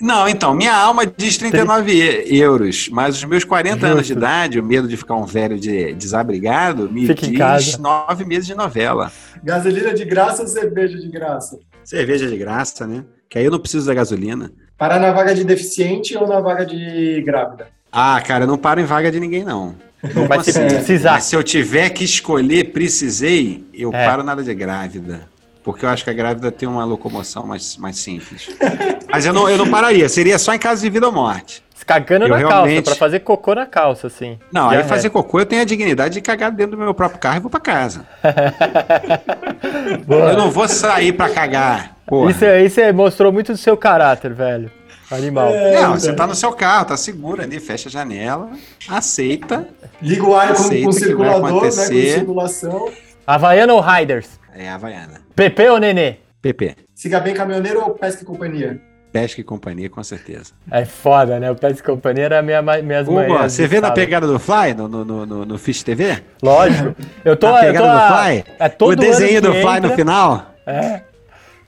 Não, 0.00 0.28
então, 0.28 0.52
minha 0.54 0.74
alma 0.74 1.06
diz 1.06 1.36
39 1.38 1.92
e- 1.92 2.36
euros, 2.38 2.88
mas 2.90 3.16
os 3.16 3.24
meus 3.24 3.44
40 3.44 3.86
anos 3.86 4.02
de 4.02 4.08
Justo. 4.08 4.18
idade, 4.18 4.58
o 4.58 4.64
medo 4.64 4.88
de 4.88 4.96
ficar 4.96 5.14
um 5.14 5.24
velho 5.24 5.58
de, 5.58 5.92
desabrigado, 5.94 6.90
me 6.90 7.06
Fica 7.06 7.26
em 7.26 7.32
diz 7.32 7.78
nove 7.78 8.24
meses 8.24 8.46
de 8.46 8.54
novela. 8.54 9.12
Gasolina 9.42 9.94
de 9.94 10.04
graça 10.04 10.42
ou 10.42 10.48
cerveja 10.48 10.98
de 10.98 11.08
graça? 11.08 11.58
Cerveja 11.84 12.26
de 12.26 12.36
graça, 12.36 12.86
né? 12.86 13.04
Que 13.28 13.38
aí 13.38 13.44
eu 13.44 13.50
não 13.50 13.58
preciso 13.58 13.86
da 13.86 13.94
gasolina. 13.94 14.50
Parar 14.76 14.98
na 14.98 15.12
vaga 15.12 15.34
de 15.34 15.44
deficiente 15.44 16.16
ou 16.16 16.26
na 16.26 16.40
vaga 16.40 16.66
de 16.66 17.22
grávida? 17.22 17.68
Ah, 17.92 18.20
cara, 18.20 18.44
eu 18.44 18.48
não 18.48 18.58
paro 18.58 18.80
em 18.80 18.84
vaga 18.84 19.12
de 19.12 19.20
ninguém, 19.20 19.44
não. 19.44 19.76
Não 20.14 20.26
Mas 20.28 20.44
se 20.46 20.52
precisar. 20.52 21.12
Mas 21.12 21.24
se 21.24 21.36
eu 21.36 21.42
tiver 21.42 21.88
que 21.90 22.04
escolher, 22.04 22.72
precisei, 22.72 23.64
eu 23.72 23.90
É. 23.94 24.04
paro 24.06 24.22
nada 24.22 24.42
de 24.42 24.54
grávida. 24.54 25.22
Porque 25.62 25.84
eu 25.84 25.88
acho 25.88 26.04
que 26.04 26.10
a 26.10 26.12
grávida 26.12 26.52
tem 26.52 26.68
uma 26.68 26.84
locomoção 26.84 27.46
mais, 27.46 27.76
mais 27.78 27.96
simples. 27.98 28.48
Mas 29.10 29.24
eu 29.24 29.32
não, 29.32 29.48
eu 29.48 29.56
não 29.56 29.66
pararia, 29.68 30.06
seria 30.10 30.38
só 30.38 30.52
em 30.52 30.58
caso 30.58 30.82
de 30.82 30.90
vida 30.90 31.06
ou 31.06 31.12
morte. 31.12 31.62
Se 31.74 31.84
Cagando 31.86 32.26
Eu 32.26 32.28
na 32.28 32.40
calça, 32.40 32.54
realmente- 32.66 32.84
pra 32.84 32.94
fazer 32.94 33.20
cocô 33.20 33.54
na 33.54 33.64
calça, 33.66 34.06
assim. 34.06 34.38
Não, 34.52 34.68
aí 34.70 34.78
é. 34.78 34.84
fazer 34.84 35.08
cocô 35.10 35.40
eu 35.40 35.46
tenho 35.46 35.62
a 35.62 35.64
dignidade 35.64 36.14
de 36.14 36.20
cagar 36.20 36.50
dentro 36.52 36.76
do 36.76 36.82
meu 36.82 36.92
próprio 36.94 37.18
carro 37.18 37.38
e 37.38 37.40
vou 37.40 37.50
pra 37.50 37.60
casa. 37.60 38.06
Eu 40.08 40.36
não 40.36 40.50
vou 40.50 40.68
sair 40.68 41.12
pra 41.12 41.28
cagar. 41.30 41.96
Porra. 42.06 42.30
Isso, 42.30 42.44
é- 42.44 42.62
isso 42.64 42.80
é- 42.80 42.92
mostrou 42.92 43.32
muito 43.32 43.52
do 43.52 43.58
seu 43.58 43.76
caráter, 43.76 44.32
velho. 44.32 44.70
Animal. 45.16 45.48
É, 45.50 45.82
não, 45.82 45.92
você 45.92 46.06
então. 46.06 46.16
tá 46.16 46.26
no 46.26 46.34
seu 46.34 46.52
carro, 46.52 46.86
tá 46.86 46.96
seguro 46.96 47.42
ali, 47.42 47.60
fecha 47.60 47.88
a 47.88 47.92
janela, 47.92 48.50
aceita. 48.88 49.68
Liga 50.00 50.24
o 50.24 50.34
ar 50.36 50.48
com, 50.48 50.52
Aceita 50.62 50.86
com 50.86 50.92
vai 50.92 51.00
circulador, 51.00 51.62
né? 51.62 51.68
Com 51.68 51.70
circulação. 51.70 52.88
Havaiana 53.26 53.72
ou 53.72 53.80
Riders? 53.80 54.28
É 54.54 54.68
a 54.68 54.74
Havaiana. 54.74 55.20
PP 55.34 55.68
ou 55.70 55.78
Nenê? 55.78 56.16
PP. 56.42 56.76
Siga 56.94 57.20
bem 57.20 57.34
caminhoneiro 57.34 57.80
ou 57.80 57.90
pesca 57.90 58.22
e 58.22 58.26
companhia? 58.26 58.80
Pesca 59.12 59.40
e 59.40 59.44
companhia, 59.44 59.88
com 59.88 60.02
certeza. 60.02 60.52
É 60.68 60.84
foda, 60.84 61.38
né? 61.38 61.48
O 61.48 61.54
Pés 61.54 61.78
e 61.78 61.82
Companhia 61.84 62.24
era 62.24 62.42
minha, 62.42 62.60
minhas 62.82 63.06
Hugo, 63.06 63.14
manhãs. 63.14 63.52
você 63.52 63.64
vê 63.68 63.80
na 63.80 63.92
pegada 63.92 64.26
do 64.26 64.40
Fly, 64.40 64.74
no, 64.76 64.88
no, 64.88 65.04
no, 65.04 65.24
no, 65.26 65.44
no 65.46 65.56
Fish 65.58 65.84
TV? 65.84 66.20
Lógico. 66.42 66.96
Eu 67.24 67.36
tô, 67.36 67.46
na 67.48 67.58
eu 67.58 67.60
tô 67.60 67.66
pegada 67.78 67.92
a- 67.92 68.08
do 68.08 68.14
Fly? 68.24 68.44
É 68.58 68.68
todo 68.68 68.90
o 68.92 68.96
desenho 68.96 69.40
do 69.40 69.52
Fly 69.52 69.76
entra, 69.76 69.80
no 69.88 69.94
final? 69.94 70.54
É. 70.66 71.02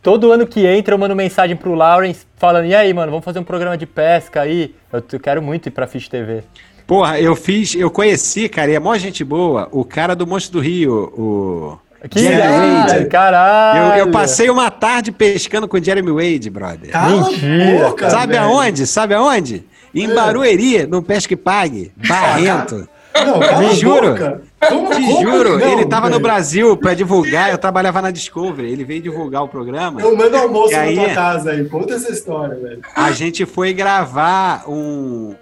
Todo 0.07 0.31
ano 0.31 0.47
que 0.47 0.65
entra, 0.65 0.95
eu 0.95 0.99
mando 0.99 1.17
mensagem 1.17 1.57
pro 1.57 1.75
Lawrence 1.75 2.25
falando: 2.37 2.67
e 2.67 2.75
aí, 2.77 2.95
mano, 2.95 3.11
vamos 3.11 3.25
fazer 3.25 3.41
um 3.41 3.45
programa 3.45 3.77
de 3.77 3.87
pesca 3.87 4.43
aí? 4.43 4.73
Eu, 4.93 5.03
t- 5.03 5.19
quero 5.19 5.43
muito 5.43 5.67
ir 5.67 5.73
pra 5.73 5.85
Fish 5.89 6.09
TV. 6.09 6.45
Porra, 6.87 7.19
eu 7.19 7.35
fiz, 7.35 7.75
eu 7.75 7.91
conheci, 7.91 8.49
cara, 8.49 8.71
e 8.71 8.75
é 8.77 8.79
mó 8.79 8.97
gente 8.97 9.25
boa, 9.25 9.69
o 9.73 9.85
cara 9.85 10.15
do 10.15 10.25
Monstro 10.25 10.61
do 10.61 10.65
Rio, 10.65 10.95
o... 11.19 11.79
Que 12.09 12.21
Jeremy 12.21 12.77
Wade. 12.89 13.07
caralho! 13.07 13.99
Eu, 13.99 14.07
eu 14.07 14.11
passei 14.13 14.49
uma 14.49 14.71
tarde 14.71 15.11
pescando 15.11 15.67
com 15.67 15.77
o 15.77 15.83
Jeremy 15.83 16.13
Wade, 16.13 16.51
brother. 16.51 16.91
Cala 16.93 17.29
Mentira, 17.29 17.89
boca, 17.89 18.09
Sabe 18.09 18.35
velho. 18.35 18.45
aonde? 18.45 18.87
Sabe 18.87 19.15
aonde? 19.15 19.65
Em 19.93 20.09
É. 20.09 20.15
Barueri, 20.15 20.87
no 20.87 21.03
Pesque 21.03 21.35
Pague, 21.35 21.91
Barrento. 21.97 22.89
Não, 23.13 23.59
Me 23.59 23.75
juro. 23.75 24.11
boca. 24.13 24.41
Como- 24.69 24.91
Te 24.91 25.03
como 25.03 25.21
juro, 25.23 25.59
que 25.59 25.65
não, 25.65 25.73
ele 25.73 25.87
tava 25.87 26.09
no? 26.11 26.19
Brasil 26.21 26.77
pra 26.77 26.95
divulgar, 26.95 27.51
eu 27.51 27.59
trabalhava 27.59 28.01
na 28.03 28.11
Discovery, 28.11 28.71
ele 28.71 28.85
veio 28.85 29.03
divulgar 29.03 29.43
o 29.45 29.49
programa. 29.49 30.01
Eu 30.01 30.17
mando 30.17 30.37
almoço 30.37 30.73
E 30.73 30.77
aí? 30.77 30.95
na 30.97 31.05
tua 31.05 31.15
casa 31.15 31.51
aí. 31.53 31.65
Conta 31.69 31.95
essa 31.95 32.11
história, 32.11 32.55
velho. 32.57 32.81
A 32.95 33.13
gente 33.13 33.45
foi 33.47 33.73
gravar 33.73 34.65
um. 34.69 35.35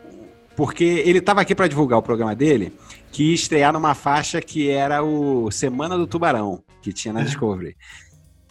Porque 0.56 0.84
ele 0.84 1.20
tava 1.20 1.40
aqui 1.40 1.54
pra 1.54 1.66
divulgar 1.66 1.98
o 1.98 2.02
programa 2.02 2.34
dele, 2.34 2.72
que 3.10 3.24
ia 3.30 3.34
estrear 3.34 3.72
numa 3.72 3.94
faixa 3.94 4.40
que 4.40 4.68
era 4.70 5.02
o 5.02 5.50
Semana 5.50 5.96
do 5.96 6.06
Tubarão, 6.06 6.60
que 6.80 6.92
tinha 6.92 7.12
na 7.12 7.22
Discovery. 7.22 7.76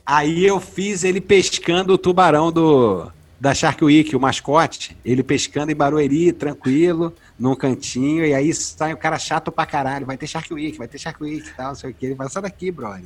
Aí 0.06 0.45
eu 0.45 0.60
fiz 0.60 1.04
ele 1.06 1.22
pescando 1.22 1.94
o 1.94 1.98
tubarão 1.98 2.52
do 2.52 3.10
da 3.44 3.53
Shark 3.53 3.84
Week, 3.84 4.15
o 4.15 4.20
mascote, 4.22 4.95
ele 5.03 5.22
pescando 5.22 5.70
em 5.70 5.76
Barueri, 5.76 6.32
tranquilo, 6.32 7.14
num 7.38 7.53
cantinho, 7.57 8.26
e 8.26 8.34
aí 8.34 8.53
sai 8.53 8.94
o 8.94 8.98
cara 8.98 9.20
chato 9.20 9.52
pra 9.52 9.65
caralho, 9.65 10.06
vai 10.06 10.15
ter 10.15 10.28
Shark 10.28 10.53
Week, 10.53 10.78
vai 10.78 10.88
ter 10.88 10.98
Shark 10.98 11.22
Week 11.22 11.45
e 11.45 11.52
tal, 11.52 11.68
não 11.68 11.76
sei 11.76 11.90
o 11.91 11.94
que, 11.94 12.06
ele 12.06 12.15
vai 12.15 12.30
sair 12.30 12.44
daqui, 12.44 12.72
brother. 12.72 13.03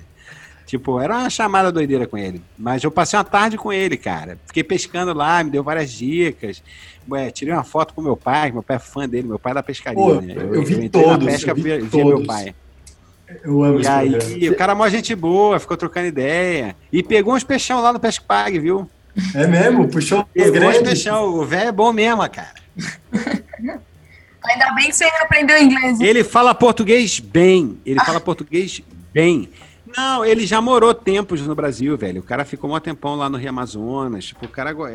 Tipo, 0.68 1.00
era 1.00 1.18
uma 1.18 1.30
chamada 1.32 1.72
doideira 1.72 2.06
com 2.06 2.20
ele. 2.20 2.40
Mas 2.56 2.84
eu 2.84 2.92
passei 2.92 3.18
uma 3.18 3.24
tarde 3.26 3.58
com 3.58 3.74
ele, 3.74 3.98
cara. 3.98 4.38
Fiquei 4.46 4.64
pescando 4.64 5.12
lá, 5.12 5.44
me 5.44 5.50
deu 5.50 5.64
várias 5.64 5.92
dicas. 5.92 6.62
Ué, 7.10 7.32
tirei 7.32 7.52
uma 7.56 7.64
foto 7.64 7.96
com 7.96 8.02
meu 8.04 8.16
pai, 8.16 8.52
meu 8.52 8.62
pai 8.62 8.76
é 8.76 8.80
fã 8.80 9.10
dele, 9.10 9.28
meu 9.28 9.40
pai 9.40 9.54
é 9.54 9.56
da 9.56 9.64
pescaria, 9.64 9.98
Pô, 10.00 10.22
né? 10.22 10.36
eu 10.38 10.64
vi 10.64 10.86
entrei 10.86 11.04
na 11.04 11.14
todos, 11.14 11.26
pesca, 11.26 11.50
eu 11.50 11.56
vi 11.56 11.64
vi, 11.64 11.80
vi 11.80 11.90
todos. 11.90 12.06
meu 12.10 12.26
pai. 12.28 12.54
Eu 13.44 13.64
amo 13.64 13.80
E 13.82 13.88
aí, 13.88 14.10
programa. 14.12 14.52
o 14.52 14.56
cara 14.56 14.72
é 14.74 14.76
mó 14.76 14.88
gente 14.88 15.16
boa, 15.16 15.60
ficou 15.60 15.76
trocando 15.78 16.06
ideia. 16.06 16.76
E 16.94 17.02
pegou 17.02 17.34
uns 17.34 17.44
peixão 17.44 17.82
lá 17.82 17.92
no 17.92 18.00
Pesque 18.00 18.24
Pague, 18.24 18.60
viu? 18.60 18.88
É 19.34 19.48
mesmo? 19.48 19.88
Puxou 19.88 20.28
os 20.36 20.50
grandes. 20.52 20.82
peixão. 20.82 21.26
O 21.36 21.46
velho 21.46 21.70
é 21.70 21.72
bom 21.72 21.92
mesmo, 21.92 22.28
cara. 22.30 22.54
Ainda 24.46 24.72
bem 24.76 24.88
que 24.88 24.94
você 24.96 25.06
aprendeu 25.22 25.62
inglês. 25.62 26.00
Ele 26.00 26.24
fala 26.24 26.54
português 26.56 27.20
bem. 27.20 27.78
Ele 27.86 28.00
fala 28.00 28.20
português 28.20 28.82
bem. 29.14 29.50
Não, 29.96 30.24
ele 30.24 30.46
já 30.46 30.62
morou 30.62 30.94
tempos 30.94 31.42
no 31.42 31.56
Brasil, 31.56 31.98
velho. 31.98 32.22
O 32.22 32.24
cara 32.24 32.46
ficou 32.46 32.74
um 32.74 32.80
tempão 32.80 33.16
lá 33.16 33.30
no 33.30 33.38
Rio 33.38 33.50
Amazonas. 33.50 34.26
Tipo, 34.26 34.46
o 34.46 34.50
cara 34.50 34.72
go- 34.74 34.88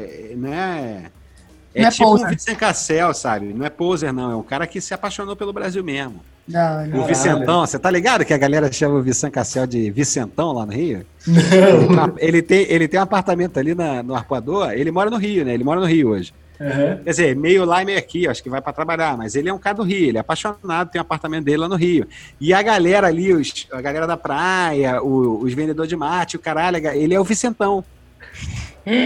é, 1.74 1.80
não 1.80 1.80
é. 1.80 1.80
É 1.80 1.82
Não 1.82 1.88
é 1.88 1.90
tipo 1.90 2.04
poser. 2.04 2.26
o 2.26 2.30
Vicente 2.30 2.56
Cassel, 2.56 3.14
sabe? 3.14 3.52
Não 3.52 3.64
é 3.66 3.70
poser, 3.70 4.12
não. 4.12 4.30
É 4.30 4.36
um 4.36 4.42
cara 4.42 4.66
que 4.66 4.80
se 4.80 4.92
apaixonou 4.94 5.34
pelo 5.36 5.52
Brasil 5.52 5.82
mesmo. 5.82 6.20
Da 6.46 6.78
hora. 6.78 6.96
O. 6.98 7.04
Vicentão, 7.06 7.60
você 7.66 7.78
tá 7.78 7.90
ligado 7.90 8.24
que 8.24 8.34
a 8.34 8.38
galera 8.38 8.70
chama 8.72 8.96
o 8.96 9.02
Vicente 9.02 9.32
Cassel 9.32 9.66
de 9.66 9.90
Vicentão 9.90 10.52
lá 10.52 10.66
no 10.66 10.72
Rio? 10.72 11.06
Ele, 11.28 11.86
tra- 11.94 12.12
ele 12.18 12.42
tem, 12.42 12.66
ele 12.68 12.88
tem 12.88 12.98
um 12.98 13.02
apartamento 13.04 13.58
ali 13.58 13.74
na- 13.74 14.02
no 14.02 14.14
Arpoador. 14.14 14.72
Ele 14.72 14.90
mora 14.90 15.08
no 15.08 15.16
Rio, 15.16 15.44
né? 15.44 15.54
Ele 15.54 15.62
mora 15.64 15.80
no 15.80 15.86
Rio 15.86 16.08
hoje. 16.10 16.34
Aham. 16.60 17.00
Quer 17.02 17.10
dizer, 17.10 17.36
meio 17.36 17.64
lá 17.64 17.82
e 17.82 17.84
meio 17.84 17.98
aqui, 17.98 18.28
acho 18.28 18.40
que 18.42 18.48
vai 18.50 18.60
pra 18.60 18.72
trabalhar, 18.72 19.16
mas 19.16 19.34
ele 19.34 19.48
é 19.48 19.52
um 19.54 19.58
cara 19.58 19.76
do 19.76 19.82
Rio, 19.82 20.08
ele 20.08 20.18
é 20.18 20.20
apaixonado, 20.20 20.90
tem 20.90 21.00
um 21.00 21.02
apartamento 21.02 21.44
dele 21.44 21.56
lá 21.58 21.68
no 21.68 21.74
Rio. 21.74 22.06
E 22.40 22.52
a 22.54 22.62
galera 22.62 23.06
ali, 23.08 23.32
os- 23.32 23.66
a 23.72 23.80
galera 23.80 24.06
da 24.06 24.16
praia, 24.16 25.02
o- 25.02 25.40
os 25.42 25.52
vendedores 25.54 25.88
de 25.88 25.96
mate, 25.96 26.36
o 26.36 26.40
caralho, 26.40 26.76
ele 26.94 27.14
é 27.14 27.18
o 27.20 27.24
Vicentão. 27.24 27.84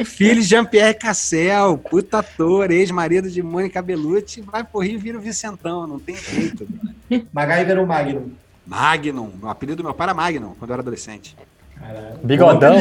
Filho 0.04 0.40
de 0.40 0.48
Jean-Pierre 0.48 0.94
Cassel, 0.94 1.78
puta 1.78 2.18
ator, 2.18 2.70
ex-marido 2.70 3.30
de 3.30 3.42
Mônica 3.42 3.82
Bellucci, 3.82 4.40
vai 4.40 4.64
pro 4.64 4.80
Rio 4.80 4.94
e 4.94 4.98
vira 4.98 5.18
o 5.18 5.20
Vicentão, 5.20 5.86
não 5.86 5.98
tem 5.98 6.16
jeito. 6.16 6.66
MacGyver 7.32 7.78
ou 7.78 7.86
Magnum? 7.86 8.30
Magnum, 8.66 9.32
o 9.42 9.48
apelido 9.48 9.76
do 9.76 9.84
meu 9.84 9.94
pai 9.94 10.06
era 10.06 10.14
Magnum, 10.14 10.54
quando 10.58 10.70
eu 10.70 10.74
era 10.74 10.82
adolescente. 10.82 11.36
Caralho. 11.78 12.18
Bigodão? 12.22 12.76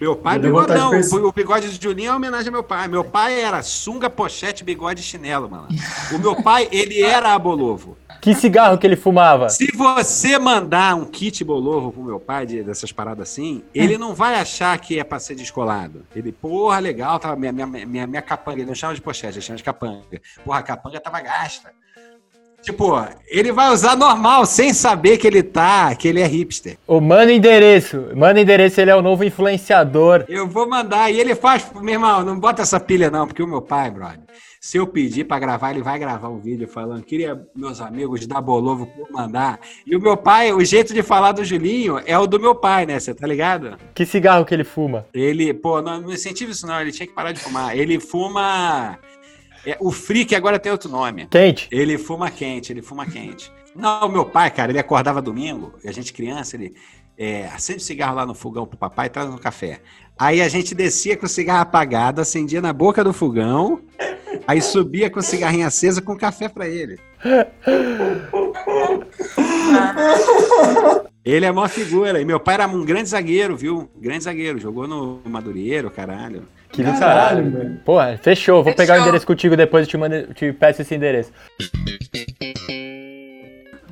Meu 0.00 0.16
pai, 0.16 0.36
vontade 0.36 0.90
bigodão. 0.90 1.28
O 1.28 1.32
bigode 1.32 1.70
de 1.70 1.80
Julinho 1.80 2.08
é 2.08 2.10
uma 2.10 2.16
homenagem 2.16 2.48
ao 2.48 2.52
meu 2.52 2.64
pai. 2.64 2.88
Meu 2.88 3.04
pai 3.04 3.40
era 3.40 3.62
sunga, 3.62 4.10
pochete, 4.10 4.64
bigode 4.64 5.00
e 5.00 5.04
chinelo, 5.04 5.48
mano. 5.48 5.68
O 6.12 6.18
meu 6.18 6.42
pai, 6.42 6.68
ele 6.72 7.00
era 7.00 7.32
abolovo. 7.32 7.96
Que 8.22 8.36
cigarro 8.36 8.78
que 8.78 8.86
ele 8.86 8.94
fumava? 8.94 9.48
Se 9.48 9.72
você 9.76 10.38
mandar 10.38 10.94
um 10.94 11.04
kit 11.04 11.42
bolovo 11.42 11.90
pro 11.90 12.04
meu 12.04 12.20
pai, 12.20 12.46
de- 12.46 12.62
dessas 12.62 12.92
paradas 12.92 13.28
assim, 13.28 13.64
ele 13.74 13.98
não 13.98 14.14
vai 14.14 14.36
achar 14.36 14.78
que 14.78 14.96
é 14.96 15.02
pra 15.02 15.18
ser 15.18 15.34
descolado. 15.34 16.06
Ele, 16.14 16.30
porra, 16.30 16.78
legal, 16.78 17.18
tá, 17.18 17.34
minha, 17.34 17.50
minha, 17.52 17.66
minha, 17.66 18.06
minha 18.06 18.22
capanga, 18.22 18.58
ele 18.60 18.66
não 18.68 18.76
chama 18.76 18.94
de 18.94 19.00
pochete, 19.02 19.34
ele 19.38 19.44
chama 19.44 19.56
de 19.56 19.64
capanga. 19.64 20.04
Porra, 20.44 20.60
a 20.60 20.62
capanga 20.62 21.00
tava 21.00 21.20
gasta. 21.20 21.72
Tipo, 22.62 22.92
ele 23.26 23.50
vai 23.50 23.70
usar 23.72 23.96
normal, 23.96 24.46
sem 24.46 24.72
saber 24.72 25.18
que 25.18 25.26
ele 25.26 25.42
tá, 25.42 25.92
que 25.96 26.06
ele 26.06 26.20
é 26.20 26.26
hipster. 26.28 26.78
O 26.86 27.00
Mano 27.00 27.32
Endereço. 27.32 28.10
Mano 28.14 28.38
Endereço, 28.38 28.80
ele 28.80 28.92
é 28.92 28.94
o 28.94 29.02
novo 29.02 29.24
influenciador. 29.24 30.24
Eu 30.28 30.46
vou 30.46 30.68
mandar. 30.68 31.10
E 31.10 31.18
ele 31.18 31.34
faz, 31.34 31.66
meu 31.74 31.94
irmão, 31.94 32.22
não 32.24 32.38
bota 32.38 32.62
essa 32.62 32.78
pilha 32.78 33.10
não, 33.10 33.26
porque 33.26 33.42
o 33.42 33.48
meu 33.48 33.60
pai, 33.60 33.90
brother, 33.90 34.20
se 34.62 34.76
eu 34.76 34.86
pedir 34.86 35.24
pra 35.24 35.40
gravar, 35.40 35.72
ele 35.72 35.82
vai 35.82 35.98
gravar 35.98 36.28
um 36.28 36.38
vídeo 36.38 36.68
falando, 36.68 37.02
queria 37.02 37.44
meus 37.52 37.80
amigos 37.80 38.24
da 38.28 38.40
Bolovo 38.40 38.86
por 38.86 39.10
mandar. 39.10 39.58
E 39.84 39.96
o 39.96 40.00
meu 40.00 40.16
pai, 40.16 40.52
o 40.52 40.64
jeito 40.64 40.94
de 40.94 41.02
falar 41.02 41.32
do 41.32 41.44
Julinho 41.44 42.00
é 42.06 42.16
o 42.16 42.28
do 42.28 42.38
meu 42.38 42.54
pai, 42.54 42.86
né? 42.86 43.00
Você 43.00 43.12
tá 43.12 43.26
ligado? 43.26 43.76
Que 43.92 44.06
cigarro 44.06 44.44
que 44.44 44.54
ele 44.54 44.62
fuma? 44.62 45.04
Ele, 45.12 45.52
pô, 45.52 45.82
não, 45.82 46.00
não 46.00 46.12
incentiva 46.12 46.52
isso 46.52 46.64
não, 46.64 46.80
ele 46.80 46.92
tinha 46.92 47.08
que 47.08 47.12
parar 47.12 47.32
de 47.32 47.40
fumar. 47.40 47.76
Ele 47.76 47.98
fuma. 47.98 49.00
é, 49.66 49.76
o 49.80 49.90
Freak 49.90 50.32
agora 50.32 50.60
tem 50.60 50.70
outro 50.70 50.88
nome. 50.88 51.26
Quente. 51.26 51.66
Ele 51.68 51.98
fuma 51.98 52.30
quente, 52.30 52.72
ele 52.72 52.82
fuma 52.82 53.04
quente. 53.04 53.50
Não, 53.74 54.08
meu 54.08 54.24
pai, 54.24 54.48
cara, 54.52 54.70
ele 54.70 54.78
acordava 54.78 55.20
domingo, 55.20 55.74
a 55.84 55.90
gente 55.90 56.12
criança, 56.12 56.54
ele 56.54 56.72
é, 57.22 57.46
acende 57.54 57.78
o 57.78 57.82
cigarro 57.82 58.16
lá 58.16 58.26
no 58.26 58.34
fogão 58.34 58.66
pro 58.66 58.76
papai 58.76 59.06
e 59.06 59.10
traz 59.10 59.30
no 59.30 59.38
café. 59.38 59.78
Aí 60.18 60.42
a 60.42 60.48
gente 60.48 60.74
descia 60.74 61.16
com 61.16 61.26
o 61.26 61.28
cigarro 61.28 61.62
apagado, 61.62 62.20
acendia 62.20 62.60
na 62.60 62.72
boca 62.72 63.04
do 63.04 63.12
fogão, 63.12 63.80
aí 64.46 64.60
subia 64.60 65.08
com 65.08 65.20
o 65.20 65.22
cigarrinho 65.22 65.66
acesa 65.66 66.02
com 66.02 66.16
café 66.16 66.48
pra 66.48 66.66
ele. 66.68 66.98
Ele 71.24 71.46
é 71.46 71.50
uma 71.50 71.68
figura. 71.68 72.20
E 72.20 72.24
meu 72.24 72.40
pai 72.40 72.54
era 72.54 72.66
um 72.66 72.84
grande 72.84 73.08
zagueiro, 73.08 73.56
viu? 73.56 73.88
Grande 74.00 74.24
zagueiro. 74.24 74.58
Jogou 74.58 74.88
no 74.88 75.20
Madureiro, 75.24 75.90
caralho. 75.90 76.42
Que 76.72 76.82
do 76.82 76.90
Caralho, 76.92 77.00
caralho. 77.00 77.50
velho. 77.50 77.80
Porra, 77.84 78.18
fechou. 78.20 78.64
Vou 78.64 78.74
pegar 78.74 78.94
o 78.94 78.96
Fechou. 78.96 79.02
endereço 79.08 79.26
contigo 79.26 79.56
depois 79.56 79.86
e 79.86 79.90
te, 79.90 79.96
mando, 79.96 80.34
te 80.34 80.52
peço 80.52 80.82
esse 80.82 80.94
endereço. 80.94 81.30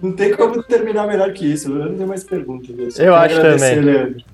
Não 0.03 0.13
tem 0.13 0.35
como 0.35 0.63
terminar 0.63 1.07
melhor 1.07 1.33
que 1.33 1.45
isso. 1.47 1.69
Eu 1.71 1.87
não 1.87 1.95
tenho 1.97 2.09
mais 2.09 2.25
perguntas. 2.25 2.99
Eu, 2.99 3.07
Eu 3.07 3.15
acho 3.15 3.37
também. 3.37 3.81
Leandro. 3.81 4.25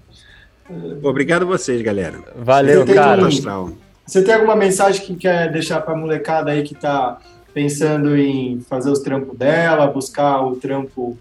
Obrigado 1.02 1.42
a 1.42 1.46
vocês, 1.46 1.80
galera. 1.82 2.18
Valeu, 2.36 2.84
Você 2.86 2.94
cara. 2.94 3.22
um-. 3.24 3.76
Você 4.04 4.22
tem 4.22 4.34
alguma 4.34 4.56
mensagem 4.56 5.04
que 5.04 5.16
quer 5.16 5.50
deixar 5.50 5.80
pra 5.80 5.94
molecada 5.96 6.50
aí 6.50 6.62
que 6.62 6.74
tá 6.74 7.18
pensando 7.52 8.16
em 8.16 8.60
fazer 8.68 8.90
os 8.90 9.00
trampos 9.00 9.36
dela, 9.36 9.86
buscar 9.86 10.42
o 10.42 10.56
trampo. 10.56 11.18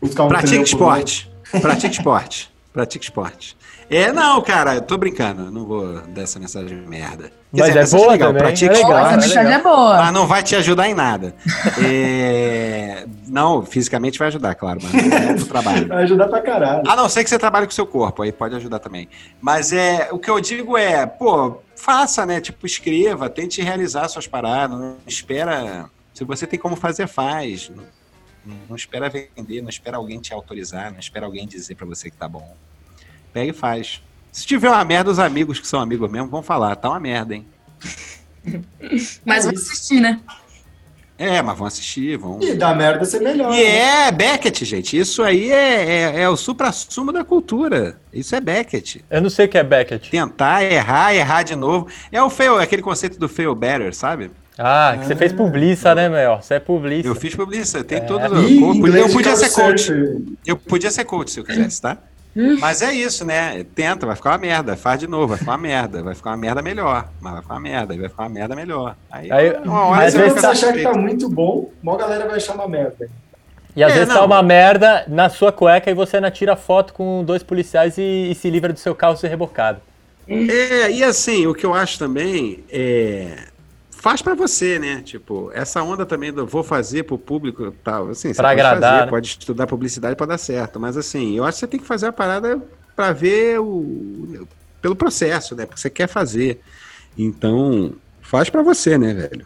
Buscar 0.00 0.24
um 0.24 0.28
Pratique 0.28 0.50
trampo 0.52 0.68
esporte. 0.68 1.30
Pratique 1.60 1.94
esporte. 1.94 2.50
Pratique 2.72 3.04
esporte. 3.04 3.56
É, 3.90 4.12
não, 4.12 4.40
cara, 4.42 4.74
eu 4.74 4.82
tô 4.82 4.98
brincando. 4.98 5.44
eu 5.46 5.50
Não 5.50 5.64
vou 5.64 6.00
dar 6.08 6.22
essa 6.22 6.38
mensagem 6.38 6.68
de 6.80 6.86
merda. 6.86 7.30
Quer 7.54 7.60
Mas 7.60 7.66
dizer, 7.68 7.70
é 7.70 7.80
mensagem 7.80 7.98
boa 7.98 8.12
legal, 8.12 8.28
também, 8.28 8.42
pratique 8.42 8.70
é 8.70 8.72
legal. 8.76 8.98
Essa 8.98 9.16
mensagem 9.16 9.52
é 9.54 9.62
boa. 9.62 9.96
mas 9.96 10.12
não 10.12 10.26
vai 10.26 10.42
te 10.42 10.56
ajudar 10.56 10.88
em 10.88 10.94
nada. 10.94 11.34
É, 11.82 13.06
Não, 13.26 13.64
fisicamente 13.64 14.18
vai 14.18 14.28
ajudar, 14.28 14.54
claro, 14.54 14.80
mas 14.82 14.92
não 14.92 15.16
é 15.16 15.34
trabalho. 15.34 15.88
Vai 15.88 16.02
ajudar 16.04 16.28
pra 16.28 16.40
caralho. 16.42 16.82
A 16.86 16.96
não 16.96 17.08
ser 17.08 17.24
que 17.24 17.30
você 17.30 17.38
trabalhe 17.38 17.66
com 17.66 17.70
o 17.72 17.74
seu 17.74 17.86
corpo, 17.86 18.22
aí 18.22 18.32
pode 18.32 18.54
ajudar 18.56 18.78
também. 18.78 19.08
Mas 19.40 19.72
é, 19.72 20.08
o 20.12 20.18
que 20.18 20.30
eu 20.30 20.40
digo 20.40 20.76
é, 20.76 21.06
pô, 21.06 21.58
faça, 21.74 22.26
né? 22.26 22.40
Tipo, 22.40 22.66
escreva, 22.66 23.30
tente 23.30 23.62
realizar 23.62 24.08
suas 24.08 24.26
paradas, 24.26 24.78
não 24.78 24.96
espera. 25.06 25.86
Se 26.12 26.24
você 26.24 26.46
tem 26.46 26.58
como 26.58 26.76
fazer, 26.76 27.06
faz. 27.06 27.70
Não, 28.44 28.54
não 28.68 28.76
espera 28.76 29.08
vender, 29.08 29.62
não 29.62 29.68
espera 29.68 29.96
alguém 29.96 30.20
te 30.20 30.32
autorizar, 30.34 30.92
não 30.92 30.98
espera 30.98 31.26
alguém 31.26 31.46
dizer 31.46 31.74
pra 31.74 31.86
você 31.86 32.10
que 32.10 32.16
tá 32.16 32.28
bom. 32.28 32.54
Pega 33.32 33.50
e 33.50 33.54
faz. 33.54 34.02
Se 34.32 34.46
tiver 34.46 34.68
uma 34.68 34.84
merda, 34.84 35.10
os 35.10 35.18
amigos 35.18 35.58
que 35.58 35.66
são 35.66 35.80
amigos 35.80 36.10
mesmo 36.10 36.28
vão 36.28 36.42
falar, 36.42 36.76
tá 36.76 36.88
uma 36.88 37.00
merda, 37.00 37.34
hein? 37.34 37.46
Mas 39.24 39.44
vou 39.44 39.54
assistir, 39.54 40.00
né? 40.00 40.20
É, 41.18 41.42
mas 41.42 41.58
vão 41.58 41.66
assistir, 41.66 42.16
vão. 42.16 42.38
E 42.40 42.54
dá 42.54 42.72
merda 42.72 43.04
ser 43.04 43.20
melhor. 43.20 43.52
E 43.52 43.56
né? 43.56 44.06
é 44.06 44.12
Beckett, 44.12 44.64
gente. 44.64 44.96
Isso 44.96 45.20
aí 45.24 45.50
é, 45.50 45.84
é, 46.14 46.20
é 46.20 46.28
o 46.28 46.36
supra-sumo 46.36 47.12
da 47.12 47.24
cultura. 47.24 47.98
Isso 48.12 48.36
é 48.36 48.40
Beckett. 48.40 49.04
Eu 49.10 49.20
não 49.20 49.28
sei 49.28 49.46
o 49.46 49.48
que 49.48 49.58
é 49.58 49.64
Beckett. 49.64 50.10
Tentar, 50.10 50.62
errar, 50.62 51.12
errar 51.12 51.42
de 51.42 51.56
novo. 51.56 51.88
É 52.12 52.22
o 52.22 52.30
fail, 52.30 52.56
aquele 52.60 52.82
conceito 52.82 53.18
do 53.18 53.28
fail 53.28 53.52
better, 53.52 53.92
sabe? 53.92 54.30
Ah, 54.56 54.96
que 54.98 55.06
você 55.06 55.16
fez 55.16 55.32
publiça, 55.32 55.92
né, 55.92 56.08
meu? 56.08 56.36
Você 56.36 56.54
é 56.54 56.60
publiça. 56.60 57.08
Eu 57.08 57.16
fiz 57.16 57.34
publicidade, 57.34 57.84
tem 57.84 57.98
É. 57.98 58.00
tudo. 58.00 58.48
Ih, 58.48 58.60
Eu 58.96 59.08
podia 59.08 59.34
ser 59.34 59.50
coach. 59.50 59.92
Eu 60.46 60.56
podia 60.56 60.90
ser 60.90 61.04
coach 61.04 61.32
se 61.32 61.40
eu 61.40 61.44
quisesse, 61.44 61.82
tá? 61.82 61.98
Mas 62.60 62.82
é 62.82 62.92
isso, 62.92 63.24
né? 63.24 63.64
Tenta, 63.74 64.06
vai 64.06 64.14
ficar 64.14 64.30
uma 64.30 64.38
merda. 64.38 64.76
Faz 64.76 65.00
de 65.00 65.06
novo, 65.06 65.28
vai 65.28 65.38
ficar 65.38 65.52
uma 65.52 65.58
merda. 65.58 66.02
Vai 66.02 66.14
ficar 66.14 66.30
uma 66.30 66.36
merda 66.36 66.62
melhor. 66.62 67.08
Mas 67.20 67.32
vai 67.32 67.42
ficar 67.42 67.54
uma 67.54 67.60
merda, 67.60 67.92
aí 67.94 67.98
vai 68.00 68.08
ficar 68.08 68.22
uma 68.24 68.28
merda 68.28 68.54
melhor. 68.56 68.96
Aí, 69.10 69.30
Aí- 69.32 69.56
uma 69.64 69.86
hora 69.86 70.04
Às 70.06 70.14
vezes 70.14 70.34
você 70.40 70.46
achar 70.46 70.72
que 70.72 70.82
tá 70.82 70.92
muito 70.94 71.28
bom, 71.28 71.70
mó 71.82 71.96
galera 71.96 72.26
vai 72.26 72.36
achar 72.36 72.54
uma 72.54 72.68
merda. 72.68 73.08
E 73.74 73.82
às 73.82 73.90
É, 73.92 73.94
vezes 73.94 74.08
tá 74.08 74.14
não. 74.20 74.26
uma 74.26 74.42
merda 74.42 75.04
na 75.08 75.28
sua 75.28 75.52
cueca 75.52 75.90
e 75.90 75.94
você 75.94 76.16
ainda 76.16 76.30
tira 76.30 76.56
foto 76.56 76.92
com 76.92 77.22
dois 77.24 77.42
policiais 77.42 77.96
e, 77.98 78.30
e 78.30 78.34
se 78.34 78.48
livra 78.50 78.72
do 78.72 78.78
seu 78.78 78.94
carro 78.94 79.16
ser 79.16 79.28
rebocado. 79.28 79.80
É, 80.28 80.90
e 80.90 81.02
assim, 81.02 81.46
o 81.46 81.54
que 81.54 81.64
eu 81.64 81.74
acho 81.74 81.98
também 81.98 82.62
é. 82.70 83.46
Faz 84.00 84.22
pra 84.22 84.34
você, 84.34 84.78
né? 84.78 85.02
Tipo, 85.02 85.50
essa 85.52 85.82
onda 85.82 86.06
também 86.06 86.32
do 86.32 86.46
vou 86.46 86.62
fazer 86.62 87.02
pro 87.02 87.18
público 87.18 87.66
e 87.66 87.70
tal. 87.82 88.10
Assim, 88.10 88.28
você 88.32 88.36
Pra 88.40 88.50
pode 88.50 88.60
agradar, 88.60 88.90
fazer, 88.92 89.04
né? 89.04 89.10
pode 89.10 89.26
estudar 89.28 89.66
publicidade 89.66 90.14
pra 90.14 90.24
dar 90.26 90.38
certo. 90.38 90.78
Mas 90.78 90.96
assim, 90.96 91.36
eu 91.36 91.44
acho 91.44 91.56
que 91.56 91.60
você 91.60 91.66
tem 91.66 91.80
que 91.80 91.86
fazer 91.86 92.06
a 92.06 92.12
parada 92.12 92.62
pra 92.94 93.12
ver 93.12 93.58
o. 93.60 94.46
pelo 94.80 94.94
processo, 94.94 95.56
né? 95.56 95.66
Porque 95.66 95.80
você 95.80 95.90
quer 95.90 96.06
fazer. 96.06 96.60
Então, 97.18 97.92
faz 98.22 98.48
pra 98.48 98.62
você, 98.62 98.96
né, 98.96 99.12
velho? 99.14 99.44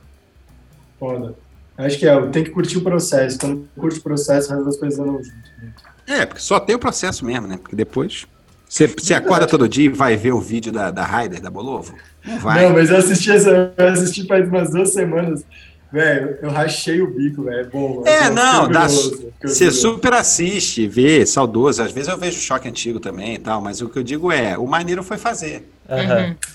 Foda. 1.00 1.34
Acho 1.78 1.98
que 1.98 2.06
é, 2.06 2.26
tem 2.26 2.44
que 2.44 2.50
curtir 2.50 2.76
o 2.76 2.82
processo. 2.82 3.38
Quando 3.38 3.66
curte 3.76 3.98
o 3.98 4.02
processo, 4.02 4.50
das 4.64 4.76
coisas 4.76 4.98
andam 4.98 5.14
junto. 5.24 5.36
né? 5.62 5.72
É, 6.06 6.26
porque 6.26 6.42
só 6.42 6.60
tem 6.60 6.76
o 6.76 6.78
processo 6.78 7.24
mesmo, 7.24 7.46
né? 7.46 7.56
Porque 7.56 7.74
depois. 7.74 8.26
Você, 8.68 8.86
você 8.86 9.14
acorda 9.14 9.46
todo 9.46 9.66
dia 9.68 9.86
e 9.86 9.88
vai 9.88 10.16
ver 10.16 10.32
o 10.32 10.40
vídeo 10.40 10.70
da, 10.72 10.90
da 10.90 11.04
Raider, 11.04 11.40
da 11.40 11.50
Bolovo? 11.50 11.94
Não 12.24 12.38
vai. 12.38 12.64
Não, 12.64 12.72
mas 12.74 12.90
eu 12.90 12.96
assisti, 12.96 13.30
essa, 13.30 13.72
eu 13.76 13.88
assisti 13.88 14.26
faz 14.26 14.48
umas 14.48 14.70
duas 14.70 14.92
semanas. 14.92 15.44
Velho, 15.92 16.38
eu 16.40 16.50
rachei 16.50 17.02
o 17.02 17.10
bico, 17.10 17.42
velho. 17.42 17.60
É 17.60 17.64
bom. 17.64 18.02
É, 18.06 18.28
eu 18.28 18.32
não, 18.32 18.66
dá, 18.66 18.86
você 18.88 19.70
super 19.70 20.14
assiste, 20.14 20.86
vê, 20.86 21.26
saudoso. 21.26 21.82
Às 21.82 21.92
vezes 21.92 22.08
eu 22.08 22.16
vejo 22.16 22.40
choque 22.40 22.66
antigo 22.66 22.98
também 22.98 23.34
e 23.34 23.38
tal, 23.38 23.60
mas 23.60 23.82
o 23.82 23.88
que 23.90 23.98
eu 23.98 24.02
digo 24.02 24.32
é, 24.32 24.56
o 24.56 24.66
maneiro 24.66 25.02
foi 25.02 25.18
fazer. 25.18 25.68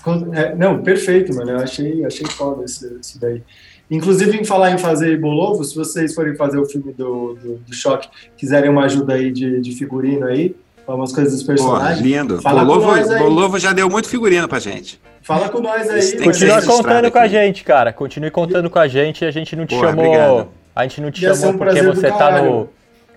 Con- 0.02 0.34
é, 0.34 0.56
não, 0.56 0.82
perfeito, 0.82 1.32
mano. 1.36 1.52
Eu 1.52 1.58
achei, 1.58 2.04
achei 2.04 2.26
foda 2.26 2.64
esse, 2.64 2.84
esse 3.00 3.20
daí. 3.20 3.42
Inclusive, 3.88 4.36
em 4.36 4.44
falar 4.44 4.72
em 4.72 4.78
fazer 4.78 5.18
Bolovo, 5.18 5.62
se 5.62 5.74
vocês 5.76 6.14
forem 6.14 6.34
fazer 6.34 6.58
o 6.58 6.66
filme 6.66 6.92
do, 6.92 7.34
do, 7.34 7.54
do 7.58 7.74
Choque, 7.74 8.08
quiserem 8.36 8.68
uma 8.68 8.84
ajuda 8.84 9.14
aí 9.14 9.30
de, 9.30 9.60
de 9.60 9.72
figurino 9.72 10.26
aí, 10.26 10.54
umas 10.94 11.12
coisas 11.12 11.32
dos 11.34 11.42
Pô, 11.42 11.48
personagens, 11.48 12.00
lindo. 12.00 12.40
Fala 12.40 12.60
com 12.60 12.66
Bolovo, 12.66 12.86
nós 12.86 13.10
aí. 13.10 13.18
Bolovo 13.18 13.58
já 13.58 13.72
deu 13.72 13.88
muito 13.88 14.08
figurino 14.08 14.48
pra 14.48 14.58
gente. 14.58 15.00
fala 15.22 15.48
com 15.48 15.60
nós 15.60 15.88
aí. 15.88 16.22
Continua 16.22 16.62
contando 16.62 17.10
com 17.10 17.18
a 17.18 17.22
aqui. 17.22 17.30
gente, 17.32 17.64
cara. 17.64 17.92
Continue 17.92 18.30
contando 18.30 18.70
com 18.70 18.78
a 18.78 18.88
gente. 18.88 19.24
A 19.24 19.30
gente 19.30 19.54
não 19.56 19.66
te 19.66 19.74
Pô, 19.74 19.80
chamou. 19.80 20.04
obrigado. 20.04 20.48
A 20.74 20.82
gente 20.82 21.00
não 21.00 21.10
te 21.10 21.22
Ia 21.22 21.34
chamou 21.34 21.54
um 21.54 21.58
porque 21.58 21.82
você 21.82 22.08
tá 22.10 22.40
no, 22.42 22.68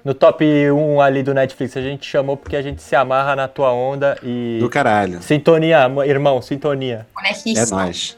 no 0.03 0.13
top 0.13 0.43
1 0.43 1.01
ali 1.01 1.21
do 1.23 1.33
Netflix. 1.33 1.77
A 1.77 1.81
gente 1.81 2.01
te 2.01 2.09
chamou 2.09 2.35
porque 2.35 2.55
a 2.55 2.61
gente 2.61 2.81
se 2.81 2.95
amarra 2.95 3.35
na 3.35 3.47
tua 3.47 3.71
onda 3.71 4.17
e. 4.23 4.57
Do 4.59 4.69
caralho. 4.69 5.21
Sintonia, 5.21 5.89
irmão, 6.05 6.41
sintonia. 6.41 7.05
É 7.55 7.65
nóis. 7.69 8.17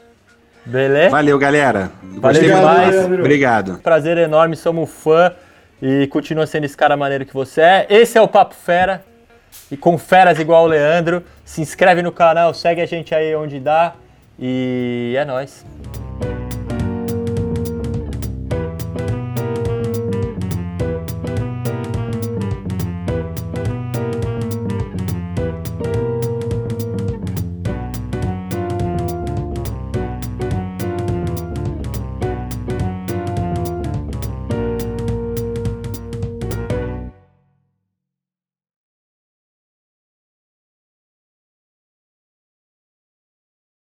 Beleza? 0.66 1.10
Valeu, 1.10 1.38
galera. 1.38 1.92
Valeu 2.02 2.42
demais. 2.42 3.04
Obrigado. 3.04 3.78
Prazer 3.82 4.16
enorme, 4.16 4.56
somos 4.56 4.88
fã 4.90 5.30
e 5.82 6.06
continua 6.06 6.46
sendo 6.46 6.64
esse 6.64 6.76
cara 6.76 6.96
maneiro 6.96 7.26
que 7.26 7.34
você 7.34 7.60
é. 7.60 7.86
Esse 7.90 8.16
é 8.16 8.22
o 8.22 8.26
Papo 8.28 8.54
Fera 8.54 9.04
e 9.70 9.76
com 9.76 9.98
feras 9.98 10.38
igual 10.38 10.64
o 10.64 10.68
Leandro. 10.68 11.24
Se 11.44 11.60
inscreve 11.60 12.02
no 12.02 12.12
canal, 12.12 12.54
segue 12.54 12.80
a 12.80 12.86
gente 12.86 13.14
aí 13.14 13.34
onde 13.34 13.60
dá 13.60 13.94
e 14.38 15.14
é 15.16 15.24
nós. 15.24 15.64